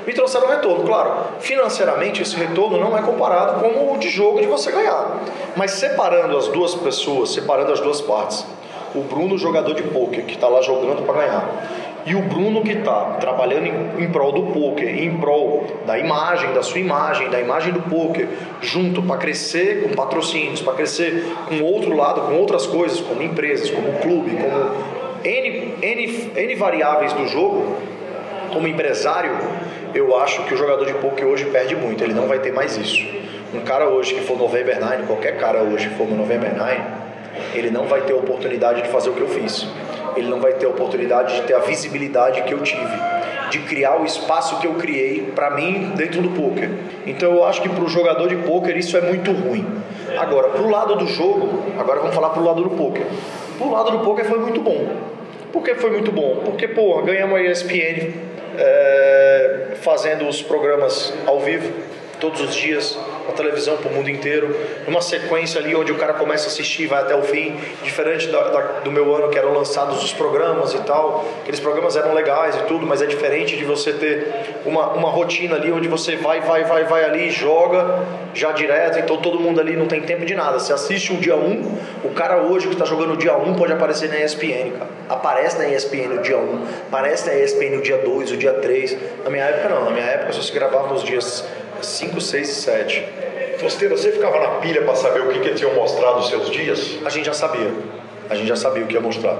me 0.05 0.13
trouxeram 0.13 0.47
retorno. 0.47 0.85
Claro, 0.85 1.25
financeiramente 1.39 2.21
esse 2.21 2.35
retorno 2.35 2.79
não 2.79 2.97
é 2.97 3.01
comparado 3.01 3.59
com 3.59 3.93
o 3.93 3.97
de 3.97 4.09
jogo 4.09 4.39
de 4.39 4.47
você 4.47 4.71
ganhar. 4.71 5.19
Mas 5.55 5.71
separando 5.71 6.37
as 6.37 6.47
duas 6.47 6.75
pessoas, 6.75 7.31
separando 7.31 7.73
as 7.73 7.79
duas 7.79 7.99
partes, 8.01 8.45
o 8.99 9.03
Bruno 9.03 9.37
jogador 9.37 9.73
de 9.73 9.83
poker 9.83 10.25
que 10.25 10.35
está 10.35 10.47
lá 10.47 10.61
jogando 10.61 11.05
para 11.05 11.21
ganhar 11.21 11.87
e 12.07 12.15
o 12.15 12.21
Bruno 12.21 12.61
que 12.61 12.71
está 12.71 13.17
trabalhando 13.19 13.65
em, 13.65 14.05
em, 14.05 14.09
prol 14.09 14.31
do 14.31 14.43
poker, 14.53 14.87
em 14.87 15.17
prol 15.17 15.65
da 15.85 15.99
imagem, 15.99 16.53
da 16.53 16.63
sua 16.63 16.79
imagem, 16.79 17.29
da 17.29 17.37
imagem 17.37 17.73
do 17.73 17.81
poker, 17.81 18.29
junto 18.61 19.01
para 19.03 19.17
crescer 19.17 19.83
com 19.83 19.93
patrocínios, 19.93 20.61
para 20.61 20.71
crescer 20.71 21.25
com 21.49 21.61
outro 21.65 21.93
lado, 21.93 22.21
com 22.21 22.35
outras 22.35 22.65
coisas, 22.65 23.01
como 23.01 23.21
empresas, 23.21 23.69
como 23.69 23.91
clube, 23.99 24.31
como 24.37 24.71
N, 25.21 25.73
N, 25.81 26.31
N 26.33 26.55
variáveis 26.55 27.11
do 27.11 27.27
jogo, 27.27 27.75
como 28.53 28.69
empresário, 28.69 29.31
eu 29.93 30.17
acho 30.17 30.43
que 30.43 30.53
o 30.53 30.57
jogador 30.57 30.85
de 30.85 30.93
poker 30.93 31.27
hoje 31.27 31.43
perde 31.47 31.75
muito, 31.75 32.01
ele 32.05 32.13
não 32.13 32.25
vai 32.25 32.39
ter 32.39 32.53
mais 32.53 32.77
isso. 32.77 33.05
Um 33.53 33.59
cara 33.61 33.89
hoje 33.89 34.13
que 34.13 34.21
for 34.21 34.37
November 34.37 34.79
9, 34.79 35.03
qualquer 35.07 35.37
cara 35.37 35.61
hoje 35.61 35.89
que 35.89 35.95
for 35.95 36.07
no 36.07 36.15
November 36.15 36.55
9, 36.55 36.77
ele 37.57 37.71
não 37.71 37.85
vai 37.85 38.01
ter 38.01 38.13
a 38.13 38.17
oportunidade 38.17 38.81
de 38.83 38.89
fazer 38.89 39.09
o 39.09 39.13
que 39.13 39.21
eu 39.21 39.29
fiz 39.29 39.67
ele 40.19 40.29
não 40.29 40.39
vai 40.39 40.53
ter 40.53 40.65
a 40.65 40.69
oportunidade 40.69 41.35
de 41.35 41.41
ter 41.43 41.53
a 41.53 41.59
visibilidade 41.59 42.41
que 42.43 42.53
eu 42.53 42.59
tive, 42.61 42.97
de 43.49 43.59
criar 43.59 44.01
o 44.01 44.05
espaço 44.05 44.59
que 44.59 44.67
eu 44.67 44.73
criei 44.73 45.31
para 45.35 45.51
mim 45.51 45.93
dentro 45.95 46.21
do 46.21 46.29
poker. 46.29 46.69
Então 47.05 47.31
eu 47.33 47.45
acho 47.45 47.61
que 47.61 47.69
para 47.69 47.83
o 47.83 47.87
jogador 47.87 48.27
de 48.27 48.35
poker 48.37 48.75
isso 48.77 48.97
é 48.97 49.01
muito 49.01 49.31
ruim. 49.31 49.65
Agora, 50.17 50.49
para 50.49 50.61
o 50.61 50.69
lado 50.69 50.95
do 50.95 51.07
jogo, 51.07 51.63
agora 51.77 51.99
vamos 51.99 52.15
falar 52.15 52.29
para 52.29 52.41
o 52.41 52.45
lado 52.45 52.63
do 52.63 52.71
poker. 52.71 53.05
Para 53.57 53.67
o 53.67 53.71
lado 53.71 53.91
do 53.91 53.99
poker 53.99 54.25
foi 54.25 54.39
muito 54.39 54.59
bom. 54.61 54.87
Por 55.51 55.63
que 55.63 55.75
foi 55.75 55.91
muito 55.91 56.11
bom? 56.11 56.41
Porque, 56.43 56.67
pô, 56.67 57.01
ganhamos 57.03 57.37
a 57.37 57.41
ESPN 57.41 58.13
é, 58.57 59.67
fazendo 59.81 60.27
os 60.27 60.41
programas 60.41 61.13
ao 61.25 61.39
vivo 61.39 61.71
todos 62.19 62.41
os 62.41 62.55
dias, 62.55 62.97
a 63.31 63.33
televisão 63.33 63.77
para 63.77 63.89
o 63.89 63.93
mundo 63.93 64.09
inteiro, 64.09 64.55
numa 64.85 65.01
sequência 65.01 65.59
ali 65.59 65.75
onde 65.75 65.91
o 65.91 65.95
cara 65.95 66.13
começa 66.13 66.45
a 66.45 66.47
assistir 66.47 66.83
e 66.83 66.87
vai 66.87 67.01
até 67.01 67.15
o 67.15 67.23
fim, 67.23 67.55
diferente 67.83 68.27
da, 68.27 68.49
da, 68.49 68.61
do 68.81 68.91
meu 68.91 69.13
ano 69.15 69.29
que 69.29 69.37
eram 69.37 69.53
lançados 69.53 70.03
os 70.03 70.13
programas 70.13 70.73
e 70.73 70.79
tal, 70.79 71.25
aqueles 71.41 71.59
programas 71.59 71.95
eram 71.95 72.13
legais 72.13 72.55
e 72.55 72.63
tudo, 72.63 72.85
mas 72.85 73.01
é 73.01 73.05
diferente 73.05 73.55
de 73.55 73.65
você 73.65 73.93
ter 73.93 74.61
uma, 74.65 74.93
uma 74.93 75.09
rotina 75.09 75.55
ali 75.55 75.71
onde 75.71 75.87
você 75.87 76.15
vai, 76.15 76.41
vai, 76.41 76.63
vai, 76.63 76.83
vai 76.83 77.03
ali, 77.03 77.29
joga 77.29 78.03
já 78.33 78.51
direto, 78.51 78.99
então 78.99 79.17
todo 79.17 79.39
mundo 79.39 79.59
ali 79.59 79.75
não 79.75 79.87
tem 79.87 80.01
tempo 80.01 80.25
de 80.25 80.35
nada. 80.35 80.59
Você 80.59 80.73
assiste 80.73 81.11
o 81.13 81.17
dia 81.17 81.35
1, 81.35 81.39
um, 81.39 81.77
o 82.03 82.09
cara 82.09 82.41
hoje 82.43 82.67
que 82.67 82.73
está 82.73 82.85
jogando 82.85 83.13
o 83.13 83.17
dia 83.17 83.35
1 83.35 83.49
um 83.49 83.55
pode 83.55 83.73
aparecer 83.73 84.09
na 84.09 84.19
ESPN, 84.19 84.71
cara. 84.77 84.89
Aparece 85.09 85.57
na 85.57 85.67
ESPN 85.67 86.15
o 86.15 86.21
dia 86.21 86.37
1, 86.37 86.41
um, 86.41 86.63
aparece 86.87 87.27
na 87.27 87.35
ESPN 87.35 87.77
o 87.77 87.81
dia 87.81 87.97
2, 87.97 88.31
o 88.31 88.37
dia 88.37 88.53
3. 88.53 88.97
Na 89.23 89.29
minha 89.29 89.43
época 89.43 89.69
não, 89.69 89.85
na 89.85 89.91
minha 89.91 90.05
época 90.05 90.33
só 90.33 90.41
se 90.41 90.51
gravava 90.51 90.93
nos 90.93 91.03
dias 91.03 91.45
5, 91.81 92.19
6 92.21 92.49
e 92.49 92.53
7. 92.53 93.05
Fosteira, 93.59 93.97
você 93.97 94.11
ficava 94.11 94.39
na 94.39 94.47
pilha 94.59 94.83
para 94.83 94.95
saber 94.95 95.21
o 95.21 95.29
que, 95.29 95.39
que 95.39 95.55
tinham 95.55 95.73
mostrado 95.73 96.17
nos 96.17 96.29
seus 96.29 96.49
dias? 96.49 96.99
A 97.03 97.09
gente 97.09 97.25
já 97.25 97.33
sabia. 97.33 97.71
A 98.29 98.35
gente 98.35 98.47
já 98.47 98.55
sabia 98.55 98.83
o 98.83 98.87
que 98.87 98.93
ia 98.93 99.01
mostrar. 99.01 99.37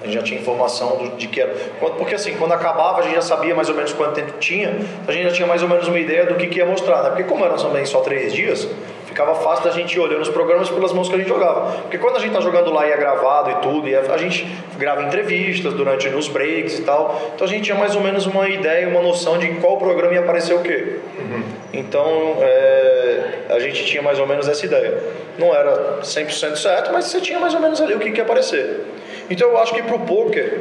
A 0.00 0.06
gente 0.06 0.14
já 0.14 0.22
tinha 0.22 0.40
informação 0.40 1.12
de 1.18 1.28
que 1.28 1.40
era. 1.40 1.54
Porque 1.78 2.14
assim, 2.14 2.34
quando 2.36 2.52
acabava, 2.52 3.00
a 3.00 3.02
gente 3.02 3.14
já 3.14 3.22
sabia 3.22 3.54
mais 3.54 3.68
ou 3.68 3.74
menos 3.74 3.92
quanto 3.92 4.14
tempo 4.14 4.32
tinha, 4.38 4.74
a 5.06 5.12
gente 5.12 5.24
já 5.24 5.32
tinha 5.32 5.46
mais 5.46 5.62
ou 5.62 5.68
menos 5.68 5.86
uma 5.86 5.98
ideia 5.98 6.24
do 6.24 6.36
que, 6.36 6.46
que 6.46 6.58
ia 6.58 6.64
mostrar, 6.64 7.02
né? 7.02 7.10
Porque 7.10 7.24
como 7.24 7.44
eram 7.44 7.56
também 7.56 7.84
só 7.84 8.00
três 8.00 8.32
dias, 8.32 8.66
ficava 9.04 9.34
fácil 9.34 9.64
da 9.64 9.70
gente 9.70 9.94
ir 9.94 10.00
olhando 10.00 10.22
os 10.22 10.30
programas 10.30 10.70
pelas 10.70 10.92
mãos 10.92 11.08
que 11.08 11.14
a 11.14 11.18
gente 11.18 11.28
jogava. 11.28 11.72
Porque 11.82 11.98
quando 11.98 12.16
a 12.16 12.20
gente 12.20 12.32
tá 12.32 12.40
jogando 12.40 12.72
lá 12.72 12.86
e 12.88 12.92
é 12.92 12.96
gravado 12.96 13.50
e 13.50 13.54
tudo, 13.56 13.88
e 13.88 13.94
a 13.94 14.16
gente 14.16 14.46
grava 14.78 15.02
entrevistas 15.02 15.74
durante 15.74 16.08
nos 16.08 16.28
breaks 16.28 16.78
e 16.78 16.82
tal, 16.82 17.20
então 17.34 17.46
a 17.46 17.50
gente 17.50 17.64
tinha 17.64 17.76
mais 17.76 17.94
ou 17.94 18.00
menos 18.00 18.24
uma 18.24 18.48
ideia, 18.48 18.88
uma 18.88 19.02
noção 19.02 19.36
de 19.36 19.48
qual 19.56 19.76
programa 19.76 20.14
ia 20.14 20.20
aparecer 20.20 20.54
o 20.54 20.60
quê. 20.60 20.96
Então 21.72 22.36
é, 22.40 23.44
a 23.48 23.58
gente 23.58 23.84
tinha 23.84 24.02
mais 24.02 24.18
ou 24.18 24.26
menos 24.26 24.48
essa 24.48 24.64
ideia. 24.64 24.98
Não 25.38 25.54
era 25.54 26.00
100% 26.02 26.56
certo, 26.56 26.92
mas 26.92 27.06
você 27.06 27.20
tinha 27.20 27.38
mais 27.38 27.54
ou 27.54 27.60
menos 27.60 27.80
ali 27.80 27.94
o 27.94 27.98
que, 27.98 28.10
que 28.10 28.18
ia 28.18 28.24
aparecer. 28.24 28.84
Então 29.28 29.48
eu 29.48 29.58
acho 29.58 29.74
que 29.74 29.82
para 29.82 29.96
o 29.96 30.00
poker 30.00 30.60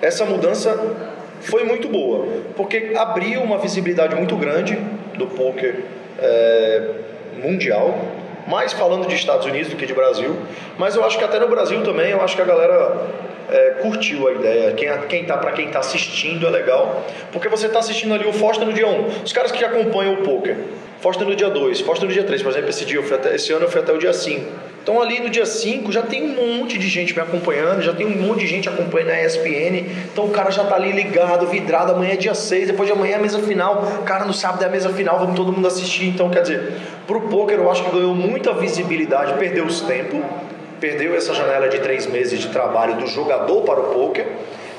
essa 0.00 0.24
mudança 0.24 0.78
foi 1.40 1.64
muito 1.64 1.88
boa, 1.88 2.26
porque 2.56 2.92
abriu 2.96 3.40
uma 3.40 3.58
visibilidade 3.58 4.14
muito 4.14 4.36
grande 4.36 4.76
do 5.14 5.26
poker. 5.28 5.76
É, 6.20 7.02
mundial, 7.42 7.98
mais 8.46 8.72
falando 8.72 9.06
de 9.06 9.14
Estados 9.14 9.46
Unidos 9.46 9.68
do 9.68 9.76
que 9.76 9.86
de 9.86 9.94
Brasil, 9.94 10.36
mas 10.78 10.94
eu 10.94 11.04
acho 11.04 11.18
que 11.18 11.24
até 11.24 11.38
no 11.38 11.48
Brasil 11.48 11.82
também, 11.82 12.10
eu 12.10 12.20
acho 12.20 12.36
que 12.36 12.42
a 12.42 12.44
galera 12.44 13.06
é, 13.50 13.70
curtiu 13.82 14.28
a 14.28 14.32
ideia. 14.32 14.72
Quem, 14.72 14.88
quem 15.08 15.24
tá, 15.24 15.36
para 15.36 15.52
quem 15.52 15.66
está 15.66 15.80
assistindo 15.80 16.46
é 16.46 16.50
legal, 16.50 17.04
porque 17.32 17.48
você 17.48 17.66
está 17.66 17.78
assistindo 17.78 18.14
ali 18.14 18.26
o 18.26 18.32
Foster 18.32 18.66
no 18.66 18.72
dia 18.72 18.86
1. 18.86 19.24
Os 19.24 19.32
caras 19.32 19.52
que 19.52 19.64
acompanham 19.64 20.14
o 20.14 20.16
poker, 20.18 20.56
Foster 21.00 21.26
no 21.26 21.34
dia 21.34 21.50
2, 21.50 21.80
Foster 21.80 22.06
no 22.06 22.14
dia 22.14 22.22
3, 22.22 22.42
por 22.42 22.50
exemplo, 22.50 22.70
esse, 22.70 22.84
dia, 22.84 23.00
até, 23.00 23.34
esse 23.34 23.52
ano 23.52 23.64
eu 23.64 23.70
fui 23.70 23.80
até 23.80 23.92
o 23.92 23.98
dia 23.98 24.12
5. 24.12 24.72
Então 24.82 25.00
ali 25.00 25.20
no 25.20 25.30
dia 25.30 25.46
5 25.46 25.92
já 25.92 26.02
tem 26.02 26.22
um 26.22 26.58
monte 26.58 26.76
de 26.76 26.88
gente 26.88 27.14
me 27.14 27.20
acompanhando, 27.20 27.82
já 27.82 27.92
tem 27.92 28.04
um 28.04 28.26
monte 28.26 28.40
de 28.40 28.48
gente 28.48 28.68
acompanhando 28.68 29.10
a 29.10 29.24
ESPN. 29.24 29.86
Então 30.12 30.24
o 30.24 30.30
cara 30.30 30.50
já 30.50 30.64
tá 30.64 30.74
ali 30.74 30.90
ligado, 30.90 31.46
vidrado, 31.46 31.92
amanhã 31.92 32.14
é 32.14 32.16
dia 32.16 32.34
6, 32.34 32.68
depois 32.68 32.88
de 32.88 32.92
amanhã 32.92 33.14
é 33.14 33.16
a 33.16 33.20
mesa 33.20 33.38
final. 33.40 34.02
Cara, 34.04 34.24
no 34.24 34.32
sábado 34.32 34.62
é 34.62 34.66
a 34.66 34.70
mesa 34.70 34.90
final, 34.90 35.18
vamos 35.20 35.36
todo 35.36 35.52
mundo 35.52 35.66
assistir. 35.68 36.06
Então, 36.06 36.30
quer 36.30 36.42
dizer, 36.42 36.72
pro 37.06 37.20
poker 37.22 37.58
eu 37.58 37.70
acho 37.70 37.84
que 37.84 37.90
ganhou 37.90 38.14
muita 38.14 38.52
visibilidade, 38.52 39.34
perdeu 39.34 39.64
os 39.64 39.80
tempos, 39.82 40.20
perdeu 40.82 41.14
essa 41.14 41.32
janela 41.32 41.68
de 41.68 41.78
três 41.78 42.08
meses 42.08 42.40
de 42.40 42.48
trabalho 42.48 42.96
do 42.96 43.06
jogador 43.06 43.62
para 43.62 43.78
o 43.78 43.84
poker, 43.94 44.26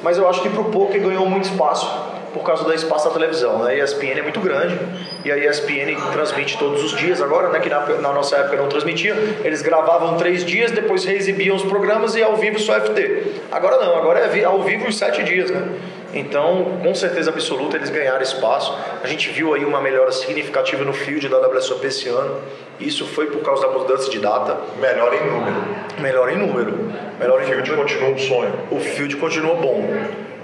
mas 0.01 0.17
eu 0.17 0.27
acho 0.27 0.41
que 0.41 0.49
pro 0.49 0.65
poker 0.65 1.01
ganhou 1.01 1.25
muito 1.25 1.45
espaço 1.45 1.89
por 2.33 2.43
causa 2.43 2.65
do 2.65 2.73
espaço 2.73 3.07
da 3.07 3.13
televisão. 3.13 3.59
Né? 3.59 3.71
A 3.71 3.83
ESPN 3.85 4.19
é 4.19 4.21
muito 4.21 4.41
grande 4.41 4.77
e 5.23 5.31
a 5.31 5.37
ESPN 5.37 5.95
transmite 6.11 6.57
todos 6.57 6.83
os 6.83 6.97
dias 6.97 7.21
agora, 7.21 7.49
né? 7.49 7.59
que 7.61 7.69
na, 7.69 7.85
na, 7.85 8.11
nossa 8.11 8.35
época 8.35 8.57
não 8.57 8.67
transmitia. 8.67 9.15
Eles 9.45 9.61
gravavam 9.61 10.17
três 10.17 10.43
dias, 10.43 10.71
depois 10.71 11.05
reexibiam 11.05 11.55
os 11.55 11.63
programas 11.63 12.15
e 12.15 12.23
ao 12.23 12.35
vivo 12.35 12.59
só 12.59 12.73
FT. 12.81 13.23
Agora 13.49 13.77
não, 13.77 13.95
agora 13.95 14.19
é 14.19 14.43
ao 14.43 14.61
vivo 14.61 14.89
os 14.89 14.97
sete 14.97 15.23
dias. 15.23 15.49
Né? 15.51 15.65
Então, 16.13 16.77
com 16.83 16.93
certeza 16.93 17.31
absoluta, 17.31 17.75
eles 17.75 17.89
ganharam 17.89 18.21
espaço. 18.21 18.77
A 19.03 19.07
gente 19.07 19.29
viu 19.29 19.53
aí 19.53 19.65
uma 19.65 19.81
melhora 19.81 20.11
significativa 20.11 20.83
no 20.83 20.93
field 20.93 21.27
da 21.27 21.39
WSOP 21.47 21.87
esse 21.87 22.07
ano. 22.07 22.39
Isso 22.79 23.05
foi 23.07 23.27
por 23.27 23.41
causa 23.41 23.67
da 23.67 23.73
mudança 23.73 24.09
de 24.09 24.19
data. 24.19 24.57
Melhor 24.79 25.13
em 25.13 25.25
número. 25.25 25.55
Melhor 25.99 26.29
em 26.29 26.37
número. 26.37 26.91
Melhor 27.19 27.41
em 27.41 27.45
o 27.45 27.47
field 27.47 27.69
número. 27.71 27.87
continua 27.87 28.09
um 28.09 28.17
sonho. 28.17 28.53
O 28.69 28.79
field 28.79 29.15
continua 29.17 29.55
bom. 29.55 29.89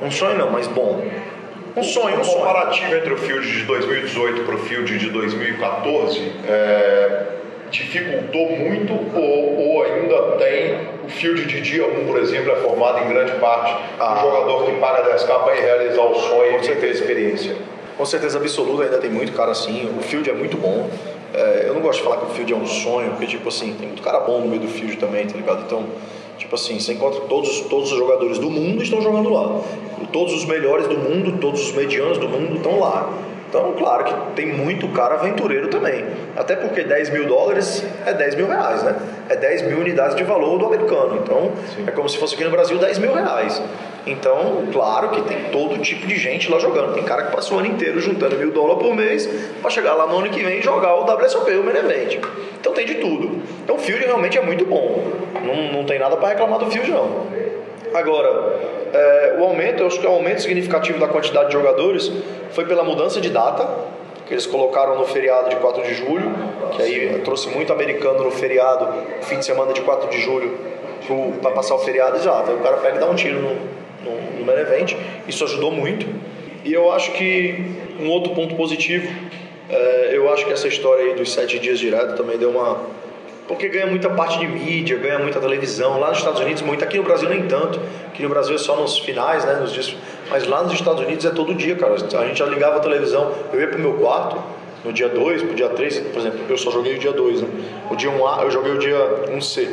Um 0.02 0.10
sonho 0.10 0.38
não, 0.38 0.50
mas 0.50 0.68
bom. 0.68 1.04
Um 1.76 1.84
sonho, 1.84 2.20
um 2.20 2.24
sonho. 2.24 2.40
comparativo 2.40 2.96
entre 2.96 3.14
o 3.14 3.18
field 3.18 3.48
de 3.48 3.64
2018 3.64 4.44
para 4.44 4.56
o 4.56 4.58
field 4.58 4.98
de 4.98 5.10
2014 5.12 6.34
é, 6.48 7.24
dificultou 7.72 8.52
muito 8.52 8.94
ou, 9.16 9.60
ou, 9.60 9.84
ainda 9.84 10.22
tem 10.38 10.78
o 11.06 11.10
field 11.10 11.46
de 11.46 11.62
dia 11.62 11.86
1, 11.86 12.06
por 12.06 12.20
exemplo, 12.20 12.52
é 12.52 12.56
formado 12.58 13.06
em 13.06 13.10
grande 13.10 13.34
parte 13.34 13.76
ah. 14.00 14.16
do 14.16 14.22
jogador 14.22 14.66
que 14.66 14.72
paga 14.80 15.16
10k 15.16 15.44
para 15.44 15.54
realizar 15.54 16.02
o 16.02 16.16
sonho 16.16 16.58
Com 16.58 16.64
certeza. 16.64 17.00
experiência. 17.00 17.56
Com 17.98 18.06
certeza 18.06 18.38
absoluta, 18.38 18.84
ainda 18.84 18.98
tem 18.98 19.10
muito 19.10 19.34
cara 19.34 19.52
assim. 19.52 19.90
O 19.98 20.02
field 20.02 20.30
é 20.30 20.34
muito 20.34 20.58
bom. 20.58 20.90
É, 21.34 21.66
eu 21.68 21.74
não 21.74 21.82
gosto 21.82 22.00
de 22.00 22.06
falar 22.06 22.18
que 22.18 22.26
o 22.26 22.30
field 22.30 22.54
é 22.54 22.56
um 22.56 22.66
sonho, 22.66 23.12
porque, 23.12 23.28
tipo 23.28 23.50
assim, 23.50 23.74
tem 23.74 23.88
muito 23.88 24.02
cara 24.02 24.22
bom 24.22 24.40
no 24.40 24.48
meio 24.48 24.62
do 24.62 24.68
field 24.68 24.98
também, 24.98 25.28
tá 25.28 25.36
ligado? 25.36 25.64
Então, 25.66 25.86
Tipo 26.40 26.56
assim, 26.56 26.80
você 26.80 26.94
encontra 26.94 27.20
todos, 27.22 27.60
todos 27.70 27.92
os 27.92 27.98
jogadores 27.98 28.40
do 28.40 28.50
mundo 28.50 28.82
estão 28.82 29.02
jogando 29.02 29.30
lá. 29.30 29.62
Todos 30.12 30.34
os 30.34 30.46
melhores 30.46 30.88
do 30.88 30.98
mundo, 30.98 31.38
todos 31.40 31.62
os 31.62 31.74
medianos 31.74 32.18
do 32.18 32.30
mundo 32.30 32.56
estão 32.56 32.80
lá. 32.80 33.14
Então, 33.50 33.74
claro 33.74 34.04
que 34.04 34.14
tem 34.36 34.45
muito 34.45 34.88
cara 34.89 35.16
aventureiro 35.16 35.70
também. 35.70 36.06
Até 36.38 36.56
porque 36.56 36.84
10 36.84 37.10
mil 37.10 37.26
dólares 37.26 37.84
é 38.06 38.14
10 38.14 38.36
mil 38.36 38.47
reais, 38.47 38.84
né? 38.84 38.95
É 39.28 39.36
10 39.36 39.64
mil 39.64 39.80
unidades 39.80 40.16
de 40.16 40.24
valor 40.24 40.60
do 40.60 40.68
americano. 40.68 41.20
Então, 41.24 41.52
Sim. 41.76 41.84
é 41.88 41.91
como 41.91 42.08
se 42.08 42.20
fosse 42.20 42.36
aqui 42.36 42.43
no 42.43 42.52
Brasil 42.52 42.78
10 42.78 43.00
mil 43.00 43.12
reais. 43.12 43.60
Então, 44.06 44.66
claro 44.72 45.10
que 45.10 45.22
tem 45.24 45.45
todo 45.52 45.80
tipo 45.80 46.06
de 46.06 46.16
gente 46.16 46.50
lá 46.50 46.60
jogando. 46.60 46.93
Tem 46.93 47.04
cara 47.04 47.24
que 47.24 47.36
passou 47.36 47.58
o 47.58 47.60
ano 47.60 47.70
inteiro 47.70 48.00
juntando 48.00 48.36
mil 48.38 48.52
dólares 48.52 48.84
por 48.84 48.95
mês 48.95 49.28
para 49.62 49.72
chegar 49.72 49.95
lá 49.95 50.06
no 50.06 50.20
ano 50.20 50.30
que 50.30 50.43
vem 50.43 50.60
e 50.60 50.62
jogar 50.62 50.95
o 50.95 51.04
WSOP, 51.04 51.52
o 51.52 51.64
Main 51.64 51.78
Event. 51.78 52.20
Então 52.60 52.72
tem 52.72 52.86
de 52.86 52.95
tudo. 52.95 53.41
Então 53.64 53.78
o 53.78 53.80
field 53.80 54.06
realmente 54.06 54.38
é 54.38 54.41
muito 54.41 54.64
bom. 54.66 55.06
Não, 55.43 55.80
não 55.80 55.86
tem 55.86 55.97
nada 55.97 56.16
para 56.18 56.30
reclamar 56.30 56.60
do 56.60 56.70
field, 56.70 56.91
não. 56.91 57.28
Agora, 57.93 58.60
é, 58.93 59.36
o 59.39 59.43
aumento, 59.43 59.82
eu 59.82 59.88
acho 59.88 60.00
que 60.00 60.06
o 60.06 60.10
aumento 60.10 60.41
significativo 60.41 61.00
da 61.00 61.08
quantidade 61.08 61.47
de 61.47 61.54
jogadores 61.54 62.12
foi 62.52 62.66
pela 62.66 62.84
mudança 62.84 63.20
de 63.22 63.30
data, 63.30 63.68
que 64.28 64.34
eles 64.34 64.45
colocaram 64.45 64.97
no 64.97 65.06
feriado 65.06 65.50
de 65.50 65.56
4 65.56 65.84
de 65.84 65.93
julho, 65.93 66.32
que 66.72 66.82
aí 66.82 67.22
trouxe 67.24 67.50
muito 67.50 67.74
americano 67.74 68.24
no 68.24 68.32
feriado, 68.32 68.88
fim 69.22 69.39
de 69.39 69.45
semana 69.45 69.74
de 69.74 69.82
4 69.82 70.10
de 70.10 70.20
julho, 70.20 70.58
para 71.41 71.52
passar 71.52 71.76
o 71.76 71.80
feriado 71.80 72.18
e 72.18 72.22
já, 72.22 72.41
então 72.43 72.56
o 72.56 72.60
cara 72.60 72.78
pega 72.78 72.97
e 72.97 73.00
dá 73.00 73.10
um 73.10 73.16
tiro 73.16 73.39
no, 73.39 73.56
no, 74.04 74.39
no 74.39 74.45
main 74.45 74.60
event, 74.60 74.95
isso 75.28 75.43
ajudou 75.43 75.72
muito. 75.72 76.06
E 76.64 76.74
eu 76.74 76.91
acho 76.91 77.14
que 77.14 77.66
um 78.00 78.10
outro 78.10 78.34
ponto 78.36 78.56
positivo, 78.56 79.08
é, 79.70 80.10
eu 80.14 80.32
acho 80.32 80.45
que 80.45 80.54
essa 80.54 80.68
história 80.68 81.06
aí 81.06 81.14
dos 81.16 81.32
sete 81.32 81.60
dias 81.60 81.80
direto 81.80 82.16
também 82.16 82.38
deu 82.38 82.50
uma. 82.50 83.00
Porque 83.47 83.68
ganha 83.68 83.88
muita 83.88 84.10
parte 84.10 84.38
de 84.38 84.47
mídia, 84.47 84.97
ganha 84.97 85.18
muita 85.18 85.39
televisão. 85.39 86.00
Lá 86.00 86.10
nos 86.10 86.20
Estados 86.20 86.39
Unidos, 86.39 86.62
muito. 86.62 86.84
Aqui 86.84 86.97
no 86.97 87.04
Brasil, 87.04 87.28
nem 87.30 87.47
tanto. 87.47 87.80
Aqui 88.08 88.22
no 88.22 88.30
Brasil 88.30 88.56
é 88.56 88.60
só 88.60 88.76
nos 88.76 89.00
finais, 89.00 89.43
né? 89.43 89.54
Nos 89.56 89.74
dias... 89.74 89.95
Mas 90.30 90.48
lá 90.48 90.64
nos 90.64 90.74
Estados 90.74 91.02
Unidos 91.02 91.26
é 91.26 91.32
todo 91.32 91.54
dia, 91.54 91.76
cara. 91.76 91.94
A 91.94 92.26
gente 92.28 92.38
já 92.38 92.46
ligava 92.46 92.78
a 92.78 92.80
televisão. 92.80 93.32
Eu 93.52 93.60
ia 93.60 93.68
pro 93.68 93.80
meu 93.80 93.94
quarto, 93.94 94.38
no 94.84 94.94
dia 94.94 95.10
2, 95.10 95.44
pro 95.44 95.56
dia 95.56 95.70
3, 95.70 96.00
por 96.00 96.20
exemplo, 96.20 96.40
eu 96.48 96.58
só 96.58 96.72
joguei 96.72 96.96
o 96.96 97.00
dia 97.00 97.12
2, 97.12 97.42
né? 97.42 97.48
O 97.92 97.96
dia 97.96 98.10
1A, 98.10 98.44
eu 98.44 98.52
joguei 98.52 98.72
o 98.72 98.78
dia 98.78 99.26
1C. 99.36 99.68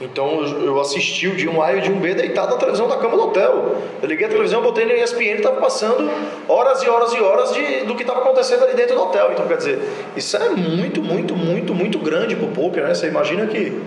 Então 0.00 0.42
eu 0.42 0.80
assisti 0.80 1.28
o 1.28 1.36
dia 1.36 1.50
1A 1.50 1.74
e 1.74 1.78
o 1.78 1.80
dia 1.82 1.92
1B 1.94 2.14
deitado 2.14 2.52
na 2.52 2.56
televisão 2.56 2.88
da 2.88 2.96
cama 2.96 3.16
do 3.16 3.24
hotel. 3.24 3.76
Eu 4.02 4.08
liguei 4.08 4.26
a 4.26 4.30
televisão, 4.30 4.62
botei 4.62 4.86
na 4.86 4.94
ESPN 4.94 5.22
e 5.22 5.32
estava 5.34 5.60
passando 5.60 6.10
horas 6.48 6.82
e 6.82 6.88
horas 6.88 7.12
e 7.12 7.20
horas 7.20 7.52
de, 7.52 7.84
do 7.84 7.94
que 7.94 8.02
estava 8.02 8.20
acontecendo 8.20 8.64
ali 8.64 8.74
dentro 8.74 8.96
do 8.96 9.02
hotel. 9.02 9.30
Então, 9.32 9.46
quer 9.46 9.58
dizer, 9.58 9.78
isso 10.16 10.36
é 10.38 10.48
muito, 10.48 11.02
muito, 11.02 11.36
muito, 11.36 11.74
muito 11.74 11.98
grande 11.98 12.34
pro 12.34 12.48
poker, 12.48 12.84
né? 12.84 12.94
Você 12.94 13.08
imagina 13.08 13.46
que 13.46 13.78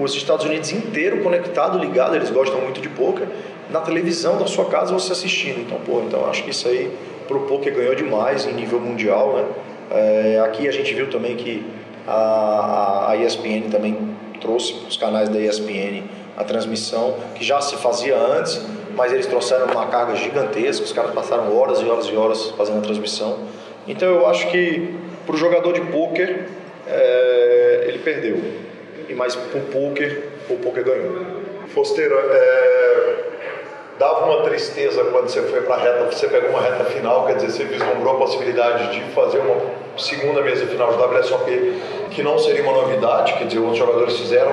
os 0.00 0.14
Estados 0.14 0.44
Unidos 0.44 0.72
inteiro 0.72 1.22
conectado, 1.22 1.78
ligado, 1.78 2.16
eles 2.16 2.30
gostam 2.30 2.60
muito 2.60 2.80
de 2.80 2.88
poker, 2.88 3.26
na 3.70 3.80
televisão 3.80 4.38
da 4.38 4.46
sua 4.46 4.66
casa 4.66 4.92
você 4.92 5.12
assistindo. 5.12 5.60
Então, 5.60 5.78
pô, 5.80 6.00
então 6.00 6.28
acho 6.28 6.44
que 6.44 6.50
isso 6.50 6.68
aí 6.68 6.90
pro 7.26 7.40
poker 7.40 7.74
ganhou 7.74 7.94
demais 7.94 8.46
em 8.46 8.52
nível 8.52 8.80
mundial, 8.80 9.34
né? 9.34 9.44
É, 9.90 10.40
aqui 10.44 10.68
a 10.68 10.72
gente 10.72 10.92
viu 10.94 11.08
também 11.08 11.36
que 11.36 11.64
a, 12.06 13.10
a 13.10 13.16
ESPN 13.16 13.70
também 13.70 14.16
trouxe 14.40 14.74
os 14.88 14.96
canais 14.96 15.28
da 15.28 15.38
ESPN 15.38 16.02
a 16.36 16.44
transmissão, 16.44 17.16
que 17.34 17.44
já 17.44 17.60
se 17.60 17.76
fazia 17.76 18.16
antes, 18.16 18.60
mas 18.94 19.12
eles 19.12 19.26
trouxeram 19.26 19.66
uma 19.66 19.86
carga 19.86 20.14
gigantesca, 20.14 20.84
os 20.84 20.92
caras 20.92 21.12
passaram 21.12 21.56
horas 21.56 21.80
e 21.80 21.84
horas 21.84 22.06
e 22.06 22.16
horas 22.16 22.50
fazendo 22.56 22.78
a 22.78 22.82
transmissão. 22.82 23.38
Então 23.86 24.08
eu 24.08 24.26
acho 24.26 24.48
que 24.50 24.94
para 25.26 25.34
o 25.34 25.38
jogador 25.38 25.72
de 25.72 25.80
pôquer, 25.80 26.48
é, 26.86 27.84
ele 27.88 27.98
perdeu. 27.98 28.67
E 29.08 29.14
mais 29.14 29.34
para 29.34 29.58
o 29.58 29.62
pôquer, 29.62 30.28
o 30.48 30.56
pôquer 30.56 30.84
ganhou. 30.84 31.26
Fosteiro, 31.68 32.14
é, 32.18 33.14
dava 33.98 34.26
uma 34.26 34.42
tristeza 34.42 35.04
quando 35.04 35.28
você 35.28 35.42
foi 35.42 35.62
para 35.62 35.74
a 35.74 35.78
reta, 35.78 36.04
você 36.04 36.28
pegou 36.28 36.50
uma 36.50 36.60
reta 36.60 36.84
final, 36.84 37.26
quer 37.26 37.36
dizer, 37.36 37.50
você 37.50 37.64
vislumbrou 37.64 38.14
a 38.14 38.18
possibilidade 38.18 38.92
de 38.92 39.00
fazer 39.12 39.38
uma 39.38 39.56
segunda 39.96 40.40
mesa 40.42 40.66
final 40.66 40.92
de 40.92 41.02
WSOP, 41.02 41.80
que 42.10 42.22
não 42.22 42.38
seria 42.38 42.62
uma 42.62 42.72
novidade, 42.72 43.34
quer 43.34 43.44
dizer, 43.44 43.58
outros 43.58 43.78
jogadores 43.78 44.16
fizeram. 44.16 44.52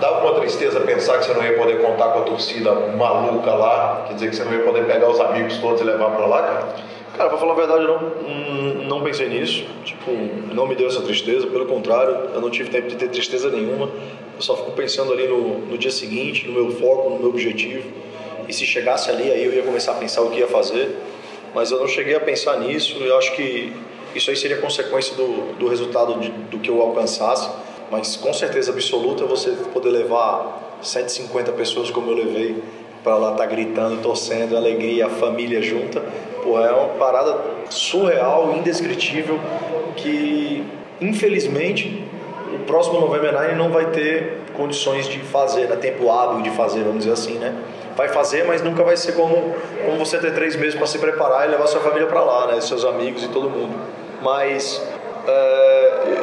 Dava 0.00 0.26
uma 0.26 0.40
tristeza 0.40 0.80
pensar 0.80 1.18
que 1.18 1.26
você 1.26 1.34
não 1.34 1.44
ia 1.44 1.58
poder 1.58 1.80
contar 1.82 2.08
com 2.08 2.20
a 2.20 2.22
torcida 2.22 2.72
maluca 2.72 3.52
lá, 3.52 4.04
quer 4.08 4.14
dizer, 4.14 4.30
que 4.30 4.36
você 4.36 4.44
não 4.44 4.52
ia 4.54 4.64
poder 4.64 4.84
pegar 4.86 5.08
os 5.08 5.20
amigos 5.20 5.58
todos 5.58 5.80
e 5.80 5.84
levar 5.84 6.10
para 6.10 6.26
lá, 6.26 6.42
cara? 6.42 6.68
Cara, 7.20 7.28
pra 7.28 7.38
falar 7.38 7.52
a 7.52 7.56
verdade, 7.56 7.84
eu 7.84 8.00
não, 8.00 8.84
não 8.88 9.02
pensei 9.04 9.28
nisso. 9.28 9.66
Tipo, 9.84 10.10
não 10.54 10.66
me 10.66 10.74
deu 10.74 10.86
essa 10.86 11.02
tristeza, 11.02 11.46
pelo 11.48 11.66
contrário, 11.66 12.30
eu 12.32 12.40
não 12.40 12.48
tive 12.48 12.70
tempo 12.70 12.88
de 12.88 12.96
ter 12.96 13.10
tristeza 13.10 13.50
nenhuma. 13.50 13.90
Eu 14.36 14.40
só 14.40 14.56
fico 14.56 14.72
pensando 14.72 15.12
ali 15.12 15.28
no, 15.28 15.58
no 15.66 15.76
dia 15.76 15.90
seguinte, 15.90 16.48
no 16.48 16.54
meu 16.54 16.70
foco, 16.70 17.10
no 17.10 17.18
meu 17.18 17.28
objetivo. 17.28 17.86
E 18.48 18.54
se 18.54 18.64
chegasse 18.64 19.10
ali, 19.10 19.30
aí 19.30 19.44
eu 19.44 19.52
ia 19.52 19.62
começar 19.62 19.92
a 19.92 19.94
pensar 19.96 20.22
o 20.22 20.30
que 20.30 20.38
ia 20.38 20.46
fazer. 20.46 20.96
Mas 21.54 21.70
eu 21.70 21.78
não 21.78 21.86
cheguei 21.86 22.14
a 22.14 22.20
pensar 22.20 22.58
nisso. 22.58 22.96
Eu 22.98 23.18
acho 23.18 23.36
que 23.36 23.70
isso 24.14 24.30
aí 24.30 24.36
seria 24.36 24.56
consequência 24.56 25.14
do, 25.14 25.58
do 25.58 25.68
resultado 25.68 26.18
de, 26.20 26.30
do 26.30 26.58
que 26.58 26.70
eu 26.70 26.80
alcançasse. 26.80 27.50
Mas 27.90 28.16
com 28.16 28.32
certeza 28.32 28.72
absoluta 28.72 29.26
você 29.26 29.50
poder 29.74 29.90
levar 29.90 30.78
150 30.80 31.52
pessoas 31.52 31.90
como 31.90 32.12
eu 32.12 32.14
levei 32.14 32.62
para 33.02 33.16
lá 33.16 33.32
estar 33.32 33.44
tá 33.44 33.50
gritando, 33.50 34.02
torcendo, 34.02 34.56
alegria, 34.56 35.06
a 35.06 35.10
família 35.10 35.62
junta. 35.62 36.02
Pô, 36.42 36.58
é 36.60 36.70
uma 36.70 36.88
parada 36.90 37.38
surreal, 37.68 38.54
indescritível, 38.56 39.38
que 39.96 40.64
infelizmente 41.00 42.04
o 42.54 42.58
próximo 42.60 43.00
November 43.00 43.38
Nine 43.40 43.54
não 43.54 43.70
vai 43.70 43.86
ter 43.86 44.38
condições 44.54 45.08
de 45.08 45.18
fazer, 45.20 45.68
né? 45.68 45.76
tempo 45.76 46.10
hábil 46.10 46.42
de 46.42 46.50
fazer, 46.50 46.82
vamos 46.82 46.98
dizer 46.98 47.12
assim, 47.12 47.34
né? 47.34 47.54
Vai 47.96 48.08
fazer, 48.08 48.44
mas 48.44 48.62
nunca 48.62 48.82
vai 48.82 48.96
ser 48.96 49.12
como, 49.12 49.54
como 49.84 49.98
você 49.98 50.18
ter 50.18 50.32
três 50.32 50.56
meses 50.56 50.74
para 50.74 50.86
se 50.86 50.98
preparar 50.98 51.46
e 51.46 51.50
levar 51.50 51.66
sua 51.66 51.80
família 51.80 52.06
para 52.06 52.22
lá, 52.22 52.46
né? 52.46 52.60
Seus 52.60 52.84
amigos 52.84 53.22
e 53.22 53.28
todo 53.28 53.48
mundo. 53.50 53.74
Mas 54.22 54.82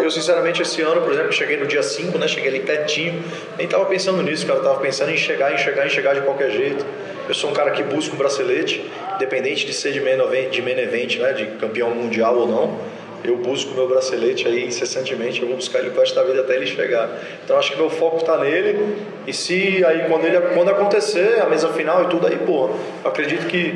eu 0.01 0.11
sinceramente 0.11 0.61
esse 0.61 0.81
ano, 0.81 1.01
por 1.01 1.11
exemplo, 1.11 1.31
cheguei 1.31 1.57
no 1.57 1.65
dia 1.65 1.83
5, 1.83 2.17
né? 2.17 2.27
Cheguei 2.27 2.49
ali 2.49 2.59
pertinho, 2.61 3.23
nem 3.57 3.67
tava 3.67 3.85
pensando 3.85 4.21
nisso, 4.21 4.45
cara, 4.45 4.59
eu 4.59 4.63
tava 4.63 4.79
pensando 4.79 5.11
em 5.11 5.17
chegar, 5.17 5.53
em 5.53 5.57
chegar, 5.57 5.85
em 5.85 5.89
chegar 5.89 6.13
de 6.13 6.21
qualquer 6.21 6.51
jeito. 6.51 6.85
Eu 7.27 7.33
sou 7.33 7.49
um 7.49 7.53
cara 7.53 7.71
que 7.71 7.83
busca 7.83 8.13
um 8.15 8.17
bracelete, 8.17 8.89
independente 9.15 9.65
de 9.65 9.73
ser 9.73 9.91
de 9.91 9.99
main 9.99 10.19
event, 10.19 10.49
de 10.49 10.61
main 10.61 10.79
event 10.79 11.17
né? 11.17 11.33
De 11.33 11.45
campeão 11.57 11.89
mundial 11.91 12.37
ou 12.37 12.47
não 12.47 12.97
eu 13.23 13.37
busco 13.37 13.73
meu 13.73 13.87
bracelete 13.87 14.47
aí 14.47 14.65
incessantemente, 14.65 15.41
eu 15.41 15.47
vou 15.47 15.57
buscar 15.57 15.79
ele 15.79 15.89
o 15.89 15.99
resto 15.99 16.15
da 16.15 16.23
vida 16.23 16.41
até 16.41 16.55
ele 16.55 16.65
chegar. 16.65 17.09
Então 17.43 17.57
acho 17.57 17.71
que 17.71 17.77
meu 17.77 17.89
foco 17.89 18.17
está 18.17 18.37
nele 18.37 18.95
e 19.25 19.33
se 19.33 19.83
aí 19.85 20.05
quando 20.07 20.25
ele 20.25 20.39
quando 20.53 20.69
acontecer 20.69 21.41
a 21.41 21.45
mesa 21.45 21.69
final 21.69 22.03
e 22.03 22.07
tudo 22.07 22.27
aí, 22.27 22.37
pô, 22.37 22.69
acredito 23.03 23.47
que 23.47 23.73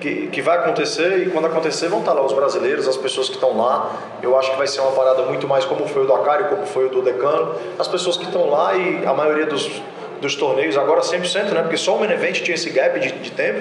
que, 0.00 0.28
que 0.28 0.42
vai 0.42 0.58
acontecer 0.58 1.26
e 1.26 1.30
quando 1.30 1.46
acontecer 1.46 1.88
vão 1.88 2.00
estar 2.00 2.12
tá 2.12 2.20
lá 2.20 2.26
os 2.26 2.32
brasileiros, 2.32 2.86
as 2.86 2.96
pessoas 2.96 3.28
que 3.28 3.34
estão 3.34 3.56
lá. 3.56 3.90
Eu 4.22 4.38
acho 4.38 4.50
que 4.50 4.56
vai 4.56 4.66
ser 4.66 4.80
uma 4.80 4.92
parada 4.92 5.22
muito 5.22 5.46
mais 5.46 5.64
como 5.64 5.86
foi 5.86 6.02
o 6.02 6.06
do 6.06 6.14
Acari, 6.14 6.44
como 6.44 6.66
foi 6.66 6.86
o 6.86 6.88
do 6.88 7.02
Decano. 7.02 7.54
As 7.78 7.88
pessoas 7.88 8.16
que 8.16 8.24
estão 8.24 8.48
lá 8.50 8.74
e 8.74 9.04
a 9.06 9.12
maioria 9.12 9.46
dos 9.46 9.82
dos 10.24 10.34
torneios, 10.34 10.76
agora 10.76 11.02
100%, 11.02 11.50
né? 11.50 11.60
Porque 11.60 11.76
só 11.76 11.96
o 11.96 12.00
main 12.00 12.10
event 12.10 12.40
tinha 12.40 12.54
esse 12.54 12.70
gap 12.70 12.98
de, 12.98 13.12
de 13.12 13.30
tempo. 13.30 13.60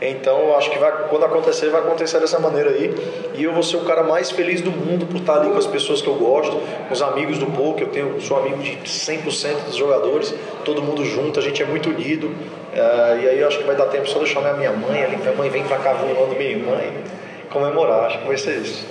Então, 0.00 0.54
acho 0.56 0.70
que 0.70 0.78
vai, 0.78 0.92
quando 1.08 1.24
acontecer, 1.24 1.70
vai 1.70 1.80
acontecer 1.80 2.20
dessa 2.20 2.38
maneira 2.38 2.70
aí. 2.70 2.94
E 3.34 3.42
eu 3.42 3.52
vou 3.52 3.62
ser 3.62 3.78
o 3.78 3.84
cara 3.84 4.02
mais 4.02 4.30
feliz 4.30 4.60
do 4.60 4.70
mundo 4.70 5.06
por 5.06 5.16
estar 5.16 5.40
ali 5.40 5.50
com 5.50 5.58
as 5.58 5.66
pessoas 5.66 6.02
que 6.02 6.08
eu 6.08 6.14
gosto, 6.14 6.56
com 6.86 6.92
os 6.92 7.00
amigos 7.00 7.38
do 7.38 7.46
poker. 7.46 7.86
Eu 7.86 7.90
tenho, 7.90 8.20
sou 8.20 8.36
amigo 8.38 8.62
de 8.62 8.76
100% 8.84 9.64
dos 9.66 9.76
jogadores, 9.76 10.34
todo 10.64 10.82
mundo 10.82 11.04
junto, 11.04 11.40
a 11.40 11.42
gente 11.42 11.62
é 11.62 11.66
muito 11.66 11.88
unido. 11.88 12.26
Uh, 12.26 13.22
e 13.22 13.28
aí 13.28 13.44
acho 13.44 13.58
que 13.58 13.64
vai 13.64 13.74
dar 13.76 13.86
tempo 13.86 14.08
só 14.08 14.18
de 14.18 14.26
chamar 14.26 14.54
minha 14.54 14.72
mãe 14.72 15.02
ali. 15.02 15.16
Minha 15.16 15.32
mãe 15.32 15.48
vem 15.48 15.64
pra 15.64 15.78
cá 15.78 15.94
voando, 15.94 16.36
minha 16.36 16.58
mãe, 16.58 16.92
comemorar. 17.50 18.04
Acho 18.04 18.18
que 18.18 18.26
vai 18.26 18.36
ser 18.36 18.58
isso. 18.58 18.86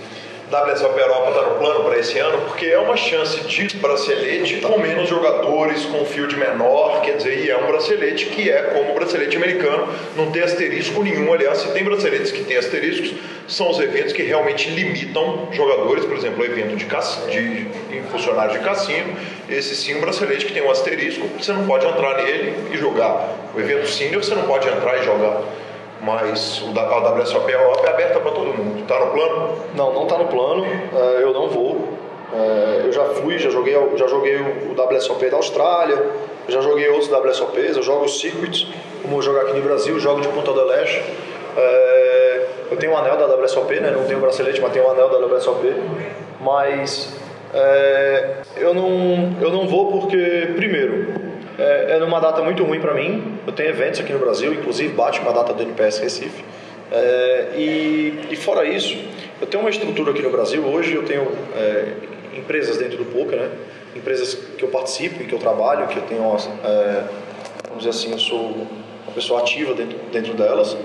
WSOP 0.52 1.00
Europa 1.00 1.30
está 1.30 1.42
no 1.44 1.56
plano 1.56 1.86
para 1.86 1.98
esse 1.98 2.20
ano, 2.20 2.42
porque 2.42 2.66
é 2.66 2.78
uma 2.78 2.98
chance 2.98 3.40
de 3.40 3.78
bracelete 3.78 4.58
com 4.58 4.78
menos 4.78 5.08
jogadores, 5.08 5.86
com 5.86 6.04
field 6.04 6.36
menor, 6.36 7.02
quer 7.02 7.16
dizer, 7.16 7.46
e 7.46 7.50
é 7.50 7.58
um 7.58 7.68
bracelete 7.68 8.26
que 8.26 8.50
é 8.50 8.62
como 8.64 8.92
o 8.92 8.94
bracelete 8.94 9.38
americano, 9.38 9.88
não 10.18 10.30
tem 10.30 10.42
asterisco 10.42 11.02
nenhum. 11.04 11.32
Aliás, 11.32 11.60
se 11.60 11.72
tem 11.72 11.86
braceletes 11.86 12.34
que 12.34 12.44
têm 12.44 12.58
asteriscos, 12.58 13.14
são 13.48 13.70
os 13.70 13.80
eventos 13.80 14.12
que 14.12 14.24
realmente 14.24 14.70
limitam 14.70 15.48
jogadores, 15.54 16.04
por 16.04 16.18
exemplo, 16.18 16.42
o 16.42 16.46
evento 16.46 16.76
de, 16.76 16.86
de, 16.86 17.64
de 17.64 18.02
funcionários 18.12 18.60
de 18.60 18.66
cassino, 18.66 19.16
esse 19.50 19.74
sim 19.74 19.96
um 19.96 20.02
bracelete 20.02 20.46
que 20.46 20.52
tem 20.52 20.62
um 20.62 20.70
asterisco, 20.70 21.30
você 21.40 21.54
não 21.54 21.66
pode 21.66 21.86
entrar 21.86 22.26
nele 22.26 22.56
e 22.74 22.78
jogar. 22.78 23.36
O 23.56 23.60
evento 23.60 23.88
senior 23.88 24.22
você 24.22 24.36
não 24.36 24.44
pode 24.44 24.68
entrar 24.68 25.00
e 25.00 25.06
jogar 25.06 25.44
mas 26.02 26.62
o 26.62 26.74
da, 26.74 26.82
a 26.82 27.14
WSOP 27.14 27.52
é 27.52 27.90
aberta 27.90 28.20
para 28.20 28.32
todo 28.32 28.48
mundo. 28.48 28.82
Está 28.82 29.00
no 29.00 29.12
plano? 29.12 29.56
Não, 29.76 29.94
não 29.94 30.04
está 30.04 30.18
no 30.18 30.28
plano. 30.28 30.66
É, 30.66 31.24
eu 31.24 31.32
não 31.34 31.48
vou. 31.48 31.90
É, 32.34 32.82
eu 32.86 32.92
já 32.92 33.04
fui, 33.06 33.38
já 33.38 33.50
joguei, 33.50 33.76
já 33.96 34.08
joguei 34.08 34.38
o 34.38 34.96
WSOP 34.96 35.30
da 35.30 35.38
Austrália, 35.38 36.02
já 36.48 36.62
joguei 36.62 36.90
outros 36.90 37.10
WSOPs, 37.12 37.76
eu 37.76 37.84
jogo 37.84 38.08
circuits, 38.08 38.68
como 39.02 39.18
eu 39.18 39.22
jogo 39.22 39.40
aqui 39.40 39.54
no 39.54 39.62
Brasil, 39.62 40.00
jogo 40.00 40.22
de 40.22 40.30
Ponta 40.30 40.52
do 40.52 40.66
Leste. 40.66 41.04
É, 41.58 42.48
eu 42.72 42.78
tenho 42.78 42.94
um 42.94 42.98
anel 42.98 43.18
da 43.18 43.36
WSOP, 43.36 43.80
né? 43.80 43.92
não 43.92 44.06
tenho 44.06 44.20
bracelete, 44.20 44.62
mas 44.62 44.72
tenho 44.72 44.88
um 44.88 44.92
anel 44.92 45.10
da 45.10 45.18
WSOP. 45.18 45.74
Mas 46.40 47.14
eu, 48.56 48.74
não, 48.74 49.36
eu 49.42 49.52
não 49.52 49.68
vou 49.68 49.92
porque, 49.92 50.54
primeiro, 50.56 51.31
é, 51.62 51.96
é 51.96 52.00
numa 52.00 52.20
data 52.20 52.42
muito 52.42 52.64
ruim 52.64 52.80
para 52.80 52.94
mim. 52.94 53.38
Eu 53.46 53.54
tenho 53.54 53.70
eventos 53.70 54.00
aqui 54.00 54.12
no 54.12 54.20
Brasil, 54.20 54.54
inclusive 54.54 54.94
bate 54.94 55.22
com 55.22 55.30
a 55.30 55.34
data 55.34 55.54
do 55.54 55.62
NPS 55.62 56.00
Recife. 56.00 56.44
É, 56.92 57.52
e, 57.56 58.28
e, 58.32 58.36
fora 58.36 58.66
isso, 58.66 58.98
eu 59.40 59.48
tenho 59.48 59.64
uma 59.64 59.70
estrutura 59.70 60.12
aqui 60.12 60.22
no 60.22 60.30
Brasil. 60.30 60.66
Hoje 60.66 60.94
eu 60.94 61.04
tenho 61.04 61.32
é, 61.56 61.94
empresas 62.38 62.78
dentro 62.78 62.98
do 62.98 63.06
poker, 63.06 63.40
né? 63.40 63.50
Empresas 63.96 64.34
que 64.34 64.64
eu 64.64 64.70
participo 64.70 65.22
e 65.24 65.26
que 65.26 65.34
eu 65.34 65.40
trabalho, 65.40 65.88
que 65.88 65.98
eu 65.98 66.04
tenho, 66.04 66.22
é, 66.22 67.04
vamos 67.68 67.84
dizer 67.84 67.90
assim, 67.90 68.12
eu 68.12 68.20
sou 68.20 68.68
uma 69.06 69.14
pessoa 69.14 69.42
ativa 69.42 69.74
dentro, 69.74 69.98
dentro 70.12 70.34
delas. 70.34 70.76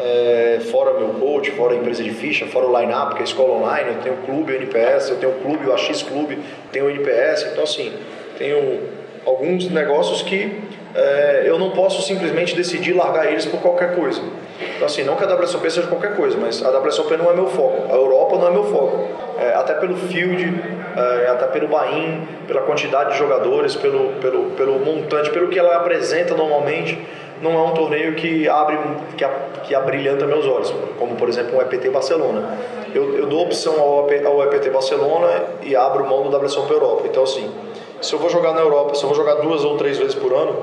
É, 0.00 0.60
fora 0.70 0.96
meu 0.96 1.08
coach, 1.08 1.50
fora 1.52 1.74
a 1.74 1.76
empresa 1.76 2.04
de 2.04 2.10
ficha, 2.10 2.46
fora 2.46 2.66
o 2.66 2.80
line-up, 2.80 3.14
que 3.14 3.18
é 3.18 3.22
a 3.22 3.24
escola 3.24 3.54
online, 3.54 3.94
eu 3.96 4.00
tenho 4.00 4.14
o 4.14 4.18
clube, 4.18 4.52
o 4.52 4.54
NPS, 4.54 5.10
eu 5.10 5.16
tenho 5.16 5.32
o 5.32 5.40
clube, 5.40 5.66
o 5.66 5.72
AX 5.72 6.02
Clube, 6.02 6.38
tenho 6.70 6.86
o 6.86 6.90
NPS, 6.90 7.48
então 7.50 7.64
assim, 7.64 7.92
tenho 8.38 8.80
alguns 9.28 9.68
negócios 9.70 10.22
que 10.22 10.60
é, 10.94 11.44
eu 11.46 11.58
não 11.58 11.70
posso 11.70 12.02
simplesmente 12.02 12.56
decidir 12.56 12.94
largar 12.94 13.26
eles 13.30 13.44
por 13.44 13.60
qualquer 13.60 13.94
coisa. 13.94 14.20
Então, 14.74 14.86
assim, 14.86 15.04
não 15.04 15.16
que 15.16 15.24
a 15.24 15.34
WSOP 15.34 15.70
seja 15.70 15.86
qualquer 15.86 16.16
coisa, 16.16 16.36
mas 16.40 16.64
a 16.64 16.70
WSOP 16.70 17.16
não 17.16 17.30
é 17.30 17.34
meu 17.34 17.46
foco, 17.46 17.92
a 17.92 17.94
Europa 17.94 18.36
não 18.36 18.48
é 18.48 18.50
meu 18.50 18.64
foco. 18.64 19.06
É, 19.38 19.54
até 19.54 19.74
pelo 19.74 19.96
field, 19.96 20.60
é, 20.96 21.28
até 21.28 21.46
pelo 21.46 21.68
buy 21.68 22.20
pela 22.46 22.62
quantidade 22.62 23.12
de 23.12 23.18
jogadores, 23.18 23.76
pelo, 23.76 24.14
pelo, 24.14 24.50
pelo 24.52 24.78
montante, 24.80 25.30
pelo 25.30 25.48
que 25.48 25.58
ela 25.58 25.76
apresenta 25.76 26.34
normalmente, 26.34 26.98
não 27.40 27.52
é 27.52 27.62
um 27.62 27.72
torneio 27.72 28.14
que 28.14 28.48
abre, 28.48 28.78
que, 29.16 29.24
que 29.64 29.74
abrilhanta 29.74 30.26
meus 30.26 30.44
olhos, 30.46 30.74
como 30.98 31.14
por 31.14 31.28
exemplo 31.28 31.56
um 31.56 31.60
EPT 31.60 31.90
Barcelona. 31.90 32.58
Eu, 32.92 33.16
eu 33.16 33.26
dou 33.26 33.42
opção 33.42 33.78
ao, 33.78 34.08
ao 34.26 34.42
EPT 34.44 34.70
Barcelona 34.70 35.44
e 35.62 35.76
abro 35.76 36.04
mão 36.06 36.28
do 36.28 36.36
WSOP 36.36 36.72
Europa. 36.72 37.02
Então, 37.06 37.22
assim, 37.22 37.48
se 38.00 38.12
eu 38.12 38.18
vou 38.18 38.30
jogar 38.30 38.52
na 38.52 38.60
Europa, 38.60 38.94
se 38.94 39.02
eu 39.02 39.08
vou 39.08 39.16
jogar 39.16 39.36
duas 39.36 39.64
ou 39.64 39.76
três 39.76 39.98
vezes 39.98 40.14
por 40.14 40.32
ano, 40.32 40.56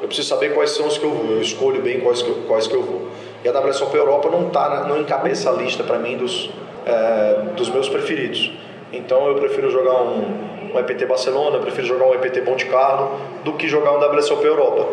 eu 0.00 0.06
preciso 0.06 0.28
saber 0.28 0.54
quais 0.54 0.70
são 0.70 0.86
os 0.86 0.96
que 0.96 1.04
eu 1.04 1.10
vou. 1.10 1.32
Eu 1.32 1.42
escolho 1.42 1.82
bem 1.82 2.00
quais 2.00 2.22
que 2.22 2.28
eu, 2.28 2.36
quais 2.46 2.66
que 2.66 2.74
eu 2.74 2.82
vou. 2.82 3.08
E 3.44 3.48
a 3.48 3.58
WSOP 3.58 3.94
Europa 3.94 4.30
não, 4.30 4.50
tá, 4.50 4.86
não 4.88 4.98
encabeça 4.98 5.50
a 5.50 5.52
lista 5.52 5.82
para 5.82 5.98
mim 5.98 6.16
dos, 6.16 6.50
é, 6.86 7.52
dos 7.56 7.68
meus 7.68 7.88
preferidos. 7.88 8.52
Então 8.92 9.28
eu 9.28 9.34
prefiro 9.36 9.70
jogar 9.70 10.02
um, 10.02 10.72
um 10.74 10.78
EPT 10.78 11.06
Barcelona, 11.06 11.56
eu 11.56 11.62
prefiro 11.62 11.86
jogar 11.86 12.06
um 12.06 12.14
EPT 12.14 12.40
Monte 12.42 12.66
Carlo 12.66 13.18
do 13.44 13.52
que 13.54 13.68
jogar 13.68 13.92
um 13.92 14.16
WSOP 14.16 14.44
Europa. 14.44 14.88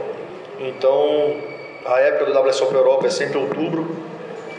Então 0.59 1.35
a 1.85 1.99
época 1.99 2.31
do 2.31 2.39
WSOP 2.39 2.73
Europa 2.73 3.07
é 3.07 3.09
sempre 3.09 3.37
outubro, 3.37 3.95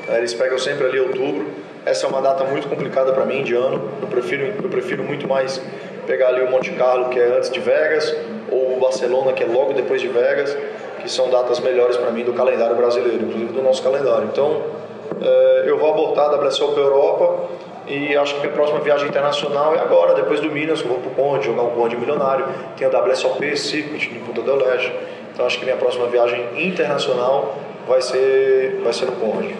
eles 0.08 0.32
pegam 0.32 0.58
sempre 0.58 0.86
ali 0.86 0.98
outubro. 0.98 1.46
Essa 1.84 2.06
é 2.06 2.08
uma 2.08 2.20
data 2.20 2.44
muito 2.44 2.68
complicada 2.68 3.12
para 3.12 3.24
mim 3.24 3.42
de 3.42 3.54
ano. 3.54 3.90
Eu 4.02 4.08
prefiro, 4.08 4.54
eu 4.62 4.68
prefiro 4.68 5.02
muito 5.02 5.26
mais 5.28 5.60
pegar 6.08 6.28
ali 6.28 6.40
o 6.42 6.50
Monte 6.50 6.72
Carlo, 6.72 7.10
que 7.10 7.20
é 7.20 7.36
antes 7.36 7.50
de 7.50 7.60
Vegas, 7.60 8.16
ou 8.50 8.78
o 8.78 8.80
Barcelona, 8.80 9.34
que 9.34 9.44
é 9.44 9.46
logo 9.46 9.74
depois 9.74 10.00
de 10.00 10.08
Vegas, 10.08 10.56
que 11.02 11.08
são 11.08 11.28
datas 11.28 11.60
melhores 11.60 11.98
para 11.98 12.10
mim 12.10 12.24
do 12.24 12.32
calendário 12.32 12.74
brasileiro, 12.74 13.22
inclusive 13.24 13.52
do 13.52 13.62
nosso 13.62 13.82
calendário. 13.82 14.24
Então, 14.32 14.62
eh, 15.20 15.64
eu 15.66 15.78
vou 15.78 15.92
abortar 15.92 16.30
a 16.30 16.36
WSOP 16.36 16.78
Europa 16.78 17.50
e 17.86 18.16
acho 18.16 18.34
que 18.36 18.40
minha 18.40 18.52
próxima 18.52 18.80
viagem 18.80 19.06
internacional 19.06 19.74
é 19.74 19.80
agora, 19.80 20.14
depois 20.14 20.40
do 20.40 20.50
Minas, 20.50 20.80
eu 20.80 20.88
vou 20.88 20.98
pro 20.98 21.10
Conde, 21.10 21.44
jogar 21.44 21.62
um 21.62 21.70
Conde 21.70 21.94
milionário. 21.94 22.46
Tem 22.78 22.88
o 22.88 22.90
WSOP 22.90 23.56
Circuit 23.56 24.10
em 24.10 24.20
Punta 24.20 24.40
del 24.40 24.56
Leste. 24.56 24.90
Então 25.32 25.44
acho 25.44 25.58
que 25.58 25.64
minha 25.66 25.76
próxima 25.76 26.06
viagem 26.06 26.42
internacional 26.56 27.54
vai 27.86 28.00
ser, 28.00 28.80
vai 28.82 28.94
ser 28.94 29.04
no 29.04 29.12
Conde. 29.12 29.54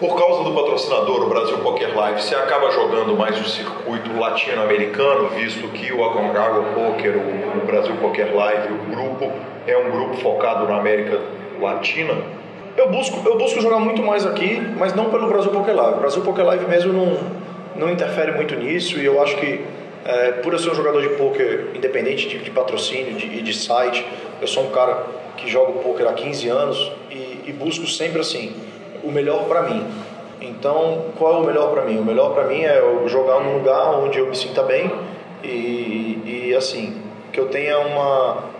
Por 0.00 0.16
causa 0.16 0.42
do 0.44 0.54
patrocinador, 0.54 1.24
o 1.24 1.28
Brasil 1.28 1.58
Poker 1.58 1.94
Live, 1.94 2.22
você 2.22 2.34
acaba 2.34 2.70
jogando 2.70 3.14
mais 3.18 3.38
o 3.38 3.46
circuito 3.46 4.18
latino-americano, 4.18 5.28
visto 5.28 5.68
que 5.68 5.92
o 5.92 6.02
Aconcagua 6.02 6.62
Poker, 6.72 7.18
o, 7.18 7.66
Brasil 7.66 7.94
Poker 7.96 8.34
Live, 8.34 8.72
o 8.72 8.96
grupo, 8.96 9.30
é 9.66 9.76
um 9.76 9.90
grupo 9.90 10.16
focado 10.16 10.66
na 10.66 10.78
América 10.78 11.20
Latina? 11.60 12.14
Eu 12.78 12.88
busco, 12.88 13.28
eu 13.28 13.36
busco 13.36 13.60
jogar 13.60 13.78
muito 13.78 14.02
mais 14.02 14.24
aqui, 14.24 14.58
mas 14.78 14.94
não 14.94 15.10
pelo 15.10 15.28
Brasil 15.28 15.50
Poker 15.50 15.76
Live. 15.76 15.98
O 15.98 16.00
Brasil 16.00 16.22
Poker 16.22 16.46
Live 16.46 16.64
mesmo 16.64 16.94
não, 16.94 17.18
não 17.76 17.92
interfere 17.92 18.32
muito 18.32 18.54
nisso 18.54 18.98
e 18.98 19.04
eu 19.04 19.22
acho 19.22 19.36
que 19.36 19.62
é, 20.06 20.32
por 20.32 20.54
eu 20.54 20.58
ser 20.58 20.70
um 20.70 20.74
jogador 20.74 21.02
de 21.02 21.10
poker 21.10 21.72
independente 21.74 22.26
de, 22.26 22.38
de 22.38 22.50
patrocínio 22.50 23.12
de, 23.16 23.26
e 23.26 23.42
de 23.42 23.52
site, 23.52 24.06
eu 24.40 24.48
sou 24.48 24.64
um 24.64 24.70
cara 24.70 25.04
que 25.36 25.46
joga 25.46 25.72
poker 25.72 26.08
há 26.08 26.14
15 26.14 26.48
anos 26.48 26.90
e, 27.10 27.42
e 27.48 27.52
busco 27.52 27.86
sempre 27.86 28.22
assim 28.22 28.69
o 29.02 29.10
melhor 29.10 29.44
para 29.46 29.62
mim. 29.62 29.86
Então, 30.40 31.06
qual 31.18 31.34
é 31.34 31.38
o 31.38 31.46
melhor 31.46 31.70
para 31.72 31.84
mim? 31.84 31.98
O 31.98 32.04
melhor 32.04 32.34
para 32.34 32.44
mim 32.44 32.62
é 32.62 32.78
eu 32.78 33.08
jogar 33.08 33.40
num 33.40 33.58
lugar 33.58 33.94
onde 33.98 34.18
eu 34.18 34.26
me 34.26 34.36
sinta 34.36 34.62
bem 34.62 34.90
e, 35.44 36.48
e 36.48 36.54
assim 36.56 37.02
que 37.32 37.38
eu 37.38 37.46
tenha 37.46 37.78
uma 37.78 38.50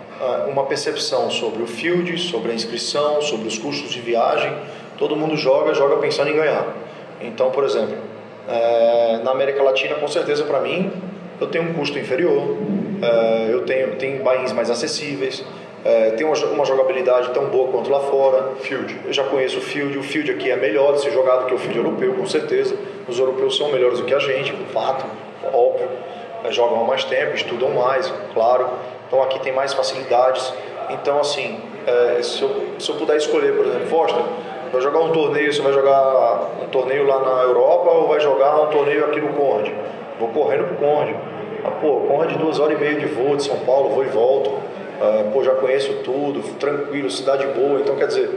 uma 0.47 0.63
percepção 0.65 1.29
sobre 1.29 1.63
o 1.63 1.67
field, 1.67 2.17
sobre 2.19 2.51
a 2.51 2.55
inscrição, 2.55 3.21
sobre 3.21 3.47
os 3.47 3.57
custos 3.57 3.91
de 3.91 3.99
viagem. 3.99 4.53
Todo 4.97 5.15
mundo 5.15 5.35
joga, 5.35 5.73
joga 5.73 5.97
pensando 5.97 6.29
em 6.29 6.35
ganhar. 6.35 6.67
Então, 7.19 7.49
por 7.49 7.63
exemplo, 7.63 7.95
é, 8.47 9.19
na 9.23 9.31
América 9.31 9.63
Latina, 9.63 9.95
com 9.95 10.07
certeza 10.07 10.43
para 10.43 10.59
mim, 10.59 10.91
eu 11.39 11.47
tenho 11.47 11.63
um 11.63 11.73
custo 11.73 11.97
inferior, 11.97 12.55
é, 13.01 13.49
eu 13.51 13.65
tenho, 13.65 13.95
tenho 13.95 14.23
bains 14.23 14.51
mais 14.51 14.69
acessíveis, 14.69 15.43
é, 15.83 16.11
tem 16.11 16.25
uma, 16.25 16.35
uma, 16.47 16.65
jogabilidade 16.65 17.29
tão 17.31 17.45
boa 17.45 17.71
quanto 17.71 17.89
lá 17.89 17.99
fora. 18.01 18.55
Field. 18.61 18.99
Eu 19.05 19.13
já 19.13 19.23
conheço 19.23 19.57
o 19.57 19.61
Field, 19.61 19.97
o 19.97 20.03
Field 20.03 20.31
aqui 20.31 20.51
é 20.51 20.55
melhor 20.55 20.93
de 20.93 21.01
ser 21.01 21.11
jogado 21.11 21.47
que 21.47 21.53
o 21.53 21.57
Field 21.57 21.77
europeu, 21.77 22.13
com 22.13 22.25
certeza. 22.27 22.75
Os 23.07 23.17
europeus 23.17 23.57
são 23.57 23.71
melhores 23.71 23.99
do 23.99 24.05
que 24.05 24.13
a 24.13 24.19
gente, 24.19 24.53
com 24.53 24.65
fato, 24.65 25.05
óbvio. 25.51 25.87
É, 26.43 26.51
jogam 26.51 26.81
há 26.81 26.83
mais 26.83 27.03
tempo, 27.03 27.35
estudam 27.35 27.69
mais, 27.69 28.13
claro. 28.33 28.67
Então 29.07 29.23
aqui 29.23 29.39
tem 29.39 29.53
mais 29.53 29.73
facilidades. 29.73 30.53
Então, 30.89 31.19
assim, 31.19 31.59
é, 31.87 32.21
se, 32.21 32.41
eu, 32.41 32.49
se 32.77 32.89
eu 32.89 32.95
puder 32.95 33.17
escolher, 33.17 33.55
por 33.55 33.65
exemplo, 33.65 33.87
Foster, 33.87 34.23
vai 34.71 34.81
jogar 34.81 34.99
um 34.99 35.11
torneio, 35.11 35.51
você 35.51 35.61
vai 35.61 35.73
jogar 35.73 36.49
um 36.61 36.67
torneio 36.67 37.07
lá 37.07 37.19
na 37.19 37.41
Europa 37.41 37.89
ou 37.89 38.07
vai 38.07 38.19
jogar 38.19 38.61
um 38.61 38.67
torneio 38.67 39.05
aqui 39.05 39.19
no 39.19 39.33
Conde? 39.33 39.73
Vou 40.19 40.29
correndo 40.29 40.65
pro 40.65 40.75
Conde. 40.75 41.15
Ah, 41.63 41.71
pô, 41.71 42.01
Conde 42.01 42.37
duas 42.37 42.59
horas 42.59 42.77
e 42.77 42.81
meia 42.81 42.95
de 42.95 43.05
voo 43.07 43.35
de 43.35 43.43
São 43.43 43.57
Paulo, 43.59 43.89
vou 43.89 44.03
e 44.03 44.07
volto. 44.07 44.51
Ah, 45.01 45.31
pô, 45.33 45.43
já 45.43 45.55
conheço 45.55 45.93
tudo, 46.03 46.43
tranquilo, 46.59 47.09
cidade 47.09 47.47
boa, 47.47 47.79
então 47.79 47.95
quer 47.95 48.05
dizer, 48.05 48.29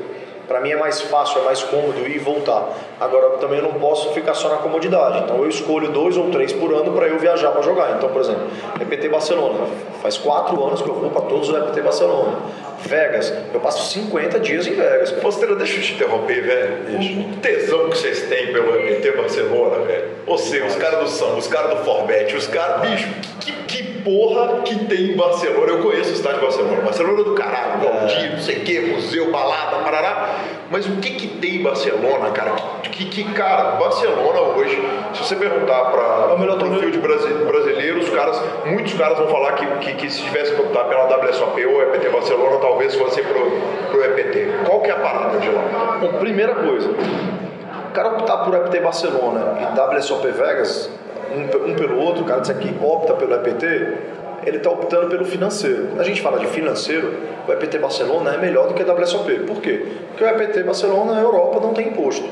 para 0.48 0.60
mim 0.60 0.70
é 0.70 0.76
mais 0.76 1.02
fácil, 1.02 1.42
é 1.42 1.44
mais 1.44 1.62
cômodo 1.62 2.00
ir 2.08 2.16
e 2.16 2.18
voltar. 2.18 2.72
Agora 3.04 3.36
também 3.38 3.58
eu 3.58 3.64
não 3.64 3.74
posso 3.74 4.12
ficar 4.12 4.34
só 4.34 4.48
na 4.48 4.56
comodidade, 4.56 5.24
então 5.24 5.36
eu 5.36 5.48
escolho 5.48 5.88
dois 5.88 6.16
ou 6.16 6.30
três 6.30 6.52
por 6.52 6.72
ano 6.72 6.92
para 6.92 7.06
eu 7.06 7.18
viajar 7.18 7.50
para 7.50 7.60
jogar. 7.62 7.96
Então, 7.96 8.08
por 8.08 8.20
exemplo, 8.20 8.46
EPT 8.80 9.08
Barcelona, 9.08 9.66
faz 10.00 10.16
quatro 10.16 10.64
anos 10.64 10.80
que 10.80 10.88
eu 10.88 10.94
vou 10.94 11.10
para 11.10 11.22
todos 11.22 11.50
os 11.50 11.54
EPT 11.54 11.82
Barcelona. 11.82 12.38
Vegas, 12.86 13.32
eu 13.52 13.60
passo 13.60 13.92
50 13.92 14.40
dias 14.40 14.66
em 14.66 14.74
Vegas. 14.74 15.10
Posteira, 15.12 15.54
deixa 15.56 15.76
eu 15.76 15.82
te 15.82 15.94
interromper, 15.94 16.42
velho. 16.42 16.76
Deixa. 16.86 17.20
O 17.20 17.36
tesão 17.36 17.88
que 17.88 17.98
vocês 17.98 18.22
têm 18.22 18.52
pelo 18.52 18.76
EPT 18.76 19.12
Barcelona, 19.12 19.84
velho. 19.84 20.04
Você, 20.26 20.60
os 20.60 20.74
caras 20.76 21.00
do 21.00 21.08
Samba, 21.08 21.36
os 21.36 21.46
caras 21.46 21.78
do 21.78 21.84
Forbet, 21.84 22.34
os 22.34 22.46
caras. 22.46 22.88
Bicho, 22.88 23.08
que, 23.40 23.52
que 23.52 23.82
porra 24.00 24.62
que 24.62 24.84
tem 24.86 25.12
em 25.12 25.16
Barcelona? 25.16 25.72
Eu 25.72 25.82
conheço 25.82 26.10
o 26.10 26.14
estádio 26.14 26.40
de 26.40 26.44
Barcelona. 26.44 26.82
Barcelona 26.82 27.20
é 27.20 27.24
do 27.24 27.34
caralho, 27.34 27.80
Valdir, 27.80 28.32
não 28.32 28.40
sei 28.40 28.58
o 28.58 28.60
que, 28.60 28.80
museu, 28.80 29.30
balada, 29.30 29.78
parará. 29.78 30.40
Mas 30.70 30.86
o 30.86 30.96
que 30.96 31.10
que 31.10 31.28
tem 31.38 31.56
em 31.56 31.62
Barcelona, 31.62 32.30
cara? 32.30 32.52
Que, 32.82 32.90
que, 32.94 33.24
cara, 33.32 33.72
Barcelona 33.72 34.40
hoje, 34.56 34.80
se 35.14 35.24
você 35.24 35.34
perguntar 35.34 35.86
para 35.86 36.30
é 36.30 36.34
o 36.34 36.38
melhor 36.38 36.58
perfil 36.58 36.90
de 36.90 36.98
brasileiro, 36.98 37.98
os 37.98 38.08
caras, 38.10 38.40
muitos 38.66 38.94
caras 38.94 39.18
vão 39.18 39.26
falar 39.28 39.52
que, 39.54 39.66
que, 39.78 39.94
que 39.94 40.10
se 40.10 40.22
tivesse 40.22 40.54
que 40.54 40.60
optar 40.60 40.84
pela 40.84 41.04
WSOP 41.04 41.66
ou 41.66 41.82
EPT 41.82 42.08
Barcelona, 42.10 42.58
talvez 42.58 42.94
fosse 42.94 43.20
pro, 43.22 43.50
pro 43.90 44.04
EPT. 44.04 44.64
Qual 44.64 44.80
que 44.80 44.90
é 44.90 44.92
a 44.92 44.98
parada 45.00 45.38
de 45.38 45.48
lá? 45.48 45.98
Bom, 46.00 46.12
primeira 46.18 46.54
coisa, 46.54 46.88
o 46.90 47.92
cara 47.92 48.10
optar 48.10 48.38
por 48.38 48.54
EPT 48.54 48.80
Barcelona 48.80 49.58
e 49.60 49.96
WSOP 49.96 50.28
Vegas, 50.28 50.90
um, 51.34 51.70
um 51.70 51.74
pelo 51.74 51.98
outro, 51.98 52.22
o 52.22 52.26
cara 52.26 52.42
diz 52.42 52.56
que 52.56 52.74
opta 52.80 53.14
pelo 53.14 53.34
EPT, 53.34 53.64
ele 54.46 54.58
está 54.58 54.70
optando 54.70 55.08
pelo 55.08 55.24
financeiro. 55.24 55.88
Quando 55.88 56.00
a 56.00 56.04
gente 56.04 56.20
fala 56.20 56.38
de 56.38 56.46
financeiro, 56.46 57.12
o 57.48 57.52
EPT 57.52 57.78
Barcelona 57.78 58.34
é 58.34 58.38
melhor 58.38 58.68
do 58.68 58.74
que 58.74 58.82
a 58.82 58.92
WSOP. 58.92 59.40
Por 59.40 59.56
quê? 59.60 59.84
Porque 60.10 60.22
o 60.22 60.28
EPT 60.28 60.62
Barcelona 60.62 61.14
na 61.14 61.20
Europa 61.20 61.60
não 61.60 61.72
tem 61.72 61.88
imposto. 61.88 62.28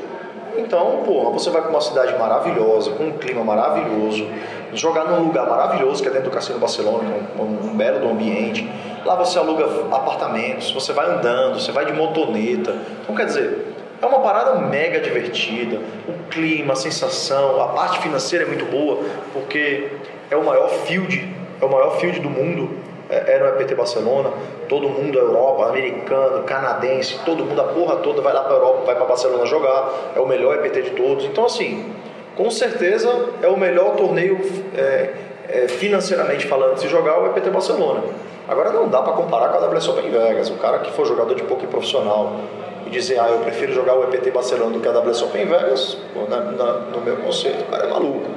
Então, 0.57 1.03
pô, 1.05 1.31
você 1.31 1.49
vai 1.49 1.61
para 1.61 1.71
uma 1.71 1.81
cidade 1.81 2.17
maravilhosa, 2.17 2.91
com 2.91 3.05
um 3.05 3.11
clima 3.13 3.43
maravilhoso, 3.43 4.27
jogar 4.73 5.05
num 5.05 5.23
lugar 5.23 5.49
maravilhoso 5.49 6.01
que 6.01 6.09
é 6.09 6.11
dentro 6.11 6.29
do 6.29 6.33
Cassino 6.33 6.59
Barcelona, 6.59 7.09
com 7.35 7.43
um, 7.43 7.71
um 7.71 7.75
belo 7.75 8.09
ambiente. 8.09 8.69
Lá 9.05 9.15
você 9.15 9.37
aluga 9.39 9.65
apartamentos, 9.91 10.71
você 10.71 10.93
vai 10.93 11.09
andando, 11.09 11.59
você 11.59 11.71
vai 11.71 11.85
de 11.85 11.93
motoneta. 11.93 12.75
Então, 13.01 13.15
quer 13.15 13.25
dizer, 13.25 13.73
é 14.01 14.05
uma 14.05 14.19
parada 14.19 14.55
mega 14.55 14.99
divertida. 14.99 15.79
O 16.07 16.29
clima, 16.29 16.73
a 16.73 16.75
sensação, 16.75 17.61
a 17.61 17.69
parte 17.69 17.99
financeira 17.99 18.45
é 18.45 18.47
muito 18.47 18.65
boa, 18.65 18.99
porque 19.33 19.89
é 20.29 20.35
o 20.35 20.43
maior 20.43 20.69
field, 20.69 21.33
é 21.61 21.65
o 21.65 21.71
maior 21.71 21.97
field 21.97 22.19
do 22.19 22.29
mundo. 22.29 22.82
É, 23.13 23.35
é 23.35 23.39
no 23.39 23.47
EPT 23.49 23.75
Barcelona, 23.75 24.31
todo 24.67 24.89
mundo, 24.89 25.19
Europa, 25.19 25.67
americano, 25.69 26.43
canadense, 26.43 27.19
todo 27.23 27.45
mundo, 27.45 27.61
a 27.61 27.65
porra 27.65 27.97
toda 27.97 28.21
vai 28.21 28.33
lá 28.33 28.41
para 28.41 28.53
Europa, 28.53 28.81
vai 28.85 28.95
para 28.95 29.05
Barcelona 29.05 29.45
jogar, 29.45 30.13
é 30.15 30.19
o 30.19 30.25
melhor 30.25 30.55
EPT 30.55 30.81
de 30.81 30.89
todos. 30.91 31.25
Então, 31.25 31.45
assim, 31.45 31.93
com 32.35 32.49
certeza 32.49 33.09
é 33.43 33.47
o 33.47 33.57
melhor 33.57 33.95
torneio 33.95 34.39
é, 34.75 35.13
é, 35.47 35.67
financeiramente 35.67 36.47
falando, 36.47 36.77
se 36.77 36.87
jogar 36.87 37.21
o 37.21 37.27
EPT 37.27 37.51
Barcelona. 37.51 38.01
Agora 38.47 38.71
não 38.71 38.89
dá 38.89 39.01
para 39.01 39.13
comparar 39.13 39.49
com 39.49 39.63
a 39.63 39.69
WSOP 39.69 40.05
em 40.05 40.09
Vegas. 40.09 40.49
O 40.49 40.55
cara 40.55 40.79
que 40.79 40.91
for 40.91 41.05
jogador 41.05 41.35
de 41.35 41.43
poker 41.43 41.69
profissional 41.69 42.39
e 42.85 42.89
dizer, 42.89 43.19
ah, 43.19 43.27
eu 43.29 43.39
prefiro 43.39 43.71
jogar 43.71 43.95
o 43.95 44.03
EPT 44.03 44.31
Barcelona 44.31 44.71
do 44.71 44.79
que 44.79 44.87
a 44.87 44.91
WSOP 44.91 45.37
em 45.37 45.45
Vegas, 45.45 45.97
na, 46.29 46.39
na, 46.39 46.73
no 46.91 47.01
meu 47.01 47.17
conceito, 47.17 47.61
o 47.61 47.65
cara 47.67 47.85
é 47.85 47.89
maluco. 47.89 48.29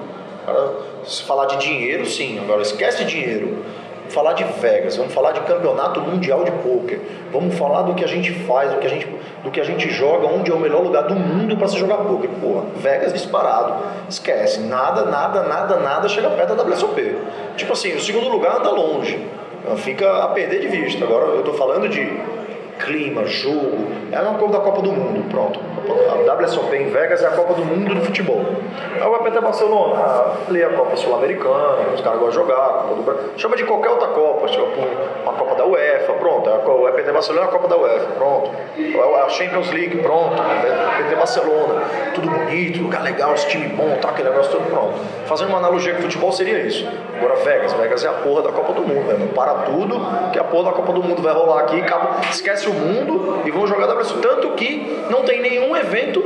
O 0.42 0.46
cara, 0.46 0.72
se 1.04 1.22
falar 1.22 1.46
de 1.46 1.56
dinheiro, 1.56 2.06
sim. 2.06 2.38
Agora 2.38 2.62
esquece 2.62 3.04
dinheiro. 3.04 3.64
Falar 4.08 4.34
de 4.34 4.44
Vegas, 4.44 4.96
vamos 4.96 5.12
falar 5.12 5.32
de 5.32 5.40
campeonato 5.40 6.00
mundial 6.00 6.44
de 6.44 6.50
poker, 6.50 7.00
vamos 7.32 7.54
falar 7.56 7.82
do 7.82 7.94
que 7.94 8.04
a 8.04 8.08
gente 8.08 8.32
faz, 8.44 8.72
do 8.72 8.78
que 8.78 8.86
a 8.86 8.90
gente, 8.90 9.06
do 9.42 9.50
que 9.50 9.60
a 9.60 9.64
gente 9.64 9.90
joga, 9.90 10.26
onde 10.26 10.50
é 10.50 10.54
o 10.54 10.58
melhor 10.58 10.82
lugar 10.82 11.04
do 11.04 11.14
mundo 11.14 11.56
para 11.56 11.68
se 11.68 11.78
jogar 11.78 11.98
poker. 11.98 12.30
Porra, 12.40 12.64
Vegas 12.76 13.12
disparado. 13.12 13.74
Esquece, 14.08 14.60
nada, 14.60 15.04
nada, 15.06 15.42
nada, 15.42 15.76
nada 15.76 16.08
chega 16.08 16.30
perto 16.30 16.54
da 16.54 16.62
WSOP. 16.62 17.16
Tipo 17.56 17.72
assim, 17.72 17.94
o 17.94 18.00
segundo 18.00 18.28
lugar 18.28 18.58
anda 18.58 18.70
longe, 18.70 19.26
fica 19.76 20.24
a 20.24 20.28
perder 20.28 20.60
de 20.60 20.68
vista. 20.68 21.04
Agora 21.04 21.26
eu 21.26 21.40
estou 21.40 21.54
falando 21.54 21.88
de 21.88 22.20
clima, 22.78 23.24
jogo. 23.26 23.86
É 24.12 24.20
uma 24.20 24.38
coisa 24.38 24.54
da 24.54 24.60
Copa 24.60 24.82
do 24.82 24.92
Mundo, 24.92 25.28
pronto. 25.30 25.58
WSOP 26.26 26.74
em 26.74 26.88
Vegas 26.90 27.22
é 27.22 27.26
a 27.26 27.30
Copa 27.30 27.54
do 27.54 27.64
Mundo 27.64 27.94
do 27.94 28.00
futebol. 28.04 28.44
Aí 29.00 29.06
o 29.06 29.16
EPT 29.16 29.40
Barcelona, 29.40 30.32
ali 30.48 30.60
é 30.60 30.64
a 30.66 30.70
Copa 30.70 30.96
Sul-Americana, 30.96 31.92
os 31.94 32.00
caras 32.00 32.18
gostam 32.18 32.44
de 32.44 32.48
jogar, 32.50 32.84
chama 33.36 33.56
de 33.56 33.64
qualquer 33.64 33.90
outra 33.90 34.08
Copa, 34.08 34.48
tipo 34.48 34.64
uma 35.22 35.32
Copa 35.32 35.54
da 35.54 35.64
UEFA, 35.66 36.12
pronto. 36.14 36.50
O 36.50 36.88
EPT 36.88 37.12
Barcelona 37.12 37.46
é 37.46 37.48
a 37.48 37.52
Copa 37.52 37.68
da 37.68 37.76
UEFA, 37.76 38.06
pronto. 38.16 38.50
A 39.24 39.28
Champions 39.28 39.70
League, 39.70 39.98
pronto. 39.98 40.34
O 40.34 41.00
EPT 41.00 41.16
Barcelona, 41.16 41.82
tudo 42.14 42.28
bonito, 42.28 42.82
lugar 42.82 43.02
legal, 43.02 43.34
esse 43.34 43.48
time 43.48 43.68
bom, 43.68 43.96
tá, 44.00 44.10
aquele 44.10 44.30
negócio 44.30 44.52
tudo 44.52 44.68
pronto. 44.70 44.94
Fazendo 45.26 45.48
uma 45.48 45.58
analogia 45.58 45.94
com 45.94 46.02
futebol 46.02 46.32
seria 46.32 46.58
isso. 46.58 46.86
Agora 47.16 47.36
Vegas, 47.36 47.72
Vegas 47.72 48.04
é 48.04 48.08
a 48.08 48.12
porra 48.12 48.42
da 48.42 48.52
Copa 48.52 48.72
do 48.74 48.82
Mundo, 48.82 49.06
né? 49.06 49.28
Para 49.34 49.54
tudo 49.64 49.98
que 50.32 50.38
a 50.38 50.44
porra 50.44 50.70
da 50.70 50.72
Copa 50.72 50.92
do 50.92 51.02
Mundo 51.02 51.22
vai 51.22 51.32
rolar 51.32 51.60
aqui, 51.60 51.82
esquece 52.30 52.68
o 52.68 52.74
mundo 52.74 53.42
e 53.44 53.50
vão 53.50 53.66
jogar 53.66 53.86
WSOP. 53.96 54.20
Tanto 54.20 54.50
que 54.50 55.06
não 55.10 55.22
tem 55.22 55.40
nenhum 55.40 55.76
evento 55.76 56.22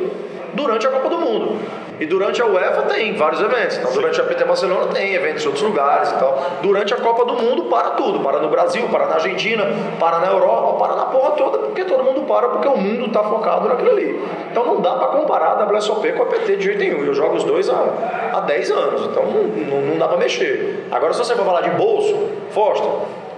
durante 0.55 0.87
a 0.87 0.91
Copa 0.91 1.09
do 1.09 1.19
Mundo. 1.19 1.59
E 2.01 2.07
durante 2.07 2.41
a 2.41 2.47
UEFA 2.47 2.83
tem 2.83 3.15
vários 3.15 3.43
eventos. 3.43 3.77
Então, 3.77 3.93
durante 3.93 4.19
a 4.19 4.25
PT 4.25 4.45
Barcelona 4.45 4.87
tem 4.87 5.15
eventos 5.15 5.45
em 5.45 5.47
outros 5.47 5.63
lugares 5.63 6.11
e 6.11 6.15
tal. 6.15 6.51
Durante 6.63 6.95
a 6.95 6.97
Copa 6.97 7.27
do 7.27 7.35
Mundo 7.35 7.65
para 7.65 7.91
tudo. 7.91 8.21
Para 8.21 8.41
no 8.41 8.49
Brasil, 8.49 8.89
para 8.89 9.07
na 9.07 9.15
Argentina, 9.17 9.67
para 9.99 10.19
na 10.19 10.29
Europa, 10.29 10.79
para 10.79 10.97
na 10.97 11.05
porra 11.07 11.33
toda, 11.33 11.59
porque 11.59 11.85
todo 11.85 12.03
mundo 12.03 12.23
para, 12.23 12.49
porque 12.49 12.69
o 12.69 12.77
mundo 12.77 13.07
está 13.07 13.23
focado 13.23 13.69
naquilo 13.69 13.91
ali. 13.91 14.19
Então 14.51 14.65
não 14.65 14.81
dá 14.81 14.95
para 14.95 15.09
comparar 15.09 15.61
a 15.61 15.67
WSOP 15.67 16.13
com 16.13 16.23
a 16.23 16.27
PT 16.27 16.57
de 16.57 16.65
jeito 16.65 16.79
nenhum. 16.79 17.05
Eu 17.05 17.13
jogo 17.13 17.37
os 17.37 17.45
dois 17.45 17.69
há, 17.69 17.85
há 18.33 18.41
10 18.41 18.71
anos, 18.71 19.03
então 19.03 19.25
não, 19.27 19.43
não, 19.43 19.81
não 19.83 19.99
dá 19.99 20.09
para 20.09 20.17
mexer. 20.17 20.87
Agora, 20.91 21.13
se 21.13 21.19
você 21.19 21.35
for 21.35 21.45
falar 21.45 21.61
de 21.61 21.71
bolso, 21.71 22.17
Foster, 22.51 22.91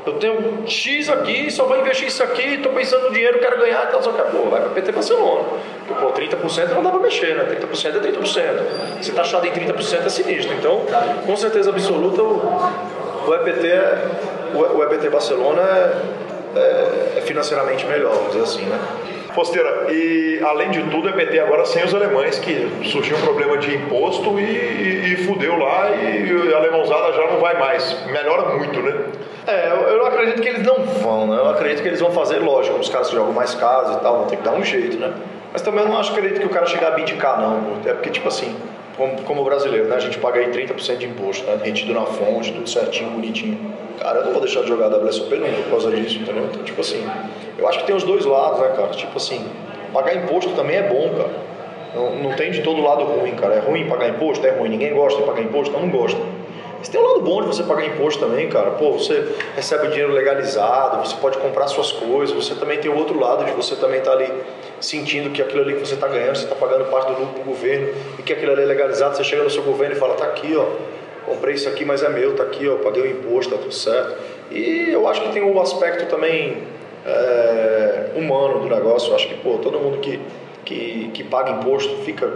eu 0.05 0.15
tenho 0.15 0.65
X 0.67 1.09
aqui, 1.09 1.51
só 1.51 1.65
vou 1.65 1.79
investir 1.79 2.09
isso 2.09 2.23
aqui, 2.23 2.55
estou 2.55 2.73
pensando 2.73 3.05
no 3.05 3.13
dinheiro, 3.13 3.39
quero 3.39 3.59
ganhar, 3.59 3.87
então 3.89 4.03
só 4.03 4.11
que, 4.11 4.23
pô, 4.37 4.49
vai 4.51 4.61
para 4.61 4.71
PT 4.71 4.93
Barcelona. 4.93 5.45
Porque, 5.87 5.95
pô, 5.95 6.13
30% 6.13 6.69
não 6.75 6.83
dá 6.83 6.91
para 6.91 7.01
mexer, 7.01 7.37
né? 7.37 7.45
30% 7.45 7.97
é 7.97 8.01
30%. 8.01 9.03
Se 9.03 9.13
tá 9.13 9.23
achado 9.23 9.47
em 9.47 9.53
30% 9.53 10.05
é 10.05 10.09
sinistro. 10.09 10.55
Então, 10.55 10.83
com 11.25 11.37
certeza 11.37 11.71
absoluta, 11.71 12.23
o, 12.23 13.35
EPT, 13.35 13.67
o 14.55 14.83
EPT 14.83 15.09
Barcelona 15.09 15.63
é, 15.63 16.59
é, 16.59 17.19
é 17.19 17.21
financeiramente 17.21 17.87
melhor, 17.87 18.13
vamos 18.13 18.33
dizer 18.33 18.43
assim, 18.43 18.63
né? 18.63 18.79
Fosteira, 19.35 19.87
e 19.91 20.41
além 20.45 20.71
de 20.71 20.83
tudo, 20.85 21.09
é 21.09 21.13
PT 21.13 21.39
agora 21.41 21.65
sem 21.65 21.85
os 21.85 21.95
alemães, 21.95 22.39
que 22.39 22.69
surgiu 22.85 23.17
um 23.17 23.21
problema 23.21 23.59
de 23.59 23.75
imposto 23.75 24.39
e, 24.39 24.43
e, 24.43 25.13
e 25.15 25.17
fudeu 25.25 25.57
lá 25.57 25.91
e 25.91 26.53
a 26.53 26.57
alemãozada 26.57 27.13
já 27.13 27.27
não 27.27 27.39
vai 27.39 27.59
mais. 27.59 28.07
Melhora 28.07 28.57
muito, 28.57 28.81
né? 28.81 28.95
É, 29.47 29.73
eu, 29.73 30.07
acredito 30.07 30.41
que 30.41 30.49
eles 30.49 30.63
não 30.63 30.85
vão, 30.85 31.27
né? 31.27 31.37
Eu 31.37 31.49
acredito 31.49 31.83
que 31.83 31.89
eles 31.89 32.01
vão 32.01 32.13
fazer, 32.13 32.39
lógico, 32.39 32.79
os 32.79 32.89
caras 32.89 33.09
que 33.09 33.17
jogam 33.17 33.33
mais 33.33 33.55
caros 33.55 33.97
e 33.97 34.01
tal, 34.01 34.19
vão 34.19 34.27
ter 34.27 34.37
que 34.37 34.43
dar 34.43 34.53
um 34.53 34.65
jeito, 34.65 34.99
né? 34.99 35.13
Mas 35.53 35.63
também 35.63 35.83
eu 35.83 35.89
não 35.89 35.99
acho 35.99 36.13
acredito 36.13 36.41
que 36.41 36.47
o 36.47 36.51
cara 36.51 36.67
chegar 36.67 36.89
a 36.89 36.91
abdicar, 36.93 37.41
não. 37.41 37.79
É 37.85 37.93
porque, 37.93 38.11
tipo 38.11 38.29
assim, 38.29 38.57
como, 38.97 39.23
como 39.23 39.45
brasileiro, 39.45 39.89
né? 39.89 39.97
A 39.97 40.01
gente 40.01 40.19
paga 40.19 40.41
aí 40.41 40.49
30% 40.49 40.97
de 40.97 41.07
imposto, 41.07 41.47
né? 41.47 41.59
Retido 41.63 41.93
na 41.93 42.05
fonte, 42.05 42.53
tudo 42.53 42.69
certinho, 42.69 43.11
bonitinho. 43.11 43.59
Cara, 43.99 44.21
eu 44.21 44.25
não 44.27 44.33
vou 44.33 44.41
deixar 44.41 44.63
de 44.63 44.69
jogar 44.69 44.89
WSOP 44.89 45.35
nunca 45.37 45.63
por 45.63 45.71
causa 45.71 45.91
disso, 45.91 46.19
entendeu? 46.19 46.45
Então, 46.45 46.63
tipo 46.65 46.81
assim, 46.81 47.07
eu 47.59 47.69
acho 47.69 47.79
que 47.81 47.87
tem 47.87 47.95
os 47.95 48.03
dois 48.03 48.25
lados, 48.25 48.61
né, 48.61 48.69
cara? 48.77 48.89
Tipo 48.89 49.17
assim, 49.17 49.45
pagar 49.93 50.17
imposto 50.17 50.53
também 50.53 50.77
é 50.77 50.83
bom, 50.83 51.09
cara. 51.17 51.31
Não, 51.95 52.17
não 52.17 52.33
tem 52.37 52.51
de 52.51 52.63
todo 52.63 52.81
lado 52.81 53.05
ruim, 53.05 53.33
cara. 53.33 53.55
É 53.55 53.59
ruim 53.61 53.89
pagar 53.89 54.09
imposto? 54.09 54.47
É 54.47 54.51
ruim. 54.51 54.71
Ninguém 54.71 54.95
gosta 54.95 55.21
de 55.21 55.27
pagar 55.27 55.43
imposto? 55.43 55.71
Então 55.71 55.83
não 55.83 55.91
gosta. 55.91 56.21
Mas 56.83 56.89
tem 56.89 57.01
um 57.01 57.05
lado 57.05 57.21
bom 57.21 57.43
de 57.43 57.47
você 57.47 57.63
pagar 57.63 57.87
imposto 57.87 58.19
também, 58.19 58.49
cara. 58.49 58.73
Pô, 58.73 58.91
você 58.91 59.37
recebe 59.55 59.87
o 59.87 59.91
dinheiro 59.91 60.13
legalizado, 60.13 61.07
você 61.07 61.15
pode 61.15 61.39
comprar 61.39 61.69
suas 61.69 61.93
coisas, 61.93 62.35
você 62.35 62.57
também 62.57 62.81
tem 62.81 62.91
o 62.91 62.99
outro 62.99 63.21
lado 63.21 63.45
de 63.45 63.53
você 63.53 63.77
também 63.77 64.01
estar 64.01 64.11
tá 64.11 64.17
ali 64.17 64.33
sentindo 64.81 65.31
que 65.31 65.41
aquilo 65.41 65.63
ali 65.63 65.75
que 65.75 65.87
você 65.87 65.95
está 65.95 66.09
ganhando, 66.09 66.35
você 66.35 66.43
está 66.43 66.57
pagando 66.57 66.91
parte 66.91 67.13
do 67.13 67.21
lucro 67.21 67.35
para 67.35 67.43
o 67.43 67.45
governo 67.45 67.89
e 68.19 68.23
que 68.25 68.33
aquilo 68.33 68.51
ali 68.51 68.63
é 68.63 68.67
legalizado, 68.67 69.17
você 69.17 69.23
chega 69.23 69.45
no 69.45 69.51
seu 69.51 69.63
governo 69.63 69.95
e 69.95 69.97
fala, 69.97 70.15
tá 70.15 70.25
aqui, 70.25 70.57
ó, 70.57 70.67
comprei 71.25 71.55
isso 71.55 71.69
aqui, 71.69 71.85
mas 71.85 72.03
é 72.03 72.09
meu, 72.09 72.35
tá 72.35 72.43
aqui, 72.43 72.69
ó, 72.69 72.75
paguei 72.79 73.03
o 73.03 73.07
imposto, 73.07 73.55
tá 73.55 73.63
tudo 73.63 73.73
certo. 73.73 74.17
E 74.51 74.91
eu 74.91 75.07
acho 75.07 75.23
que 75.23 75.29
tem 75.29 75.41
um 75.45 75.61
aspecto 75.61 76.07
também 76.07 76.65
é, 77.07 78.07
humano 78.17 78.59
do 78.59 78.67
negócio. 78.67 79.11
Eu 79.11 79.15
acho 79.15 79.29
que, 79.29 79.35
pô, 79.37 79.59
todo 79.59 79.79
mundo 79.79 79.99
que, 79.99 80.19
que, 80.65 81.11
que 81.13 81.25
paga 81.25 81.51
imposto 81.51 81.97
fica. 82.05 82.31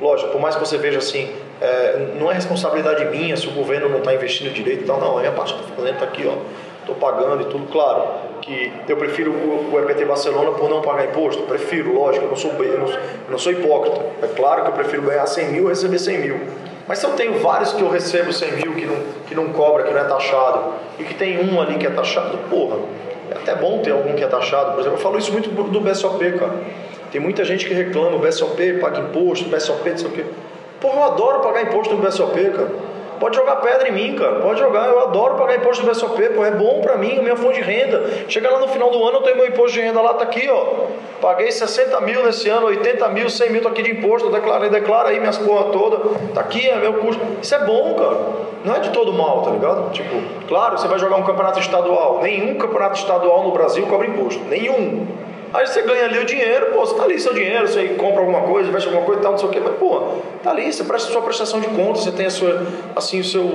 Lógico, 0.00 0.30
por 0.30 0.40
mais 0.40 0.54
que 0.54 0.60
você 0.60 0.78
veja 0.78 0.98
assim, 0.98 1.28
é, 1.60 2.12
não 2.18 2.30
é 2.30 2.34
responsabilidade 2.34 3.04
minha 3.06 3.36
se 3.36 3.48
o 3.48 3.50
governo 3.50 3.88
não 3.88 3.98
está 3.98 4.14
investindo 4.14 4.52
direito 4.52 4.84
e 4.84 4.86
tal, 4.86 5.00
não, 5.00 5.16
a 5.16 5.20
minha 5.20 5.32
parte 5.32 5.54
está 5.54 5.64
fazendo, 5.74 5.94
está 5.94 6.04
aqui, 6.04 6.24
ó, 6.26 6.34
estou 6.80 6.94
pagando 6.94 7.42
e 7.42 7.46
tudo, 7.46 7.66
claro 7.70 8.28
que 8.40 8.72
eu 8.88 8.96
prefiro 8.96 9.32
o, 9.32 9.70
o 9.72 9.80
EPT 9.80 10.04
Barcelona 10.04 10.52
por 10.52 10.70
não 10.70 10.80
pagar 10.80 11.06
imposto, 11.06 11.42
prefiro, 11.42 11.94
lógico, 11.94 12.26
eu 12.26 12.28
não 12.28 12.36
sou, 12.36 12.52
eu 12.52 12.78
não, 12.78 12.88
eu 12.88 13.30
não 13.30 13.38
sou 13.38 13.50
hipócrita, 13.50 14.00
é 14.22 14.28
claro 14.28 14.62
que 14.62 14.68
eu 14.68 14.74
prefiro 14.74 15.02
ganhar 15.02 15.26
100 15.26 15.48
mil 15.48 15.66
receber 15.66 15.98
100 15.98 16.18
mil, 16.18 16.40
mas 16.86 16.98
se 16.98 17.06
eu 17.06 17.10
tenho 17.10 17.38
vários 17.40 17.72
que 17.72 17.82
eu 17.82 17.90
recebo 17.90 18.32
100 18.32 18.52
mil 18.52 18.74
que 18.74 18.86
não, 18.86 18.96
que 19.26 19.34
não 19.34 19.48
cobra, 19.48 19.82
que 19.82 19.92
não 19.92 20.00
é 20.00 20.04
taxado, 20.04 20.74
e 20.98 21.04
que 21.04 21.14
tem 21.14 21.38
um 21.38 21.60
ali 21.60 21.76
que 21.76 21.86
é 21.86 21.90
taxado, 21.90 22.38
porra, 22.48 22.78
é 23.30 23.34
até 23.34 23.54
bom 23.54 23.82
ter 23.82 23.90
algum 23.90 24.14
que 24.14 24.24
é 24.24 24.26
taxado. 24.26 24.72
Por 24.72 24.80
exemplo, 24.80 24.96
eu 24.96 25.02
falo 25.02 25.18
isso 25.18 25.30
muito 25.30 25.50
do 25.50 25.80
BSOP, 25.80 26.32
cara. 26.38 26.54
Tem 27.10 27.20
muita 27.20 27.44
gente 27.44 27.66
que 27.66 27.74
reclama, 27.74 28.16
o 28.16 28.18
BSOP 28.18 28.74
paga 28.80 29.00
imposto, 29.00 29.48
BSOP, 29.48 29.90
não 29.90 29.98
sei 29.98 30.08
o 30.08 30.12
quê. 30.12 30.24
Porra, 30.80 30.96
eu 30.96 31.04
adoro 31.04 31.40
pagar 31.40 31.62
imposto 31.62 31.94
no 31.94 32.02
BSOP, 32.02 32.50
cara. 32.50 32.70
Pode 33.18 33.36
jogar 33.36 33.56
pedra 33.56 33.88
em 33.88 33.92
mim, 33.92 34.14
cara. 34.14 34.36
Pode 34.36 34.60
jogar. 34.60 34.86
Eu 34.88 35.00
adoro 35.00 35.34
pagar 35.34 35.56
imposto 35.56 35.84
do 35.84 35.90
BSOP, 35.90 36.22
pô. 36.30 36.44
É 36.44 36.52
bom 36.52 36.80
pra 36.80 36.96
mim, 36.96 37.18
minha 37.20 37.36
fonte 37.36 37.60
de 37.60 37.62
renda. 37.62 38.04
Chega 38.28 38.48
lá 38.48 38.60
no 38.60 38.68
final 38.68 38.90
do 38.90 39.02
ano, 39.04 39.18
eu 39.18 39.22
tenho 39.22 39.36
meu 39.36 39.46
imposto 39.46 39.72
de 39.72 39.80
renda 39.80 40.00
lá, 40.00 40.14
tá 40.14 40.24
aqui, 40.24 40.48
ó. 40.48 40.86
Paguei 41.20 41.50
60 41.50 42.00
mil 42.02 42.24
nesse 42.24 42.48
ano, 42.48 42.66
80 42.66 43.08
mil, 43.08 43.28
100 43.28 43.50
mil, 43.50 43.60
tô 43.60 43.68
aqui 43.68 43.82
de 43.82 43.90
imposto. 43.90 44.30
Declarei, 44.30 44.70
declara 44.70 45.08
aí 45.08 45.18
minhas 45.18 45.36
porra 45.36 45.72
toda. 45.72 45.98
Tá 46.32 46.40
aqui, 46.40 46.68
é 46.68 46.76
meu 46.76 46.94
custo. 46.94 47.20
Isso 47.42 47.54
é 47.54 47.58
bom, 47.64 47.94
cara. 47.94 48.18
Não 48.64 48.74
é 48.74 48.80
de 48.80 48.90
todo 48.90 49.12
mal, 49.12 49.42
tá 49.42 49.50
ligado? 49.50 49.90
Tipo, 49.90 50.16
claro, 50.46 50.78
você 50.78 50.86
vai 50.86 50.98
jogar 50.98 51.16
um 51.16 51.22
campeonato 51.22 51.58
estadual. 51.58 52.20
Nenhum 52.22 52.54
campeonato 52.56 52.98
estadual 52.98 53.42
no 53.42 53.50
Brasil 53.50 53.84
cobra 53.86 54.06
imposto. 54.06 54.44
Nenhum. 54.44 55.06
Aí 55.52 55.66
você 55.66 55.82
ganha 55.82 56.04
ali 56.04 56.18
o 56.18 56.24
dinheiro, 56.24 56.66
pô, 56.72 56.80
você 56.80 56.94
tá 56.94 57.04
ali 57.04 57.18
seu 57.18 57.32
dinheiro, 57.32 57.66
você 57.66 57.88
compra 57.94 58.20
alguma 58.20 58.42
coisa, 58.42 58.68
investe 58.68 58.88
alguma 58.88 59.06
coisa 59.06 59.20
e 59.20 59.22
tal, 59.22 59.32
não 59.32 59.38
sei 59.38 59.48
o 59.48 59.50
quê, 59.50 59.60
mas 59.60 59.76
pô, 59.76 60.00
tá 60.42 60.50
ali, 60.50 60.70
você 60.70 60.84
presta 60.84 61.10
sua 61.10 61.22
prestação 61.22 61.60
de 61.60 61.68
contas, 61.68 62.04
você 62.04 62.12
tem 62.12 62.26
a 62.26 62.30
sua, 62.30 62.66
assim, 62.94 63.20
o 63.20 63.24
seu, 63.24 63.50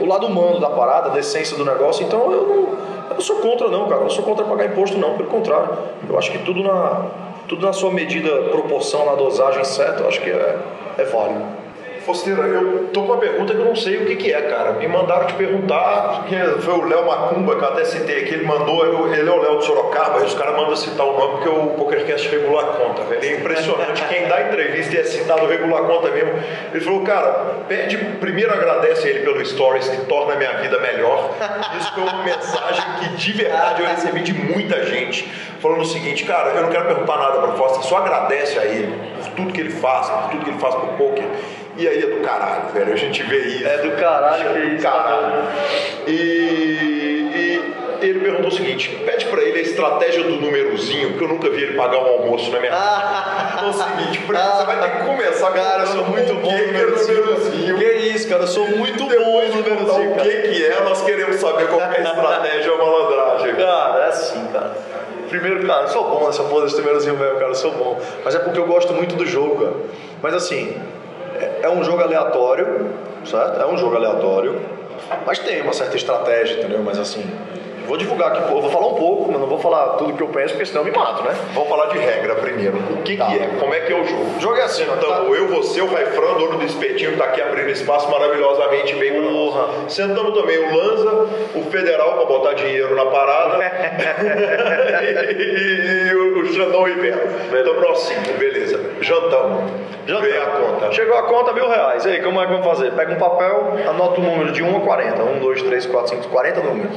o 0.00 0.04
lado 0.04 0.26
humano 0.26 0.58
da 0.58 0.70
parada, 0.70 1.10
da 1.10 1.20
essência 1.20 1.56
do 1.56 1.64
negócio, 1.64 2.04
então 2.04 2.32
eu 2.32 2.42
não, 2.42 2.56
eu 3.10 3.14
não 3.14 3.20
sou 3.20 3.36
contra 3.36 3.68
não, 3.68 3.84
cara, 3.84 4.00
eu 4.00 4.04
não 4.04 4.10
sou 4.10 4.24
contra 4.24 4.44
pagar 4.44 4.66
imposto 4.66 4.98
não, 4.98 5.16
pelo 5.16 5.28
contrário, 5.28 5.70
eu 6.08 6.18
acho 6.18 6.32
que 6.32 6.38
tudo 6.38 6.64
na, 6.64 7.06
tudo 7.46 7.64
na 7.64 7.72
sua 7.72 7.92
medida, 7.92 8.28
proporção, 8.50 9.06
na 9.06 9.14
dosagem 9.14 9.62
certa, 9.64 10.02
eu 10.02 10.08
acho 10.08 10.20
que 10.20 10.30
é, 10.30 10.58
é 10.98 11.04
válido. 11.04 11.65
Fosteira, 12.06 12.42
eu 12.42 12.88
tô 12.92 13.02
com 13.02 13.06
uma 13.08 13.16
pergunta 13.16 13.52
que 13.52 13.58
eu 13.58 13.64
não 13.64 13.74
sei 13.74 13.96
o 13.96 14.06
que, 14.06 14.14
que 14.14 14.32
é, 14.32 14.40
cara. 14.42 14.74
Me 14.74 14.86
mandaram 14.86 15.26
te 15.26 15.34
perguntar, 15.34 16.24
que 16.28 16.36
foi 16.62 16.74
o 16.74 16.84
Léo 16.84 17.04
Macumba, 17.04 17.56
que 17.56 17.64
eu 17.64 17.68
até 17.68 17.84
citei 17.84 18.22
aqui, 18.22 18.34
ele 18.34 18.46
mandou, 18.46 19.12
ele 19.12 19.28
é 19.28 19.32
o 19.32 19.42
Léo 19.42 19.58
de 19.58 19.64
Sorocaba, 19.64 20.20
e 20.20 20.22
os 20.22 20.34
caras 20.34 20.54
mandam 20.54 20.76
citar 20.76 21.04
o 21.04 21.18
nome 21.18 21.32
porque 21.32 21.48
o 21.48 21.70
PokerCast 21.70 22.28
regula 22.28 22.62
a 22.62 22.66
conta, 22.76 23.02
velho. 23.02 23.24
É 23.24 23.40
impressionante, 23.40 24.04
quem 24.04 24.28
dá 24.28 24.40
entrevista 24.40 24.94
e 24.94 24.98
é 25.00 25.02
citado 25.02 25.46
regula 25.46 25.80
a 25.80 25.82
conta 25.82 26.10
mesmo. 26.10 26.30
Ele 26.72 26.84
falou, 26.84 27.02
cara, 27.02 27.56
pede, 27.66 27.96
primeiro 27.96 28.52
agradece 28.52 29.08
ele 29.08 29.24
pelo 29.24 29.44
Stories, 29.44 29.88
que 29.88 30.06
torna 30.06 30.34
a 30.34 30.36
minha 30.36 30.52
vida 30.58 30.78
melhor. 30.78 31.30
Isso 31.76 31.92
foi 31.92 32.04
uma 32.04 32.22
mensagem 32.22 32.84
que 33.00 33.16
de 33.16 33.32
verdade 33.32 33.82
eu 33.82 33.88
recebi 33.88 34.20
de 34.20 34.32
muita 34.32 34.86
gente, 34.86 35.28
falando 35.60 35.80
o 35.80 35.84
seguinte, 35.84 36.22
cara, 36.22 36.50
eu 36.50 36.62
não 36.62 36.70
quero 36.70 36.86
perguntar 36.86 37.16
nada 37.16 37.38
para 37.40 37.52
Foster, 37.54 37.82
só 37.82 37.96
agradece 37.96 38.60
a 38.60 38.64
ele 38.64 38.94
por 39.16 39.30
tudo 39.32 39.52
que 39.52 39.60
ele 39.60 39.70
faz, 39.70 40.08
por 40.08 40.30
tudo 40.30 40.44
que 40.44 40.50
ele 40.50 40.60
faz 40.60 40.72
pro 40.76 40.86
poker. 40.90 41.24
E 41.78 41.86
aí 41.86 42.02
é 42.02 42.06
do 42.06 42.20
caralho, 42.20 42.68
velho. 42.72 42.92
A 42.92 42.96
gente 42.96 43.22
vê 43.22 43.38
isso. 43.38 43.66
É 43.66 43.78
do 43.78 43.90
caralho 43.92 44.50
que 44.50 44.58
é 44.58 44.64
isso. 44.66 44.82
Caralho. 44.82 45.44
E, 46.06 46.10
e 46.10 48.06
ele 48.06 48.20
perguntou 48.20 48.48
o 48.48 48.52
seguinte: 48.52 48.88
pede 49.04 49.26
pra 49.26 49.42
ele 49.42 49.58
a 49.58 49.62
estratégia 49.62 50.22
do 50.22 50.40
númerozinho, 50.40 51.10
porque 51.10 51.24
eu 51.24 51.28
nunca 51.28 51.50
vi 51.50 51.62
ele 51.62 51.76
pagar 51.76 51.98
um 51.98 52.06
almoço 52.06 52.50
na 52.50 52.60
minha 52.60 52.72
casa. 52.72 53.52
Então 53.52 53.66
é 53.66 53.70
o 53.70 53.72
seguinte, 53.72 54.20
você 54.26 54.64
vai 54.64 54.80
ter 54.80 54.98
que 54.98 55.06
começar 55.06 55.50
Cara, 55.50 55.82
eu 55.82 55.86
sou 55.86 56.04
muito 56.04 56.34
bom 56.34 56.52
no 56.52 56.66
númerozinho. 56.66 57.78
Que 57.78 57.84
isso, 58.08 58.28
cara, 58.28 58.42
eu 58.42 58.46
sou 58.46 58.66
muito 58.68 59.04
bom 59.04 59.14
no 59.14 59.56
númerozinho. 59.56 60.12
O 60.12 60.16
que, 60.16 60.30
que 60.30 60.64
é, 60.64 60.82
nós 60.82 61.02
queremos 61.02 61.36
saber 61.36 61.68
qual 61.68 61.80
é 61.80 61.84
a 61.84 62.00
estratégia 62.00 62.72
ou 62.72 62.78
malandragem. 62.78 63.54
Cara, 63.54 64.04
é 64.04 64.08
assim, 64.08 64.46
cara. 64.52 64.76
Primeiro, 65.28 65.66
cara, 65.66 65.82
eu 65.82 65.88
sou 65.88 66.08
bom 66.08 66.26
nessa 66.26 66.44
porra 66.44 66.64
desse 66.64 66.76
númerozinho 66.76 67.16
mesmo, 67.16 67.34
cara, 67.34 67.50
eu 67.50 67.54
sou 67.54 67.72
bom. 67.72 68.00
Mas 68.24 68.34
é 68.34 68.38
porque 68.38 68.58
eu 68.58 68.66
gosto 68.66 68.92
muito 68.92 69.16
do 69.16 69.26
jogo, 69.26 69.64
cara. 69.64 69.76
Mas 70.22 70.34
assim, 70.34 70.80
é 71.62 71.68
um 71.68 71.82
jogo 71.84 72.02
aleatório, 72.02 72.90
certo? 73.24 73.60
É 73.60 73.66
um 73.66 73.76
jogo 73.76 73.96
aleatório, 73.96 74.60
mas 75.26 75.38
tem 75.38 75.62
uma 75.62 75.72
certa 75.72 75.96
estratégia, 75.96 76.58
entendeu? 76.58 76.82
Mas 76.82 76.98
assim, 76.98 77.24
vou 77.86 77.96
divulgar 77.96 78.32
aqui, 78.32 78.52
eu 78.52 78.60
vou 78.60 78.70
falar 78.70 78.86
um 78.88 78.94
pouco, 78.94 79.30
mas 79.30 79.40
não 79.40 79.46
vou 79.46 79.58
falar 79.58 79.96
tudo 79.96 80.12
que 80.14 80.22
eu 80.22 80.28
penso, 80.28 80.50
porque 80.50 80.66
senão 80.66 80.82
eu 80.82 80.90
me 80.90 80.96
mato, 80.96 81.22
né? 81.22 81.34
Vamos 81.54 81.68
falar 81.68 81.86
de 81.86 81.98
regra 81.98 82.34
primeiro. 82.34 82.76
O 82.76 83.02
que, 83.02 83.16
tá. 83.16 83.26
que 83.26 83.38
é? 83.38 83.48
Como 83.58 83.74
é 83.74 83.80
que 83.80 83.92
é 83.92 83.96
o 83.96 84.04
jogo? 84.04 84.36
O 84.36 84.40
jogo 84.40 84.56
é 84.56 84.62
assim, 84.62 84.82
então, 84.82 85.08
tá... 85.08 85.22
eu, 85.22 85.48
você, 85.48 85.80
o 85.80 85.86
Raifran, 85.86 86.34
dono 86.34 86.58
do 86.58 86.64
espetinho, 86.64 87.12
que 87.12 87.16
tá 87.16 87.24
aqui 87.24 87.40
abrindo 87.40 87.70
espaço 87.70 88.10
maravilhosamente 88.10 88.94
bem 88.94 89.16
Porra. 89.16 89.88
Sentamos 89.88 90.38
também 90.38 90.58
o 90.58 90.76
Lanza, 90.76 91.28
o 91.54 91.62
Federal 91.70 92.14
para 92.14 92.24
botar 92.26 92.52
dinheiro 92.54 92.94
na 92.94 93.06
parada 93.06 93.58
e, 95.32 96.10
e, 96.10 96.14
o 96.14 96.52
Xandão 96.52 96.84
Ribeiro. 96.84 97.18
Nós 97.80 97.98
cinco, 98.00 98.38
beleza. 98.38 98.80
Jantamos. 99.00 99.70
Jantamos. 100.06 100.28
Veio 100.28 100.42
a 100.42 100.46
conta. 100.46 100.92
Chegou 100.92 101.16
a 101.16 101.22
conta, 101.24 101.52
mil 101.52 101.68
reais. 101.68 102.04
E 102.04 102.08
aí, 102.10 102.22
como 102.22 102.40
é 102.40 102.46
que 102.46 102.52
vamos 102.52 102.66
fazer? 102.66 102.92
Pega 102.92 103.12
um 103.12 103.18
papel, 103.18 103.74
anota 103.88 104.20
o 104.20 104.24
número 104.24 104.52
de 104.52 104.62
1 104.62 104.76
a 104.76 104.80
40. 104.80 105.22
1, 105.22 105.38
2, 105.38 105.62
3, 105.62 105.86
4, 105.86 106.16
5, 106.16 106.28
40 106.28 106.60
números. 106.60 106.96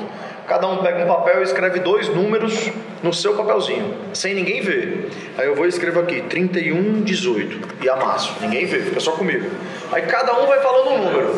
Cada 0.49 0.67
um 0.67 0.77
pega 0.77 1.03
um 1.03 1.07
papel 1.07 1.41
e 1.41 1.43
escreve 1.43 1.79
dois 1.79 2.09
números 2.09 2.71
no 3.03 3.13
seu 3.13 3.35
papelzinho, 3.35 3.93
sem 4.13 4.33
ninguém 4.33 4.61
ver. 4.61 5.11
Aí 5.37 5.45
eu 5.45 5.53
vou 5.53 5.67
e 5.67 5.69
escrevo 5.69 5.99
aqui 5.99 6.23
31, 6.23 7.03
18 7.03 7.85
e 7.85 7.87
amasso. 7.87 8.35
Ninguém 8.41 8.65
vê, 8.65 8.79
fica 8.79 8.99
só 8.99 9.11
comigo. 9.11 9.47
Aí 9.91 10.01
cada 10.01 10.33
um 10.39 10.47
vai 10.47 10.59
falando 10.59 10.89
um 10.89 10.97
número. 11.05 11.35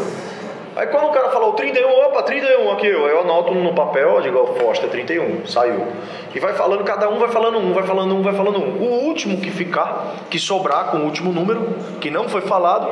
Aí 0.77 0.87
quando 0.87 1.07
o 1.07 1.09
cara 1.09 1.27
fala 1.29 1.47
o 1.47 1.51
31, 1.51 1.89
opa, 2.05 2.23
31 2.23 2.71
aqui, 2.71 2.87
eu, 2.87 3.05
eu 3.05 3.19
anoto 3.19 3.53
no 3.53 3.75
papel, 3.75 4.21
digo, 4.21 4.39
ó, 4.39 4.53
Foster, 4.53 4.89
31, 4.89 5.45
saiu. 5.45 5.85
E 6.33 6.39
vai 6.39 6.53
falando, 6.53 6.85
cada 6.85 7.09
um 7.09 7.19
vai 7.19 7.27
falando 7.27 7.57
um, 7.57 7.73
vai 7.73 7.83
falando 7.83 8.15
um, 8.15 8.21
vai 8.21 8.33
falando 8.33 8.59
um. 8.59 8.77
O 8.77 9.03
último 9.07 9.41
que 9.41 9.51
ficar, 9.51 10.15
que 10.29 10.39
sobrar 10.39 10.89
com 10.89 10.99
o 10.99 11.03
último 11.03 11.33
número, 11.33 11.67
que 11.99 12.09
não 12.09 12.29
foi 12.29 12.39
falado, 12.39 12.89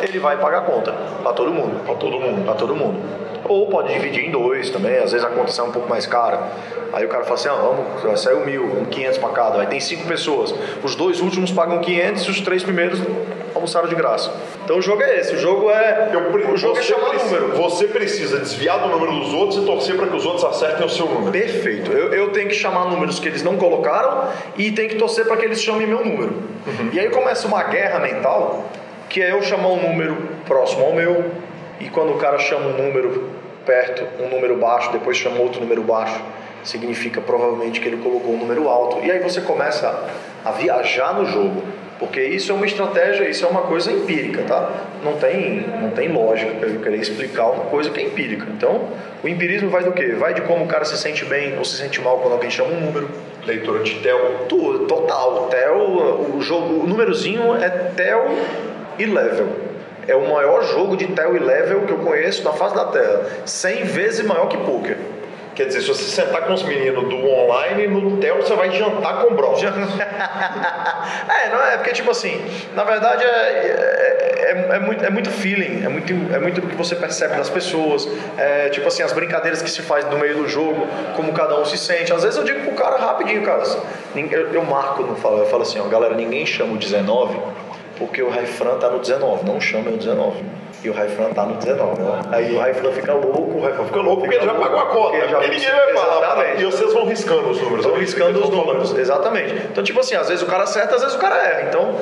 ele 0.00 0.18
vai 0.18 0.38
pagar 0.38 0.60
a 0.60 0.62
conta. 0.62 0.92
Pra 1.22 1.34
todo 1.34 1.52
mundo. 1.52 1.84
Pra 1.84 1.96
todo 1.96 2.18
mundo. 2.18 2.46
Pra 2.46 2.54
todo 2.54 2.74
mundo. 2.74 2.98
Ou 3.44 3.66
pode 3.68 3.92
dividir 3.92 4.26
em 4.26 4.30
dois 4.30 4.70
também, 4.70 4.96
às 4.98 5.12
vezes 5.12 5.24
a 5.26 5.30
conta 5.30 5.50
sai 5.50 5.66
um 5.66 5.72
pouco 5.72 5.88
mais 5.88 6.06
cara. 6.06 6.48
Aí 6.92 7.04
o 7.04 7.08
cara 7.08 7.22
fala 7.24 7.34
assim, 7.36 7.48
ah, 7.48 7.54
vamos, 8.02 8.20
saiu 8.20 8.40
mil, 8.44 8.66
vamos 8.68 8.88
500 8.88 9.18
para 9.18 9.28
cada. 9.30 9.60
Aí 9.60 9.66
tem 9.66 9.80
cinco 9.80 10.06
pessoas. 10.06 10.54
Os 10.82 10.94
dois 10.96 11.20
últimos 11.20 11.50
pagam 11.52 11.78
500 11.80 12.24
e 12.24 12.30
os 12.30 12.40
três 12.40 12.62
primeiros 12.64 13.00
almoçaram 13.54 13.88
de 13.88 13.94
graça. 13.94 14.32
Então 14.64 14.76
o 14.78 14.82
jogo 14.82 15.02
é 15.02 15.18
esse, 15.18 15.34
o 15.34 15.38
jogo 15.38 15.70
é, 15.70 16.10
Eu, 16.12 16.52
o 16.52 16.56
jogo 16.56 16.78
é 16.78 16.82
chamar 16.82 17.10
precisa- 17.10 17.40
número. 17.40 17.56
Você 17.62 17.86
precisa 17.86 18.38
desviar 18.38 18.80
do 18.80 18.88
número 18.88 19.12
dos 19.20 19.32
outros 19.32 19.62
e 19.62 19.66
torcer 19.66 19.96
para 19.96 20.06
que 20.06 20.16
os 20.16 20.24
outros 20.26 20.44
acertem 20.44 20.84
o 20.86 20.88
seu 20.88 21.06
número. 21.06 21.32
Perfeito. 21.32 21.90
Eu, 21.92 22.12
eu 22.12 22.30
tenho 22.30 22.48
que 22.48 22.54
chamar 22.54 22.86
números 22.86 23.18
que 23.18 23.28
eles 23.28 23.42
não 23.42 23.56
colocaram 23.56 24.28
e 24.56 24.70
tenho 24.72 24.88
que 24.88 24.96
torcer 24.96 25.24
para 25.26 25.36
que 25.36 25.44
eles 25.44 25.60
chamem 25.62 25.86
meu 25.86 26.04
número. 26.04 26.34
E 26.92 26.98
aí 27.00 27.08
começa 27.10 27.46
uma 27.48 27.62
guerra 27.64 27.98
mental, 28.00 28.64
que 29.08 29.20
é 29.22 29.32
eu 29.32 29.42
chamar 29.42 29.68
um 29.68 29.80
número 29.88 30.16
próximo 30.46 30.84
ao 30.84 30.92
meu, 30.92 31.24
e 31.80 31.88
quando 31.88 32.12
o 32.12 32.18
cara 32.18 32.38
chama 32.38 32.66
um 32.66 32.76
número 32.76 33.30
perto, 33.64 34.06
um 34.22 34.28
número 34.28 34.56
baixo, 34.56 34.92
depois 34.92 35.16
chama 35.16 35.38
outro 35.40 35.60
número 35.60 35.82
baixo, 35.82 36.22
significa 36.62 37.20
provavelmente 37.20 37.80
que 37.80 37.88
ele 37.88 37.96
colocou 37.96 38.34
um 38.34 38.38
número 38.38 38.68
alto. 38.68 39.04
E 39.04 39.10
aí 39.10 39.18
você 39.20 39.40
começa 39.40 40.08
a 40.44 40.50
viajar 40.52 41.14
no 41.14 41.24
jogo. 41.24 41.62
Porque 41.98 42.22
isso 42.22 42.50
é 42.50 42.54
uma 42.54 42.64
estratégia, 42.64 43.28
isso 43.28 43.44
é 43.44 43.48
uma 43.48 43.60
coisa 43.60 43.92
empírica, 43.92 44.42
tá? 44.48 44.70
Não 45.04 45.18
tem, 45.18 45.66
não 45.82 45.90
tem 45.90 46.08
lógica 46.08 46.50
para 46.54 46.66
eu 46.70 46.80
querer 46.80 46.96
explicar 46.96 47.50
uma 47.50 47.64
coisa 47.66 47.90
que 47.90 48.00
é 48.00 48.04
empírica. 48.04 48.46
Então, 48.56 48.88
o 49.22 49.28
empirismo 49.28 49.68
vai 49.68 49.84
do 49.84 49.92
quê? 49.92 50.14
Vai 50.18 50.32
de 50.32 50.40
como 50.40 50.64
o 50.64 50.66
cara 50.66 50.82
se 50.86 50.96
sente 50.96 51.26
bem 51.26 51.58
ou 51.58 51.64
se 51.64 51.76
sente 51.76 52.00
mal 52.00 52.16
quando 52.20 52.32
alguém 52.32 52.48
chama 52.48 52.70
um 52.70 52.80
número. 52.80 53.10
Leitura 53.46 53.82
de 53.82 53.96
Tel. 53.96 54.46
Total. 54.88 55.48
Tel, 55.50 55.76
o 56.34 56.40
jogo, 56.40 56.82
o 56.82 56.86
númerozinho 56.86 57.54
é 57.56 57.68
Tel 57.68 58.30
e 58.98 59.04
level. 59.04 59.48
É 60.10 60.16
o 60.16 60.28
maior 60.28 60.62
jogo 60.64 60.96
de 60.96 61.06
Tel 61.08 61.36
e 61.36 61.38
level 61.38 61.82
que 61.82 61.92
eu 61.92 61.98
conheço 61.98 62.42
na 62.42 62.52
face 62.52 62.74
da 62.74 62.86
Terra. 62.86 63.20
100 63.46 63.84
vezes 63.84 64.26
maior 64.26 64.48
que 64.48 64.56
poker. 64.58 64.96
Quer 65.54 65.66
dizer, 65.66 65.82
se 65.82 65.88
você 65.88 66.04
sentar 66.04 66.42
com 66.46 66.54
os 66.54 66.62
meninos 66.62 67.08
do 67.08 67.16
online, 67.28 67.86
no 67.86 68.16
Tel 68.16 68.36
você 68.36 68.54
vai 68.54 68.70
jantar 68.72 69.22
com 69.22 69.34
bro. 69.34 69.52
é, 69.60 71.48
não 71.50 71.62
é 71.64 71.76
porque 71.76 71.92
tipo 71.92 72.10
assim, 72.10 72.40
na 72.74 72.82
verdade 72.84 73.24
é, 73.24 73.28
é, 73.28 74.50
é, 74.72 74.76
é 74.76 74.78
muito, 74.80 75.04
é 75.04 75.10
muito 75.10 75.30
feeling, 75.30 75.84
é 75.84 75.88
muito, 75.88 76.12
é 76.34 76.38
muito 76.38 76.60
do 76.60 76.66
que 76.66 76.74
você 76.76 76.96
percebe 76.96 77.36
das 77.36 77.50
pessoas, 77.50 78.08
é, 78.38 78.68
tipo 78.70 78.88
assim, 78.88 79.02
as 79.02 79.12
brincadeiras 79.12 79.60
que 79.62 79.70
se 79.70 79.82
faz 79.82 80.04
no 80.06 80.18
meio 80.18 80.36
do 80.36 80.48
jogo, 80.48 80.86
como 81.14 81.32
cada 81.32 81.58
um 81.60 81.64
se 81.64 81.76
sente. 81.76 82.12
Às 82.12 82.22
vezes 82.22 82.38
eu 82.38 82.44
digo 82.44 82.60
pro 82.60 82.72
cara 82.72 82.96
rapidinho, 82.96 83.42
cara, 83.42 83.62
nin- 84.14 84.28
eu, 84.30 84.52
eu 84.54 84.62
marco, 84.64 85.02
no 85.02 85.14
falo, 85.16 85.38
eu 85.38 85.46
falo 85.46 85.62
assim, 85.62 85.78
ó, 85.80 85.84
galera, 85.88 86.14
ninguém 86.14 86.46
chama 86.46 86.72
o 86.74 86.76
19 86.78 87.38
porque 88.00 88.22
o 88.22 88.30
Raifran 88.30 88.78
tá 88.78 88.88
no 88.88 88.98
19, 88.98 89.44
não 89.44 89.60
chama 89.60 89.90
o 89.90 89.96
19. 89.98 90.42
E 90.82 90.88
o 90.88 90.94
Raifran 90.94 91.30
tá 91.34 91.44
no 91.44 91.56
19. 91.56 92.02
ó. 92.02 92.34
Aí 92.34 92.54
o 92.56 92.58
Raifran 92.58 92.90
fica 92.92 93.12
louco, 93.12 93.58
o 93.58 93.62
Raifran 93.62 93.84
Fica 93.84 94.00
louco 94.00 94.22
porque 94.22 94.36
ele 94.36 94.46
já 94.46 94.54
pagou 94.54 94.78
a 94.78 94.86
conta. 94.86 95.10
porque 95.10 95.28
já- 95.28 95.36
Porque 95.38 95.48
ninguém 95.54 95.70
vai 95.70 95.92
falar. 95.92 96.16
Exatamente. 96.18 96.62
E 96.62 96.64
vocês 96.64 96.92
vão 96.94 97.04
riscando 97.04 97.48
os 97.50 97.58
números. 97.60 97.78
Estão 97.80 97.92
ali, 97.94 98.00
riscando 98.00 98.40
os 98.40 98.48
vão 98.48 98.58
números, 98.64 98.96
exatamente. 98.98 99.54
Então, 99.70 99.84
tipo 99.84 100.00
assim, 100.00 100.14
às 100.14 100.28
vezes 100.28 100.42
o 100.42 100.46
cara 100.46 100.62
acerta, 100.62 100.94
às 100.94 101.02
vezes 101.02 101.16
o 101.16 101.20
cara 101.20 101.36
erra. 101.36 101.62
Então, 101.68 101.94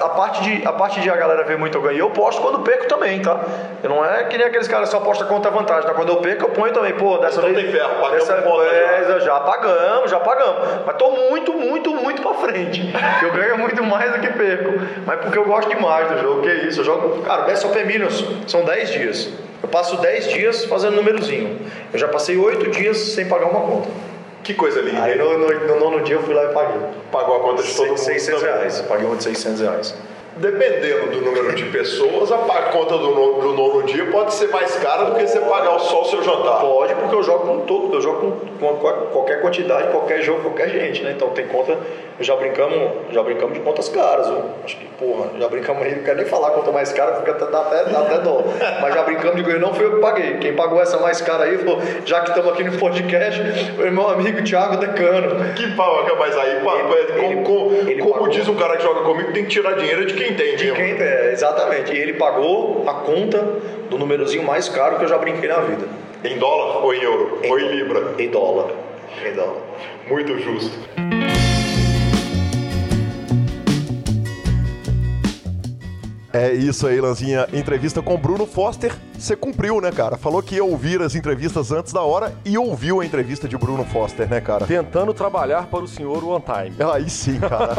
a 0.00 0.08
parte 0.08 0.42
de 0.42 0.66
a, 0.66 0.72
parte 0.72 1.00
de 1.00 1.10
a 1.10 1.16
galera 1.16 1.44
ver 1.44 1.58
muito 1.58 1.76
eu 1.76 1.82
ganho, 1.82 1.98
eu 1.98 2.10
posto 2.10 2.40
quando 2.40 2.60
perco 2.60 2.86
também, 2.86 3.20
tá? 3.20 3.38
Eu 3.82 3.90
não 3.90 4.02
é 4.02 4.24
que 4.24 4.38
nem 4.38 4.46
aqueles 4.46 4.68
caras 4.68 4.88
só 4.88 4.96
apostam 4.96 5.26
contra 5.28 5.50
a 5.50 5.54
vantagem, 5.54 5.82
tá? 5.86 5.92
Quando 5.92 6.08
eu 6.08 6.16
perco, 6.16 6.44
eu 6.44 6.48
ponho 6.50 6.72
também, 6.72 6.94
pô, 6.94 7.18
dessa 7.18 7.40
Então 7.40 7.52
vez. 7.52 7.62
tem 7.62 7.72
ferro, 7.72 7.94
pagamos 8.00 8.26
dessa 8.26 8.40
vez, 8.40 9.24
já 9.24 9.40
pagamos, 9.40 10.10
já 10.10 10.20
pagamos. 10.20 10.56
Mas 10.86 10.96
tô 10.96 11.10
muito, 11.10 11.52
muito, 11.52 11.90
muito 11.94 12.22
pra 12.22 12.32
frente. 12.34 12.90
Eu 13.22 13.32
ganho 13.32 13.58
muito 13.58 13.82
mais 13.84 14.10
do 14.12 14.18
que 14.20 14.28
perco. 14.28 14.80
Mas 15.04 15.20
porque 15.20 15.36
eu 15.36 15.44
gosto 15.44 15.68
demais 15.68 16.10
do 16.10 16.18
jogo, 16.22 16.40
que 16.40 16.48
é 16.48 16.54
isso. 16.66 16.80
Eu 16.80 16.84
jogo, 16.84 17.22
cara, 17.22 17.42
Best 17.42 17.66
of 17.66 17.84
Millions 17.84 18.13
são 18.46 18.64
10 18.64 18.90
dias. 18.90 19.28
Eu 19.62 19.68
passo 19.68 19.96
10 19.96 20.28
dias 20.28 20.64
fazendo 20.66 20.96
númerozinho. 20.96 21.58
Eu 21.92 21.98
já 21.98 22.08
passei 22.08 22.36
8 22.36 22.70
dias 22.70 22.98
sem 22.98 23.26
pagar 23.26 23.46
uma 23.46 23.60
conta. 23.60 23.88
Que 24.42 24.52
coisa 24.52 24.80
linda. 24.80 25.02
Aí 25.02 25.16
no, 25.16 25.38
no, 25.38 25.66
no 25.66 25.80
nono 25.80 26.04
dia 26.04 26.16
eu 26.16 26.22
fui 26.22 26.34
lá 26.34 26.44
e 26.44 26.48
paguei. 26.52 26.80
Pagou 27.10 27.36
a 27.36 27.40
conta 27.40 27.62
de 27.62 27.74
todo 27.74 27.88
mundo. 27.88 27.98
600 27.98 28.40
também. 28.40 28.56
reais. 28.56 28.80
Paguei 28.82 29.06
uma 29.06 29.16
de 29.16 29.24
600 29.24 29.60
reais. 29.60 29.94
Dependendo 30.36 31.10
do 31.12 31.20
número 31.20 31.54
de 31.54 31.64
pessoas, 31.66 32.32
a 32.32 32.36
conta 32.72 32.98
do, 32.98 33.10
no- 33.10 33.40
do 33.40 33.52
nono 33.52 33.82
dia 33.84 34.04
pode 34.10 34.34
ser 34.34 34.48
mais 34.48 34.74
cara 34.76 35.04
do 35.04 35.14
que 35.14 35.26
você 35.26 35.38
pagar 35.40 35.78
só 35.78 36.02
o 36.02 36.04
seu 36.06 36.22
jantar. 36.24 36.60
Pode, 36.60 36.94
porque 36.94 37.14
eu 37.14 37.22
jogo 37.22 37.46
com 37.46 37.60
todo, 37.60 37.94
eu 37.96 38.00
jogo 38.00 38.32
com, 38.58 38.66
com 38.66 38.76
qualquer 39.12 39.40
quantidade, 39.40 39.88
qualquer 39.92 40.22
jogo, 40.22 40.40
qualquer 40.42 40.70
gente, 40.70 41.02
né? 41.02 41.12
Então 41.14 41.28
tem 41.30 41.46
conta, 41.46 41.76
já 42.18 42.34
brincamos, 42.34 42.90
já 43.12 43.22
brincamos 43.22 43.54
de 43.54 43.60
contas 43.60 43.88
caras, 43.88 44.26
viu? 44.28 44.38
Acho 44.64 44.76
que, 44.76 44.86
porra, 44.98 45.26
já 45.38 45.48
brincamos 45.48 45.82
aí, 45.84 45.94
não 45.94 46.02
quero 46.02 46.16
nem 46.16 46.26
falar 46.26 46.50
conta 46.50 46.72
mais 46.72 46.92
cara, 46.92 47.12
porque 47.12 47.30
até, 47.30 47.46
dá 47.46 47.60
até, 47.60 47.84
dá 47.84 48.00
até 48.00 48.18
dó. 48.18 48.42
Mas 48.82 48.94
já 48.94 49.02
brincamos 49.04 49.36
de 49.36 49.42
ganho, 49.44 49.60
não 49.60 49.72
foi 49.72 49.86
eu 49.86 49.94
que 49.94 50.00
paguei. 50.00 50.38
Quem 50.38 50.54
pagou 50.54 50.82
essa 50.82 50.98
mais 50.98 51.20
cara 51.20 51.44
aí, 51.44 51.58
foi, 51.58 51.76
já 52.04 52.20
que 52.22 52.30
estamos 52.30 52.52
aqui 52.52 52.64
no 52.64 52.76
podcast, 52.76 53.40
foi 53.76 53.90
meu 53.90 54.08
amigo 54.08 54.42
Thiago 54.42 54.78
Decano. 54.78 55.54
Que 55.54 55.68
pau, 55.76 56.04
que 56.04 56.14
mas 56.16 56.36
aí, 56.36 56.60
pá, 56.64 56.72
Ele- 56.74 56.82
como, 56.82 56.94
ele- 57.24 57.42
como- 57.42 57.90
ele 57.90 58.02
como 58.02 58.28
diz 58.28 58.48
um 58.48 58.56
cara 58.56 58.76
que 58.76 58.82
joga 58.82 59.02
comigo, 59.02 59.32
tem 59.32 59.44
que 59.44 59.50
tirar 59.50 59.74
dinheiro 59.74 60.04
de 60.06 60.14
quem 60.14 60.23
tem. 60.32 60.56
De 60.56 60.64
mesmo. 60.64 60.76
quem, 60.76 60.92
é, 60.98 61.32
exatamente. 61.32 61.92
E 61.92 61.98
ele 61.98 62.14
pagou 62.14 62.84
a 62.88 62.94
conta 62.94 63.38
do 63.90 63.98
númerozinho 63.98 64.44
mais 64.44 64.68
caro 64.68 64.96
que 64.96 65.04
eu 65.04 65.08
já 65.08 65.18
brinquei 65.18 65.48
na 65.48 65.58
vida. 65.58 65.86
Em 66.24 66.38
dólar 66.38 66.82
ou 66.82 66.94
em 66.94 67.02
euro? 67.02 67.40
ou 67.46 67.58
em 67.58 67.68
libra? 67.68 68.14
Em 68.18 68.28
dólar. 68.30 68.70
Em 69.26 69.32
dólar. 69.34 69.60
Muito 70.08 70.38
justo. 70.38 70.78
É 76.34 76.52
isso 76.52 76.88
aí, 76.88 77.00
Lanzinha. 77.00 77.46
Entrevista 77.52 78.02
com 78.02 78.16
Bruno 78.16 78.44
Foster. 78.44 78.92
Você 79.16 79.36
cumpriu, 79.36 79.80
né, 79.80 79.92
cara? 79.92 80.18
Falou 80.18 80.42
que 80.42 80.56
ia 80.56 80.64
ouvir 80.64 81.00
as 81.00 81.14
entrevistas 81.14 81.70
antes 81.70 81.92
da 81.92 82.02
hora 82.02 82.34
e 82.44 82.58
ouviu 82.58 83.00
a 83.00 83.06
entrevista 83.06 83.46
de 83.46 83.56
Bruno 83.56 83.84
Foster, 83.84 84.28
né, 84.28 84.40
cara? 84.40 84.66
Tentando 84.66 85.14
trabalhar 85.14 85.68
para 85.68 85.84
o 85.84 85.86
senhor 85.86 86.24
One 86.24 86.42
Time. 86.42 86.90
Aí 86.92 87.08
sim, 87.08 87.38
cara. 87.38 87.76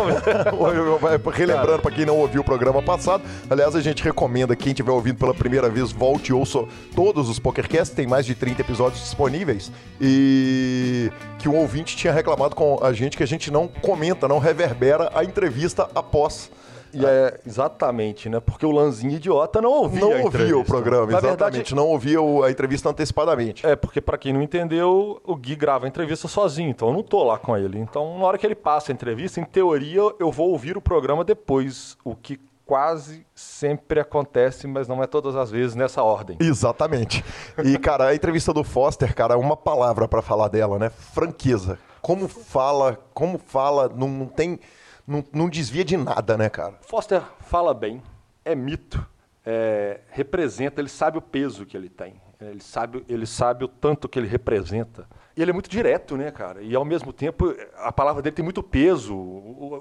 Relembrando 1.36 1.82
pra 1.82 1.92
quem 1.92 2.06
não 2.06 2.18
ouviu 2.18 2.40
o 2.40 2.44
programa 2.46 2.82
passado, 2.82 3.24
aliás, 3.50 3.76
a 3.76 3.82
gente 3.82 4.02
recomenda 4.02 4.56
quem 4.56 4.74
tiver 4.74 4.92
ouvindo 4.92 5.18
pela 5.18 5.34
primeira 5.34 5.70
vez, 5.70 5.92
volte 5.92 6.30
e 6.30 6.34
ouça 6.34 6.64
todos 6.96 7.28
os 7.28 7.38
PokerCasts, 7.38 7.94
tem 7.94 8.08
mais 8.08 8.26
de 8.26 8.36
30 8.36 8.62
episódios 8.62 9.02
disponíveis. 9.02 9.70
E 10.00 11.12
que 11.40 11.50
um 11.50 11.58
ouvinte 11.58 11.98
tinha 11.98 12.14
reclamado 12.14 12.56
com 12.56 12.80
a 12.82 12.94
gente 12.94 13.18
que 13.18 13.24
a 13.24 13.28
gente 13.28 13.52
não 13.52 13.68
comenta, 13.68 14.30
não 14.30 14.40
reverbera 14.40 15.12
a 15.14 15.26
entrevista 15.26 15.90
após. 15.94 16.50
E 16.96 17.06
é 17.06 17.40
exatamente, 17.46 18.30
né? 18.30 18.40
Porque 18.40 18.66
o 18.66 18.72
Lanzinho 18.72 19.14
idiota 19.14 19.62
não 19.62 19.72
ouvia 19.72 20.00
Não 20.02 20.24
ouvia 20.24 20.58
o 20.58 20.64
programa, 20.64 21.06
Na 21.08 21.18
exatamente. 21.18 21.38
verdade, 21.54 21.76
não 21.76 21.88
ouvia 21.88 22.22
o- 22.22 22.44
a 22.44 22.50
entrevista 22.52 22.90
antecipadamente. 22.90 23.66
É, 23.66 23.76
porque 23.76 24.00
pra 24.02 24.18
quem 24.18 24.32
não 24.34 24.42
entendeu, 24.42 25.22
o 25.24 25.36
Gui 25.36 25.56
grava 25.56 25.86
a 25.86 25.88
entrevista 25.88 26.28
sozinho, 26.28 26.70
então 26.70 26.88
eu 26.90 26.94
não 26.94 27.04
tô 27.04 27.24
lá 27.24 27.38
com 27.38 27.56
ele. 27.58 27.80
Então, 27.80 28.18
na 28.18 28.26
hora 28.26 28.38
que 28.38 28.46
ele 28.46 28.56
passa 28.56 28.92
a 28.92 28.94
entrevista, 28.94 29.40
em 29.40 29.44
teoria, 29.46 30.02
eu 30.20 30.32
vou 30.32 30.50
ouvir 30.52 30.78
o 30.78 30.82
programa 30.82 31.24
depois, 31.24 31.98
o 32.04 32.16
que 32.16 32.40
quase 32.66 33.26
sempre 33.36 34.00
acontece, 34.00 34.66
mas 34.66 34.88
não 34.88 35.04
é 35.04 35.06
todas 35.06 35.36
as 35.36 35.52
vezes 35.52 35.76
nessa 35.76 36.02
ordem. 36.02 36.36
Exatamente. 36.40 37.24
E, 37.64 37.78
cara, 37.78 38.08
a 38.08 38.16
entrevista 38.16 38.52
do 38.52 38.64
Foster, 38.64 39.14
cara, 39.14 39.38
uma 39.38 39.56
palavra 39.56 40.08
pra 40.08 40.22
falar 40.22 40.48
dela, 40.48 40.80
né? 40.80 40.90
Franqueza. 40.90 41.78
Como 42.02 42.28
fala, 42.28 42.98
como 43.14 43.38
fala, 43.38 43.90
não, 43.96 44.08
não 44.08 44.26
tem. 44.26 44.60
Não, 45.08 45.24
não 45.32 45.50
desvia 45.50 45.86
de 45.86 45.96
nada, 45.98 46.38
né, 46.38 46.50
cara? 46.50 46.76
Foster 46.82 47.22
fala 47.42 47.74
bem, 47.74 48.02
é 48.44 48.56
mito, 48.56 49.06
é, 49.46 50.00
representa, 50.10 50.82
ele 50.82 50.90
sabe 50.90 51.18
o 51.18 51.22
peso 51.22 51.66
que 51.66 51.78
ele 51.78 51.90
tem, 51.90 52.16
ele 52.42 52.62
sabe, 52.62 53.06
ele 53.08 53.26
sabe 53.28 53.64
o 53.66 53.68
tanto 53.68 54.10
que 54.10 54.18
ele 54.18 54.28
representa. 54.28 55.08
E 55.38 55.42
ele 55.42 55.52
é 55.52 55.54
muito 55.54 55.70
direto, 55.70 56.16
né, 56.18 56.32
cara? 56.32 56.62
E 56.62 56.74
ao 56.76 56.86
mesmo 56.86 57.12
tempo, 57.14 57.54
a 57.78 57.92
palavra 57.92 58.22
dele 58.22 58.36
tem 58.36 58.44
muito 58.44 58.64
peso. 58.64 59.14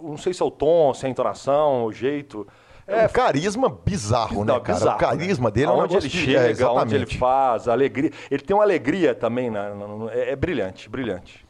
Não 0.02 0.16
sei 0.16 0.34
se 0.34 0.42
é 0.42 0.44
o 0.44 0.50
tom, 0.50 0.92
se 0.92 1.04
é 1.04 1.08
a 1.08 1.10
entonação, 1.10 1.84
o 1.84 1.92
jeito. 1.92 2.46
É 2.86 3.06
um 3.06 3.08
carisma 3.08 3.68
bizarro, 3.68 4.44
Não, 4.44 4.56
né, 4.56 4.60
cara? 4.60 4.78
bizarro, 4.78 4.96
o 4.96 5.00
carisma 5.00 5.48
né? 5.48 5.54
dele 5.54 5.66
é 5.66 5.70
um 5.70 5.80
Aonde 5.80 5.94
ele 5.96 6.08
de- 6.08 6.18
chega, 6.18 6.64
é, 6.64 6.68
onde 6.68 6.94
ele 6.96 7.06
faz, 7.06 7.66
a 7.68 7.72
alegria. 7.72 8.10
Ele 8.30 8.42
tem 8.42 8.54
uma 8.54 8.64
alegria 8.64 9.14
também, 9.14 9.48
né? 9.48 9.70
é, 10.12 10.32
é 10.32 10.36
brilhante, 10.36 10.88
brilhante. 10.88 11.43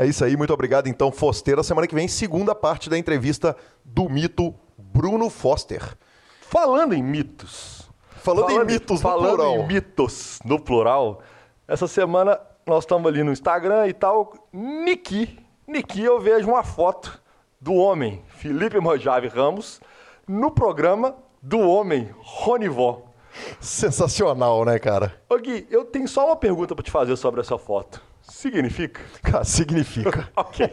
É 0.00 0.06
isso 0.06 0.24
aí, 0.24 0.36
muito 0.36 0.52
obrigado. 0.52 0.86
Então, 0.86 1.10
Foster, 1.10 1.58
a 1.58 1.64
semana 1.64 1.88
que 1.88 1.94
vem, 1.94 2.06
segunda 2.06 2.54
parte 2.54 2.88
da 2.88 2.96
entrevista 2.96 3.56
do 3.84 4.08
mito 4.08 4.54
Bruno 4.78 5.28
Foster. 5.28 5.82
Falando 6.42 6.94
em 6.94 7.02
mitos. 7.02 7.90
Falando 8.16 8.50
em 8.52 8.64
mitos 8.64 9.02
no 9.02 9.08
falando 9.08 9.36
plural. 9.36 9.54
em 9.56 9.66
mitos 9.66 10.38
no 10.44 10.60
plural. 10.60 11.20
Essa 11.66 11.88
semana 11.88 12.38
nós 12.64 12.84
estamos 12.84 13.08
ali 13.08 13.24
no 13.24 13.32
Instagram 13.32 13.88
e 13.88 13.92
tal. 13.92 14.34
Niki. 14.52 15.36
Niki, 15.66 16.00
eu 16.00 16.20
vejo 16.20 16.48
uma 16.48 16.62
foto 16.62 17.20
do 17.60 17.74
homem 17.74 18.22
Felipe 18.28 18.78
Mojave 18.78 19.26
Ramos 19.26 19.80
no 20.28 20.52
programa 20.52 21.16
do 21.42 21.58
homem 21.58 22.08
Ronivó. 22.20 23.02
Sensacional, 23.60 24.64
né, 24.64 24.78
cara? 24.78 25.20
Ô 25.28 25.36
Gui, 25.38 25.66
eu 25.70 25.84
tenho 25.84 26.06
só 26.06 26.26
uma 26.26 26.36
pergunta 26.36 26.74
pra 26.74 26.84
te 26.84 26.90
fazer 26.90 27.16
sobre 27.16 27.40
essa 27.40 27.58
foto. 27.58 28.07
Significa? 28.28 29.00
Cara, 29.22 29.44
significa. 29.44 30.28
ok. 30.36 30.70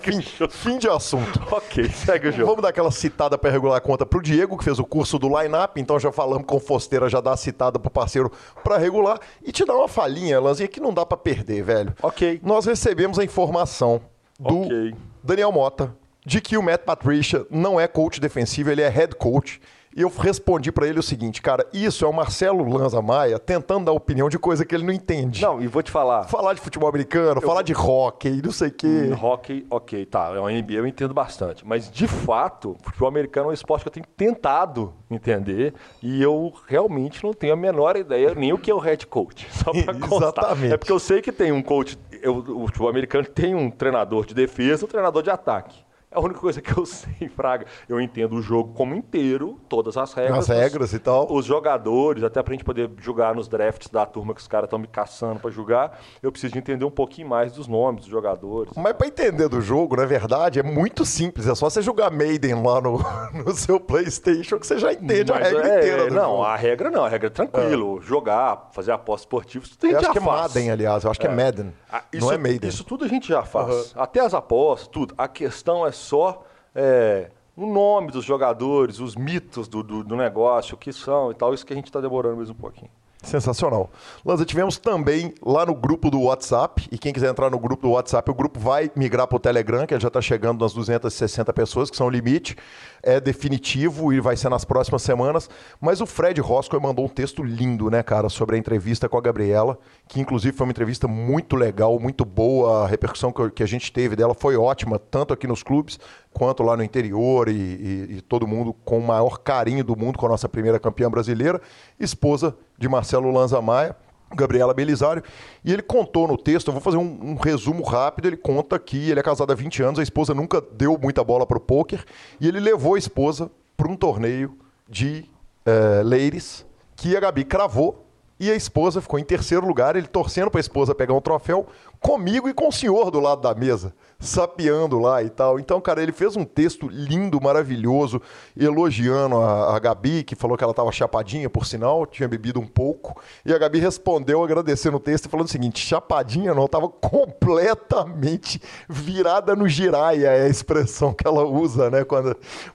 fim, 0.00 0.22
fim 0.48 0.78
de 0.78 0.88
assunto. 0.88 1.40
ok, 1.50 1.88
segue 1.90 2.28
o 2.28 2.32
jogo. 2.32 2.46
Vamos 2.46 2.62
dar 2.62 2.68
aquela 2.68 2.90
citada 2.90 3.36
para 3.36 3.50
regular 3.50 3.76
a 3.76 3.80
conta 3.80 4.06
pro 4.06 4.22
Diego, 4.22 4.56
que 4.56 4.64
fez 4.64 4.78
o 4.78 4.84
curso 4.84 5.18
do 5.18 5.28
line-up, 5.28 5.80
então 5.80 5.98
já 5.98 6.12
falamos 6.12 6.46
com 6.46 6.56
o 6.56 6.60
Fosteira, 6.60 7.08
já 7.08 7.20
dá 7.20 7.32
a 7.32 7.36
citada 7.36 7.78
pro 7.78 7.90
parceiro 7.90 8.30
para 8.62 8.78
regular. 8.78 9.18
E 9.44 9.52
te 9.52 9.64
dá 9.64 9.74
uma 9.74 9.88
falhinha, 9.88 10.40
Lanzinha, 10.40 10.68
que 10.68 10.80
não 10.80 10.94
dá 10.94 11.04
para 11.04 11.18
perder, 11.18 11.62
velho. 11.62 11.94
Ok. 12.02 12.40
Nós 12.42 12.66
recebemos 12.66 13.18
a 13.18 13.24
informação 13.24 14.00
do 14.38 14.62
Ok. 14.62 14.94
Daniel 15.22 15.52
Mota 15.52 15.94
de 16.24 16.40
que 16.40 16.56
o 16.58 16.62
Matt 16.62 16.82
Patricia 16.82 17.46
não 17.50 17.80
é 17.80 17.88
coach 17.88 18.20
defensivo, 18.20 18.70
ele 18.70 18.82
é 18.82 18.88
head 18.88 19.14
coach. 19.16 19.60
E 19.98 20.00
eu 20.00 20.08
respondi 20.08 20.70
para 20.70 20.86
ele 20.86 21.00
o 21.00 21.02
seguinte, 21.02 21.42
cara, 21.42 21.66
isso 21.72 22.04
é 22.04 22.08
o 22.08 22.12
Marcelo 22.12 22.62
Lanza 22.72 23.02
Maia 23.02 23.36
tentando 23.36 23.86
dar 23.86 23.90
opinião 23.90 24.28
de 24.28 24.38
coisa 24.38 24.64
que 24.64 24.72
ele 24.72 24.84
não 24.84 24.92
entende. 24.92 25.42
Não, 25.42 25.60
e 25.60 25.66
vou 25.66 25.82
te 25.82 25.90
falar. 25.90 26.22
Falar 26.22 26.54
de 26.54 26.60
futebol 26.60 26.88
americano, 26.88 27.40
falar 27.40 27.62
de 27.62 27.74
hockey, 27.74 28.40
não 28.40 28.52
sei 28.52 28.68
o 28.68 28.72
quê. 28.72 28.86
Em 28.86 29.12
hockey, 29.12 29.66
ok, 29.68 30.06
tá. 30.06 30.30
É 30.36 30.38
uma 30.38 30.52
NBA, 30.52 30.74
eu 30.74 30.86
entendo 30.86 31.12
bastante. 31.12 31.66
Mas, 31.66 31.90
de 31.90 32.06
fato, 32.06 32.76
futebol 32.80 33.08
americano 33.08 33.48
é 33.48 33.50
um 33.50 33.52
esporte 33.52 33.82
que 33.82 33.88
eu 33.88 33.92
tenho 33.92 34.06
tentado 34.16 34.94
entender 35.10 35.74
e 36.00 36.22
eu 36.22 36.52
realmente 36.68 37.24
não 37.24 37.32
tenho 37.32 37.54
a 37.54 37.56
menor 37.56 37.96
ideia 37.96 38.36
nem 38.36 38.52
o 38.52 38.58
que 38.58 38.70
é 38.70 38.74
o 38.74 38.78
head 38.78 39.04
coach. 39.04 39.48
Só 39.50 39.72
pra 39.72 39.94
constar. 39.94 40.28
Exatamente. 40.28 40.74
É 40.74 40.76
porque 40.76 40.92
eu 40.92 41.00
sei 41.00 41.20
que 41.20 41.32
tem 41.32 41.50
um 41.50 41.60
coach, 41.60 41.98
eu, 42.22 42.36
o 42.36 42.66
futebol 42.68 42.88
americano 42.88 43.26
tem 43.26 43.52
um 43.52 43.68
treinador 43.68 44.24
de 44.26 44.32
defesa 44.32 44.84
e 44.84 44.86
um 44.86 44.88
treinador 44.88 45.24
de 45.24 45.30
ataque. 45.30 45.87
É 46.10 46.16
a 46.16 46.20
única 46.20 46.40
coisa 46.40 46.60
que 46.62 46.76
eu 46.76 46.84
sei, 46.86 47.28
Fraga. 47.28 47.66
Eu 47.88 48.00
entendo 48.00 48.36
o 48.36 48.42
jogo 48.42 48.72
como 48.74 48.94
inteiro, 48.94 49.60
todas 49.68 49.96
as 49.96 50.12
regras. 50.14 50.38
As 50.38 50.48
regras 50.48 50.92
e 50.92 50.98
tal. 50.98 51.30
Os 51.30 51.44
jogadores, 51.44 52.22
até 52.24 52.42
pra 52.42 52.52
gente 52.54 52.64
poder 52.64 52.90
jogar 52.98 53.34
nos 53.34 53.46
drafts 53.48 53.88
da 53.88 54.06
turma 54.06 54.34
que 54.34 54.40
os 54.40 54.48
caras 54.48 54.66
estão 54.66 54.78
me 54.78 54.86
caçando 54.86 55.40
pra 55.40 55.50
jogar, 55.50 55.98
eu 56.22 56.32
preciso 56.32 56.52
de 56.54 56.58
entender 56.58 56.84
um 56.84 56.90
pouquinho 56.90 57.28
mais 57.28 57.52
dos 57.52 57.68
nomes 57.68 58.02
dos 58.02 58.10
jogadores. 58.10 58.72
Mas 58.76 58.92
pra 58.94 59.06
entender 59.06 59.48
do 59.48 59.60
jogo, 59.60 59.96
na 59.96 60.06
verdade, 60.06 60.58
é 60.58 60.62
muito 60.62 61.04
simples. 61.04 61.46
É 61.46 61.54
só 61.54 61.68
você 61.68 61.82
jogar 61.82 62.10
Maiden 62.10 62.62
lá 62.62 62.80
no, 62.80 62.98
no 63.44 63.52
seu 63.54 63.78
Playstation 63.78 64.58
que 64.58 64.66
você 64.66 64.78
já 64.78 64.92
entende 64.92 65.30
a 65.30 65.34
Mas 65.34 65.48
regra 65.52 65.68
é, 65.68 65.78
inteira 65.78 66.10
Não, 66.10 66.30
jogo. 66.30 66.42
a 66.44 66.56
regra 66.56 66.90
não, 66.90 67.04
a 67.04 67.08
regra 67.08 67.26
é 67.26 67.30
tranquilo. 67.30 68.00
Jogar, 68.00 68.68
fazer 68.72 68.92
apostas 68.92 69.26
esportivas, 69.26 69.68
tudo 69.70 69.84
a 69.84 69.86
Eu 69.86 69.90
gente 69.90 69.98
acho 69.98 70.06
já 70.06 70.12
que 70.12 70.18
é 70.18 70.22
faz. 70.22 70.40
Madden, 70.54 70.70
aliás. 70.70 71.04
Eu 71.04 71.10
acho 71.10 71.20
que 71.20 71.26
é 71.26 71.30
Madden. 71.34 71.72
Ah, 71.90 72.02
não 72.14 72.32
é 72.32 72.38
Maiden. 72.38 72.68
Isso 72.68 72.84
tudo 72.84 73.04
a 73.04 73.08
gente 73.08 73.28
já 73.28 73.42
faz. 73.42 73.92
Até 73.96 74.20
as 74.20 74.32
apostas, 74.34 74.88
tudo. 74.88 75.14
A 75.18 75.28
questão 75.28 75.86
é 75.86 75.92
só 75.98 76.44
é, 76.74 77.30
o 77.56 77.66
nome 77.66 78.12
dos 78.12 78.24
jogadores, 78.24 79.00
os 79.00 79.16
mitos 79.16 79.66
do, 79.66 79.82
do, 79.82 80.04
do 80.04 80.16
negócio, 80.16 80.74
o 80.74 80.78
que 80.78 80.92
são 80.92 81.30
e 81.30 81.34
tal. 81.34 81.52
Isso 81.52 81.66
que 81.66 81.72
a 81.72 81.76
gente 81.76 81.86
está 81.86 82.00
demorando 82.00 82.36
mais 82.36 82.48
um 82.48 82.54
pouquinho. 82.54 82.90
Sensacional. 83.28 83.90
Lanza, 84.24 84.44
tivemos 84.44 84.78
também 84.78 85.34
lá 85.44 85.66
no 85.66 85.74
grupo 85.74 86.10
do 86.10 86.22
WhatsApp, 86.22 86.88
e 86.90 86.96
quem 86.96 87.12
quiser 87.12 87.30
entrar 87.30 87.50
no 87.50 87.58
grupo 87.58 87.82
do 87.82 87.90
WhatsApp, 87.90 88.30
o 88.30 88.34
grupo 88.34 88.58
vai 88.58 88.90
migrar 88.96 89.26
para 89.26 89.36
o 89.36 89.38
Telegram, 89.38 89.86
que 89.86 89.98
já 90.00 90.08
está 90.08 90.20
chegando 90.20 90.62
nas 90.62 90.72
260 90.72 91.52
pessoas, 91.52 91.90
que 91.90 91.96
são 91.96 92.06
o 92.06 92.10
limite. 92.10 92.56
É 93.02 93.20
definitivo 93.20 94.12
e 94.12 94.20
vai 94.20 94.36
ser 94.36 94.48
nas 94.48 94.64
próximas 94.64 95.02
semanas. 95.02 95.48
Mas 95.80 96.00
o 96.00 96.06
Fred 96.06 96.40
Roscoe 96.40 96.80
mandou 96.80 97.04
um 97.04 97.08
texto 97.08 97.42
lindo, 97.42 97.90
né, 97.90 98.02
cara, 98.02 98.28
sobre 98.28 98.56
a 98.56 98.58
entrevista 98.58 99.08
com 99.08 99.18
a 99.18 99.20
Gabriela, 99.20 99.78
que 100.08 100.20
inclusive 100.20 100.56
foi 100.56 100.66
uma 100.66 100.72
entrevista 100.72 101.06
muito 101.06 101.54
legal, 101.54 101.98
muito 102.00 102.24
boa. 102.24 102.84
A 102.84 102.86
repercussão 102.86 103.32
que, 103.32 103.62
a 103.62 103.66
gente 103.66 103.92
teve 103.92 104.16
dela 104.16 104.34
foi 104.34 104.56
ótima, 104.56 104.98
tanto 104.98 105.34
aqui 105.34 105.46
nos 105.46 105.62
clubes 105.62 105.98
quanto 106.38 106.62
lá 106.62 106.76
no 106.76 106.84
interior 106.84 107.48
e, 107.48 107.52
e- 107.52 108.06
e 108.18 108.20
todo 108.20 108.46
mundo 108.46 108.72
com 108.84 108.98
o 108.98 109.04
maior 109.04 109.38
carinho 109.38 109.82
do 109.82 109.96
mundo 109.96 110.16
com 110.16 110.26
a 110.26 110.28
nossa 110.28 110.48
primeira 110.48 110.78
campeã 110.78 111.10
brasileira, 111.10 111.60
esposa 111.98 112.56
de 112.78 112.88
Marcelo 112.88 113.32
Lanza 113.32 113.60
Maia, 113.60 113.96
Gabriela 114.36 114.72
Belisário. 114.72 115.22
E 115.64 115.72
ele 115.72 115.82
contou 115.82 116.28
no 116.28 116.36
texto, 116.38 116.68
eu 116.68 116.72
vou 116.72 116.80
fazer 116.80 116.96
um, 116.96 117.30
um 117.32 117.34
resumo 117.34 117.82
rápido, 117.82 118.26
ele 118.28 118.36
conta 118.36 118.78
que 118.78 119.10
ele 119.10 119.18
é 119.18 119.22
casado 119.22 119.50
há 119.52 119.54
20 119.56 119.82
anos, 119.82 119.98
a 119.98 120.02
esposa 120.02 120.32
nunca 120.32 120.60
deu 120.60 120.96
muita 120.96 121.24
bola 121.24 121.44
para 121.44 121.58
o 121.58 121.60
pôquer, 121.60 122.04
e 122.40 122.46
ele 122.46 122.60
levou 122.60 122.94
a 122.94 122.98
esposa 122.98 123.50
para 123.76 123.90
um 123.90 123.96
torneio 123.96 124.56
de 124.88 125.24
eh, 125.66 126.02
ladies, 126.04 126.64
que 126.94 127.16
a 127.16 127.20
Gabi 127.20 127.44
cravou, 127.44 128.04
e 128.40 128.48
a 128.50 128.54
esposa 128.54 129.00
ficou 129.00 129.18
em 129.18 129.24
terceiro 129.24 129.66
lugar, 129.66 129.96
ele 129.96 130.06
torcendo 130.06 130.48
para 130.50 130.60
a 130.60 130.62
esposa 130.62 130.94
pegar 130.94 131.14
um 131.14 131.20
troféu, 131.20 131.66
comigo 132.00 132.48
e 132.48 132.54
com 132.54 132.68
o 132.68 132.72
senhor 132.72 133.10
do 133.10 133.20
lado 133.20 133.40
da 133.40 133.54
mesa, 133.54 133.92
sapeando 134.20 134.98
lá 134.98 135.22
e 135.22 135.28
tal. 135.30 135.58
Então, 135.58 135.80
cara, 135.80 136.02
ele 136.02 136.12
fez 136.12 136.36
um 136.36 136.44
texto 136.44 136.88
lindo, 136.88 137.40
maravilhoso, 137.40 138.20
elogiando 138.56 139.36
a, 139.36 139.76
a 139.76 139.78
Gabi, 139.78 140.22
que 140.24 140.34
falou 140.36 140.56
que 140.56 140.64
ela 140.64 140.70
estava 140.72 140.90
chapadinha, 140.92 141.48
por 141.50 141.66
sinal, 141.66 142.06
tinha 142.06 142.28
bebido 142.28 142.60
um 142.60 142.66
pouco. 142.66 143.20
E 143.44 143.52
a 143.52 143.58
Gabi 143.58 143.78
respondeu 143.78 144.42
agradecendo 144.42 144.96
o 144.96 145.00
texto 145.00 145.26
e 145.26 145.28
falando 145.28 145.46
o 145.46 145.50
seguinte: 145.50 145.78
chapadinha 145.84 146.54
não, 146.54 146.64
estava 146.66 146.88
completamente 146.88 148.60
virada 148.88 149.54
no 149.54 149.68
giraia, 149.68 150.28
é 150.28 150.42
a 150.44 150.48
expressão 150.48 151.12
que 151.12 151.26
ela 151.26 151.44
usa, 151.44 151.90
né, 151.90 152.04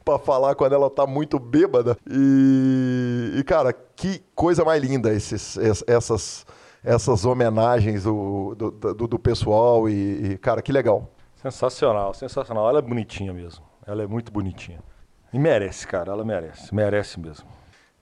para 0.03 0.19
falar 0.19 0.55
quando 0.55 0.73
ela 0.73 0.89
tá 0.89 1.05
muito 1.07 1.39
bêbada. 1.39 1.97
E, 2.09 3.35
e, 3.37 3.43
cara, 3.43 3.73
que 3.95 4.21
coisa 4.35 4.63
mais 4.65 4.81
linda 4.83 5.13
esses, 5.13 5.55
es- 5.57 5.83
essas 5.87 6.45
essas 6.83 7.25
homenagens 7.25 8.03
do, 8.03 8.55
do, 8.55 8.71
do- 8.71 9.07
do 9.07 9.19
pessoal 9.19 9.87
e, 9.89 10.31
e, 10.33 10.37
cara, 10.37 10.61
que 10.61 10.71
legal. 10.71 11.09
Sensacional, 11.35 12.13
sensacional. 12.13 12.69
Ela 12.69 12.79
é 12.79 12.81
bonitinha 12.81 13.33
mesmo. 13.33 13.63
Ela 13.85 14.03
é 14.03 14.07
muito 14.07 14.31
bonitinha. 14.31 14.79
E 15.31 15.39
merece, 15.39 15.87
cara. 15.87 16.11
Ela 16.11 16.23
merece. 16.23 16.73
Merece 16.73 17.19
mesmo. 17.19 17.45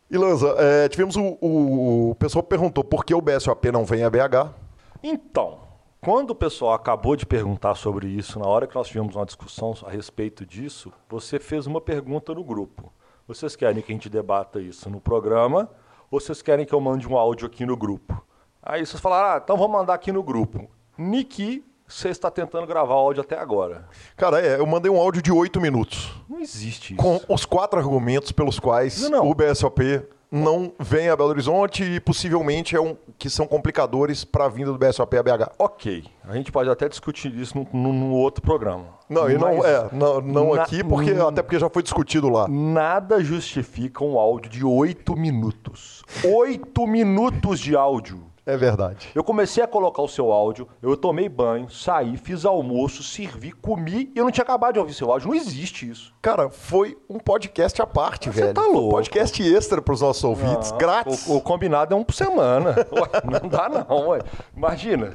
E 0.09 0.17
Lanza, 0.17 0.55
é, 0.59 0.89
tivemos 0.89 1.15
o, 1.15 1.37
o, 1.41 2.09
o 2.11 2.15
pessoal 2.15 2.43
perguntou 2.43 2.83
por 2.83 3.05
que 3.05 3.13
o 3.15 3.21
BSOP 3.21 3.71
não 3.71 3.85
vem 3.85 4.03
a 4.03 4.09
BH. 4.09 4.53
Então, 5.01 5.59
quando 6.01 6.31
o 6.31 6.35
pessoal 6.35 6.73
acabou 6.73 7.15
de 7.15 7.25
perguntar 7.25 7.75
sobre 7.75 8.07
isso, 8.07 8.37
na 8.37 8.45
hora 8.45 8.67
que 8.67 8.75
nós 8.75 8.87
tivemos 8.87 9.15
uma 9.15 9.25
discussão 9.25 9.73
a 9.85 9.89
respeito 9.89 10.45
disso, 10.45 10.91
você 11.09 11.39
fez 11.39 11.65
uma 11.65 11.79
pergunta 11.79 12.33
no 12.33 12.43
grupo. 12.43 12.91
Vocês 13.27 13.55
querem 13.55 13.81
que 13.81 13.91
a 13.91 13.95
gente 13.95 14.09
debata 14.09 14.59
isso 14.59 14.89
no 14.89 14.99
programa 14.99 15.69
ou 16.11 16.19
vocês 16.19 16.41
querem 16.41 16.65
que 16.65 16.73
eu 16.73 16.81
mande 16.81 17.07
um 17.07 17.17
áudio 17.17 17.47
aqui 17.47 17.65
no 17.65 17.77
grupo? 17.77 18.21
Aí 18.63 18.85
vocês 18.85 19.01
falaram, 19.01 19.35
ah, 19.35 19.41
então 19.43 19.57
vamos 19.57 19.71
mandar 19.71 19.93
aqui 19.93 20.11
no 20.11 20.21
grupo. 20.23 20.69
Niki, 20.97 21.63
você 21.88 22.09
está 22.09 22.29
tentando 22.29 22.67
gravar 22.67 22.93
áudio 22.93 23.21
até 23.21 23.38
agora. 23.38 23.88
Cara, 24.15 24.39
é, 24.39 24.59
eu 24.59 24.65
mandei 24.65 24.91
um 24.91 24.97
áudio 24.99 25.21
de 25.21 25.31
oito 25.31 25.59
minutos 25.59 26.13
Não 26.29 26.39
existe 26.39 26.93
isso. 26.93 27.01
com 27.01 27.19
os 27.27 27.45
quatro 27.45 27.79
argumentos 27.79 28.31
pelos 28.31 28.59
quais 28.59 29.01
Não, 29.01 29.09
não. 29.23 29.29
o 29.29 29.33
BSOP 29.35 30.03
não 30.33 30.71
vem 30.79 31.09
a 31.09 31.15
Belo 31.17 31.27
Horizonte 31.29 31.83
e 31.83 31.99
possivelmente 31.99 32.73
é 32.73 32.79
um, 32.79 32.95
que 33.19 33.29
são 33.29 33.45
complicadores 33.45 34.23
para 34.23 34.45
a 34.45 34.47
vinda 34.47 34.71
do 34.71 34.77
BSOP 34.77 35.17
a 35.17 35.23
BH. 35.23 35.51
Ok, 35.59 36.05
a 36.23 36.33
gente 36.35 36.49
pode 36.53 36.69
até 36.69 36.88
discutir 36.88 37.35
isso 37.35 37.57
num, 37.73 37.91
num- 37.91 38.13
outro 38.13 38.41
programa. 38.41 38.85
Não, 39.09 39.29
e 39.29 39.38
não 39.38 39.49
é, 39.65 39.89
não, 39.91 40.21
não 40.21 40.53
na- 40.55 40.61
aqui, 40.63 40.81
porque, 40.85 41.11
até 41.11 41.41
porque 41.41 41.59
já 41.59 41.69
foi 41.69 41.83
discutido 41.83 42.29
lá. 42.29 42.47
Nada 42.47 43.21
justifica 43.21 44.05
um 44.05 44.17
áudio 44.17 44.49
de 44.49 44.63
oito 44.63 45.17
minutos. 45.17 46.01
Oito 46.23 46.88
minutos 46.88 47.59
de 47.59 47.75
áudio. 47.75 48.23
É 48.52 48.57
verdade. 48.57 49.10
Eu 49.15 49.23
comecei 49.23 49.64
a 49.64 49.68
colocar 49.68 50.02
o 50.02 50.07
seu 50.07 50.32
áudio, 50.32 50.68
eu 50.82 50.98
tomei 50.98 51.30
banho, 51.30 51.69
saí, 51.69 52.18
fiz 52.18 52.44
almoço, 52.45 53.02
servi, 53.03 53.52
comi 53.52 54.11
e 54.15 54.19
eu 54.19 54.26
não 54.26 54.32
tinha 54.32 54.44
acabado 54.44 54.73
de 54.73 54.80
ouvir 54.80 54.94
seu 54.94 55.11
áudio. 55.11 55.30
Não 55.30 55.36
existe 55.36 55.90
isso. 55.90 56.14
Cara, 56.22 56.49
foi 56.49 56.98
um 57.10 57.18
podcast 57.19 57.82
à 57.82 57.88
parte, 57.88 58.30
Você 58.30 58.41
velho. 58.41 58.53
tá 58.53 58.61
Foi 58.61 58.69
um 58.72 58.73
louco. 58.73 58.90
podcast 58.95 59.41
extra 59.56 59.82
para 59.82 59.94
os 59.94 60.02
nossos 60.02 60.23
ouvintes, 60.23 60.72
Ah, 60.72 60.78
grátis. 60.78 61.28
O, 61.28 61.38
o 61.38 61.41
combinado 61.41 61.94
é 61.94 61.98
um 61.98 62.03
por 62.03 62.14
semana. 62.14 62.76
Ué, 62.91 63.41
não 63.41 63.48
dá 63.49 63.69
não, 63.69 64.07
ué. 64.10 64.19
Imagina. 64.56 65.14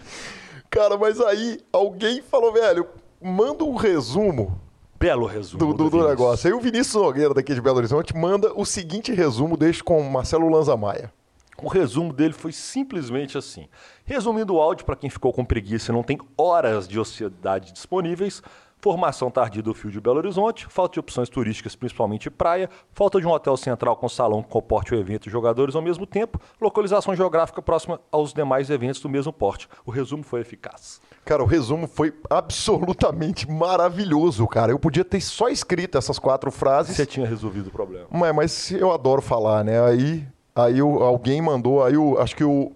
Cara, 0.70 0.96
mas 0.96 1.20
aí 1.20 1.58
alguém 1.72 2.22
falou, 2.22 2.52
velho, 2.52 2.86
manda 3.22 3.64
um 3.64 3.74
resumo 3.74 4.58
Belo 4.98 5.26
resumo. 5.26 5.58
do, 5.58 5.74
do- 5.74 5.90
do 5.90 6.08
negócio. 6.08 6.48
Aí 6.48 6.54
o 6.54 6.60
Vinícius 6.60 6.94
Nogueira, 7.02 7.34
daqui 7.34 7.54
de 7.54 7.60
Belo 7.60 7.76
Horizonte, 7.76 8.16
manda 8.16 8.50
o 8.54 8.64
seguinte 8.64 9.12
resumo, 9.12 9.56
deixa 9.56 9.84
com 9.84 10.00
o 10.00 10.10
Marcelo 10.10 10.48
Lanza 10.48 10.74
Maia. 10.76 11.12
O 11.62 11.68
resumo 11.68 12.12
dele 12.12 12.34
foi 12.34 12.52
simplesmente 12.52 13.38
assim. 13.38 13.68
Resumindo 14.04 14.54
o 14.54 14.60
áudio, 14.60 14.84
para 14.84 14.96
quem 14.96 15.08
ficou 15.08 15.32
com 15.32 15.44
preguiça 15.44 15.90
e 15.90 15.94
não 15.94 16.02
tem 16.02 16.18
horas 16.36 16.86
de 16.86 16.98
ociosidade 16.98 17.72
disponíveis, 17.72 18.42
formação 18.78 19.30
tardia 19.30 19.62
do 19.62 19.74
fio 19.74 19.90
de 19.90 20.00
Belo 20.00 20.18
Horizonte, 20.18 20.66
falta 20.68 20.94
de 20.94 21.00
opções 21.00 21.28
turísticas, 21.28 21.74
principalmente 21.74 22.30
praia, 22.30 22.68
falta 22.92 23.20
de 23.20 23.26
um 23.26 23.30
hotel 23.30 23.56
central 23.56 23.96
com 23.96 24.08
salão 24.08 24.42
que 24.42 24.48
comporte 24.48 24.94
o 24.94 24.98
evento 24.98 25.26
e 25.26 25.32
jogadores 25.32 25.74
ao 25.74 25.82
mesmo 25.82 26.06
tempo, 26.06 26.38
localização 26.60 27.16
geográfica 27.16 27.62
próxima 27.62 28.00
aos 28.12 28.32
demais 28.32 28.70
eventos 28.70 29.00
do 29.00 29.08
mesmo 29.08 29.32
porte. 29.32 29.68
O 29.84 29.90
resumo 29.90 30.22
foi 30.22 30.40
eficaz. 30.40 31.00
Cara, 31.24 31.42
o 31.42 31.46
resumo 31.46 31.88
foi 31.88 32.14
absolutamente 32.30 33.50
maravilhoso, 33.50 34.46
cara. 34.46 34.70
Eu 34.70 34.78
podia 34.78 35.04
ter 35.04 35.20
só 35.20 35.48
escrito 35.48 35.98
essas 35.98 36.18
quatro 36.18 36.50
frases. 36.50 36.94
Você 36.94 37.06
tinha 37.06 37.26
resolvido 37.26 37.68
o 37.68 37.72
problema. 37.72 38.06
Mas, 38.10 38.34
mas 38.34 38.70
eu 38.70 38.92
adoro 38.92 39.20
falar, 39.20 39.64
né? 39.64 39.82
Aí, 39.82 40.24
aí 40.56 40.80
o- 40.82 41.02
alguém 41.02 41.40
mandou, 41.42 41.84
aí 41.84 41.96
o, 41.96 42.18
acho 42.18 42.34
que 42.34 42.42
o, 42.44 42.72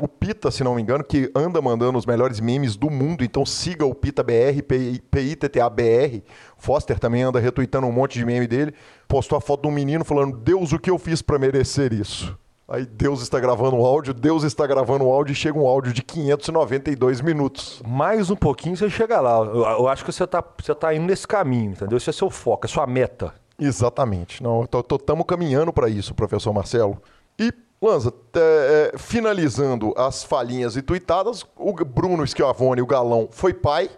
o 0.00 0.06
Pita, 0.08 0.50
se 0.50 0.62
não 0.62 0.74
me 0.74 0.82
engano, 0.82 1.02
que 1.04 1.30
anda 1.34 1.60
mandando 1.62 1.98
os 1.98 2.04
melhores 2.06 2.40
memes 2.40 2.76
do 2.76 2.90
mundo, 2.90 3.24
então 3.24 3.46
siga 3.46 3.86
o 3.86 3.94
Pita 3.94 4.22
BR, 4.22 4.62
PITTA 5.10 5.68
BR. 5.70 6.22
Foster 6.56 6.98
também 6.98 7.22
anda 7.22 7.38
retweetando 7.40 7.86
um 7.86 7.92
monte 7.92 8.18
de 8.18 8.24
meme 8.24 8.46
dele. 8.46 8.74
Postou 9.08 9.38
a 9.38 9.40
foto 9.40 9.62
de 9.62 9.68
um 9.68 9.72
menino 9.72 10.04
falando: 10.04 10.36
Deus, 10.36 10.72
o 10.72 10.78
que 10.78 10.90
eu 10.90 10.98
fiz 10.98 11.22
para 11.22 11.38
merecer 11.38 11.92
isso? 11.92 12.36
Aí 12.66 12.86
Deus 12.86 13.20
está 13.20 13.38
gravando 13.38 13.76
um 13.76 13.84
áudio, 13.84 14.14
Deus 14.14 14.42
está 14.42 14.66
gravando 14.66 15.04
um 15.04 15.10
áudio 15.10 15.32
e 15.32 15.34
chega 15.34 15.58
um 15.58 15.66
áudio 15.66 15.92
de 15.92 16.02
592 16.02 17.20
minutos. 17.20 17.82
Mais 17.86 18.30
um 18.30 18.36
pouquinho 18.36 18.74
você 18.74 18.88
chega 18.88 19.20
lá. 19.20 19.36
Eu, 19.44 19.62
eu 19.62 19.88
acho 19.88 20.02
que 20.02 20.10
você 20.10 20.24
está 20.24 20.42
você 20.58 20.74
tá 20.74 20.94
indo 20.94 21.04
nesse 21.04 21.28
caminho, 21.28 21.72
entendeu? 21.72 21.98
Esse 21.98 22.08
é 22.08 22.12
seu 22.12 22.30
foco, 22.30 22.64
é 22.66 22.68
sua 22.68 22.86
meta. 22.86 23.34
Exatamente. 23.60 24.42
Não, 24.42 24.64
estamos 24.64 25.26
caminhando 25.26 25.72
para 25.72 25.88
isso, 25.90 26.14
professor 26.14 26.52
Marcelo. 26.52 27.00
E, 27.38 27.52
Lanza, 27.80 28.12
é, 28.34 28.92
é, 28.94 28.98
finalizando 28.98 29.92
as 29.96 30.24
falhinhas 30.24 30.76
e 30.76 30.82
tuitadas, 30.82 31.44
o 31.56 31.72
Bruno 31.72 32.26
Schiavone, 32.26 32.80
o 32.80 32.86
galão, 32.86 33.28
foi 33.30 33.52
pai. 33.52 33.90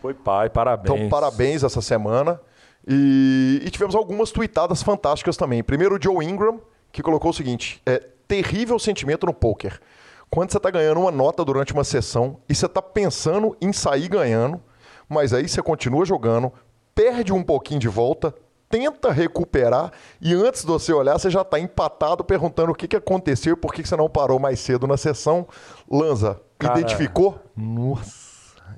Foi 0.00 0.14
pai, 0.14 0.50
parabéns. 0.50 0.94
Então, 0.94 1.08
parabéns 1.08 1.62
essa 1.62 1.80
semana. 1.80 2.40
E, 2.86 3.62
e 3.64 3.70
tivemos 3.70 3.94
algumas 3.94 4.30
tuitadas 4.30 4.82
fantásticas 4.82 5.36
também. 5.36 5.62
Primeiro, 5.62 5.96
o 5.96 6.02
Joe 6.02 6.24
Ingram, 6.24 6.60
que 6.90 7.02
colocou 7.02 7.30
o 7.30 7.34
seguinte: 7.34 7.80
é, 7.86 7.98
terrível 8.26 8.78
sentimento 8.78 9.26
no 9.26 9.32
poker. 9.32 9.80
Quando 10.28 10.50
você 10.50 10.56
está 10.56 10.70
ganhando 10.70 11.00
uma 11.00 11.10
nota 11.10 11.44
durante 11.44 11.72
uma 11.72 11.84
sessão 11.84 12.38
e 12.48 12.54
você 12.54 12.66
está 12.66 12.80
pensando 12.80 13.56
em 13.60 13.72
sair 13.72 14.08
ganhando, 14.08 14.60
mas 15.06 15.34
aí 15.34 15.46
você 15.46 15.62
continua 15.62 16.06
jogando, 16.06 16.50
perde 16.94 17.32
um 17.32 17.42
pouquinho 17.42 17.78
de 17.78 17.88
volta, 17.88 18.34
tenta 18.72 19.12
recuperar 19.12 19.92
e 20.18 20.32
antes 20.32 20.62
de 20.62 20.66
você 20.66 20.94
olhar, 20.94 21.18
você 21.18 21.28
já 21.28 21.42
está 21.42 21.60
empatado 21.60 22.24
perguntando 22.24 22.72
o 22.72 22.74
que, 22.74 22.88
que 22.88 22.96
aconteceu 22.96 23.52
e 23.52 23.56
por 23.56 23.74
que, 23.74 23.82
que 23.82 23.88
você 23.88 23.96
não 23.96 24.08
parou 24.08 24.38
mais 24.38 24.58
cedo 24.60 24.86
na 24.86 24.96
sessão. 24.96 25.46
Lanza, 25.90 26.40
Cara, 26.58 26.80
identificou? 26.80 27.38
Nossa. 27.54 28.32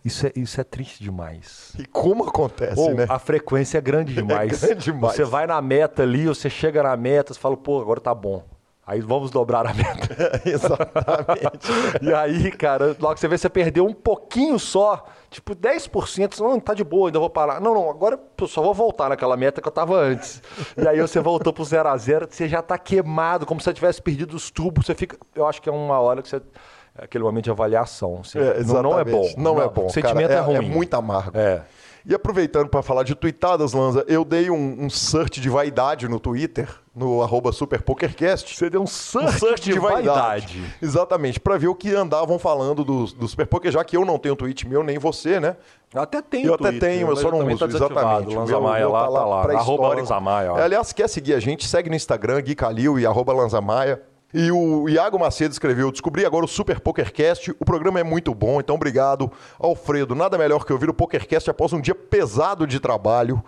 Isso 0.05 0.27
é, 0.27 0.33
isso 0.35 0.61
é 0.61 0.65
triste 0.65 1.03
demais. 1.03 1.73
E 1.79 1.87
como 1.87 2.29
acontece, 2.29 2.79
Ou, 2.79 2.93
né? 2.93 3.07
A 3.09 3.21
frequência 3.21 3.79
é 3.79 3.81
grande 3.81 4.13
demais. 4.15 4.63
É 4.65 4.67
grande 4.67 4.85
demais. 4.85 5.15
Você 5.15 5.25
vai 5.25 5.47
na 5.47 5.63
meta 5.63 6.03
ali, 6.03 6.27
você 6.27 6.51
chega 6.51 6.83
na 6.83 6.97
meta, 6.97 7.33
você 7.33 7.39
fala, 7.39 7.57
pô, 7.57 7.81
agora 7.81 8.01
tá 8.01 8.13
bom. 8.13 8.43
Aí 8.87 9.01
vamos 9.01 9.31
dobrar 9.31 9.67
a 9.67 9.73
meta. 9.73 10.43
Exatamente. 10.45 11.69
e 12.03 12.13
aí, 12.13 12.51
cara, 12.51 12.95
logo 13.01 13.15
que 13.15 13.21
você 13.21 13.29
vê, 13.29 13.39
você 13.39 13.49
perdeu 13.49 13.87
um 13.87 13.95
pouquinho 13.95 14.59
só, 14.59 15.07
tipo 15.35 15.55
10%, 15.55 16.39
não, 16.39 16.61
tá 16.61 16.75
de 16.75 16.85
boa, 16.85 17.09
ainda 17.09 17.19
vou 17.19 17.29
parar. 17.29 17.61
Não, 17.61 17.75
não, 17.75 17.91
agora 17.91 18.19
eu 18.41 18.47
só 18.47 18.63
vou 18.63 18.73
voltar 18.73 19.09
naquela 19.09 19.37
meta 19.37 19.61
que 19.61 19.67
eu 19.67 19.73
tava 19.73 19.97
antes. 19.97 20.41
E 20.77 20.87
aí 20.87 21.01
você 21.01 21.21
voltou 21.21 21.53
pro 21.53 21.65
0 21.65 21.89
a 21.89 21.97
0 21.97 22.27
você 22.31 22.49
já 22.49 22.63
tá 22.63 22.79
queimado, 22.79 23.47
como 23.47 23.61
se 23.61 23.65
você 23.65 23.75
tivesse 23.75 24.01
perdido 24.01 24.35
os 24.37 24.51
tubos, 24.51 24.87
você 24.87 24.95
fica, 24.95 25.17
eu 25.35 25.47
acho 25.47 25.61
que 25.61 25.69
é 25.69 25.73
uma 25.73 25.99
hora 25.99 26.23
que 26.23 26.29
você 26.29 26.37
é 26.37 27.05
aquele 27.05 27.25
momento 27.25 27.45
de 27.45 27.51
avaliação. 27.51 28.21
Assim, 28.21 28.39
é, 28.39 28.63
não, 28.65 28.83
não, 28.83 28.99
é 28.99 29.05
bom. 29.05 29.29
Não, 29.37 29.55
não 29.55 29.63
é 29.63 29.69
bom. 29.69 29.87
O 29.87 29.91
sentimento 29.91 30.29
cara, 30.29 30.35
é, 30.35 30.37
é, 30.37 30.41
ruim. 30.41 30.57
É 30.57 30.61
muito 30.61 30.95
amargo. 30.95 31.37
É. 31.37 31.63
E 32.07 32.15
aproveitando 32.15 32.69
para 32.69 32.83
falar 32.83 33.03
de 33.03 33.15
tuitadas, 33.15 33.73
Lanza, 33.73 34.05
eu 34.07 34.25
dei 34.25 34.51
um, 34.51 34.85
um, 34.85 34.91
search 34.91 35.41
de 35.41 35.49
vaidade 35.49 36.07
no 36.07 36.21
Twitter, 36.21 36.69
no 36.95 37.23
arroba 37.23 37.51
SuperPokerCast. 37.53 38.57
Você 38.57 38.71
deu 38.71 38.83
um 38.83 38.87
search, 38.87 39.29
um 39.29 39.39
search 39.39 39.65
de, 39.65 39.73
de, 39.73 39.79
vaidade. 39.79 40.07
vaidade. 40.07 40.77
Exatamente, 40.81 41.41
para 41.41 41.59
ver 41.59 41.69
o 41.69 41.75
que 41.75 41.95
andavam 41.95 42.39
falando 42.39 42.85
do, 42.85 43.07
do 43.07 43.27
Superpoker, 43.27 43.73
já 43.73 43.85
que 43.85 43.97
eu 43.97 44.05
não 44.05 44.19
tenho 44.19 44.37
tweet 44.37 44.69
meu, 44.69 44.83
nem 44.83 44.99
você, 44.99 45.41
né? 45.41 45.57
Eu 45.93 46.03
até 46.03 46.23
tenho 46.23 46.49
Eu 46.49 46.55
até 46.55 46.73
tenho, 46.73 47.09
eu 47.09 47.17
só 47.17 47.31
não 47.31 47.47
uso, 47.47 47.59
tá 47.59 47.67
exatamente. 47.67 48.35
Lanza 48.35 48.61
Maia 48.61 48.89
lá, 48.89 49.03
tá 49.05 49.09
lá, 49.09 49.43
tá 49.43 49.53
lá. 49.53 49.59
Arroba 49.59 49.89
Lanza 49.89 50.21
Maia. 50.21 50.53
Aliás, 50.53 50.93
quer 50.93 51.09
seguir 51.09 51.35
a 51.35 51.41
gente, 51.41 51.67
segue 51.67 51.89
no 51.89 51.97
Instagram, 51.97 52.41
Gui 52.41 52.55
Calil 52.55 52.99
e 52.99 53.07
arroba 53.07 53.33
Lanza 53.33 53.61
Maia. 53.61 54.01
E 54.33 54.51
o 54.51 54.89
Iago 54.89 55.17
Macedo 55.17 55.53
escreveu: 55.53 55.93
Descobri 55.93 56.27
agora 56.27 56.45
o 56.45 56.49
Super 56.49 56.81
PokerCast. 56.81 57.55
O 57.61 57.65
programa 57.65 58.01
é 58.01 58.03
muito 58.03 58.35
bom, 58.35 58.59
então 58.59 58.75
obrigado, 58.75 59.31
Alfredo. 59.61 60.17
Nada 60.17 60.37
melhor 60.37 60.65
que 60.65 60.73
ouvir 60.73 60.91
o 60.91 60.95
PokerCast 60.95 61.49
após 61.49 61.73
um 61.73 61.81
dia 61.81 61.95
pesado 61.95 62.67
de 62.67 62.81
trabalho. 62.81 63.45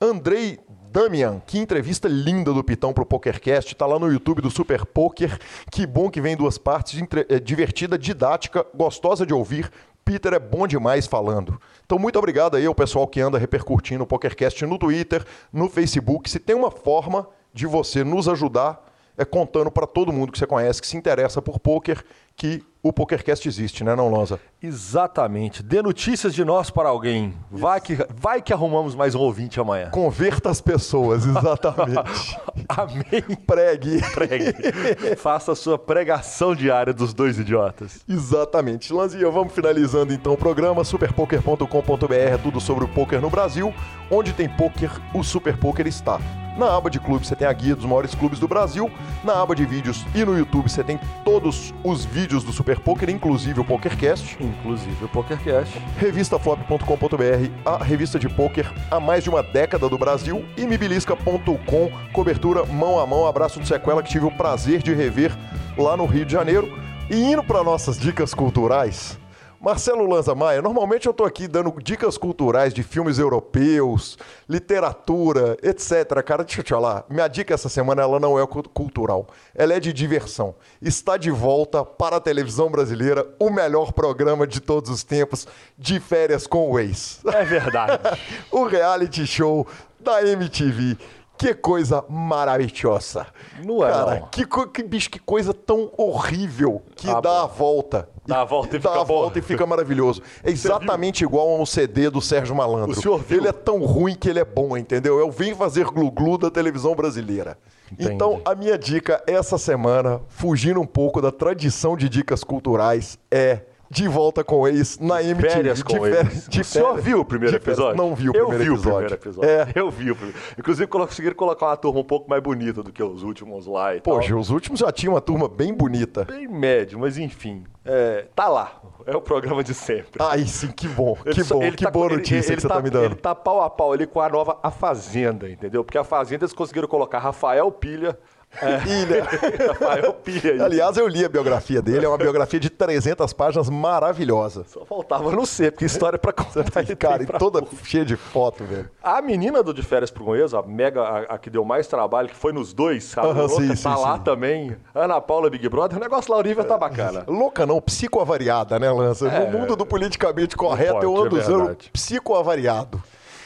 Andrei 0.00 0.58
Damian, 0.94 1.42
que 1.44 1.58
entrevista 1.58 2.06
linda 2.06 2.52
do 2.52 2.62
Pitão 2.62 2.92
pro 2.92 3.04
PokerCast. 3.04 3.74
Tá 3.74 3.84
lá 3.84 3.98
no 3.98 4.12
YouTube 4.12 4.40
do 4.40 4.48
Super 4.48 4.86
Poker. 4.86 5.36
Que 5.68 5.84
bom 5.88 6.08
que 6.08 6.20
vem 6.20 6.36
duas 6.36 6.56
partes, 6.56 7.02
é, 7.28 7.40
divertida, 7.40 7.98
didática, 7.98 8.64
gostosa 8.72 9.26
de 9.26 9.34
ouvir. 9.34 9.68
Peter 10.04 10.32
é 10.34 10.38
bom 10.38 10.68
demais 10.68 11.08
falando. 11.08 11.60
Então, 11.84 11.98
muito 11.98 12.16
obrigado 12.16 12.56
aí 12.56 12.64
ao 12.64 12.76
pessoal 12.76 13.08
que 13.08 13.20
anda 13.20 13.38
repercutindo 13.38 14.04
o 14.04 14.06
PokerCast 14.06 14.64
no 14.66 14.78
Twitter, 14.78 15.24
no 15.52 15.68
Facebook. 15.68 16.30
Se 16.30 16.38
tem 16.38 16.54
uma 16.54 16.70
forma 16.70 17.26
de 17.52 17.66
você 17.66 18.04
nos 18.04 18.28
ajudar, 18.28 18.80
é 19.18 19.24
contando 19.24 19.72
para 19.72 19.88
todo 19.88 20.12
mundo 20.12 20.30
que 20.30 20.38
você 20.38 20.46
conhece, 20.46 20.80
que 20.80 20.86
se 20.86 20.96
interessa 20.96 21.42
por 21.42 21.58
poker, 21.58 22.04
que 22.36 22.62
o 22.84 22.92
PokerCast 22.92 23.48
existe, 23.48 23.82
né, 23.82 23.96
não, 23.96 24.10
Lonza? 24.10 24.38
Exatamente. 24.62 25.62
Dê 25.62 25.80
notícias 25.80 26.34
de 26.34 26.44
nós 26.44 26.68
para 26.68 26.90
alguém. 26.90 27.32
Vai 27.50 27.80
que, 27.80 27.96
vai 28.14 28.42
que 28.42 28.52
arrumamos 28.52 28.94
mais 28.94 29.14
um 29.14 29.20
ouvinte 29.20 29.58
amanhã. 29.58 29.88
Converta 29.88 30.50
as 30.50 30.60
pessoas, 30.60 31.24
exatamente. 31.26 32.38
Amém. 32.68 33.22
Pregue. 33.46 34.02
Pregue. 34.12 35.16
Faça 35.16 35.52
a 35.52 35.56
sua 35.56 35.78
pregação 35.78 36.54
diária 36.54 36.92
dos 36.92 37.14
dois 37.14 37.38
idiotas. 37.38 38.04
Exatamente. 38.06 38.92
Lanzinha, 38.92 39.30
vamos 39.30 39.54
finalizando 39.54 40.12
então 40.12 40.34
o 40.34 40.36
programa. 40.36 40.84
Superpoker.com.br, 40.84 42.42
tudo 42.42 42.60
sobre 42.60 42.84
o 42.84 42.88
poker 42.88 43.18
no 43.18 43.30
Brasil. 43.30 43.72
Onde 44.10 44.34
tem 44.34 44.46
poker, 44.46 44.90
o 45.14 45.24
Super 45.24 45.56
Poker 45.56 45.86
está. 45.86 46.20
Na 46.56 46.76
aba 46.76 46.88
de 46.88 47.00
clubes 47.00 47.26
você 47.26 47.34
tem 47.34 47.48
a 47.48 47.52
guia 47.52 47.74
dos 47.74 47.84
maiores 47.84 48.14
clubes 48.14 48.38
do 48.38 48.46
Brasil. 48.46 48.88
Na 49.24 49.42
aba 49.42 49.56
de 49.56 49.66
vídeos 49.66 50.04
e 50.14 50.24
no 50.24 50.38
YouTube 50.38 50.68
você 50.68 50.84
tem 50.84 51.00
todos 51.24 51.74
os 51.82 52.04
vídeos 52.04 52.44
do 52.44 52.52
Super 52.52 52.73
Poker, 52.80 53.10
inclusive 53.10 53.60
o 53.60 53.64
PokerCast. 53.64 54.36
Inclusive 54.40 55.04
o 55.04 55.08
PokerCast. 55.08 55.80
Revistaflop.com.br, 55.98 57.50
a 57.64 57.82
revista 57.82 58.18
de 58.18 58.28
poker 58.28 58.72
há 58.90 59.00
mais 59.00 59.24
de 59.24 59.30
uma 59.30 59.42
década 59.42 59.88
do 59.88 59.98
Brasil. 59.98 60.44
E 60.56 60.66
mibilisca.com, 60.66 61.92
cobertura 62.12 62.64
mão 62.64 62.98
a 62.98 63.06
mão. 63.06 63.26
Abraço 63.26 63.60
do 63.60 63.66
Sequela 63.66 64.02
que 64.02 64.10
tive 64.10 64.26
o 64.26 64.30
prazer 64.30 64.82
de 64.82 64.92
rever 64.92 65.36
lá 65.76 65.96
no 65.96 66.06
Rio 66.06 66.24
de 66.24 66.32
Janeiro. 66.32 66.78
E 67.10 67.16
indo 67.16 67.42
para 67.42 67.62
nossas 67.62 67.98
dicas 67.98 68.32
culturais. 68.32 69.18
Marcelo 69.64 70.06
Lanza 70.06 70.34
Maia, 70.34 70.60
normalmente 70.60 71.06
eu 71.06 71.10
estou 71.10 71.24
aqui 71.24 71.48
dando 71.48 71.74
dicas 71.82 72.18
culturais 72.18 72.74
de 72.74 72.82
filmes 72.82 73.18
europeus, 73.18 74.18
literatura, 74.46 75.56
etc. 75.62 76.22
Cara, 76.22 76.44
deixa 76.44 76.60
eu 76.60 76.64
te 76.64 76.74
falar, 76.74 77.06
minha 77.08 77.26
dica 77.28 77.54
essa 77.54 77.70
semana 77.70 78.02
ela 78.02 78.20
não 78.20 78.38
é 78.38 78.46
cultural, 78.46 79.26
ela 79.54 79.72
é 79.72 79.80
de 79.80 79.90
diversão. 79.90 80.54
Está 80.82 81.16
de 81.16 81.30
volta 81.30 81.82
para 81.82 82.16
a 82.16 82.20
televisão 82.20 82.70
brasileira 82.70 83.26
o 83.38 83.48
melhor 83.48 83.94
programa 83.94 84.46
de 84.46 84.60
todos 84.60 84.90
os 84.90 85.02
tempos, 85.02 85.48
de 85.78 85.98
férias 85.98 86.46
com 86.46 86.70
o 86.70 86.78
ex. 86.78 87.22
É 87.24 87.42
verdade. 87.42 87.98
o 88.52 88.66
reality 88.66 89.26
show 89.26 89.66
da 89.98 90.22
MTV 90.22 90.98
que 91.38 91.54
coisa 91.54 92.04
maravilhosa. 92.08 93.26
Não 93.64 93.84
é, 93.84 93.90
Cara, 93.90 94.20
não. 94.20 94.28
Que, 94.28 94.46
que, 94.46 94.82
bicho, 94.82 95.10
que 95.10 95.18
coisa 95.18 95.52
tão 95.52 95.90
horrível 95.96 96.82
que 96.94 97.08
ah, 97.08 97.20
dá 97.20 97.30
bom. 97.30 97.42
a 97.42 97.46
volta. 97.46 98.08
Dá 98.26 98.40
a 98.40 98.44
volta 98.44 98.76
e, 98.76 98.80
fica 98.80 98.94
dá 98.94 99.00
a 99.00 99.04
volta 99.04 99.38
e 99.38 99.42
fica 99.42 99.66
maravilhoso. 99.66 100.22
É 100.42 100.50
exatamente 100.50 101.24
igual 101.24 101.48
a 101.50 101.60
um 101.60 101.66
CD 101.66 102.10
do 102.10 102.20
Sérgio 102.20 102.54
Malandro. 102.54 102.92
O 102.92 102.94
senhor 102.94 103.18
viu? 103.18 103.38
Ele 103.38 103.48
é 103.48 103.52
tão 103.52 103.78
ruim 103.84 104.14
que 104.14 104.28
ele 104.28 104.38
é 104.38 104.44
bom, 104.44 104.76
entendeu? 104.76 105.18
Eu 105.18 105.30
vim 105.30 105.54
fazer 105.54 105.84
glu-glu 105.86 106.36
da 106.38 106.50
televisão 106.50 106.94
brasileira. 106.94 107.56
Entendi. 107.90 108.12
Então, 108.12 108.40
a 108.44 108.54
minha 108.54 108.76
dica 108.76 109.22
essa 109.26 109.58
semana, 109.58 110.20
fugindo 110.28 110.80
um 110.80 110.86
pouco 110.86 111.20
da 111.20 111.30
tradição 111.30 111.96
de 111.96 112.08
dicas 112.08 112.42
culturais, 112.42 113.18
é 113.30 113.60
de 113.90 114.08
volta 114.08 114.42
com 114.42 114.66
ex 114.66 114.98
na 114.98 115.22
MTV. 115.22 115.50
Férias 115.50 115.82
com 115.82 115.98
de 115.98 116.08
ex. 116.08 116.48
De 116.48 116.60
o 116.60 116.64
senhor 116.64 117.00
viu 117.00 117.20
o 117.20 117.24
primeiro 117.24 117.56
episódio? 117.56 117.96
Não 117.96 118.14
vi 118.14 118.28
o 118.28 118.36
eu 118.36 118.46
primeiro 118.46 118.64
vi 118.64 118.70
episódio. 118.70 118.90
o 118.90 118.92
primeiro 118.92 119.14
episódio. 119.14 119.50
É. 119.50 119.72
Eu 119.74 119.90
vi 119.90 120.10
o 120.10 120.16
primeiro. 120.16 120.38
Inclusive, 120.58 120.86
conseguiram 120.86 121.36
colocar 121.36 121.66
uma 121.66 121.76
turma 121.76 122.00
um 122.00 122.04
pouco 122.04 122.28
mais 122.28 122.42
bonita 122.42 122.82
do 122.82 122.92
que 122.92 123.02
os 123.02 123.22
últimos 123.22 123.66
lá 123.66 123.94
e 123.94 124.00
Poxa, 124.00 124.30
tal. 124.30 124.38
os 124.38 124.50
últimos 124.50 124.80
já 124.80 124.90
tinham 124.90 125.14
uma 125.14 125.20
turma 125.20 125.48
bem 125.48 125.72
bonita. 125.72 126.24
Bem 126.24 126.48
médio, 126.48 126.98
mas 126.98 127.18
enfim. 127.18 127.64
É, 127.84 128.26
tá 128.34 128.48
lá. 128.48 128.80
É 129.06 129.14
o 129.14 129.20
programa 129.20 129.62
de 129.62 129.74
sempre. 129.74 130.22
Aí 130.22 130.46
sim, 130.46 130.68
que 130.68 130.88
bom. 130.88 131.14
Que 131.16 131.28
ele, 131.28 131.44
bom. 131.44 131.62
Ele 131.62 131.76
que 131.76 131.84
tá, 131.84 131.90
boa 131.90 132.08
notícia 132.08 132.52
ele 132.52 132.56
que 132.56 132.62
você 132.62 132.68
tá, 132.68 132.76
tá, 132.76 132.82
me 132.82 132.88
dando. 132.88 133.04
Ele 133.04 133.14
tá 133.14 133.34
pau 133.34 133.62
a 133.62 133.68
pau 133.68 133.92
ali 133.92 134.06
com 134.06 134.20
a 134.20 134.28
nova 134.28 134.58
A 134.62 134.70
Fazenda, 134.70 135.50
entendeu? 135.50 135.84
Porque 135.84 135.98
a 135.98 136.04
Fazenda 136.04 136.44
eles 136.44 136.54
conseguiram 136.54 136.88
colocar 136.88 137.18
Rafael 137.18 137.70
Pilha 137.70 138.18
é. 138.60 138.88
Ilha. 138.88 139.24
Rafael 139.68 140.12
Pilha. 140.14 140.64
Aliás, 140.64 140.96
eu 140.96 141.06
li 141.08 141.24
a 141.24 141.28
biografia 141.28 141.82
dele, 141.82 142.04
é 142.04 142.08
uma 142.08 142.18
biografia 142.18 142.60
de 142.60 142.70
300 142.70 143.32
páginas 143.32 143.68
maravilhosa. 143.68 144.64
Só 144.66 144.84
faltava 144.84 145.30
não 145.32 145.44
ser, 145.46 145.72
porque 145.72 145.84
história 145.84 146.18
pra 146.18 146.32
contar. 146.32 146.64
Cara, 146.96 147.22
e 147.22 147.26
toda 147.26 147.60
porra. 147.62 147.82
cheia 147.84 148.04
de 148.04 148.16
foto, 148.16 148.64
velho. 148.64 148.90
A 149.02 149.20
menina 149.20 149.62
do 149.62 149.72
De 149.72 149.82
Férias 149.82 150.10
pro 150.10 150.24
Conheço, 150.24 150.56
a 150.56 150.62
mega, 150.62 151.02
a, 151.02 151.18
a, 151.34 151.38
que 151.38 151.50
deu 151.50 151.64
mais 151.64 151.86
trabalho, 151.86 152.28
que 152.28 152.36
foi 152.36 152.52
nos 152.52 152.72
dois, 152.72 153.04
sabe? 153.04 153.28
Uh 153.28 153.30
-huh, 153.32 153.48
louca, 153.48 153.62
sim, 153.62 153.68
tá 153.82 153.96
sim, 153.96 154.02
lá 154.02 154.16
sim. 154.16 154.22
também. 154.22 154.76
Ana 154.94 155.20
Paula 155.20 155.50
Big 155.50 155.68
Brother, 155.68 155.98
o 155.98 156.00
negócio 156.00 156.32
lá, 156.32 156.38
Olivia 156.38 156.64
tá 156.64 156.78
bacana. 156.78 157.24
Louca 157.28 157.66
não, 157.66 157.80
psicoavariada, 157.80 158.78
né, 158.78 158.90
Lança? 158.90 159.28
É, 159.28 159.40
no 159.40 159.58
mundo 159.58 159.76
do 159.76 159.84
politicamente 159.84 160.56
correto, 160.56 160.94
pode, 160.94 161.06
eu 161.06 161.16
ando 161.16 161.38
é 161.38 161.40
usando 161.40 161.76
psicoavariado. 161.92 163.02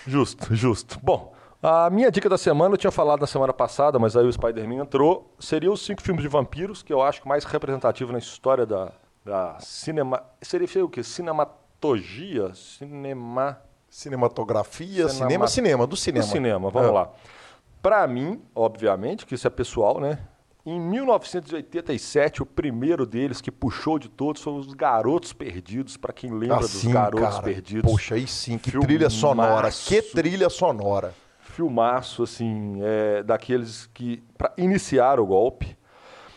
Justo, 0.06 0.54
justo. 0.54 0.98
Bom, 1.02 1.32
a 1.62 1.90
minha 1.90 2.10
dica 2.10 2.28
da 2.28 2.38
semana, 2.38 2.74
eu 2.74 2.78
tinha 2.78 2.90
falado 2.90 3.20
na 3.20 3.26
semana 3.26 3.52
passada, 3.52 3.98
mas 3.98 4.16
aí 4.16 4.26
o 4.26 4.32
Spider-Man 4.32 4.82
entrou, 4.82 5.34
seria 5.38 5.70
os 5.70 5.84
cinco 5.84 6.02
filmes 6.02 6.22
de 6.22 6.28
vampiros, 6.28 6.82
que 6.82 6.92
eu 6.92 7.02
acho 7.02 7.26
mais 7.26 7.44
representativo 7.44 8.12
na 8.12 8.18
história 8.18 8.64
da, 8.64 8.92
a 9.26 9.58
cinema, 9.60 10.22
seria 10.40 10.84
o 10.84 10.88
quê? 10.88 11.02
Cinematogia? 11.02 12.54
Cinema... 12.54 13.60
Cinematografia, 13.90 15.08
cinema, 15.08 15.48
cinema, 15.48 15.48
cinema 15.48 15.86
do 15.86 15.96
cinema. 15.96 16.26
Do 16.26 16.30
cinema, 16.30 16.70
vamos 16.70 16.90
é. 16.90 16.92
lá. 16.92 17.10
Para 17.80 18.06
mim, 18.06 18.38
obviamente, 18.54 19.24
que 19.24 19.34
isso 19.34 19.46
é 19.46 19.50
pessoal, 19.50 19.98
né? 19.98 20.18
Em 20.66 20.78
1987, 20.78 22.42
o 22.42 22.46
primeiro 22.46 23.06
deles 23.06 23.40
que 23.40 23.50
puxou 23.50 23.98
de 23.98 24.10
todos 24.10 24.42
foi 24.42 24.52
os 24.52 24.74
Garotos 24.74 25.32
Perdidos, 25.32 25.96
para 25.96 26.12
quem 26.12 26.30
lembra 26.30 26.58
dos 26.58 26.84
Garotos 26.84 27.36
cara. 27.36 27.42
Perdidos. 27.42 27.90
Poxa, 27.90 28.16
aí 28.16 28.26
sim, 28.26 28.58
que 28.58 28.70
Filmaço. 28.70 28.86
trilha 28.86 29.08
sonora, 29.08 29.70
que 29.70 30.02
trilha 30.02 30.50
sonora. 30.50 31.14
Filmaço, 31.58 32.22
assim, 32.22 32.78
é, 32.80 33.20
daqueles 33.24 33.86
que, 33.92 34.22
para 34.38 34.52
iniciar 34.56 35.18
o 35.18 35.26
golpe. 35.26 35.76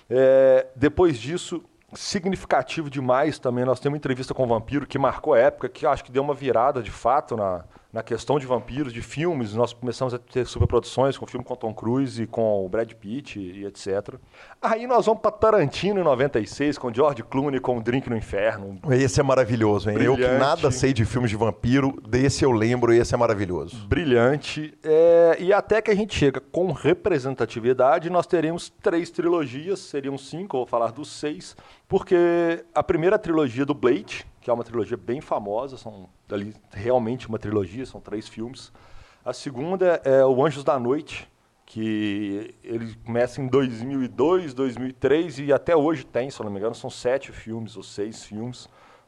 É, 0.09 0.65
depois 0.75 1.19
disso, 1.19 1.63
significativo 1.93 2.89
demais 2.89 3.37
também, 3.37 3.63
nós 3.63 3.79
temos 3.79 3.93
uma 3.93 3.97
entrevista 3.99 4.33
com 4.33 4.45
o 4.45 4.47
Vampiro 4.47 4.87
que 4.87 4.97
marcou 4.97 5.35
a 5.35 5.39
época, 5.39 5.69
que 5.69 5.85
acho 5.85 6.03
que 6.03 6.11
deu 6.11 6.23
uma 6.23 6.33
virada 6.33 6.81
de 6.81 6.89
fato 6.89 7.37
na, 7.37 7.63
na 7.91 8.01
questão 8.01 8.39
de 8.39 8.45
vampiros, 8.45 8.93
de 8.93 9.01
filmes, 9.01 9.53
nós 9.53 9.73
começamos 9.73 10.13
a 10.13 10.17
ter 10.17 10.45
superproduções 10.45 11.17
com 11.17 11.27
filme 11.27 11.45
com 11.45 11.55
Tom 11.55 11.73
Cruise 11.73 12.23
e 12.23 12.27
com 12.27 12.65
o 12.65 12.69
Brad 12.69 12.91
Pitt 12.93 13.37
e, 13.37 13.65
etc. 13.65 14.15
Aí 14.61 14.87
nós 14.87 15.05
vamos 15.05 15.21
para 15.21 15.31
Tarantino 15.31 15.99
em 15.99 16.03
96 16.03 16.77
com 16.77 16.93
George 16.93 17.21
Clooney 17.23 17.59
com 17.59 17.77
o 17.77 17.81
Drink 17.81 18.09
no 18.09 18.15
Inferno. 18.15 18.79
Esse 18.89 19.19
é 19.19 19.23
maravilhoso, 19.23 19.89
hein? 19.89 19.95
Brilhante. 19.95 20.21
Eu 20.21 20.29
que 20.29 20.37
nada 20.37 20.71
sei 20.71 20.93
de 20.93 21.03
filmes 21.03 21.29
de 21.29 21.35
vampiro, 21.35 21.99
desse 22.07 22.45
eu 22.45 22.51
lembro 22.51 22.93
e 22.93 22.99
esse 22.99 23.13
é 23.13 23.17
maravilhoso. 23.17 23.85
Brilhante. 23.87 24.73
É, 24.83 25.37
e 25.39 25.51
até 25.51 25.81
que 25.81 25.91
a 25.91 25.95
gente 25.95 26.15
chega 26.15 26.39
com 26.39 26.71
representatividade, 26.71 28.09
nós 28.09 28.25
teremos 28.25 28.69
três 28.81 29.09
trilogias, 29.09 29.79
seriam 29.79 30.17
cinco, 30.17 30.57
vou 30.57 30.65
falar 30.65 30.91
dos 30.91 31.09
seis, 31.09 31.57
porque 31.89 32.63
a 32.73 32.81
primeira 32.81 33.19
trilogia 33.19 33.65
do 33.65 33.73
Blade, 33.73 34.25
que 34.39 34.49
é 34.49 34.53
uma 34.53 34.63
trilogia 34.63 34.97
bem 34.97 35.19
famosa, 35.19 35.77
são 35.77 36.07
ali 36.33 36.53
realmente 36.71 37.27
uma 37.27 37.39
trilogia, 37.39 37.85
são 37.85 37.99
três 37.99 38.27
filmes. 38.27 38.71
A 39.23 39.33
segunda 39.33 40.01
é 40.03 40.25
o 40.25 40.43
Anjos 40.43 40.63
da 40.63 40.79
Noite, 40.79 41.29
que 41.65 42.53
ele 42.63 42.95
começa 43.05 43.41
em 43.41 43.47
2002, 43.47 44.53
2003 44.53 45.39
e 45.39 45.53
até 45.53 45.75
hoje 45.75 46.05
tem, 46.05 46.29
se 46.29 46.43
não 46.43 46.51
me 46.51 46.57
engano, 46.57 46.75
são 46.75 46.89
sete 46.89 47.31
filmes 47.31 47.77
ou 47.77 47.83
seis 47.83 48.23
filmes 48.23 48.67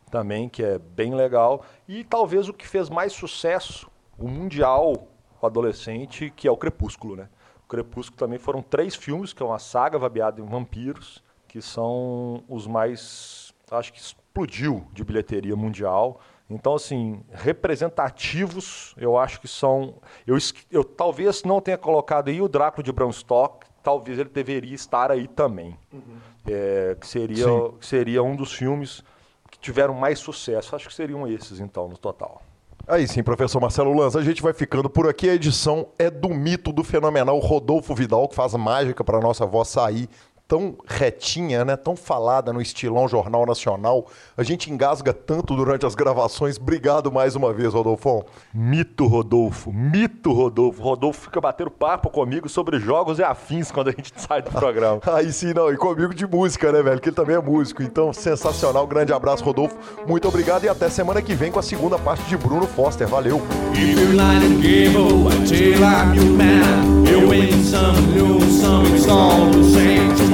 também, 0.10 0.48
que 0.48 0.64
é 0.64 0.78
bem 0.78 1.14
legal. 1.14 1.66
E 1.88 2.04
talvez 2.04 2.48
o 2.48 2.54
que 2.54 2.68
fez 2.68 2.90
mais 2.90 3.12
sucesso, 3.12 3.90
o 4.18 4.28
mundial 4.28 5.08
adolescente, 5.42 6.32
que 6.36 6.48
é 6.48 6.52
o 6.52 6.56
Crepúsculo, 6.56 7.16
né? 7.16 7.28
O 7.66 7.68
Crepúsculo 7.68 8.18
também 8.18 8.40
foram 8.40 8.62
três 8.62 8.96
filmes, 8.96 9.34
que 9.34 9.42
é 9.42 9.46
uma 9.46 9.60
saga 9.60 9.98
baseada 9.98 10.40
em 10.40 10.46
vampiros, 10.46 11.24
que 11.48 11.62
são 11.62 12.44
os 12.48 12.66
mais, 12.68 13.54
acho 13.72 13.92
que 13.92 14.00
explodiu 14.00 14.88
de 14.94 15.04
bilheteria 15.04 15.56
mundial. 15.56 16.22
Então, 16.54 16.76
assim, 16.76 17.22
representativos, 17.32 18.94
eu 18.98 19.18
acho 19.18 19.42
que 19.42 19.48
são. 19.48 19.96
Eu, 20.26 20.38
eu 20.72 20.84
talvez 20.84 21.44
não 21.44 21.60
tenha 21.60 21.78
colocado 21.78 22.30
aí 22.30 22.42
o 22.42 22.48
Drácula 22.48 22.84
de 22.84 22.92
Bram 22.92 23.12
Stoker, 23.12 23.68
talvez 23.82 24.20
ele 24.20 24.30
deveria 24.30 24.76
estar 24.76 25.12
aí 25.12 25.28
também. 25.28 25.78
Uhum. 25.92 26.18
É, 26.48 26.96
que, 27.00 27.08
seria, 27.08 27.46
que 27.80 27.86
seria 27.86 28.22
um 28.22 28.36
dos 28.36 28.54
filmes 28.54 29.04
que 29.50 29.60
tiveram 29.60 29.94
mais 29.94 30.20
sucesso. 30.20 30.76
Acho 30.76 30.88
que 30.88 30.94
seriam 30.94 31.28
esses, 31.28 31.60
então, 31.60 31.88
no 31.88 31.98
total. 31.98 32.42
Aí 32.86 33.08
sim, 33.08 33.24
professor 33.24 33.62
Marcelo 33.62 33.96
Lanza, 33.96 34.20
a 34.20 34.24
gente 34.24 34.42
vai 34.42 34.52
ficando 34.52 34.90
por 34.90 35.08
aqui. 35.08 35.30
A 35.30 35.36
edição 35.36 35.88
é 35.98 36.10
do 36.10 36.30
mito 36.30 36.74
do 36.74 36.84
fenomenal 36.84 37.40
Rodolfo 37.40 37.96
Vidal, 37.96 38.28
que 38.28 38.36
faz 38.36 38.54
mágica 38.56 39.04
para 39.04 39.22
nossa 39.22 39.46
voz 39.46 39.70
sair 39.70 40.10
tão 40.54 40.76
retinha, 40.86 41.66
né, 41.66 41.76
tão 41.76 41.96
falada 41.96 42.54
no 42.54 42.62
estilão 42.62 43.08
Jornal 43.08 43.44
Nacional. 43.44 44.06
A 44.38 44.44
gente 44.44 44.72
engasga 44.72 45.12
tanto 45.12 45.56
durante 45.56 45.84
as 45.84 45.96
gravações. 45.96 46.58
Obrigado 46.58 47.12
mais 47.12 47.36
uma 47.36 47.52
vez, 47.52 47.74
Rodolfo. 47.74 48.24
Mito, 48.54 49.08
Rodolfo. 49.08 49.74
Mito, 49.74 50.32
Rodolfo. 50.32 50.84
Rodolfo 50.84 51.22
fica 51.22 51.42
batendo 51.42 51.72
papo 51.72 52.08
comigo 52.12 52.48
sobre 52.48 52.80
jogos 52.80 53.18
e 53.18 53.24
afins 53.24 53.72
quando 53.72 53.88
a 53.88 53.92
gente 53.94 54.14
sai 54.22 54.44
do 54.44 54.52
programa. 54.52 55.02
Aí 55.08 55.34
sim, 55.34 55.56
não. 55.56 55.74
E 55.74 55.76
comigo 55.76 56.14
de 56.14 56.28
música, 56.28 56.72
né, 56.72 56.84
velho? 56.84 57.02
Que 57.02 57.10
ele 57.10 57.16
também 57.16 57.36
é 57.36 57.42
músico. 57.42 57.82
Então, 57.82 58.14
sensacional. 58.14 58.86
Grande 58.86 59.12
abraço, 59.12 59.44
Rodolfo. 59.44 59.76
Muito 60.08 60.28
obrigado 60.28 60.66
e 60.66 60.70
até 60.70 60.88
semana 60.88 61.20
que 61.20 61.34
vem 61.34 61.52
com 61.52 61.58
a 61.58 61.64
segunda 61.64 61.98
parte 61.98 62.26
de 62.26 62.38
Bruno 62.38 62.68
Foster. 62.68 63.08
Valeu. 63.08 63.42